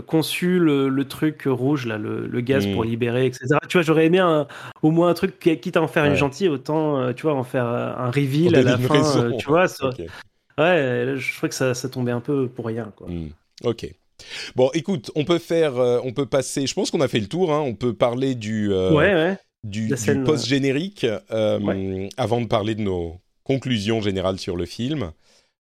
conçu 0.07 0.57
le, 0.59 0.89
le 0.89 1.07
truc 1.07 1.43
rouge, 1.45 1.85
là, 1.85 1.97
le, 1.99 2.25
le 2.27 2.41
gaz 2.41 2.65
pour 2.73 2.83
libérer, 2.83 3.25
etc. 3.27 3.45
Tu 3.69 3.77
vois, 3.77 3.83
j'aurais 3.83 4.07
aimé 4.07 4.17
un- 4.19 4.47
au 4.81 4.89
moins 4.91 5.09
un 5.09 5.13
truc, 5.13 5.39
qui- 5.39 5.57
quitte 5.59 5.77
à 5.77 5.81
en 5.83 5.87
faire 5.87 6.03
Ouais. 6.03 6.09
une 6.09 6.15
gentille, 6.15 6.49
autant, 6.49 7.13
tu 7.13 7.23
vois, 7.23 7.33
en 7.35 7.43
faire 7.43 7.65
un 7.65 8.09
reveal 8.11 8.55
à 8.55 8.61
la 8.63 8.77
fin, 8.77 9.31
tu 9.37 9.47
vois. 9.47 9.67
ça-. 9.67 9.91
Ouais, 10.59 11.13
je 11.17 11.33
trouvais 11.33 11.49
que 11.49 11.55
ça, 11.55 11.73
ça 11.73 11.89
tombait 11.89 12.11
un 12.11 12.21
peu 12.21 12.47
pour 12.49 12.65
rien, 12.65 12.93
quoi. 12.95 13.07
Hmm, 13.07 13.29
Ok. 13.63 13.89
Bon, 14.55 14.69
écoute, 14.73 15.11
on 15.15 15.23
peut 15.25 15.39
faire, 15.39 15.77
euh, 15.77 15.99
on 16.03 16.11
peut 16.11 16.25
passer. 16.25 16.67
Je 16.67 16.73
pense 16.73 16.91
qu'on 16.91 17.01
a 17.01 17.07
fait 17.07 17.19
le 17.19 17.27
tour. 17.27 17.53
Hein, 17.53 17.61
on 17.61 17.73
peut 17.73 17.93
parler 17.93 18.35
du 18.35 18.71
euh, 18.73 18.91
Ouais, 18.93 19.13
ouais. 19.13 19.37
du, 19.63 19.93
post-générique 20.25 21.05
euh, 21.31 21.59
Ouais. 21.59 22.09
avant 22.17 22.41
de 22.41 22.47
parler 22.47 22.75
de 22.75 22.81
nos 22.81 23.17
conclusions 23.43 24.01
générales 24.01 24.39
sur 24.39 24.55
le 24.55 24.65
film. 24.65 25.11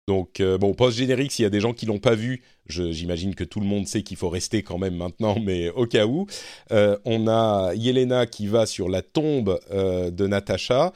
Donc, 0.07 0.43
bon, 0.61 0.75
post-générique, 0.75 1.33
s'il 1.33 1.45
y 1.45 1.47
a 1.47 1.51
des 1.51 1.61
gens 1.61 1.73
qui 1.73 1.87
l'ont 1.87 1.99
pas 1.99 2.15
vu, 2.15 2.43
j'imagine 2.67 3.35
que 3.35 3.43
tout 3.43 3.59
le 3.59 3.65
monde 3.65 3.87
sait 3.87 4.03
qu'il 4.03 4.19
faut 4.19 4.29
rester 4.29 4.63
quand 4.63 4.77
même 4.77 4.97
maintenant, 4.97 5.39
mais 5.43 5.71
au 5.71 5.87
cas 5.87 6.05
où, 6.05 6.27
on 6.71 7.27
a 7.27 7.73
Yelena 7.75 8.27
qui 8.27 8.47
va 8.47 8.67
sur 8.67 8.91
la 8.91 9.01
tombe 9.01 9.59
de 9.73 10.27
Natasha 10.27 10.87
euh, 10.89 10.91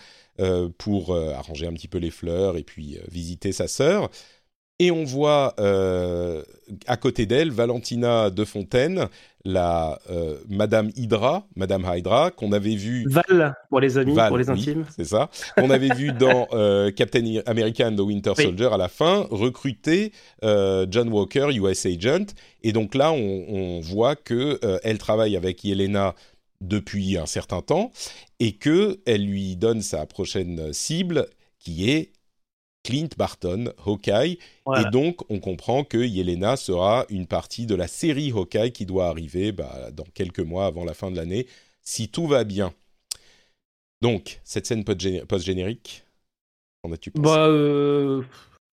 pour 0.78 1.14
euh, 1.14 1.32
arranger 1.34 1.66
un 1.66 1.72
petit 1.72 1.89
peu 1.89 1.99
les 1.99 2.11
fleurs 2.11 2.57
et 2.57 2.62
puis 2.62 2.97
euh, 2.97 3.01
visiter 3.11 3.53
sa 3.53 3.68
sœur. 3.68 4.11
Et 4.80 4.93
on 4.93 5.03
voit 5.03 5.55
euh, 5.59 6.45
à 6.86 6.97
côté 6.97 7.26
d'elle 7.26 7.51
Valentina 7.51 8.30
de 8.30 8.45
Fontaine, 8.45 9.09
la 9.45 9.99
euh, 10.09 10.39
Madame 10.49 10.91
Hydra, 10.95 11.49
Madame 11.57 11.84
Hydra, 11.93 12.30
qu'on 12.30 12.53
avait 12.53 12.76
vue 12.76 13.05
Val, 13.09 13.57
pour 13.70 13.80
les 13.80 13.99
amis, 13.99 14.14
Val, 14.14 14.28
pour 14.28 14.39
les 14.39 14.49
oui, 14.49 14.61
intimes. 14.61 14.84
c'est 14.97 15.05
ça. 15.07 15.30
On 15.57 15.70
avait 15.70 15.93
vu 15.97 16.12
dans 16.12 16.47
euh, 16.53 16.93
Captain 16.93 17.24
America 17.47 17.89
and 17.89 17.97
the 17.97 18.01
Winter 18.03 18.34
Oui. 18.39 18.45
Soldier 18.45 18.68
à 18.72 18.76
la 18.76 18.86
fin 18.86 19.26
recruter 19.32 20.12
euh, 20.45 20.86
John 20.89 21.09
Walker, 21.09 21.49
US 21.55 21.84
Agent. 21.84 22.26
Et 22.62 22.70
donc 22.70 22.95
là, 22.95 23.11
on, 23.11 23.45
on 23.49 23.80
voit 23.80 24.14
que 24.14 24.61
euh, 24.64 24.78
elle 24.84 24.99
travaille 24.99 25.36
avec 25.36 25.64
Yelena 25.64 26.14
depuis 26.61 27.16
un 27.16 27.26
certain 27.26 27.62
temps 27.62 27.92
et 28.40 28.52
que 28.52 29.00
elle 29.06 29.24
lui 29.26 29.56
donne 29.56 29.82
sa 29.82 30.06
prochaine 30.06 30.72
cible, 30.72 31.28
qui 31.59 31.90
est 31.90 32.12
Clint 32.84 33.09
Barton, 33.16 33.72
Hawkeye. 33.84 34.38
Voilà. 34.64 34.88
Et 34.88 34.90
donc, 34.90 35.28
on 35.30 35.40
comprend 35.40 35.84
que 35.84 35.98
Yelena 35.98 36.56
sera 36.56 37.04
une 37.11 37.26
partie 37.26 37.66
de 37.66 37.74
la 37.74 37.88
série 37.88 38.30
Hawkeye 38.32 38.72
qui 38.72 38.86
doit 38.86 39.09
arriver 39.09 39.52
bah, 39.52 39.90
dans 39.92 40.06
quelques 40.14 40.40
mois 40.40 40.66
avant 40.66 40.84
la 40.84 40.94
fin 40.94 41.11
de 41.11 41.16
l'année, 41.16 41.46
si 41.82 42.09
tout 42.09 42.26
va 42.26 42.44
bien. 42.44 42.72
Donc, 44.00 44.40
cette 44.44 44.66
scène 44.66 44.84
post-géné- 44.84 45.24
post-générique, 45.26 46.04
qu'en 46.82 46.92
as-tu 46.92 47.11
pensé? 47.11 47.24
Bah, 47.24 47.46
euh, 47.48 48.22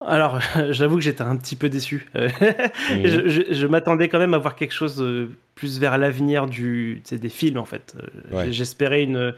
alors, 0.02 0.40
j'avoue 0.72 0.96
que 0.96 1.02
j'étais 1.02 1.24
un 1.24 1.36
petit 1.38 1.56
peu 1.56 1.70
déçu. 1.70 2.08
Mhm. 2.16 3.06
je 3.06 3.28
je- 3.28 3.54
je 3.54 3.68
m'attendais 3.68 4.08
quand 4.08 4.20
même 4.20 4.34
à 4.36 4.38
voir 4.38 4.56
quelque 4.56 4.74
chose 4.74 5.02
plus 5.56 5.80
vers 5.80 5.98
l'avenir 5.98 6.46
du, 6.48 7.02
des 7.10 7.30
films, 7.30 7.58
en 7.58 7.66
fait. 7.66 7.96
Euh, 7.98 8.36
Ouais. 8.36 8.52
J'espérais 8.52 9.04
une, 9.04 9.34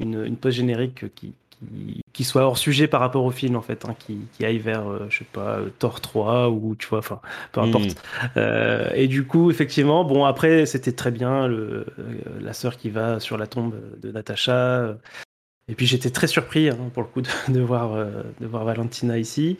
une, 0.00 0.22
une 0.24 0.36
post-générique 0.36 1.06
qui, 1.14 1.32
qui, 1.50 2.02
qui 2.12 2.24
soit 2.24 2.42
hors 2.42 2.58
sujet 2.58 2.86
par 2.88 3.00
rapport 3.00 3.24
au 3.24 3.30
film, 3.30 3.56
en 3.56 3.62
fait, 3.62 3.84
hein, 3.84 3.94
qui, 3.98 4.18
qui 4.36 4.44
aille 4.44 4.58
vers, 4.58 4.86
euh, 4.86 5.06
je 5.08 5.18
sais 5.20 5.26
pas, 5.32 5.58
euh, 5.58 5.70
Thor 5.78 6.00
3 6.00 6.50
ou, 6.50 6.74
tu 6.76 6.86
vois, 6.88 6.98
enfin, 6.98 7.20
peu 7.52 7.60
importe. 7.60 7.84
Mhm. 7.86 8.30
Euh, 8.36 8.90
et 8.94 9.08
du 9.08 9.24
coup, 9.26 9.50
effectivement, 9.50 10.04
bon, 10.04 10.24
après, 10.24 10.66
c'était 10.66 10.92
très 10.92 11.10
bien, 11.10 11.46
le, 11.48 11.86
la 12.40 12.52
sœur 12.52 12.76
qui 12.76 12.90
va 12.90 13.18
sur 13.20 13.38
la 13.38 13.46
tombe 13.46 13.74
de 14.02 14.12
Natacha. 14.12 14.96
Et 15.68 15.74
puis, 15.74 15.86
j'étais 15.86 16.10
très 16.10 16.26
surpris, 16.26 16.68
hein, 16.68 16.76
pour 16.92 17.04
le 17.04 17.08
coup, 17.08 17.22
de, 17.22 17.28
de 17.48 17.60
voir, 17.60 17.94
euh, 17.94 18.22
de 18.40 18.46
voir 18.46 18.64
Valentina 18.64 19.16
ici. 19.18 19.56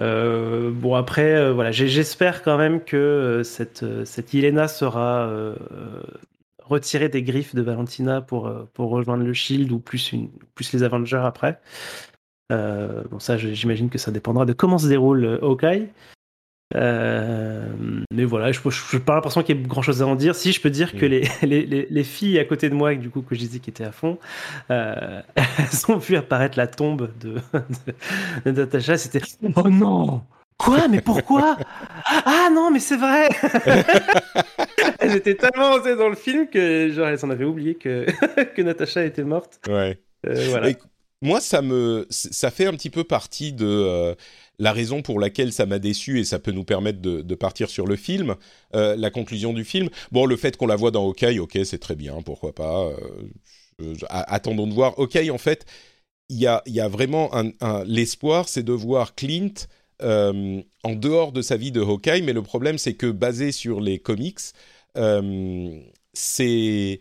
Euh, 0.00 0.70
bon, 0.70 0.94
après, 0.94 1.34
euh, 1.34 1.52
voilà, 1.52 1.70
j'espère 1.70 2.42
quand 2.42 2.58
même 2.58 2.82
que 2.82 2.96
euh, 2.96 3.42
cette, 3.44 3.84
cette 4.04 4.32
sera 4.68 5.30
retirée 6.62 7.08
des 7.08 7.22
griffes 7.22 7.54
de 7.54 7.62
Valentina 7.62 8.22
pour, 8.22 8.50
pour 8.72 8.90
rejoindre 8.90 9.24
le 9.24 9.34
Shield 9.34 9.70
ou 9.70 9.78
plus, 9.80 10.12
une, 10.12 10.30
plus 10.54 10.72
les 10.72 10.82
Avengers 10.82 11.22
après. 11.24 11.60
Bon, 12.50 13.18
ça, 13.18 13.36
j'imagine 13.36 13.90
que 13.90 13.98
ça 13.98 14.10
dépendra 14.10 14.46
de 14.46 14.52
comment 14.52 14.78
se 14.78 14.88
déroule 14.88 15.38
Hawkeye. 15.42 15.88
Euh, 16.74 17.68
mais 18.12 18.24
voilà, 18.24 18.50
je 18.50 18.60
n'ai 18.92 19.00
pas 19.00 19.14
l'impression 19.14 19.42
qu'il 19.42 19.56
y 19.56 19.60
ait 19.60 19.62
grand 19.62 19.82
chose 19.82 20.02
à 20.02 20.06
en 20.06 20.16
dire. 20.16 20.34
Si 20.34 20.52
je 20.52 20.60
peux 20.60 20.70
dire 20.70 20.92
que 20.92 21.06
Mm. 21.06 21.08
les, 21.08 21.28
les, 21.42 21.66
les, 21.66 21.86
les 21.90 22.04
filles 22.04 22.38
à 22.38 22.44
côté 22.44 22.68
de 22.68 22.74
moi, 22.74 22.94
du 22.94 23.10
coup, 23.10 23.22
que 23.22 23.34
je 23.34 23.40
disais 23.40 23.58
qui 23.58 23.70
étaient 23.70 23.84
à 23.84 23.92
fond, 23.92 24.18
euh, 24.70 25.20
elles 25.36 25.90
ont 25.90 25.98
vu 25.98 26.16
apparaître 26.16 26.58
la 26.58 26.66
tombe 26.66 27.10
de, 27.20 27.40
de. 28.50 28.68
C'était 28.96 29.20
Oh 29.56 29.68
non 29.68 30.22
Quoi? 30.56 30.86
Mais 30.88 31.00
pourquoi? 31.00 31.56
Ah 32.06 32.48
non, 32.52 32.70
mais 32.70 32.78
c'est 32.78 32.96
vrai 32.96 33.28
Elles 35.00 35.16
étaient 35.16 35.34
tellement 35.34 35.78
dans 35.78 36.08
le 36.08 36.14
film 36.14 36.48
que 36.48 36.90
genre, 36.90 37.08
elles 37.08 37.24
en 37.24 37.30
avaient 37.30 37.44
oublié 37.44 37.74
que, 37.74 38.06
que 38.54 38.62
Natasha 38.62 39.04
était 39.04 39.24
morte. 39.24 39.60
Ouais. 39.68 39.98
Euh, 40.26 40.46
voilà. 40.50 40.70
Et 40.70 40.76
moi, 41.22 41.40
ça 41.40 41.60
me, 41.60 42.06
ça 42.10 42.50
fait 42.50 42.66
un 42.66 42.72
petit 42.72 42.90
peu 42.90 43.02
partie 43.04 43.52
de 43.52 44.14
la 44.58 44.72
raison 44.72 45.02
pour 45.02 45.18
laquelle 45.18 45.52
ça 45.52 45.66
m'a 45.66 45.78
déçu 45.78 46.20
et 46.20 46.24
ça 46.24 46.38
peut 46.38 46.52
nous 46.52 46.64
permettre 46.64 47.00
de, 47.00 47.34
partir 47.34 47.68
sur 47.70 47.86
le 47.86 47.96
film, 47.96 48.36
euh, 48.74 48.96
la 48.96 49.10
conclusion 49.10 49.52
du 49.52 49.64
film. 49.64 49.88
Bon, 50.12 50.26
le 50.26 50.36
fait 50.36 50.56
qu'on 50.56 50.66
la 50.66 50.76
voit 50.76 50.90
dans 50.90 51.04
Hawkeye, 51.04 51.38
ok, 51.38 51.58
c'est 51.64 51.78
très 51.78 51.96
bien, 51.96 52.22
pourquoi 52.22 52.54
pas. 52.54 52.90
euh, 53.80 53.94
attendons 54.08 54.66
de 54.66 54.72
voir. 54.72 54.94
Hawkeye, 54.98 55.30
en 55.30 55.38
fait, 55.38 55.66
il 56.28 56.38
y 56.38 56.46
a, 56.46 56.88
vraiment 56.88 57.30
l'espoir, 57.86 58.48
c'est 58.48 58.62
de 58.62 58.72
voir 58.72 59.14
Clint 59.14 59.54
euh, 60.02 60.62
en 60.82 60.94
dehors 60.94 61.32
de 61.32 61.42
sa 61.42 61.56
vie 61.56 61.72
de 61.72 61.80
Hawkeye, 61.80 62.22
mais 62.22 62.32
le 62.32 62.42
problème, 62.42 62.78
c'est 62.78 62.94
que 62.94 63.10
basé 63.10 63.52
sur 63.52 63.80
les 63.80 63.98
comics, 63.98 64.40
c'est 66.12 67.00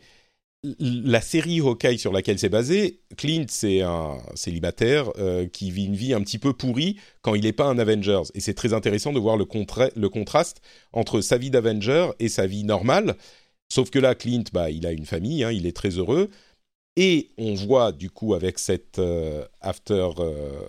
la 0.80 1.20
série 1.22 1.60
Hawkeye 1.60 1.98
sur 1.98 2.14
laquelle 2.14 2.40
c'est 2.40 2.50
basé, 2.50 3.02
Clint, 3.18 3.46
c'est 3.50 3.82
un 3.82 4.18
célibataire 4.34 5.12
euh, 5.18 5.46
qui 5.48 5.72
vit 5.72 5.86
une 5.86 5.96
vie 5.96 6.14
un 6.14 6.22
petit 6.22 6.40
peu 6.40 6.54
pourrie 6.54 6.98
quand 7.22 7.36
il 7.36 7.44
n'est 7.44 7.52
pas 7.52 7.66
un 7.66 7.78
Avengers. 7.78 8.24
Et 8.34 8.40
c'est 8.40 8.54
très 8.54 8.74
intéressant 8.74 9.12
de 9.12 9.20
voir 9.20 9.36
le, 9.36 9.46
contra- 9.46 9.92
le 9.96 10.10
contraste 10.10 10.62
entre 10.94 11.20
sa 11.22 11.38
vie 11.38 11.50
d'Avenger 11.50 12.12
et 12.20 12.30
sa 12.30 12.48
vie 12.48 12.64
normale. 12.64 13.18
Sauf 13.70 13.90
que 13.90 14.00
là, 14.00 14.16
Clint, 14.16 14.44
bah, 14.54 14.70
il 14.70 14.86
a 14.86 14.92
une 14.92 15.06
famille, 15.06 15.44
hein, 15.44 15.52
il 15.52 15.66
est 15.66 15.76
très 15.76 15.98
heureux. 15.98 16.30
Et 16.96 17.32
on 17.38 17.56
voit 17.56 17.92
du 17.92 18.10
coup 18.10 18.34
avec 18.34 18.60
cette 18.60 19.00
euh, 19.00 19.46
after, 19.62 20.10
euh, 20.20 20.62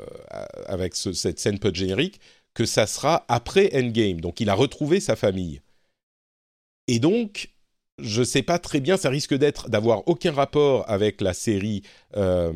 avec 0.67 0.97
ce- 0.97 1.13
cette 1.13 1.39
scène 1.39 1.59
peu 1.59 1.73
générique, 1.73 2.19
que 2.55 2.65
ça 2.65 2.87
sera 2.87 3.25
après 3.29 3.71
Endgame. 3.75 4.21
Donc 4.21 4.41
il 4.41 4.49
a 4.49 4.55
retrouvé 4.55 5.01
sa 5.01 5.17
famille. 5.17 5.61
Et 6.89 6.99
donc, 6.99 7.51
je 7.99 8.23
sais 8.23 8.43
pas 8.43 8.59
très 8.59 8.81
bien, 8.81 8.97
ça 8.97 9.09
risque 9.09 9.35
d'être 9.35 9.69
d'avoir 9.69 10.07
aucun 10.09 10.33
rapport 10.33 10.89
avec 10.91 11.21
la 11.21 11.35
série, 11.35 11.83
euh, 12.17 12.53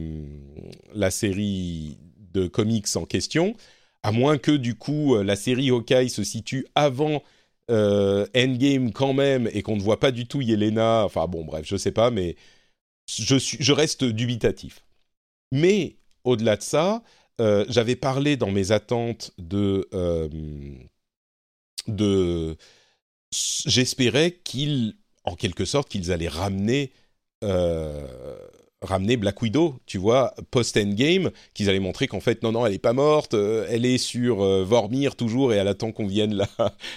la 0.95 1.11
série 1.11 1.99
de 2.33 2.49
comics 2.49 2.97
en 2.97 3.05
question, 3.05 3.55
à 4.03 4.13
moins 4.13 4.39
que 4.39 4.51
du 4.53 4.75
coup 4.75 5.15
euh, 5.15 5.23
la 5.23 5.37
série 5.37 5.71
Hawkeye 5.71 6.11
se 6.11 6.25
situe 6.25 6.67
avant 6.75 7.23
euh, 7.71 8.27
Endgame 8.37 8.93
quand 8.93 9.13
même 9.13 9.49
et 9.53 9.63
qu'on 9.63 9.77
ne 9.77 9.83
voit 9.83 10.01
pas 10.01 10.11
du 10.11 10.27
tout 10.27 10.41
Yelena. 10.41 11.05
Enfin 11.05 11.27
bon, 11.29 11.45
bref, 11.45 11.65
je 11.67 11.77
sais 11.77 11.93
pas, 11.93 12.11
mais 12.11 12.37
je 13.09 13.37
suis, 13.37 13.59
je 13.61 13.73
reste 13.73 14.05
dubitatif. 14.05 14.85
Mais 15.53 15.97
au-delà 16.25 16.57
de 16.57 16.63
ça, 16.63 17.03
j'avais 17.69 17.97
parlé 17.97 18.37
dans 18.37 18.51
mes 18.51 18.73
attentes 18.73 19.33
de 19.39 19.89
de 21.87 22.57
j'espérais 23.31 24.33
qu'ils 24.45 24.97
en 25.29 25.37
quelque 25.37 25.65
sorte 25.65 25.89
qu'ils 25.89 26.11
allaient 26.11 26.29
ramener 26.29 26.91
euh, 27.45 28.07
ramener 28.81 29.17
Black 29.17 29.43
Widow, 29.43 29.77
tu 29.87 29.99
vois, 29.99 30.35
post-endgame, 30.53 31.31
qu'ils 31.53 31.69
allaient 31.69 31.81
montrer 31.81 32.07
qu'en 32.07 32.21
fait, 32.21 32.43
non, 32.45 32.53
non, 32.53 32.65
elle 32.65 32.75
est 32.75 32.79
pas 32.79 32.93
morte, 32.93 33.35
euh, 33.35 33.67
elle 33.69 33.85
est 33.85 33.99
sur 33.99 34.41
euh, 34.41 34.65
Vormir 34.65 35.17
toujours 35.17 35.53
et 35.53 35.57
elle 35.57 35.67
attend 35.67 35.91
qu'on 35.91 36.07
vienne 36.07 36.47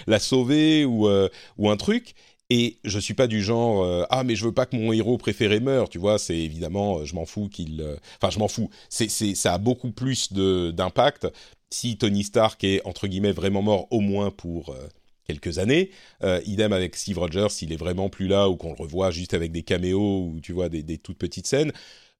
la, 0.06 0.18
sauver 0.20 0.84
ou, 0.84 1.08
un 1.08 1.76
truc. 1.76 2.14
Et 2.50 2.78
je 2.84 2.98
suis 2.98 3.14
pas 3.14 3.28
du 3.28 3.42
genre 3.42 4.06
ah 4.10 4.24
mais 4.24 4.36
je 4.36 4.44
veux 4.44 4.52
pas 4.52 4.66
que 4.66 4.76
mon 4.76 4.92
héros 4.92 5.16
préféré 5.16 5.58
meure, 5.58 5.88
tu 5.88 5.98
vois, 5.98 6.18
c'est 6.18 6.36
évidemment 6.36 7.02
je 7.02 7.14
m'en 7.14 7.24
fous 7.24 7.48
qu'il 7.48 7.82
enfin 8.20 8.30
je 8.30 8.38
m'en 8.38 8.48
fous. 8.48 8.68
C'est 8.90 9.08
ça 9.08 9.54
a 9.54 9.58
beaucoup 9.58 9.90
plus 9.90 10.30
d'impact 10.34 11.28
si 11.70 11.96
Tony 11.96 12.24
Stark 12.24 12.62
est 12.62 12.82
entre 12.84 13.06
guillemets 13.06 13.32
vraiment 13.32 13.62
mort 13.62 13.86
au 13.90 14.00
moins 14.00 14.30
pour 14.30 14.76
quelques 15.24 15.58
années. 15.58 15.90
Euh, 16.22 16.40
idem 16.46 16.72
avec 16.72 16.96
Steve 16.96 17.18
Rogers, 17.18 17.50
s'il 17.50 17.72
est 17.72 17.76
vraiment 17.76 18.08
plus 18.08 18.26
là 18.26 18.48
ou 18.48 18.56
qu'on 18.56 18.70
le 18.70 18.76
revoit 18.78 19.10
juste 19.10 19.34
avec 19.34 19.52
des 19.52 19.62
caméos 19.62 20.26
ou 20.26 20.40
tu 20.40 20.52
vois 20.52 20.68
des, 20.68 20.98
toutes 20.98 21.18
petites 21.18 21.46
scènes. 21.46 21.72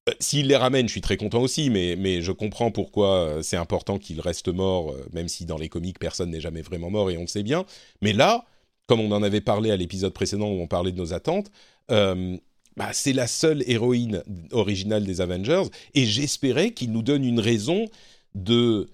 Euh, 0.09 0.13
S'il 0.21 0.49
les 0.49 0.57
ramène, 0.57 0.89
je 0.89 0.93
suis 0.93 1.01
très 1.01 1.17
content 1.17 1.41
aussi, 1.41 1.71
mais, 1.71 2.23
je 2.23 2.33
comprends 2.33 2.71
pourquoi 2.71 3.15
euh, 3.17 3.43
c'est 3.43 3.57
important 3.57 3.99
qu'il 3.99 4.21
reste 4.21 4.49
mort, 4.49 4.95
même 5.13 5.29
si 5.29 5.45
dans 5.45 5.59
les 5.59 5.69
comics, 5.69 5.99
personne 5.99 6.31
n'est 6.31 6.41
jamais 6.41 6.63
vraiment 6.63 6.91
mort 6.91 7.11
et 7.11 7.17
on 7.17 7.23
le 7.23 7.27
sait 7.27 7.43
bien. 7.43 7.65
Mais 8.01 8.13
là, 8.13 8.45
comme 8.87 9.01
on 9.01 9.13
en 9.13 9.23
avait 9.23 9.41
parlé 9.41 9.71
à 9.71 9.77
l'épisode 9.77 10.13
précédent 10.13 10.49
où 10.49 10.61
on 10.61 10.67
parlait 10.67 10.93
de 10.93 10.99
nos 10.99 11.13
attentes, 11.15 11.51
bah, 11.89 12.91
c'est 12.93 13.13
la 13.13 13.27
seule 13.27 13.63
héroïne 13.67 14.23
originale 14.51 15.05
des 15.05 15.21
Avengers, 15.21 15.65
et 15.95 16.07
j'espérais 16.07 16.71
qu'il 16.71 16.91
nous 16.91 17.03
donne 17.03 17.25
une 17.25 17.41
raison 17.41 17.87
de 18.35 18.89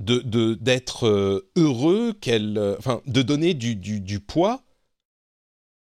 de 0.00 0.54
d'être 0.54 1.08
euh, 1.08 1.50
heureux 1.56 2.12
qu'elle 2.12 2.56
euh, 2.56 2.76
enfin 2.78 3.02
de 3.06 3.22
donner 3.22 3.54
du, 3.54 3.74
du, 3.74 4.20
poids 4.20 4.62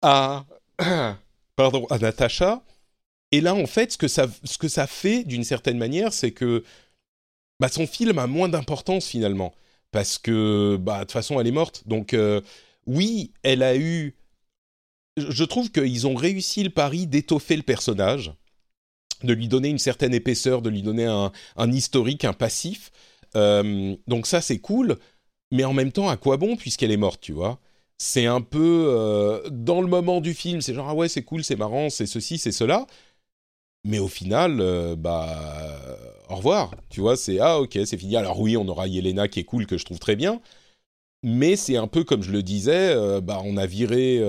à 0.01 0.45
pardon 1.55 1.85
à 1.91 1.99
Natasha 1.99 2.63
et 3.31 3.41
là 3.41 3.53
en 3.53 3.67
fait 3.67 3.91
ce 3.91 3.97
que 3.97 4.07
ça 4.07 4.25
ce 4.43 4.57
que 4.57 4.67
ça 4.67 4.87
fait 4.87 5.23
d'une 5.23 5.43
certaine 5.43 5.77
manière 5.77 6.11
c'est 6.11 6.31
que 6.31 6.63
bah, 7.59 7.69
son 7.69 7.85
film 7.87 8.17
a 8.19 8.27
moins 8.27 8.49
d'importance 8.49 9.07
finalement. 9.07 9.53
Parce 9.91 10.17
que 10.17 10.77
bah 10.79 10.99
de 10.99 10.99
toute 11.01 11.11
façon 11.11 11.39
elle 11.39 11.47
est 11.47 11.51
morte. 11.51 11.83
Donc 11.87 12.13
euh, 12.13 12.41
oui 12.85 13.31
elle 13.43 13.63
a 13.63 13.75
eu 13.75 14.15
je 15.17 15.31
je 15.31 15.43
trouve 15.43 15.71
qu'ils 15.71 16.07
ont 16.07 16.15
réussi 16.15 16.63
le 16.63 16.69
pari 16.69 17.07
d'étoffer 17.07 17.57
le 17.57 17.63
personnage 17.63 18.33
de 19.23 19.33
lui 19.33 19.49
donner 19.49 19.67
une 19.69 19.79
certaine 19.79 20.13
épaisseur 20.13 20.61
de 20.61 20.69
lui 20.69 20.81
donner 20.81 21.05
un, 21.05 21.31
un 21.57 21.71
historique 21.71 22.23
un 22.23 22.33
passif 22.33 22.91
euh, 23.35 23.95
donc 24.07 24.27
ça 24.27 24.41
c'est 24.41 24.59
cool, 24.59 24.97
mais 25.51 25.63
en 25.63 25.73
même 25.73 25.91
temps 25.91 26.09
à 26.09 26.17
quoi 26.17 26.37
bon 26.37 26.55
puisqu'elle 26.55 26.91
est 26.91 26.97
morte, 26.97 27.21
tu 27.21 27.33
vois? 27.33 27.59
C'est 27.97 28.25
un 28.25 28.41
peu 28.41 28.87
euh, 28.89 29.49
dans 29.49 29.81
le 29.81 29.87
moment 29.87 30.21
du 30.21 30.33
film, 30.33 30.61
c'est 30.61 30.73
genre 30.73 30.89
ah 30.89 30.95
ouais 30.95 31.09
c'est 31.09 31.23
cool, 31.23 31.43
c'est 31.43 31.55
marrant, 31.57 31.89
c'est 31.89 32.05
ceci, 32.05 32.37
c'est 32.37 32.51
cela, 32.51 32.87
mais 33.85 33.99
au 33.99 34.07
final 34.07 34.59
euh, 34.61 34.95
bah 34.95 35.39
au 36.29 36.35
revoir, 36.35 36.71
tu 36.89 37.01
vois 37.01 37.17
C'est 37.17 37.39
ah 37.39 37.59
ok 37.59 37.79
c'est 37.85 37.97
fini. 37.97 38.15
Alors 38.15 38.39
oui 38.39 38.57
on 38.57 38.67
aura 38.67 38.87
Yelena 38.87 39.27
qui 39.27 39.39
est 39.39 39.43
cool 39.45 39.65
que 39.65 39.77
je 39.77 39.85
trouve 39.85 39.99
très 39.99 40.15
bien, 40.15 40.41
mais 41.23 41.55
c'est 41.55 41.77
un 41.77 41.87
peu 41.87 42.03
comme 42.03 42.23
je 42.23 42.31
le 42.31 42.43
disais, 42.43 42.95
bah 43.21 43.41
on 43.45 43.57
a 43.57 43.65
viré 43.65 44.21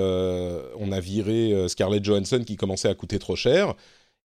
on 0.78 0.92
a 0.92 1.00
viré 1.00 1.68
Scarlett 1.68 2.04
Johansson 2.04 2.42
qui 2.46 2.56
commençait 2.56 2.88
à 2.88 2.94
coûter 2.94 3.18
trop 3.18 3.36
cher. 3.36 3.74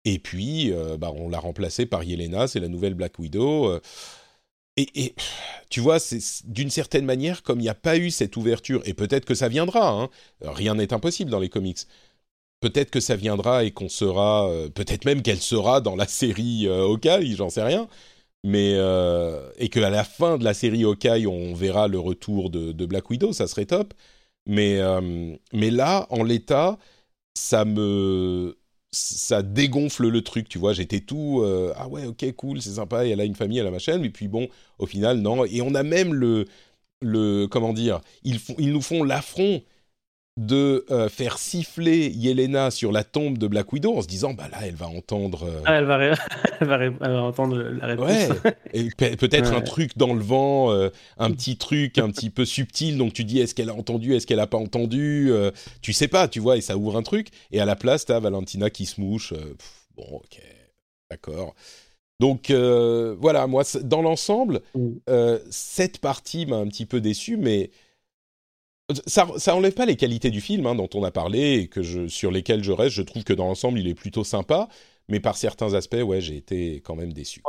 Et 0.06 0.20
puis, 0.20 0.72
bah, 1.00 1.14
on 1.16 1.30
l'a 1.30 1.40
remplacée 1.40 1.86
par 1.86 2.04
Yelena, 2.04 2.48
c'est 2.48 2.60
la 2.60 2.68
nouvelle 2.70 2.94
Black 2.94 3.20
Widow. 3.20 3.80
Et, 4.78 5.06
et, 5.06 5.16
tu 5.70 5.80
vois, 5.82 6.00
c'est 6.00 6.20
d'une 6.46 6.70
certaine 6.70 7.06
manière, 7.06 7.44
comme 7.44 7.60
il 7.60 7.64
n'y 7.64 7.70
a 7.70 7.76
pas 7.76 7.98
eu 7.98 8.12
cette 8.12 8.36
ouverture, 8.38 8.82
et 8.86 8.94
peut-être 8.94 9.26
que 9.26 9.36
ça 9.36 9.48
viendra, 9.50 9.90
hein, 9.90 10.10
rien 10.42 10.76
n'est 10.76 10.94
impossible 10.94 11.30
dans 11.32 11.40
les 11.40 11.50
comics. 11.50 11.80
Peut-être 12.62 12.92
que 12.92 13.00
ça 13.02 13.16
viendra 13.16 13.66
et 13.66 13.72
qu'on 13.72 13.90
sera, 13.90 14.50
euh, 14.50 14.70
peut-être 14.70 15.06
même 15.06 15.22
qu'elle 15.22 15.42
sera 15.42 15.82
dans 15.82 15.96
la 15.96 16.08
série 16.08 16.68
euh, 16.68 16.86
Hawkeye, 16.86 17.36
j'en 17.36 17.50
sais 17.50 17.64
rien. 17.64 17.90
Mais 18.44 18.74
euh, 18.76 19.52
et 19.58 19.70
qu'à 19.70 19.90
la 19.90 20.04
fin 20.04 20.38
de 20.38 20.44
la 20.44 20.54
série 20.54 20.84
Hawkeye, 20.84 21.28
on 21.28 21.54
verra 21.54 21.88
le 21.88 22.00
retour 22.00 22.50
de, 22.50 22.72
de 22.74 22.86
Black 22.86 23.10
Widow, 23.10 23.34
ça 23.34 23.48
serait 23.48 23.66
top. 23.66 23.94
Mais 24.46 24.80
euh, 24.80 25.36
mais 25.54 25.72
là, 25.72 26.08
en 26.10 26.24
l'état, 26.24 26.78
ça 27.36 27.66
me 27.66 28.58
ça 28.94 29.42
dégonfle 29.44 30.08
le 30.08 30.22
truc, 30.24 30.50
tu 30.50 30.60
vois. 30.60 30.74
J'étais 30.74 31.02
tout 31.02 31.42
euh, 31.44 31.74
ah 31.78 31.88
ouais, 31.90 32.06
ok, 32.06 32.32
cool, 32.36 32.62
c'est 32.62 32.72
sympa. 32.76 33.06
Et 33.06 33.12
elle 33.12 33.22
a 33.22 33.26
une 33.26 33.36
famille, 33.36 33.60
elle 33.60 33.68
a 33.68 33.72
machin. 33.72 33.98
Mais 34.00 34.10
puis 34.10 34.28
bon, 34.28 34.48
au 34.80 34.86
final, 34.86 35.20
non. 35.20 35.46
Et 35.46 35.62
on 35.62 35.76
a 35.76 35.84
même 35.84 36.14
le 36.14 36.46
le 37.02 37.48
comment 37.48 37.74
dire, 37.74 38.02
ils 38.24 38.40
font, 38.40 38.56
ils 38.60 38.72
nous 38.72 38.82
font 38.82 39.04
l'affront 39.04 39.62
de 40.36 40.84
euh, 40.90 41.10
faire 41.10 41.38
siffler 41.38 42.08
Yelena 42.10 42.72
sur 42.72 42.92
la 42.92 43.04
tombe 43.04 43.38
de 43.38 43.46
Black 43.46 43.72
Widow 43.72 43.96
en 43.98 44.02
se 44.02 44.08
disant 44.08 44.34
bah 44.34 44.48
là, 44.52 44.58
elle 44.66 44.74
va 44.74 44.88
entendre. 44.88 45.44
euh, 45.44 45.62
Ah, 45.66 45.76
elle, 45.76 45.86
va 45.86 46.00
elle, 46.60 46.68
va 46.68 46.78
ré- 46.78 46.92
elle 47.02 47.12
va 47.12 47.22
entendre 47.22 47.56
la 47.62 47.86
réponse. 47.86 48.08
Ouais, 48.10 48.90
pe- 48.98 49.16
peut-être 49.16 49.54
un 49.54 49.62
truc 49.62 49.96
dans 49.96 50.14
le 50.16 50.24
vent, 50.24 50.72
euh, 50.72 50.90
un 51.20 51.30
petit 51.32 51.58
truc 51.58 52.00
un 52.00 52.10
petit 52.10 52.32
peu 52.32 52.46
subtil, 52.46 52.98
donc 52.98 53.14
tu 53.14 53.24
dis 53.26 53.40
est-ce 53.42 53.54
qu'elle 53.54 53.70
a 53.70 53.76
entendu, 53.76 54.16
est-ce 54.16 54.26
qu'elle 54.26 54.40
a 54.40 54.48
pas 54.48 54.58
entendu, 54.58 55.32
tu 55.84 55.94
sais 55.94 56.08
pas, 56.08 56.28
tu 56.28 56.40
vois, 56.40 56.58
et 56.58 56.62
ça 56.62 56.78
ouvre 56.78 56.98
un 56.98 57.04
truc, 57.04 57.28
et 57.52 57.60
à 57.62 57.66
la 57.66 57.76
place, 57.76 58.06
t'as 58.06 58.20
Valentina 58.20 58.72
qui 58.72 58.88
se 58.88 59.00
mouche, 59.00 59.34
pff, 59.34 59.88
bon, 59.96 60.08
ok, 60.14 60.42
d'accord. 61.12 61.54
Donc 62.20 62.50
voilà, 62.50 63.46
moi, 63.46 63.64
dans 63.84 64.02
l'ensemble, 64.02 64.62
Mm. 64.74 64.94
cette 65.52 66.00
partie 66.00 66.48
m'a 66.48 66.56
un 66.58 66.68
petit 66.68 66.88
peu 66.88 67.02
déçu, 67.02 67.38
mais 67.38 67.70
ça, 69.08 69.28
ça 69.38 69.56
enlève 69.56 69.74
pas 69.74 69.86
les 69.86 69.96
qualités 69.96 70.30
du 70.30 70.42
film 70.42 70.66
hein, 70.66 70.76
dont 70.76 70.90
on 70.94 71.04
a 71.04 71.12
parlé 71.12 71.60
et 71.60 71.68
que 71.68 71.84
je, 71.84 72.08
sur 72.08 72.32
lesquelles 72.32 72.64
je 72.64 72.72
reste. 72.72 72.96
Je 72.96 73.02
trouve 73.02 73.24
que 73.24 73.34
dans 73.34 73.46
l'ensemble, 73.46 73.80
il 73.80 73.88
est 73.88 73.94
plutôt 73.94 74.24
sympa, 74.24 74.68
mais 75.10 75.20
par 75.20 75.38
certains 75.38 75.74
aspects, 75.74 76.02
ouais, 76.04 76.22
j'ai 76.22 76.38
été 76.38 76.82
quand 76.84 76.96
même 76.96 77.14
déçu. 77.14 77.42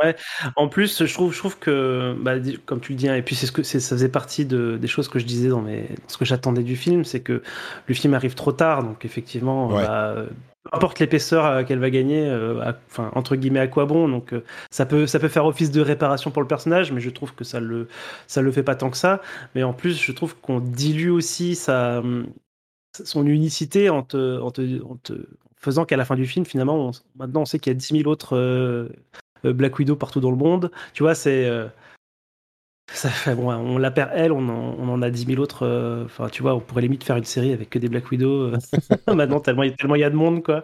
En 0.57 0.69
plus, 0.69 1.05
je 1.05 1.13
trouve, 1.13 1.33
je 1.33 1.39
trouve 1.39 1.59
que, 1.59 2.15
bah, 2.21 2.35
comme 2.67 2.81
tu 2.81 2.93
le 2.93 2.99
dis, 2.99 3.09
hein, 3.09 3.15
et 3.17 3.23
puis 3.23 3.35
c'est 3.37 3.47
ce 3.47 3.53
que 3.53 3.63
ça 3.63 3.79
faisait 3.81 4.09
partie 4.09 4.45
de, 4.45 4.77
des 4.81 4.89
choses 4.89 5.09
que 5.09 5.19
je 5.19 5.25
disais 5.25 5.49
dans 5.49 5.63
mes, 5.63 5.89
ce 6.09 6.17
que 6.19 6.25
j'attendais 6.25 6.63
du 6.63 6.77
film, 6.77 7.05
c'est 7.05 7.21
que 7.21 7.43
le 7.87 7.95
film 7.95 8.15
arrive 8.15 8.35
trop 8.35 8.53
tard, 8.53 8.83
donc 8.83 9.05
effectivement, 9.05 9.69
Ouais. 9.69 9.83
bah, 9.85 10.15
peu 10.65 10.71
importe 10.73 10.99
l'épaisseur 10.99 11.45
euh, 11.45 11.63
qu'elle 11.63 11.79
va 11.79 11.91
gagner, 11.91 12.27
euh, 12.27 12.61
à- 12.63 12.77
enfin 12.91 13.11
entre 13.15 13.37
guillemets 13.37 13.61
à 13.61 13.69
quoi 13.69 13.85
bon, 13.87 14.09
donc 14.09 14.33
euh, 14.33 14.43
ça 14.71 14.87
peut, 14.87 15.07
ça 15.07 15.19
peut 15.21 15.29
faire 15.29 15.45
office 15.47 15.71
de 15.71 15.81
réparation 15.83 16.31
pour 16.31 16.41
le 16.43 16.49
personnage, 16.49 16.91
mais 16.93 17.01
je 17.01 17.11
trouve 17.11 17.35
que 17.35 17.45
ça 17.45 17.61
le, 17.61 17.89
ça 18.27 18.41
le 18.43 18.51
fait 18.51 18.63
pas 18.63 18.75
tant 18.75 18.91
que 18.91 18.97
ça. 18.97 19.21
Mais 19.55 19.63
en 19.63 19.75
plus, 19.75 20.01
je 20.01 20.13
trouve 20.13 20.35
qu'on 20.37 20.61
dilue 20.61 21.11
aussi 21.11 21.55
sa, 21.55 22.03
son 23.05 23.27
unicité 23.27 23.91
en 23.91 24.03
te, 24.03 24.41
en 24.41 24.51
te, 24.51 24.83
en 24.85 24.97
te 24.97 25.13
faisant 25.65 25.85
qu'à 25.85 25.97
la 25.97 26.05
fin 26.05 26.15
du 26.17 26.27
film, 26.27 26.45
finalement, 26.47 26.89
on- 26.89 26.91
maintenant 27.19 27.43
on 27.43 27.45
sait 27.47 27.59
qu'il 27.59 27.73
y 27.73 27.77
a 27.77 27.79
10 27.79 27.99
000 27.99 28.11
autres 28.11 28.37
euh, 28.37 28.89
euh, 29.45 29.53
Black 29.53 29.79
Widow 29.79 29.97
partout 29.97 30.21
dans 30.21 30.31
le 30.31 30.37
monde. 30.37 30.71
Tu 30.93 31.03
vois, 31.03 31.15
c'est. 31.15 31.47
euh, 31.47 31.67
ça 32.93 33.09
fait, 33.09 33.35
bon, 33.35 33.51
on 33.51 33.79
la 33.79 33.91
perd 33.91 34.11
elle, 34.15 34.31
on 34.31 34.47
en, 34.49 34.77
on 34.79 34.89
en 34.91 35.01
a 35.03 35.11
10 35.11 35.25
000 35.27 35.41
autres. 35.43 36.05
Enfin, 36.05 36.29
tu 36.29 36.43
vois, 36.43 36.55
on 36.55 36.61
pourrait 36.61 36.83
limite 36.83 37.03
faire 37.03 37.17
une 37.17 37.25
série 37.25 37.53
avec 37.53 37.71
que 37.71 37.79
des 37.79 37.89
Black 37.89 38.11
Widow. 38.11 38.53
maintenant, 39.13 39.41
tellement 39.41 39.63
il 39.63 39.75
tellement 39.75 39.97
y 39.97 40.05
a 40.05 40.11
de 40.11 40.15
monde, 40.15 40.43
quoi. 40.45 40.63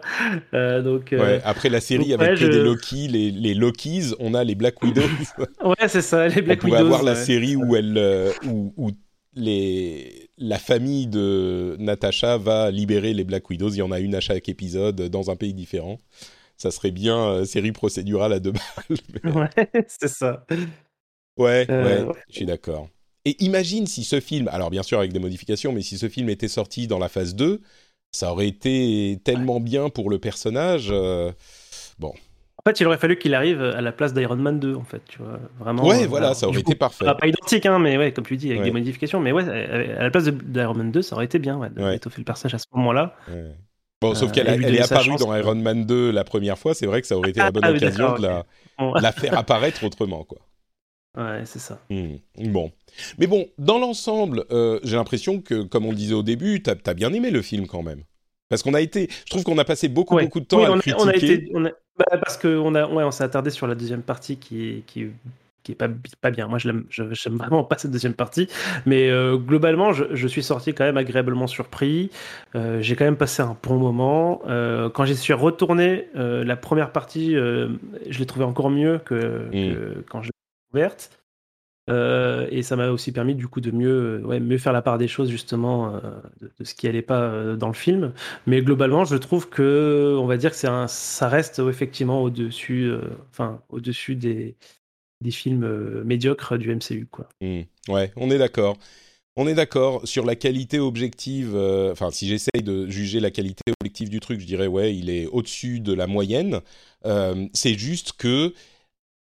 Donc, 0.53 1.09
Ouais, 1.11 1.41
après 1.43 1.69
la 1.69 1.81
série 1.81 2.09
donc, 2.11 2.21
avec 2.21 2.33
ouais, 2.33 2.35
que 2.35 2.51
je- 2.51 2.57
des 2.57 2.63
Loki, 2.63 3.07
les, 3.07 3.31
les 3.31 3.53
Lokis, 3.55 4.13
on 4.19 4.33
a 4.35 4.43
les 4.43 4.53
Black 4.55 4.81
Widows. 4.83 5.01
ouais, 5.63 5.87
c'est 5.87 6.01
ça, 6.01 6.27
les 6.27 6.41
on 6.41 6.45
Black 6.45 6.59
pourrait 6.59 6.71
Widows. 6.73 6.85
avoir 6.85 7.03
la 7.03 7.13
ouais. 7.13 7.17
série 7.17 7.55
où 7.55 7.75
elle, 7.75 8.31
où, 8.45 8.71
où 8.77 8.91
les, 9.33 10.29
la 10.37 10.59
famille 10.59 11.07
de 11.07 11.75
Natasha 11.79 12.37
va 12.37 12.71
libérer 12.71 13.13
les 13.13 13.23
Black 13.23 13.49
Widows. 13.49 13.69
Il 13.71 13.77
y 13.77 13.81
en 13.81 13.91
a 13.91 13.99
une 13.99 14.15
à 14.15 14.19
chaque 14.19 14.49
épisode 14.49 15.01
dans 15.09 15.29
un 15.31 15.35
pays 15.35 15.53
différent. 15.53 15.97
Ça 16.57 16.69
serait 16.71 16.91
bien 16.91 17.17
euh, 17.27 17.45
série 17.45 17.71
procédurale 17.71 18.33
à 18.33 18.39
deux 18.39 18.51
balles. 18.51 18.97
mais- 19.23 19.31
Ouais, 19.31 19.85
c'est 19.87 20.07
ça. 20.09 20.45
Ouais, 21.37 21.65
Euh, 21.69 21.83
ouais, 22.03 22.03
ouais. 22.09 22.19
je 22.29 22.35
suis 22.35 22.45
d'accord. 22.45 22.89
Et 23.25 23.35
imagine 23.43 23.87
si 23.87 24.03
ce 24.03 24.19
film, 24.19 24.47
alors 24.49 24.69
bien 24.69 24.83
sûr 24.83 24.97
avec 24.99 25.13
des 25.13 25.19
modifications, 25.19 25.71
mais 25.71 25.81
si 25.81 25.97
ce 25.97 26.09
film 26.09 26.29
était 26.29 26.47
sorti 26.47 26.87
dans 26.87 26.99
la 26.99 27.07
phase 27.09 27.35
2, 27.35 27.61
ça 28.11 28.31
aurait 28.31 28.47
été 28.47 29.19
tellement 29.23 29.59
bien 29.59 29.89
pour 29.89 30.09
le 30.09 30.19
personnage. 30.19 30.89
euh, 30.91 31.31
En 32.63 32.69
fait, 32.69 32.79
il 32.79 32.85
aurait 32.87 32.97
fallu 32.97 33.17
qu'il 33.17 33.33
arrive 33.33 33.61
à 33.61 33.81
la 33.81 33.91
place 33.91 34.13
d'Iron 34.13 34.35
Man 34.35 34.59
2, 34.59 34.75
en 34.75 34.83
fait, 34.83 35.01
tu 35.09 35.17
vois. 35.17 35.39
Vraiment. 35.59 35.83
Ouais, 35.87 36.03
euh, 36.03 36.07
voilà, 36.07 36.33
ça 36.35 36.47
aurait 36.47 36.57
coup, 36.61 36.71
été 36.71 36.75
parfait. 36.75 37.05
Pas 37.05 37.25
identique, 37.27 37.65
hein, 37.65 37.79
mais 37.79 37.97
ouais, 37.97 38.11
comme 38.13 38.25
tu 38.25 38.37
dis, 38.37 38.47
avec 38.49 38.59
Ouais. 38.59 38.65
des 38.65 38.71
modifications. 38.71 39.19
Mais 39.19 39.31
ouais, 39.31 39.43
à 39.49 40.03
la 40.03 40.11
place 40.11 40.25
d'Iron 40.27 40.75
Man 40.75 40.91
2, 40.91 41.01
ça 41.01 41.15
aurait 41.15 41.25
été 41.25 41.39
bien, 41.39 41.57
ouais, 41.57 41.69
d'étoffer 41.69 42.19
le 42.19 42.25
personnage 42.25 42.53
à 42.53 42.59
ce 42.59 42.65
moment-là. 42.73 43.15
Bon, 44.01 44.13
sauf 44.15 44.29
Euh, 44.29 44.33
qu'elle 44.33 44.47
est 44.75 44.81
apparue 44.81 45.15
dans. 45.17 45.35
Iron 45.35 45.55
Man 45.55 45.85
2 45.85 46.11
la 46.11 46.23
première 46.23 46.57
fois, 46.57 46.73
c'est 46.75 46.85
vrai 46.87 47.01
que 47.01 47.07
ça 47.07 47.17
aurait 47.17 47.31
été 47.31 47.39
la 47.39 47.51
bonne 47.51 47.63
Ah 47.65 47.71
occasion 47.71 48.15
de 48.15 48.21
la, 48.23 48.45
Bon. 48.77 48.93
la 48.93 49.11
faire 49.11 49.37
apparaître 49.37 49.83
autrement, 49.83 50.23
quoi. 50.23 50.39
Ouais, 51.17 51.41
c'est 51.45 51.59
ça. 51.59 51.79
Hmm, 51.89 52.15
Bon. 52.51 52.71
Mais 53.17 53.27
bon, 53.27 53.45
dans 53.57 53.77
l'ensemble, 53.79 54.45
euh, 54.51 54.79
j'ai 54.83 54.95
l'impression 54.95 55.41
que, 55.41 55.63
comme 55.63 55.85
on 55.85 55.89
le 55.91 55.95
disait 55.97 56.13
au 56.13 56.23
début, 56.23 56.61
t'as 56.63 56.75
as 56.85 56.93
bien 56.93 57.11
aimé 57.13 57.31
le 57.31 57.41
film 57.41 57.67
quand 57.67 57.83
même. 57.83 58.03
Parce 58.49 58.63
qu'on 58.63 58.73
a 58.73 58.81
été, 58.81 59.07
je 59.25 59.29
trouve 59.29 59.43
qu'on 59.43 59.57
a 59.57 59.65
passé 59.65 59.87
beaucoup, 59.87 60.15
Ouais. 60.15 60.23
beaucoup 60.23 60.39
de 60.39 60.45
temps 60.45 60.57
Oui, 60.59 60.65
à 60.65 60.71
on, 60.71 60.77
a, 60.77 60.81
critiquer. 60.81 61.01
on 61.03 61.07
a 61.07 61.15
été. 61.15 61.51
on 61.53 61.65
a- 61.65 61.71
bah, 62.09 62.17
parce 62.17 62.37
qu'on 62.37 62.75
a, 62.75 62.87
ouais, 62.87 63.03
on 63.03 63.11
s'est 63.11 63.23
attardé 63.23 63.49
sur 63.49 63.67
la 63.67 63.75
deuxième 63.75 64.01
partie 64.03 64.37
qui 64.37 64.69
est, 64.69 64.81
qui 64.85 65.03
est, 65.03 65.11
qui 65.63 65.71
est 65.73 65.75
pas, 65.75 65.87
pas 66.21 66.31
bien. 66.31 66.47
Moi, 66.47 66.57
je 66.57 66.71
j'aime 66.89 67.37
vraiment 67.37 67.63
pas 67.63 67.77
cette 67.77 67.91
deuxième 67.91 68.13
partie. 68.13 68.47
Mais 68.85 69.09
euh, 69.09 69.37
globalement, 69.37 69.93
je, 69.93 70.05
je 70.11 70.27
suis 70.27 70.43
sorti 70.43 70.73
quand 70.73 70.83
même 70.83 70.97
agréablement 70.97 71.47
surpris. 71.47 72.09
Euh, 72.55 72.81
j'ai 72.81 72.95
quand 72.95 73.05
même 73.05 73.17
passé 73.17 73.41
un 73.41 73.55
bon 73.61 73.77
moment. 73.77 74.41
Euh, 74.47 74.89
quand 74.89 75.05
j'y 75.05 75.15
suis 75.15 75.33
retourné, 75.33 76.07
la 76.15 76.55
première 76.55 76.91
partie, 76.91 77.33
je 77.35 78.19
l'ai 78.19 78.25
trouvée 78.25 78.45
encore 78.45 78.69
mieux 78.69 78.99
que, 78.99 79.49
que 79.51 80.03
quand 80.09 80.21
je 80.21 80.29
l'ai 80.29 80.79
ouverte. 80.79 81.20
Euh, 81.91 82.47
et 82.51 82.63
ça 82.63 82.75
m'a 82.75 82.89
aussi 82.89 83.11
permis 83.11 83.35
du 83.35 83.47
coup 83.47 83.59
de 83.59 83.71
mieux, 83.71 84.23
faire 84.57 84.71
la 84.71 84.81
part 84.81 84.97
des 84.97 85.07
choses 85.07 85.29
justement 85.29 85.95
euh, 85.95 85.99
de, 86.39 86.63
ce 86.63 86.73
qui 86.73 86.87
allait 86.87 87.01
pas 87.01 87.21
euh, 87.21 87.55
dans 87.55 87.67
le 87.67 87.73
film. 87.73 88.13
Mais 88.47 88.61
globalement, 88.61 89.03
je 89.03 89.17
trouve 89.17 89.49
que, 89.49 90.15
on 90.17 90.25
va 90.25 90.37
dire 90.37 90.51
que 90.51 90.87
ça 90.87 91.27
reste 91.27 91.59
effectivement 91.59 92.21
au-dessus, 92.23 92.85
euh, 92.85 93.01
enfin 93.31 93.61
au-dessus 93.69 94.15
des, 94.15 94.55
des 95.21 95.31
films 95.31 96.03
médiocres 96.03 96.57
du 96.57 96.73
MCU, 96.73 97.07
quoi. 97.11 97.27
Hmm, 97.41 97.61
Ouais, 97.89 98.11
on 98.15 98.31
est 98.31 98.37
d'accord. 98.37 98.77
On 99.37 99.47
est 99.47 99.53
d'accord 99.53 100.05
sur 100.05 100.25
la 100.25 100.35
qualité 100.35 100.79
objective. 100.79 101.55
Enfin, 101.55 102.11
si 102.11 102.27
j'essaye 102.27 102.63
de 102.63 102.89
juger 102.89 103.21
la 103.21 103.31
qualité 103.31 103.63
objective 103.79 104.09
du 104.09 104.19
truc, 104.19 104.41
je 104.41 104.45
dirais 104.45 104.67
ouais, 104.67 104.93
il 104.93 105.09
est 105.09 105.25
au-dessus 105.27 105.79
de 105.79 105.93
la 105.93 106.05
moyenne. 106.05 106.59
C'est 107.53 107.77
juste 107.77 108.13
que, 108.17 108.53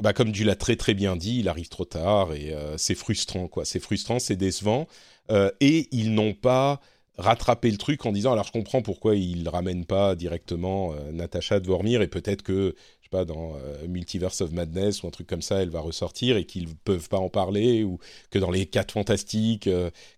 bah, 0.01 0.13
comme 0.13 0.33
tu 0.33 0.45
l'as 0.45 0.57
très 0.57 0.77
très 0.77 0.95
bien 0.95 1.17
dit, 1.17 1.41
il 1.41 1.49
arrive 1.49 1.69
trop 1.69 1.85
tard 1.85 2.33
et 2.33 2.53
euh, 2.55 2.77
c'est 2.79 2.95
frustrant 2.95 3.49
quoi. 3.49 3.65
C'est 3.65 3.81
frustrant, 3.81 4.19
c'est 4.19 4.37
décevant. 4.37 4.87
Euh, 5.31 5.51
et 5.61 5.89
ils 5.93 6.13
n'ont 6.15 6.35
pas 6.35 6.81
rattrapé 7.19 7.71
le 7.71 7.77
truc 7.77 8.07
en 8.07 8.13
disant 8.13 8.33
alors 8.33 8.47
je 8.47 8.53
comprends 8.53 8.83
pourquoi 8.83 9.15
ils 9.15 9.47
ramènent 9.49 9.85
pas 9.85 10.15
directement 10.15 10.95
euh, 10.95 11.13
Natasha 11.13 11.61
Dvormir 11.61 12.01
et 12.01 12.09
peut-être 12.09 12.43
que 12.43 12.75
je 13.01 13.05
sais 13.05 13.11
pas 13.11 13.27
dans 13.27 13.57
euh, 13.57 13.87
Multiverse 13.87 14.41
of 14.41 14.53
Madness 14.53 15.03
ou 15.03 15.07
un 15.07 15.11
truc 15.11 15.27
comme 15.27 15.43
ça 15.43 15.63
elle 15.63 15.69
va 15.69 15.81
ressortir 15.81 16.39
et 16.39 16.47
qu'ils 16.47 16.75
peuvent 16.77 17.11
pas 17.11 17.19
en 17.19 17.29
parler 17.29 17.85
ou 17.85 17.99
que 18.31 18.39
dans 18.39 18.51
les 18.51 18.65
quatre 18.65 18.93
fantastiques 18.93 19.69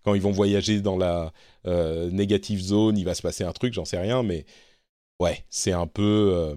quand 0.05 0.13
ils 0.13 0.21
vont 0.21 0.31
voyager 0.31 0.79
dans 0.79 0.97
la 0.97 1.33
négative 2.11 2.61
zone 2.61 2.97
il 2.97 3.03
va 3.03 3.15
se 3.15 3.21
passer 3.21 3.43
un 3.43 3.51
truc 3.51 3.73
j'en 3.73 3.85
sais 3.85 3.99
rien 3.99 4.23
mais 4.23 4.45
ouais 5.19 5.43
c'est 5.49 5.73
un 5.73 5.87
peu 5.87 6.55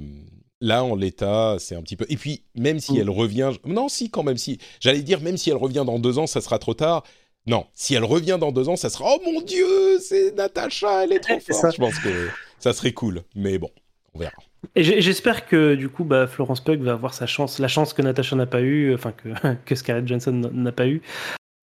là 0.60 0.82
en 0.84 0.94
l'état 0.94 1.56
c'est 1.58 1.74
un 1.76 1.82
petit 1.82 1.96
peu 1.96 2.06
et 2.08 2.16
puis 2.16 2.42
même 2.54 2.80
si 2.80 2.94
Mm. 2.94 3.00
elle 3.00 3.10
revient 3.10 3.50
non 3.66 3.88
si 3.88 4.08
quand 4.10 4.22
même 4.22 4.38
si 4.38 4.58
j'allais 4.80 5.02
dire 5.02 5.20
même 5.20 5.36
si 5.36 5.50
elle 5.50 5.56
revient 5.56 5.84
dans 5.86 5.98
deux 5.98 6.18
ans 6.18 6.26
ça 6.26 6.40
sera 6.40 6.58
trop 6.58 6.74
tard 6.74 7.02
non, 7.48 7.64
si 7.74 7.94
elle 7.94 8.02
revient 8.02 8.38
dans 8.40 8.50
deux 8.50 8.68
ans, 8.68 8.74
ça 8.74 8.90
sera 8.90 9.04
oh 9.08 9.20
mon 9.24 9.40
dieu, 9.40 10.00
c'est 10.00 10.34
Natacha, 10.34 11.04
elle 11.04 11.12
est 11.12 11.20
trop 11.20 11.38
forte. 11.38 11.52
ça. 11.60 11.70
Je 11.70 11.76
pense 11.76 11.96
que 12.00 12.28
ça 12.58 12.72
serait 12.72 12.90
cool, 12.90 13.22
mais 13.36 13.56
bon, 13.58 13.70
on 14.14 14.18
verra. 14.18 14.32
J'espère 14.74 15.46
que 15.46 15.76
du 15.76 15.88
coup, 15.88 16.02
bah, 16.02 16.26
Florence 16.26 16.60
Pugh 16.60 16.82
va 16.82 16.94
avoir 16.94 17.14
sa 17.14 17.26
chance, 17.26 17.60
la 17.60 17.68
chance 17.68 17.92
que 17.92 18.02
Natasha 18.02 18.34
n'a 18.34 18.46
pas 18.46 18.62
eu, 18.62 18.92
enfin 18.92 19.12
que, 19.12 19.28
que 19.64 19.76
Scarlett 19.76 20.08
Johansson 20.08 20.32
n'a 20.52 20.72
pas 20.72 20.88
eu, 20.88 21.02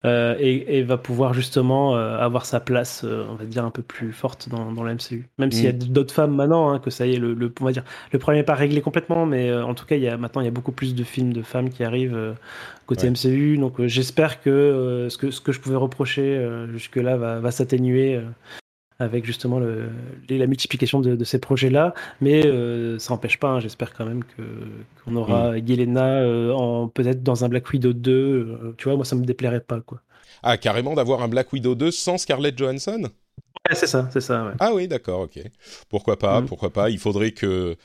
euh, 0.05 0.35
et, 0.39 0.77
et 0.79 0.83
va 0.83 0.97
pouvoir 0.97 1.33
justement 1.33 1.95
euh, 1.95 2.17
avoir 2.17 2.45
sa 2.45 2.59
place, 2.59 3.03
euh, 3.05 3.25
on 3.29 3.35
va 3.35 3.45
dire 3.45 3.63
un 3.65 3.71
peu 3.71 3.81
plus 3.81 4.11
forte 4.11 4.49
dans, 4.49 4.71
dans 4.73 4.83
la 4.83 4.93
MCU. 4.95 5.29
Même 5.37 5.51
s'il 5.51 5.65
y 5.65 5.69
a 5.69 5.73
Mm. 5.73 5.77
d'autres 5.77 6.13
femmes 6.13 6.35
maintenant, 6.35 6.71
hein, 6.71 6.79
que 6.79 6.89
ça 6.89 7.05
y 7.07 7.13
est, 7.15 7.19
le, 7.19 7.33
le- 7.33 7.53
on 7.61 7.65
va 7.65 7.71
dire, 7.71 7.83
le 8.11 8.19
problème 8.19 8.41
n'est 8.41 8.45
pas 8.45 8.55
réglé 8.55 8.81
complètement, 8.81 9.25
mais 9.25 9.49
euh, 9.49 9.63
en 9.65 9.73
tout 9.75 9.85
cas, 9.85 9.95
il 9.95 10.01
y 10.03 10.07
a 10.09 10.17
maintenant 10.17 10.41
il 10.41 10.45
y 10.45 10.47
a 10.47 10.51
beaucoup 10.51 10.73
plus 10.73 10.93
de 10.95 11.03
films 11.03 11.31
de 11.33 11.41
femmes 11.41 11.69
qui 11.69 11.83
arrivent 11.83 12.15
euh, 12.15 12.33
côté 12.85 13.07
Ouais. 13.07 13.11
MCU, 13.11 13.57
donc 13.57 13.79
euh, 13.79 13.87
j'espère 13.87 14.41
que, 14.41 14.49
euh, 14.49 15.09
ce 15.09 15.17
que 15.17 15.31
ce 15.31 15.39
que 15.41 15.51
je 15.51 15.59
pouvais 15.61 15.75
reprocher 15.77 16.35
euh, 16.37 16.67
jusque 16.73 16.97
là 16.97 17.15
va, 17.17 17.39
va 17.39 17.51
s'atténuer. 17.51 18.21
Avec 18.99 19.25
justement 19.25 19.59
le, 19.59 19.89
la 20.29 20.47
multiplication 20.47 20.99
de, 21.01 21.15
de 21.15 21.23
ces 21.23 21.39
projets-là. 21.39 21.93
Mais 22.21 22.45
euh, 22.45 22.99
ça 22.99 23.13
n'empêche 23.13 23.39
pas, 23.39 23.49
hein, 23.49 23.59
j'espère 23.59 23.93
quand 23.93 24.05
même 24.05 24.23
qu'on 25.05 25.15
aura 25.15 25.57
Yelena 25.57 26.21
euh, 26.21 26.87
peut-être 26.87 27.23
dans 27.23 27.43
un 27.45 27.49
Black 27.49 27.69
Widow 27.71 27.93
2. 27.93 28.11
euh, 28.11 28.75
tu 28.77 28.85
vois, 28.85 28.95
moi 28.95 29.05
ça 29.05 29.15
me 29.15 29.25
déplairait 29.25 29.61
pas 29.61 29.81
quoi. 29.81 30.01
Ah, 30.43 30.57
carrément 30.57 30.93
d'avoir 30.93 31.21
un 31.21 31.27
Black 31.27 31.51
Widow 31.53 31.75
2 31.75 31.91
sans 31.91 32.17
Scarlett 32.17 32.57
Johansson? 32.57 33.09
Ouais, 33.69 33.75
c'est 33.75 33.87
ça, 33.87 34.09
c'est 34.11 34.21
ça. 34.21 34.45
Ouais. 34.45 34.53
Ah 34.59 34.73
oui, 34.73 34.87
d'accord, 34.87 35.21
ok. 35.21 35.39
Pourquoi 35.89 36.17
pas, 36.19 36.41
Mm. 36.41 36.45
pourquoi 36.45 36.71
pas. 36.71 36.89
Il 36.89 36.99
faudrait 36.99 37.31
que... 37.31 37.75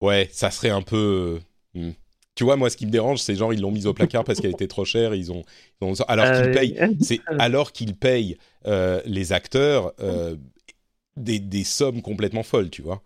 Ouais, 0.00 0.28
ça 0.32 0.50
serait 0.50 0.70
un 0.70 0.82
peu... 0.82 1.40
hmm. 1.74 1.90
Tu 2.36 2.44
vois, 2.44 2.56
moi, 2.56 2.70
ce 2.70 2.76
qui 2.76 2.86
me 2.86 2.90
dérange, 2.90 3.18
c'est 3.20 3.34
genre, 3.34 3.52
ils 3.52 3.60
l'ont 3.60 3.70
mise 3.72 3.86
au 3.86 3.92
placard 3.94 4.24
parce 4.24 4.40
qu'elle 4.40 4.52
était 4.52 4.68
trop 4.68 4.84
chère. 4.84 5.14
Ils 5.14 5.30
ont... 5.32 5.42
ils 5.82 5.86
ont- 5.86 5.94
Alors 6.06 6.26
qu'ils 6.26 6.48
Euh, 6.48 6.52
payent... 6.52 6.76
C'est 7.02 7.20
alors 7.38 7.72
qu'ils 7.72 7.94
payent 7.94 8.38
euh, 8.66 9.00
les 9.04 9.32
acteurs 9.32 9.92
euh, 10.00 10.36
des, 11.16 11.38
des 11.40 11.64
sommes 11.64 12.02
complètement 12.02 12.42
folles, 12.42 12.70
tu 12.70 12.82
vois. 12.82 13.02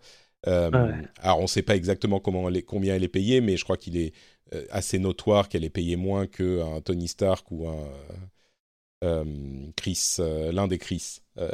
Euh, 0.47 0.69
Ouais. 0.71 0.93
Alors, 1.21 1.39
on 1.39 1.43
ne 1.43 1.47
sait 1.47 1.63
pas 1.63 1.75
exactement 1.75 2.19
comment 2.19 2.47
elle 2.49 2.57
est- 2.57 2.61
combien 2.63 2.95
elle 2.95 3.03
est 3.03 3.07
payée, 3.09 3.41
mais 3.41 3.57
je 3.57 3.63
crois 3.63 3.77
qu'il 3.77 3.97
est 3.97 4.13
euh, 4.53 4.65
assez 4.69 4.99
notoire 4.99 5.49
qu'elle 5.49 5.63
est 5.65 5.69
payée 5.71 5.95
moins 5.95 6.27
qu'un 6.27 6.79
Tony 6.81 7.07
Stark 7.07 7.47
ou 7.51 7.67
un 7.67 7.87
euh, 9.03 9.25
Chris, 9.75 10.15
euh, 10.19 10.51
l'un 10.51 10.67
des 10.67 10.77
Chris. 10.77 11.19
Euh, 11.37 11.51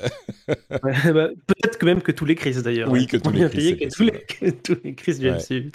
Ouais, 0.83 1.13
bah, 1.13 1.29
peut-être 1.47 1.77
que 1.77 1.85
même 1.85 2.01
que 2.01 2.11
tous 2.11 2.25
les 2.25 2.35
Chris 2.35 2.61
d'ailleurs. 2.63 2.89
Oui, 2.91 3.07
que 3.07 3.17
tous 3.17 3.31
les 3.31 3.49
Chris, 3.49 3.57
payé 3.57 3.77
que 3.77 3.95
tous 3.95 4.03
les, 4.03 4.11
que 4.25 4.49
tous 4.49 4.77
les 4.83 4.95
Chris 4.95 5.15
du 5.19 5.29
Ouais. 5.29 5.37
MCU. 5.37 5.71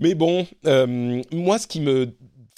Mais 0.00 0.14
bon, 0.14 0.46
euh, 0.66 1.22
moi, 1.32 1.58
ce 1.58 1.66
qui 1.66 1.80
me 1.80 2.08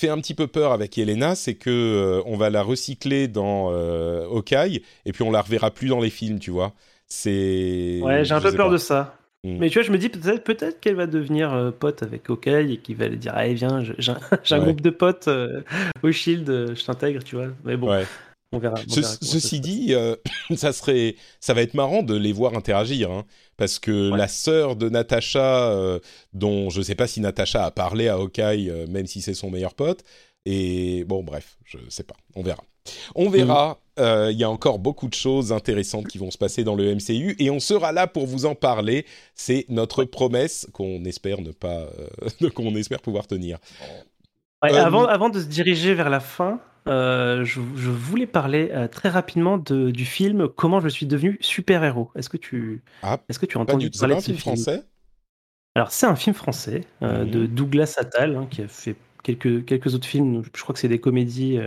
fait 0.00 0.08
un 0.08 0.18
petit 0.18 0.34
peu 0.34 0.46
peur 0.46 0.72
avec 0.72 0.96
Yelena, 0.96 1.34
c'est 1.34 1.54
que 1.54 1.70
euh, 1.70 2.22
on 2.26 2.36
va 2.36 2.50
la 2.50 2.62
recycler 2.62 3.28
dans 3.28 3.70
euh, 3.72 4.24
Hawkeye 4.26 4.82
et 5.04 5.12
puis 5.12 5.22
on 5.22 5.30
la 5.30 5.42
reverra 5.42 5.70
plus 5.70 5.88
dans 5.88 6.00
les 6.00 6.10
films, 6.10 6.38
tu 6.38 6.50
vois. 6.50 6.72
C'est. 7.06 8.00
Ouais, 8.02 8.24
j'ai 8.24 8.32
un 8.32 8.40
peu 8.40 8.52
peur 8.52 8.66
pas. 8.68 8.72
de 8.72 8.78
ça. 8.78 9.16
Mm. 9.44 9.58
Mais 9.58 9.68
tu 9.70 9.78
vois, 9.78 9.82
je 9.86 9.92
me 9.92 9.98
dis 9.98 10.08
peut-être 10.08 10.80
qu'elle 10.80 10.94
va 10.94 11.06
devenir 11.06 11.52
euh, 11.52 11.70
pote 11.72 12.02
avec 12.02 12.30
Hawkeye 12.30 12.72
et 12.74 12.76
qu'il 12.78 12.96
va 12.96 13.08
lui 13.08 13.18
dire 13.18 13.32
Allez, 13.34 13.54
viens, 13.54 13.82
je- 13.82 13.92
j'ai 13.98 14.12
un, 14.54 14.58
Ouais. 14.58 14.64
groupe 14.64 14.80
de 14.80 14.90
potes 14.90 15.28
au 16.02 16.12
Shield, 16.12 16.74
je 16.76 16.84
t'intègre, 16.84 17.22
tu 17.24 17.36
vois. 17.36 17.48
Mais 17.64 17.76
bon, 17.76 17.90
Ouais. 17.90 18.04
On 18.52 18.58
verra. 18.58 18.74
on 18.76 18.90
Ce- 18.90 19.00
verra 19.00 19.14
comment 19.16 19.30
ça 19.32 19.40
ceci 19.40 19.60
dit, 19.60 19.94
euh, 19.94 20.16
ça 20.56 20.72
serait, 20.72 21.16
ça 21.40 21.54
va 21.54 21.62
être 21.62 21.74
marrant 21.74 22.02
de 22.02 22.14
les 22.16 22.32
voir 22.32 22.54
interagir, 22.56 23.10
hein, 23.10 23.24
parce 23.56 23.78
que 23.78 24.10
Ouais. 24.10 24.18
la 24.18 24.28
sœur 24.28 24.76
de 24.76 24.88
Natasha, 24.88 25.70
euh, 25.72 25.98
dont 26.32 26.70
je 26.70 26.80
sais 26.82 26.94
pas 26.94 27.06
si 27.06 27.20
Natasha 27.20 27.64
a 27.64 27.70
parlé 27.70 28.08
à 28.08 28.14
Hawkeye, 28.14 28.70
euh, 28.70 28.86
même 28.88 29.06
si 29.06 29.20
c'est 29.22 29.34
son 29.34 29.50
meilleur 29.50 29.74
pote, 29.74 30.02
et 30.44 31.04
bon, 31.04 31.22
bref, 31.22 31.56
je 31.64 31.78
sais 31.88 32.02
pas, 32.04 32.16
on 32.34 32.42
verra. 32.42 32.62
On 33.14 33.28
verra. 33.30 33.78
euh, 34.00 34.30
Il 34.32 34.38
y 34.38 34.42
a 34.42 34.50
encore 34.50 34.80
beaucoup 34.80 35.06
de 35.06 35.14
choses 35.14 35.52
intéressantes 35.52 36.08
qui 36.08 36.18
vont 36.18 36.32
se 36.32 36.38
passer 36.38 36.64
dans 36.64 36.74
le 36.74 36.92
MCU 36.96 37.36
et 37.38 37.48
on 37.50 37.60
sera 37.60 37.92
là 37.92 38.08
pour 38.08 38.26
vous 38.26 38.44
en 38.44 38.56
parler. 38.56 39.06
C'est 39.36 39.66
notre 39.68 40.02
promesse 40.04 40.66
qu'on 40.72 41.04
espère 41.04 41.42
ne 41.42 41.52
pas, 41.52 41.86
euh, 42.42 42.50
qu'on 42.56 42.74
espère 42.74 43.00
pouvoir 43.00 43.28
tenir. 43.28 43.58
Ouais, 44.64 44.72
Euh, 44.72 44.84
avant, 44.84 45.04
avant 45.06 45.28
de 45.28 45.38
se 45.40 45.46
diriger 45.46 45.94
vers 45.94 46.10
la 46.10 46.18
fin, 46.18 46.58
euh, 46.88 47.44
je, 47.44 47.60
je 47.76 47.90
voulais 47.90 48.26
parler 48.26 48.70
euh, 48.72 48.88
très 48.88 49.08
rapidement 49.08 49.58
de, 49.58 49.90
du 49.90 50.04
film 50.04 50.48
Comment 50.48 50.80
je 50.80 50.88
suis 50.88 51.06
devenu 51.06 51.38
super-héros. 51.40 52.10
Est-ce 52.16 52.28
que 52.28 52.36
tu, 52.36 52.82
Ah, 53.02 53.18
est-ce 53.28 53.38
que 53.38 53.46
tu 53.46 53.58
as 53.58 53.60
entendu 53.60 53.90
parler 53.90 54.16
de 54.16 54.20
ce 54.20 54.26
film 54.26 54.38
français? 54.38 54.82
Alors, 55.74 55.90
c'est 55.90 56.06
un 56.06 56.16
film 56.16 56.34
français 56.34 56.82
euh, 57.02 57.24
Mhm. 57.24 57.30
de 57.30 57.46
Douglas 57.46 57.94
Attal, 57.98 58.36
hein, 58.36 58.46
qui 58.50 58.62
a 58.62 58.68
fait 58.68 58.96
quelques, 59.22 59.64
quelques 59.64 59.94
autres 59.94 60.06
films. 60.06 60.42
Je 60.54 60.62
crois 60.62 60.72
que 60.74 60.78
c'est 60.80 60.88
des 60.88 61.00
comédies 61.00 61.58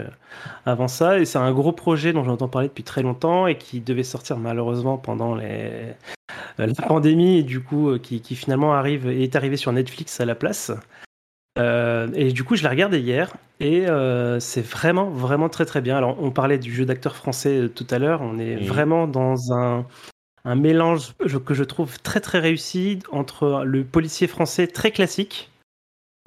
avant 0.66 0.88
ça. 0.88 1.20
Et 1.20 1.26
c'est 1.26 1.38
un 1.40 1.52
gros 1.54 1.72
projet 1.72 2.14
dont 2.14 2.24
j'entends 2.24 2.50
parler 2.50 2.68
depuis 2.68 2.84
très 2.84 3.02
longtemps 3.02 3.48
et 3.48 3.58
qui 3.58 3.80
devait 3.82 4.04
sortir 4.04 4.38
malheureusement 4.38 4.98
pendant 4.98 5.34
les, 5.36 5.94
la 6.58 6.68
pandémie 6.88 7.38
et 7.40 7.44
du 7.44 7.64
coup, 7.64 7.98
qui, 8.00 8.22
qui 8.22 8.36
finalement 8.36 8.74
arrive 8.74 9.08
et 9.08 9.24
est 9.24 9.36
arrivé 9.36 9.58
sur 9.58 9.72
Netflix 9.72 10.20
à 10.20 10.26
la 10.26 10.36
place. 10.36 10.72
Euh, 11.58 12.10
et 12.14 12.32
du 12.32 12.44
coup, 12.44 12.56
je 12.56 12.64
l'ai 12.64 12.70
regardé 12.70 13.00
hier 13.00 13.34
et 13.60 13.88
euh, 13.88 14.40
c'est 14.40 14.66
vraiment, 14.66 15.10
vraiment 15.10 15.50
très 15.50 15.66
très 15.66 15.82
bien. 15.82 15.98
Alors, 15.98 16.22
on 16.22 16.32
parlait 16.32 16.58
du 16.58 16.74
jeu 16.74 16.86
d'acteur 16.86 17.16
français 17.16 17.62
euh, 17.62 17.70
tout 17.70 17.88
à 17.90 18.00
l'heure. 18.00 18.22
On 18.22 18.38
est 18.38 18.56
vraiment 18.58 19.08
dans 19.08 19.54
un, 19.54 19.86
un 20.44 20.56
mélange 20.56 21.14
que 21.46 21.54
je 21.54 21.64
trouve 21.64 22.00
très 22.02 22.20
très 22.20 22.40
réussi 22.40 23.00
entre 23.12 23.64
le 23.66 23.84
policier 23.86 24.28
français 24.28 24.68
très 24.68 24.92
classique, 24.92 25.50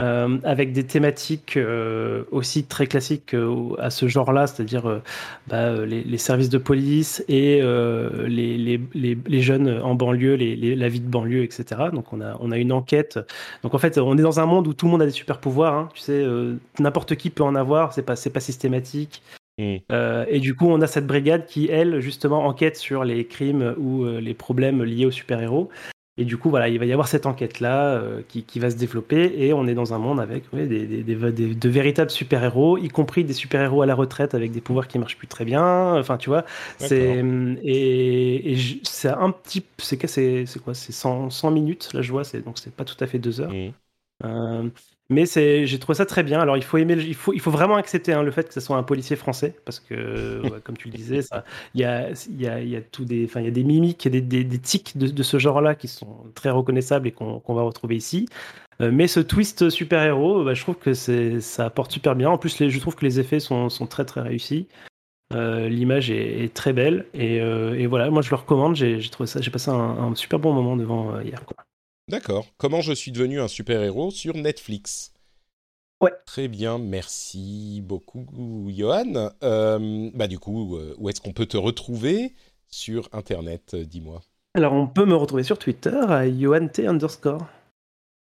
euh, 0.00 0.38
avec 0.44 0.72
des 0.72 0.84
thématiques 0.86 1.56
euh, 1.56 2.24
aussi 2.30 2.64
très 2.64 2.86
classiques 2.86 3.34
euh, 3.34 3.74
à 3.78 3.90
ce 3.90 4.06
genre-là, 4.08 4.46
c'est-à-dire 4.46 4.86
euh, 4.88 5.02
bah, 5.48 5.56
euh, 5.66 5.86
les, 5.86 6.02
les 6.04 6.18
services 6.18 6.48
de 6.50 6.58
police 6.58 7.24
et 7.28 7.60
euh, 7.62 8.26
les, 8.28 8.56
les, 8.58 8.80
les, 8.94 9.40
jeunes 9.42 9.80
en 9.82 9.94
banlieue, 9.94 10.34
les, 10.34 10.54
les- 10.56 10.76
la 10.76 10.88
vie 10.88 11.00
de 11.00 11.08
banlieue, 11.08 11.42
etc. 11.42 11.90
Donc 11.92 12.12
on 12.12 12.20
a, 12.20 12.36
on 12.40 12.52
a 12.52 12.58
une 12.58 12.72
enquête. 12.72 13.18
Donc 13.62 13.74
en 13.74 13.78
fait, 13.78 13.98
on 13.98 14.16
est 14.18 14.22
dans 14.22 14.40
un 14.40 14.46
monde 14.46 14.68
où 14.68 14.74
tout 14.74 14.86
le 14.86 14.92
monde 14.92 15.02
a 15.02 15.06
des 15.06 15.10
super 15.12 15.38
pouvoirs. 15.40 15.74
hein. 15.74 15.88
Tu 15.94 16.00
sais, 16.00 16.12
euh, 16.22 16.54
n'importe 16.78 17.16
qui 17.16 17.30
peut 17.30 17.42
en 17.44 17.54
avoir. 17.54 17.92
C'est 17.92 18.02
pas, 18.02 18.16
c'est 18.16 18.30
pas 18.30 18.40
systématique. 18.40 19.22
Mm. 19.58 19.76
Euh, 19.90 20.24
et 20.28 20.38
du 20.40 20.54
coup, 20.54 20.66
on 20.68 20.80
a 20.80 20.86
cette 20.86 21.06
brigade 21.06 21.46
qui, 21.46 21.68
elle, 21.70 22.00
justement, 22.00 22.46
enquête 22.46 22.76
sur 22.76 23.04
les 23.04 23.26
crimes 23.26 23.74
ou 23.78 24.04
les 24.06 24.34
problèmes 24.34 24.82
liés 24.84 25.06
aux 25.06 25.10
super-héros. 25.10 25.70
Et 26.18 26.24
du 26.24 26.36
coup, 26.36 26.50
voilà, 26.50 26.68
il 26.68 26.78
va 26.78 26.84
y 26.84 26.92
avoir 26.92 27.08
cette 27.08 27.26
enquête-là 27.26 27.94
euh, 27.94 28.22
qui, 28.28 28.44
qui 28.44 28.58
va 28.60 28.70
se 28.70 28.76
développer. 28.76 29.32
Et 29.36 29.52
on 29.54 29.66
est 29.66 29.74
dans 29.74 29.94
un 29.94 29.98
monde 29.98 30.20
avec 30.20 30.52
ouais, 30.52 30.66
des, 30.66 30.86
des- 30.86 31.02
des- 31.04 31.32
des- 31.32 31.54
de 31.54 31.68
véritables 31.68 32.10
super-héros, 32.10 32.76
y 32.78 32.88
compris 32.88 33.24
des 33.24 33.32
super-héros 33.32 33.82
à 33.82 33.86
la 33.86 33.94
retraite 33.94 34.34
avec 34.34 34.50
des 34.52 34.60
pouvoirs 34.60 34.88
qui 34.88 34.98
marchent 34.98 35.16
plus 35.16 35.28
très 35.28 35.44
bien. 35.44 35.94
Enfin, 35.98 36.18
tu 36.18 36.28
vois, 36.28 36.44
c'est 36.78 37.24
et, 37.62 38.56
c'est 38.84 39.08
un 39.08 39.30
petit, 39.30 39.64
c'est 39.78 39.96
quoi, 39.98 40.74
c'est 40.74 40.92
100, 40.92 41.30
100 41.30 41.50
minutes. 41.50 41.90
Là, 41.94 42.02
je 42.02 42.10
vois, 42.12 42.24
c'est 42.24 42.42
donc 42.42 42.58
c'est 42.58 42.74
pas 42.74 42.84
tout 42.84 42.96
à 43.02 43.06
fait 43.06 43.18
deux 43.18 43.40
heures. 43.40 43.50
Mm. 43.52 43.74
Euh, 44.24 44.68
mais 45.10 45.24
c'est, 45.26 45.66
j'ai 45.66 45.78
trouvé 45.78 45.96
ça 45.96 46.04
très 46.06 46.22
bien. 46.22 46.40
Alors 46.40 46.56
il 46.56 46.62
faut 46.64 46.76
aimer, 46.78 46.94
le- 46.96 47.02
il 47.02 47.14
faut, 47.14 47.32
il 47.32 47.40
faut 47.40 47.50
vraiment 47.50 47.76
accepter 47.76 48.12
hein, 48.12 48.22
le 48.22 48.30
fait 48.30 48.46
que 48.48 48.54
ce 48.54 48.60
soit 48.60 48.76
un 48.76 48.82
policier 48.82 49.16
français, 49.16 49.54
parce 49.64 49.80
que 49.80 50.40
ouais, 50.52 50.60
comme 50.62 50.76
tu 50.76 50.88
le 50.88 50.94
disais, 50.94 51.20
il 51.74 51.80
y 51.80 51.84
a, 51.84 52.10
il 52.28 52.40
y 52.42 52.46
a, 52.46 52.60
il 52.60 52.68
y 52.68 52.76
a 52.76 52.82
tout 52.82 53.04
des, 53.04 53.24
enfin 53.24 53.40
il 53.40 53.44
y 53.46 53.48
a 53.48 53.50
des 53.52 53.64
mimiques, 53.64 54.06
et 54.06 54.10
des, 54.10 54.20
des, 54.20 54.44
des 54.44 54.58
tics 54.58 54.96
de, 54.98 55.06
de 55.08 55.22
ce 55.22 55.38
genre-là 55.38 55.74
qui 55.74 55.88
sont 55.88 56.24
très 56.34 56.50
reconnaissables 56.50 57.08
et 57.08 57.12
qu'on, 57.12 57.40
qu'on 57.40 57.54
va 57.54 57.62
retrouver 57.62 57.96
ici. 57.96 58.28
Euh, 58.82 58.90
mais 58.92 59.08
ce 59.08 59.20
twist 59.20 59.70
super-héros, 59.70 60.44
bah, 60.44 60.54
je 60.54 60.62
trouve 60.62 60.76
que 60.78 60.94
c'est, 60.94 61.40
ça 61.40 61.66
apporte 61.66 61.92
super 61.92 62.16
bien. 62.16 62.30
En 62.30 62.38
plus, 62.38 62.58
les, 62.60 62.70
je 62.70 62.80
trouve 62.80 62.96
que 62.96 63.04
les 63.06 63.20
effets 63.20 63.40
sont, 63.40 63.68
sont 63.70 63.86
très 63.86 64.04
très 64.04 64.20
réussis. 64.22 64.68
Euh, 65.34 65.68
l'image 65.68 66.10
est, 66.10 66.44
est 66.44 66.54
très 66.54 66.72
belle 66.72 67.06
et, 67.14 67.40
euh, 67.42 67.74
et 67.78 67.86
voilà, 67.86 68.10
moi 68.10 68.22
je 68.22 68.30
le 68.30 68.36
recommande. 68.36 68.76
J'ai, 68.76 69.00
j'ai 69.00 69.10
trouvé 69.10 69.26
ça, 69.26 69.40
j'ai 69.42 69.50
passé 69.50 69.70
un, 69.70 69.74
un 69.76 70.14
super 70.16 70.38
bon 70.40 70.54
moment 70.54 70.76
devant 70.76 71.20
hier. 71.20 71.44
Quoi. 71.46 71.56
D'accord. 72.08 72.46
Comment 72.56 72.80
je 72.80 72.92
suis 72.92 73.12
devenu 73.12 73.40
un 73.40 73.48
super-héros 73.48 74.10
sur 74.10 74.34
Netflix? 74.34 75.12
Ouais. 76.00 76.12
Très 76.26 76.48
bien, 76.48 76.78
merci 76.78 77.82
beaucoup, 77.84 78.68
Johan. 78.68 79.30
Euh, 79.42 80.10
bah, 80.14 80.28
du 80.28 80.38
coup, 80.38 80.76
euh, 80.76 80.94
où 80.98 81.08
est-ce 81.08 81.20
qu'on 81.20 81.32
peut 81.32 81.46
te 81.46 81.56
retrouver 81.56 82.34
sur 82.68 83.08
Internet 83.12 83.74
Dis-moi? 83.74 84.22
Alors, 84.54 84.72
on 84.72 84.86
peut 84.86 85.04
me 85.04 85.14
retrouver 85.14 85.42
sur 85.42 85.58
Twitter 85.58 86.00
à 86.08 86.26
YohanT 86.26 86.86
underscore. 86.86 87.46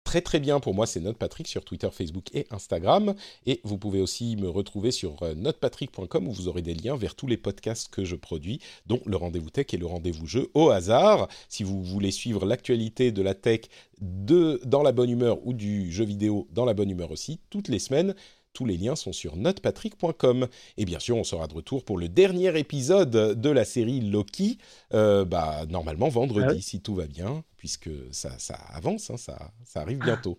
Très 0.07 0.21
très 0.21 0.39
bien 0.39 0.61
pour 0.61 0.73
moi, 0.73 0.87
c'est 0.87 1.01
Note 1.01 1.19
Patrick 1.19 1.49
sur 1.49 1.65
Twitter, 1.65 1.89
Facebook 1.91 2.33
et 2.33 2.47
Instagram. 2.53 3.17
Et 3.45 3.61
vous 3.65 3.77
pouvez 3.77 4.01
aussi 4.01 4.37
me 4.37 4.49
retrouver 4.49 4.93
sur 4.93 5.21
euh, 5.25 5.35
notepatrick.com 5.35 6.29
où 6.29 6.31
vous 6.31 6.47
aurez 6.47 6.63
des 6.63 6.75
liens 6.75 6.97
vers 6.97 7.17
tous 7.17 7.27
les 7.27 7.37
podcasts 7.37 7.89
que 7.89 8.05
je 8.05 8.15
produis, 8.15 8.61
dont 8.87 9.01
le 9.05 9.17
rendez-vous 9.17 9.51
tech 9.51 9.67
et 9.73 9.77
le 9.77 9.85
rendez-vous 9.85 10.29
jeu 10.29 10.49
au 10.55 10.71
hasard. 10.71 11.27
Si 11.49 11.65
vous 11.65 11.83
voulez 11.83 12.13
suivre 12.13 12.47
l'actualité 12.47 13.11
de 13.11 13.21
la 13.21 13.35
tech 13.35 13.63
dans 14.01 14.83
la 14.85 14.93
bonne 14.93 15.11
humeur 15.11 15.45
ou 15.45 15.53
du 15.53 15.91
jeu 15.91 16.05
vidéo 16.05 16.47
dans 16.53 16.65
la 16.65 16.75
bonne 16.75 16.91
humeur 16.91 17.11
aussi, 17.11 17.41
toutes 17.51 17.67
les 17.67 17.81
semaines, 17.81 18.15
tous 18.57 18.65
les 18.65 18.79
liens 18.79 18.97
sont 18.97 19.13
sur 19.13 19.37
notepatrick.com. 19.37 20.49
Et 20.79 20.87
bien 20.87 20.99
sûr, 20.99 21.17
on 21.19 21.25
sera 21.25 21.47
de 21.47 21.53
retour 21.53 21.85
pour 21.85 21.99
le 21.99 22.09
dernier 22.09 22.59
épisode 22.59 23.11
de 23.11 23.51
la 23.51 23.67
série 23.67 24.01
Loki, 24.01 24.57
euh, 24.95 25.27
bah, 25.27 25.67
normalement 25.69 26.09
vendredi, 26.09 26.47
Ah 26.49 26.53
oui. 26.55 26.63
si 26.63 26.81
tout 26.81 26.95
va 26.95 27.05
bien, 27.07 27.45
puisque 27.59 27.91
ça, 28.13 28.31
ça 28.39 28.59
avance, 28.73 29.11
hein, 29.11 29.19
ça, 29.19 29.51
ça 29.65 29.83
arrive 29.83 29.99
bientôt. 29.99 30.39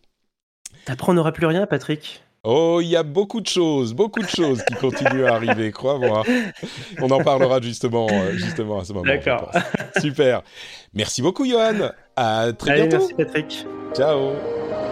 Après, 0.88 1.12
on 1.12 1.14
n'aura 1.14 1.32
plus 1.32 1.46
rien, 1.46 1.68
Patrick. 1.68 2.24
Oh, 2.44 2.80
il 2.82 2.88
y 2.88 2.96
a 2.96 3.04
beaucoup 3.04 3.42
de 3.42 3.48
choses, 3.48 3.94
beaucoup 3.94 4.22
de 4.22 4.28
choses 4.28 4.64
qui 4.64 4.74
continuent 4.76 5.26
à 5.26 5.36
arriver, 5.36 5.72
crois-moi. 5.72 6.24
On 7.02 7.12
en 7.12 7.24
parlera 7.24 7.62
justement, 7.62 8.08
euh, 8.10 8.32
justement 8.34 8.80
à 8.80 8.86
ce 8.86 8.94
moment. 8.94 9.06
D'accord. 9.06 9.52
Super. 10.00 10.42
Merci 10.94 11.22
beaucoup, 11.22 11.46
Johan. 11.46 11.92
À 12.16 12.52
très 12.54 12.72
Allez, 12.72 12.88
bientôt. 12.88 12.98
merci, 13.00 13.14
Patrick. 13.14 13.66
Ciao. 13.96 14.87